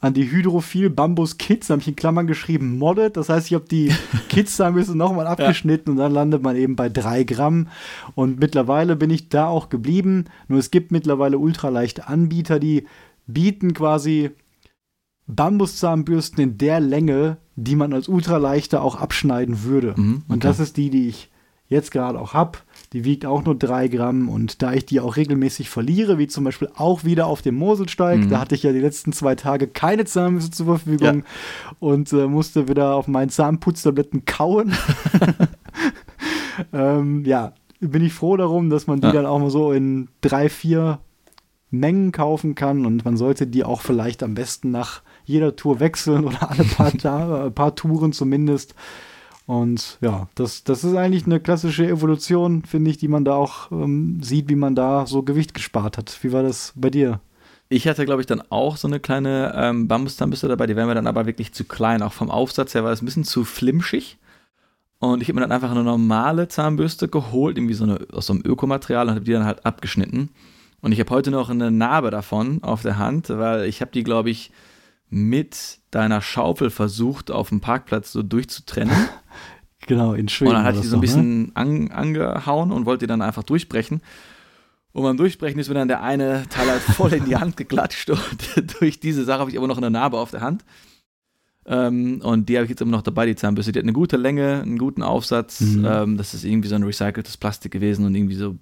an 0.01 0.13
die 0.13 0.31
Hydrophil 0.31 0.91
Bambus 0.91 1.39
Kids, 1.39 1.69
da 1.69 1.73
habe 1.73 1.81
ich 1.81 1.89
in 1.89 1.97
Klammern 1.97 2.27
geschrieben 2.27 2.77
Modded. 2.77 3.17
Das 3.17 3.31
heißt, 3.31 3.47
ich 3.47 3.55
habe 3.55 3.65
die 3.65 3.91
Kids 4.29 4.59
da 4.59 4.67
ein 4.67 4.75
bisschen 4.75 4.99
nochmal 4.99 5.27
abgeschnitten 5.27 5.89
ja. 5.89 5.93
und 5.93 5.97
dann 5.97 6.13
landet 6.13 6.43
man 6.43 6.57
eben 6.57 6.77
bei 6.77 6.91
3 6.91 7.25
Gramm. 7.25 7.69
Und 8.15 8.39
mittlerweile 8.39 8.97
bin 8.97 9.09
ich 9.09 9.31
da 9.31 9.47
auch 9.47 9.71
geblieben. 9.71 10.27
Nur 10.49 10.59
es 10.59 10.71
gibt 10.71 10.93
mittlerweile 10.93 11.39
ultraleichte 11.39 12.07
Anbieter, 12.07 12.61
die 12.61 12.87
bieten 13.27 13.73
quasi 13.73 14.33
Bambuszahnbürsten 15.27 16.45
in 16.45 16.59
der 16.59 16.81
Länge, 16.81 17.39
die 17.57 17.77
man 17.77 17.95
als 17.95 18.09
ultraleichte 18.09 18.83
auch 18.83 18.97
abschneiden 18.97 19.63
würde. 19.63 19.95
Mhm, 19.97 20.17
okay. 20.17 20.33
Und 20.35 20.45
das 20.45 20.61
ist 20.61 20.77
die, 20.77 20.91
die 20.91 21.09
ich 21.09 21.31
jetzt 21.69 21.91
gerade 21.91 22.19
auch 22.19 22.35
habe. 22.35 22.59
Die 22.93 23.05
wiegt 23.05 23.27
auch 23.27 23.45
nur 23.45 23.55
drei 23.55 23.89
Gramm 23.89 24.29
und 24.29 24.63
da 24.63 24.73
ich 24.73 24.87
die 24.87 25.01
auch 25.01 25.17
regelmäßig 25.17 25.69
verliere, 25.69 26.19
wie 26.19 26.27
zum 26.27 26.45
Beispiel 26.45 26.71
auch 26.75 27.05
wieder 27.05 27.27
auf 27.27 27.43
dem 27.43 27.55
Moselsteig, 27.57 28.21
mhm. 28.21 28.31
da 28.31 28.41
hatte 28.41 28.55
ich 28.55 28.63
ja 28.63 28.73
die 28.73 28.81
letzten 28.81 29.13
zwei 29.13 29.35
Tage 29.35 29.69
keine 29.69 30.07
Zahnbürste 30.07 30.51
zur 30.51 30.67
Verfügung 30.67 31.19
ja. 31.19 31.73
und 31.81 32.13
äh, 32.13 32.27
musste 32.27 32.69
wieder 32.69 32.95
auf 32.95 33.07
meinen 33.07 33.29
Zahnputztabletten 33.29 34.25
kauen. 34.25 34.75
ähm, 36.73 37.25
ja, 37.27 37.53
bin 37.81 38.03
ich 38.03 38.15
froh 38.15 38.37
darum, 38.37 38.71
dass 38.71 38.87
man 38.87 39.01
die 39.01 39.07
ja. 39.07 39.13
dann 39.13 39.27
auch 39.27 39.39
mal 39.39 39.51
so 39.51 39.73
in 39.73 40.09
drei, 40.23 40.49
vier 40.49 41.01
Mengen 41.71 42.13
kaufen 42.13 42.55
kann 42.55 42.87
und 42.87 43.05
man 43.05 43.19
sollte 43.19 43.47
die 43.47 43.65
auch 43.65 43.83
vielleicht 43.83 44.23
am 44.23 44.35
besten 44.35 44.71
nach 44.71 45.03
jeder 45.27 45.55
Tour 45.57 45.81
wechseln 45.81 46.25
oder 46.25 46.51
alle 46.51 46.65
paar, 46.65 47.51
paar 47.51 47.75
Touren 47.75 48.13
zumindest. 48.13 48.75
Und 49.49 49.97
ja, 50.03 50.29
das, 50.35 50.63
das 50.63 50.85
ist 50.85 50.95
eigentlich 50.95 51.25
eine 51.25 51.41
klassische 51.41 51.89
Evolution, 51.89 52.65
finde 52.65 52.91
ich, 52.91 52.99
die 52.99 53.09
man 53.09 53.25
da 53.25 53.33
auch 53.33 53.73
ähm, 53.73 54.23
sieht, 54.23 54.51
wie 54.51 54.57
man 54.57 54.75
da 54.75 55.07
so 55.07 55.23
Gewicht 55.23 55.55
gespart 55.55 55.97
hat. 55.97 56.19
Wie 56.21 56.33
war 56.33 56.43
das 56.43 56.75
bei 56.77 56.91
dir? 56.91 57.21
Ich 57.71 57.89
hatte, 57.89 58.05
glaube 58.05 58.21
ich, 58.21 58.27
dann 58.27 58.43
auch 58.51 58.77
so 58.77 58.87
eine 58.87 59.01
kleine 59.01 59.55
ähm, 59.57 59.89
Bambuszahnbürste 59.89 60.49
dabei, 60.49 60.67
die 60.67 60.77
wäre 60.77 60.87
mir 60.87 60.95
dann 60.95 61.07
aber 61.07 61.25
wirklich 61.25 61.55
zu 61.55 61.65
klein. 61.65 62.03
Auch 62.03 62.13
vom 62.13 62.31
Aufsatz 62.31 62.75
her 62.75 62.85
war 62.85 62.93
es 62.93 63.01
ein 63.01 63.07
bisschen 63.07 63.25
zu 63.25 63.47
flimschig. 63.47 64.19
Und 64.99 65.23
ich 65.23 65.29
habe 65.29 65.37
mir 65.37 65.41
dann 65.41 65.53
einfach 65.53 65.71
eine 65.71 65.83
normale 65.83 66.49
Zahnbürste 66.49 67.09
geholt, 67.09 67.57
irgendwie 67.57 67.73
so 67.73 67.85
eine 67.85 68.07
aus 68.13 68.27
so 68.27 68.35
einem 68.35 68.43
Ökomaterial 68.45 69.09
und 69.09 69.15
habe 69.15 69.25
die 69.25 69.33
dann 69.33 69.47
halt 69.47 69.65
abgeschnitten. 69.65 70.29
Und 70.83 70.93
ich 70.93 71.01
habe 71.01 71.09
heute 71.09 71.31
noch 71.31 71.49
eine 71.49 71.71
Narbe 71.71 72.11
davon 72.11 72.63
auf 72.63 72.83
der 72.83 72.99
Hand, 72.99 73.31
weil 73.31 73.65
ich 73.65 73.81
habe 73.81 73.93
die, 73.93 74.05
glaube 74.05 74.29
ich, 74.29 74.51
mit 75.11 75.79
deiner 75.91 76.21
Schaufel 76.21 76.71
versucht, 76.71 77.31
auf 77.31 77.49
dem 77.49 77.61
Parkplatz 77.61 78.13
so 78.13 78.23
durchzutrennen. 78.23 78.95
genau, 79.87 80.15
in 80.15 80.29
Schweden. 80.29 80.51
Und 80.51 80.57
dann 80.57 80.65
hat 80.65 80.83
die 80.83 80.87
so 80.87 80.97
ein 80.97 81.01
bisschen 81.01 81.47
ne? 81.47 81.51
an, 81.55 81.91
angehauen 81.91 82.73
und 82.73 82.87
wollte 82.87 83.07
die 83.07 83.09
dann 83.09 83.23
einfach 83.23 83.43
durchbrechen. 83.43 84.03
Und 84.93 85.03
beim 85.03 85.17
Durchbrechen 85.17 85.61
ist 85.61 85.69
mir 85.69 85.75
dann 85.75 85.89
der 85.89 86.03
eine 86.03 86.47
Teil 86.49 86.69
halt 86.69 86.83
voll 86.83 87.13
in 87.13 87.25
die 87.25 87.37
Hand 87.37 87.57
geklatscht 87.57 88.11
und 88.11 88.81
durch 88.81 89.01
diese 89.01 89.25
Sache 89.25 89.41
habe 89.41 89.51
ich 89.51 89.59
aber 89.59 89.69
noch 89.69 89.77
eine 89.77 89.91
Narbe 89.91 90.19
auf 90.19 90.31
der 90.31 90.41
Hand. 90.41 90.65
Ähm, 91.71 92.23
und 92.23 92.49
die 92.49 92.57
habe 92.57 92.65
ich 92.65 92.71
jetzt 92.71 92.81
immer 92.81 92.93
noch 92.93 93.03
dabei, 93.03 93.27
die 93.27 93.37
Zahnbürste. 93.37 93.73
Die 93.73 93.79
hat 93.79 93.85
eine 93.85 93.93
gute 93.93 94.17
Länge, 94.17 94.63
einen 94.63 94.79
guten 94.79 95.03
Aufsatz. 95.03 95.61
Mhm. 95.61 95.87
Ähm, 95.87 96.17
das 96.17 96.33
ist 96.33 96.45
irgendwie 96.45 96.69
so 96.69 96.75
ein 96.75 96.83
recyceltes 96.83 97.37
Plastik 97.37 97.73
gewesen 97.73 98.07
und 98.07 98.15
irgendwie 98.15 98.37
so 98.37 98.57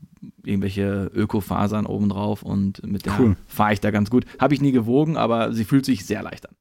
irgendwelche 0.45 1.11
Ökofasern 1.15 1.87
obendrauf. 1.87 2.43
Und 2.43 2.85
mit 2.85 3.07
der 3.07 3.19
cool. 3.19 3.37
fahre 3.47 3.73
ich 3.73 3.81
da 3.81 3.93
ganz 3.93 4.11
gut. 4.11 4.27
Habe 4.41 4.55
ich 4.55 4.61
nie 4.61 4.73
gewogen, 4.73 5.17
aber 5.17 5.53
sie 5.53 5.65
fühlt 5.65 5.87
sich 5.87 6.05
sehr 6.05 6.23
leicht 6.23 6.49
an. 6.49 6.57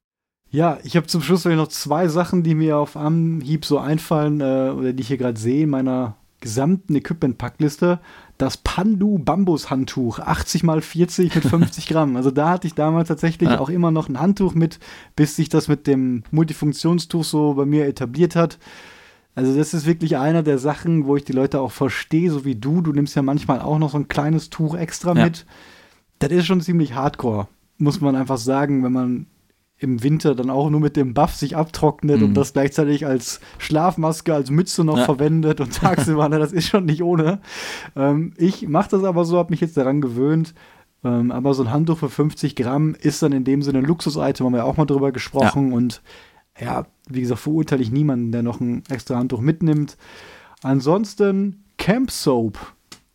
Ja, 0.51 0.77
ich 0.83 0.95
habe 0.95 1.07
zum 1.07 1.21
Schluss 1.21 1.45
noch 1.45 1.67
zwei 1.67 2.07
Sachen, 2.07 2.43
die 2.43 2.55
mir 2.55 2.77
auf 2.77 2.95
Anhieb 2.95 3.65
so 3.65 3.79
einfallen 3.79 4.39
äh, 4.39 4.71
oder 4.75 4.93
die 4.93 5.01
ich 5.01 5.07
hier 5.07 5.17
gerade 5.17 5.39
sehe 5.39 5.63
in 5.63 5.69
meiner 5.69 6.15
gesamten 6.39 6.95
Equipment-Packliste 6.95 7.99
das 8.37 8.57
Pandu 8.57 9.17
Bambus-Handtuch, 9.17 10.19
80 10.19 10.63
mal 10.63 10.81
40 10.81 11.35
mit 11.35 11.43
50 11.45 11.87
Gramm. 11.87 12.15
Also 12.17 12.31
da 12.31 12.49
hatte 12.49 12.67
ich 12.67 12.73
damals 12.73 13.07
tatsächlich 13.07 13.49
ja. 13.49 13.59
auch 13.59 13.69
immer 13.69 13.91
noch 13.91 14.09
ein 14.09 14.19
Handtuch 14.19 14.53
mit, 14.53 14.79
bis 15.15 15.35
sich 15.35 15.49
das 15.49 15.67
mit 15.67 15.87
dem 15.87 16.23
Multifunktionstuch 16.31 17.23
so 17.23 17.53
bei 17.53 17.65
mir 17.65 17.85
etabliert 17.85 18.35
hat. 18.35 18.57
Also 19.35 19.55
das 19.55 19.73
ist 19.73 19.85
wirklich 19.85 20.17
einer 20.17 20.43
der 20.43 20.57
Sachen, 20.57 21.05
wo 21.05 21.15
ich 21.15 21.25
die 21.25 21.33
Leute 21.33 21.59
auch 21.59 21.71
verstehe, 21.71 22.31
so 22.31 22.45
wie 22.45 22.55
du. 22.55 22.81
Du 22.81 22.91
nimmst 22.91 23.15
ja 23.15 23.21
manchmal 23.21 23.61
auch 23.61 23.79
noch 23.79 23.91
so 23.91 23.97
ein 23.97 24.07
kleines 24.07 24.49
Tuch 24.49 24.75
extra 24.75 25.13
ja. 25.15 25.25
mit. 25.25 25.45
Das 26.19 26.31
ist 26.31 26.45
schon 26.45 26.61
ziemlich 26.61 26.93
hardcore. 26.93 27.47
muss 27.77 27.99
man 27.99 28.15
einfach 28.15 28.37
sagen, 28.37 28.83
wenn 28.83 28.93
man 28.93 29.27
im 29.85 30.03
Winter 30.03 30.35
dann 30.35 30.49
auch 30.49 30.69
nur 30.69 30.81
mit 30.81 30.97
dem 30.97 31.13
Buff 31.13 31.35
sich 31.35 31.55
abtrocknet 31.55 32.19
mhm. 32.19 32.25
und 32.25 32.33
das 32.33 32.53
gleichzeitig 32.53 33.05
als 33.05 33.39
Schlafmaske, 33.59 34.33
als 34.33 34.49
Mütze 34.49 34.83
noch 34.83 34.97
ja. 34.97 35.05
verwendet 35.05 35.61
und 35.61 35.73
tagsüber, 35.75 36.27
das 36.27 36.51
ist 36.51 36.67
schon 36.67 36.85
nicht 36.85 37.03
ohne. 37.03 37.39
Ähm, 37.95 38.33
ich 38.37 38.67
mache 38.67 38.89
das 38.89 39.03
aber 39.03 39.23
so, 39.23 39.37
habe 39.37 39.51
mich 39.51 39.61
jetzt 39.61 39.77
daran 39.77 40.01
gewöhnt. 40.01 40.53
Ähm, 41.03 41.31
aber 41.31 41.53
so 41.53 41.63
ein 41.63 41.71
Handtuch 41.71 41.99
für 41.99 42.09
50 42.09 42.55
Gramm 42.55 42.95
ist 42.99 43.21
dann 43.21 43.31
in 43.31 43.43
dem 43.43 43.61
Sinne 43.61 43.79
ein 43.79 43.85
Luxus-Item, 43.85 44.47
haben 44.47 44.53
wir 44.53 44.65
auch 44.65 44.77
mal 44.77 44.85
drüber 44.85 45.11
gesprochen. 45.11 45.69
Ja. 45.69 45.75
Und 45.75 46.01
ja, 46.59 46.85
wie 47.07 47.21
gesagt, 47.21 47.41
verurteile 47.41 47.83
ich 47.83 47.91
niemanden, 47.91 48.31
der 48.31 48.41
noch 48.41 48.59
ein 48.59 48.83
extra 48.89 49.17
Handtuch 49.17 49.41
mitnimmt. 49.41 49.97
Ansonsten 50.63 51.63
Camp 51.77 52.09
Soap 52.09 52.57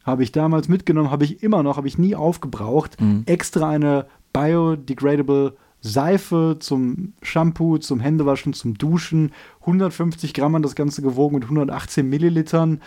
habe 0.04 0.22
ich 0.22 0.30
damals 0.30 0.68
mitgenommen, 0.68 1.10
habe 1.10 1.24
ich 1.24 1.42
immer 1.42 1.62
noch, 1.62 1.76
habe 1.76 1.88
ich 1.88 1.98
nie 1.98 2.14
aufgebraucht. 2.14 3.00
Mhm. 3.00 3.24
Extra 3.26 3.70
eine 3.70 4.06
biodegradable 4.32 5.56
Seife 5.80 6.56
zum 6.60 7.14
Shampoo, 7.22 7.78
zum 7.78 8.00
Händewaschen, 8.00 8.52
zum 8.52 8.74
Duschen. 8.74 9.32
150 9.60 10.34
Gramm 10.34 10.54
an 10.54 10.62
das 10.62 10.74
Ganze 10.74 11.02
gewogen 11.02 11.36
mit 11.36 11.44
118 11.44 12.08
Millilitern. 12.08 12.80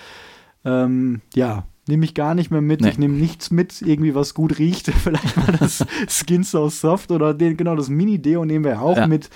Ähm, 0.66 1.22
ja, 1.34 1.66
nehme 1.88 2.06
ich 2.06 2.14
gar 2.14 2.36
nicht 2.36 2.52
mehr 2.52 2.62
mit. 2.62 2.82
Nee. 2.82 2.90
Ich 2.90 2.98
nehme 2.98 3.16
nichts 3.16 3.52
mit, 3.52 3.82
irgendwie 3.82 4.16
was 4.16 4.34
gut 4.34 4.60
riecht. 4.60 4.88
Vielleicht 5.04 5.38
mal 5.38 5.58
das 5.60 5.86
Skin 6.08 6.44
So 6.44 6.70
Soft 6.70 7.12
oder 7.12 7.34
den, 7.34 7.58
genau 7.58 7.76
das 7.76 7.90
Mini-Deo 7.90 8.46
nehmen 8.46 8.66
wir 8.66 8.82
auch 8.82 8.98
ja. 8.98 9.08
mit. 9.08 9.30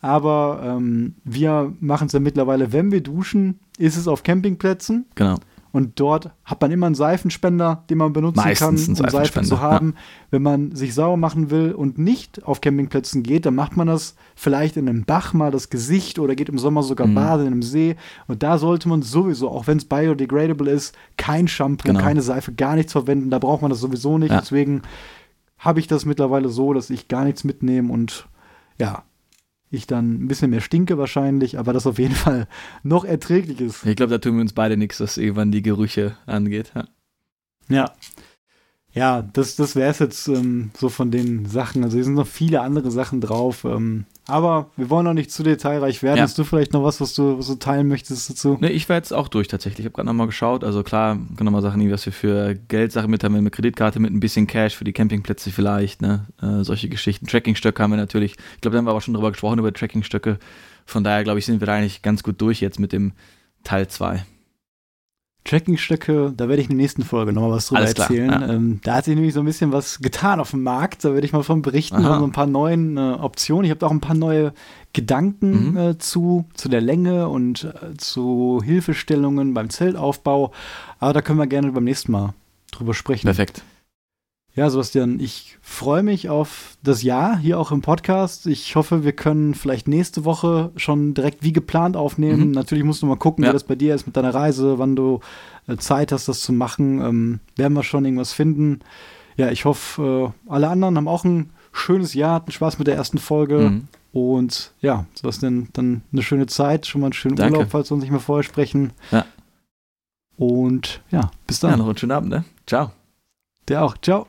Aber 0.00 0.60
ähm, 0.64 1.16
wir 1.24 1.72
machen 1.80 2.06
es 2.06 2.12
ja 2.12 2.20
mittlerweile, 2.20 2.72
wenn 2.72 2.92
wir 2.92 3.00
duschen, 3.00 3.58
ist 3.78 3.96
es 3.96 4.06
auf 4.06 4.22
Campingplätzen. 4.22 5.06
Genau. 5.14 5.36
Und 5.78 6.00
dort 6.00 6.32
hat 6.44 6.60
man 6.60 6.72
immer 6.72 6.86
einen 6.86 6.96
Seifenspender, 6.96 7.84
den 7.88 7.98
man 7.98 8.12
benutzen 8.12 8.40
Meistens 8.40 8.86
kann, 8.86 9.04
um 9.04 9.10
Seife 9.12 9.42
zu 9.42 9.60
haben. 9.60 9.94
Ja. 9.94 10.02
Wenn 10.32 10.42
man 10.42 10.74
sich 10.74 10.92
sauer 10.92 11.16
machen 11.16 11.52
will 11.52 11.70
und 11.70 11.98
nicht 11.98 12.42
auf 12.42 12.60
Campingplätzen 12.60 13.22
geht, 13.22 13.46
dann 13.46 13.54
macht 13.54 13.76
man 13.76 13.86
das 13.86 14.16
vielleicht 14.34 14.76
in 14.76 14.88
einem 14.88 15.04
Bach 15.04 15.34
mal 15.34 15.52
das 15.52 15.70
Gesicht 15.70 16.18
oder 16.18 16.34
geht 16.34 16.48
im 16.48 16.58
Sommer 16.58 16.82
sogar 16.82 17.06
mhm. 17.06 17.14
baden 17.14 17.46
in 17.46 17.52
einem 17.52 17.62
See. 17.62 17.94
Und 18.26 18.42
da 18.42 18.58
sollte 18.58 18.88
man 18.88 19.02
sowieso, 19.02 19.50
auch 19.50 19.68
wenn 19.68 19.78
es 19.78 19.84
biodegradable 19.84 20.68
ist, 20.68 20.96
kein 21.16 21.46
Shampoo, 21.46 21.86
genau. 21.86 22.00
keine 22.00 22.22
Seife, 22.22 22.52
gar 22.54 22.74
nichts 22.74 22.90
verwenden. 22.90 23.30
Da 23.30 23.38
braucht 23.38 23.62
man 23.62 23.70
das 23.70 23.78
sowieso 23.78 24.18
nicht. 24.18 24.32
Ja. 24.32 24.40
Deswegen 24.40 24.82
habe 25.60 25.78
ich 25.78 25.86
das 25.86 26.04
mittlerweile 26.04 26.48
so, 26.48 26.72
dass 26.72 26.90
ich 26.90 27.06
gar 27.06 27.22
nichts 27.22 27.44
mitnehme 27.44 27.92
und 27.92 28.26
ja, 28.80 29.04
ich 29.70 29.86
dann 29.86 30.24
ein 30.24 30.28
bisschen 30.28 30.50
mehr 30.50 30.60
stinke 30.60 30.98
wahrscheinlich, 30.98 31.58
aber 31.58 31.72
das 31.72 31.86
auf 31.86 31.98
jeden 31.98 32.14
Fall 32.14 32.48
noch 32.82 33.04
erträglich 33.04 33.60
ist. 33.60 33.84
Ich 33.84 33.96
glaube, 33.96 34.10
da 34.10 34.18
tun 34.18 34.34
wir 34.34 34.40
uns 34.40 34.52
beide 34.52 34.76
nichts, 34.76 35.00
was 35.00 35.16
irgendwann 35.16 35.52
die 35.52 35.62
Gerüche 35.62 36.16
angeht. 36.26 36.72
Ja. 36.74 36.88
Ja, 37.68 37.92
ja 38.92 39.22
das, 39.22 39.56
das 39.56 39.76
wäre 39.76 39.90
es 39.90 39.98
jetzt 39.98 40.28
ähm, 40.28 40.70
so 40.76 40.88
von 40.88 41.10
den 41.10 41.46
Sachen. 41.46 41.84
Also 41.84 41.96
hier 41.96 42.04
sind 42.04 42.14
noch 42.14 42.26
viele 42.26 42.62
andere 42.62 42.90
Sachen 42.90 43.20
drauf. 43.20 43.64
Ähm, 43.64 44.06
aber 44.28 44.70
wir 44.76 44.90
wollen 44.90 45.06
noch 45.06 45.14
nicht 45.14 45.32
zu 45.32 45.42
detailreich 45.42 46.02
werden. 46.02 46.18
Ja. 46.18 46.22
Hast 46.22 46.38
du 46.38 46.44
vielleicht 46.44 46.74
noch 46.74 46.84
was, 46.84 47.00
was 47.00 47.14
du, 47.14 47.38
was 47.38 47.46
du 47.46 47.54
teilen 47.54 47.88
möchtest 47.88 48.28
dazu? 48.28 48.58
Nee, 48.60 48.68
ich 48.68 48.88
war 48.88 48.96
jetzt 48.96 49.12
auch 49.12 49.28
durch 49.28 49.48
tatsächlich. 49.48 49.80
Ich 49.80 49.84
habe 49.86 49.94
gerade 49.94 50.06
nochmal 50.06 50.26
geschaut. 50.26 50.64
Also 50.64 50.82
klar, 50.82 51.16
können 51.16 51.46
nochmal 51.46 51.62
Sachen, 51.62 51.90
was 51.90 52.04
wir 52.04 52.12
für 52.12 52.54
Geldsachen 52.54 53.10
mit 53.10 53.24
haben, 53.24 53.42
mit 53.42 53.52
Kreditkarte, 53.52 54.00
mit 54.00 54.12
ein 54.12 54.20
bisschen 54.20 54.46
Cash 54.46 54.76
für 54.76 54.84
die 54.84 54.92
Campingplätze 54.92 55.50
vielleicht, 55.50 56.02
ne? 56.02 56.26
Äh, 56.42 56.62
solche 56.62 56.90
Geschichten. 56.90 57.26
Trackingstöcke 57.26 57.82
haben 57.82 57.90
wir 57.90 57.96
natürlich. 57.96 58.32
Ich 58.54 58.60
glaube, 58.60 58.74
da 58.74 58.78
haben 58.78 58.84
wir 58.84 58.90
aber 58.90 59.00
schon 59.00 59.14
drüber 59.14 59.30
gesprochen, 59.30 59.58
über 59.58 59.72
Trackingstöcke. 59.72 60.38
Von 60.84 61.04
daher, 61.04 61.24
glaube 61.24 61.38
ich, 61.38 61.46
sind 61.46 61.60
wir 61.60 61.66
da 61.66 61.74
eigentlich 61.74 62.02
ganz 62.02 62.22
gut 62.22 62.40
durch 62.40 62.60
jetzt 62.60 62.78
mit 62.78 62.92
dem 62.92 63.12
Teil 63.64 63.88
2. 63.88 64.24
Trackingstöcke, 65.48 66.32
da 66.36 66.48
werde 66.48 66.60
ich 66.60 66.68
in 66.68 66.76
der 66.76 66.82
nächsten 66.82 67.02
Folge 67.02 67.32
nochmal 67.32 67.52
was 67.52 67.66
drüber 67.66 67.82
erzählen. 67.82 68.30
Ja. 68.30 68.48
Ähm, 68.48 68.80
da 68.84 68.96
hat 68.96 69.06
sich 69.06 69.14
nämlich 69.14 69.32
so 69.32 69.40
ein 69.40 69.46
bisschen 69.46 69.72
was 69.72 69.98
getan 70.00 70.40
auf 70.40 70.50
dem 70.50 70.62
Markt. 70.62 71.04
Da 71.04 71.14
werde 71.14 71.26
ich 71.26 71.32
mal 71.32 71.42
von 71.42 71.62
berichten, 71.62 71.96
Aha. 71.96 72.18
so 72.18 72.24
ein 72.24 72.32
paar 72.32 72.46
neuen 72.46 72.96
äh, 72.96 73.00
Optionen. 73.00 73.64
Ich 73.64 73.70
habe 73.70 73.86
auch 73.86 73.90
ein 73.90 74.00
paar 74.00 74.16
neue 74.16 74.52
Gedanken 74.92 75.70
mhm. 75.70 75.76
äh, 75.76 75.98
zu, 75.98 76.44
zu 76.54 76.68
der 76.68 76.80
Länge 76.80 77.28
und 77.28 77.64
äh, 77.64 77.96
zu 77.96 78.60
Hilfestellungen 78.62 79.54
beim 79.54 79.70
Zeltaufbau. 79.70 80.52
Aber 80.98 81.12
da 81.12 81.22
können 81.22 81.38
wir 81.38 81.46
gerne 81.46 81.72
beim 81.72 81.84
nächsten 81.84 82.12
Mal 82.12 82.34
drüber 82.70 82.92
sprechen. 82.92 83.26
Perfekt. 83.26 83.62
Ja, 84.58 84.68
Sebastian, 84.70 85.20
ich 85.20 85.56
freue 85.62 86.02
mich 86.02 86.28
auf 86.28 86.76
das 86.82 87.04
Jahr 87.04 87.38
hier 87.38 87.60
auch 87.60 87.70
im 87.70 87.80
Podcast. 87.80 88.44
Ich 88.46 88.74
hoffe, 88.74 89.04
wir 89.04 89.12
können 89.12 89.54
vielleicht 89.54 89.86
nächste 89.86 90.24
Woche 90.24 90.72
schon 90.74 91.14
direkt 91.14 91.44
wie 91.44 91.52
geplant 91.52 91.96
aufnehmen. 91.96 92.48
Mhm. 92.48 92.50
Natürlich 92.50 92.82
musst 92.82 93.00
du 93.00 93.06
mal 93.06 93.14
gucken, 93.14 93.44
ja. 93.44 93.50
wie 93.50 93.52
das 93.52 93.62
bei 93.62 93.76
dir 93.76 93.94
ist 93.94 94.06
mit 94.06 94.16
deiner 94.16 94.34
Reise, 94.34 94.80
wann 94.80 94.96
du 94.96 95.20
äh, 95.68 95.76
Zeit 95.76 96.10
hast, 96.10 96.26
das 96.26 96.40
zu 96.40 96.52
machen. 96.52 97.00
Ähm, 97.00 97.40
werden 97.54 97.74
wir 97.74 97.84
schon 97.84 98.04
irgendwas 98.04 98.32
finden. 98.32 98.80
Ja, 99.36 99.48
ich 99.52 99.64
hoffe, 99.64 100.32
äh, 100.48 100.50
alle 100.50 100.68
anderen 100.68 100.96
haben 100.96 101.06
auch 101.06 101.22
ein 101.22 101.50
schönes 101.70 102.14
Jahr, 102.14 102.34
hatten 102.34 102.50
Spaß 102.50 102.80
mit 102.80 102.88
der 102.88 102.96
ersten 102.96 103.18
Folge. 103.18 103.70
Mhm. 103.70 103.88
Und 104.10 104.72
ja, 104.80 105.06
Sebastian, 105.14 105.68
dann 105.74 106.02
eine 106.12 106.22
schöne 106.22 106.46
Zeit, 106.46 106.84
schon 106.84 107.02
mal 107.02 107.06
einen 107.06 107.12
schönen 107.12 107.36
Danke. 107.36 107.58
Urlaub, 107.58 107.70
falls 107.70 107.92
wir 107.92 107.94
uns 107.94 108.02
nicht 108.02 108.10
mehr 108.10 108.18
vorher 108.18 108.42
sprechen. 108.42 108.90
Ja. 109.12 109.24
Und 110.36 111.00
ja, 111.12 111.30
bis 111.46 111.60
dann. 111.60 111.70
Ja, 111.70 111.76
noch 111.76 111.86
einen 111.86 111.96
schönen 111.96 112.10
Abend, 112.10 112.30
ne? 112.30 112.44
Ciao. 112.66 112.90
Der 113.68 113.84
auch. 113.84 113.96
Ciao. 113.98 114.26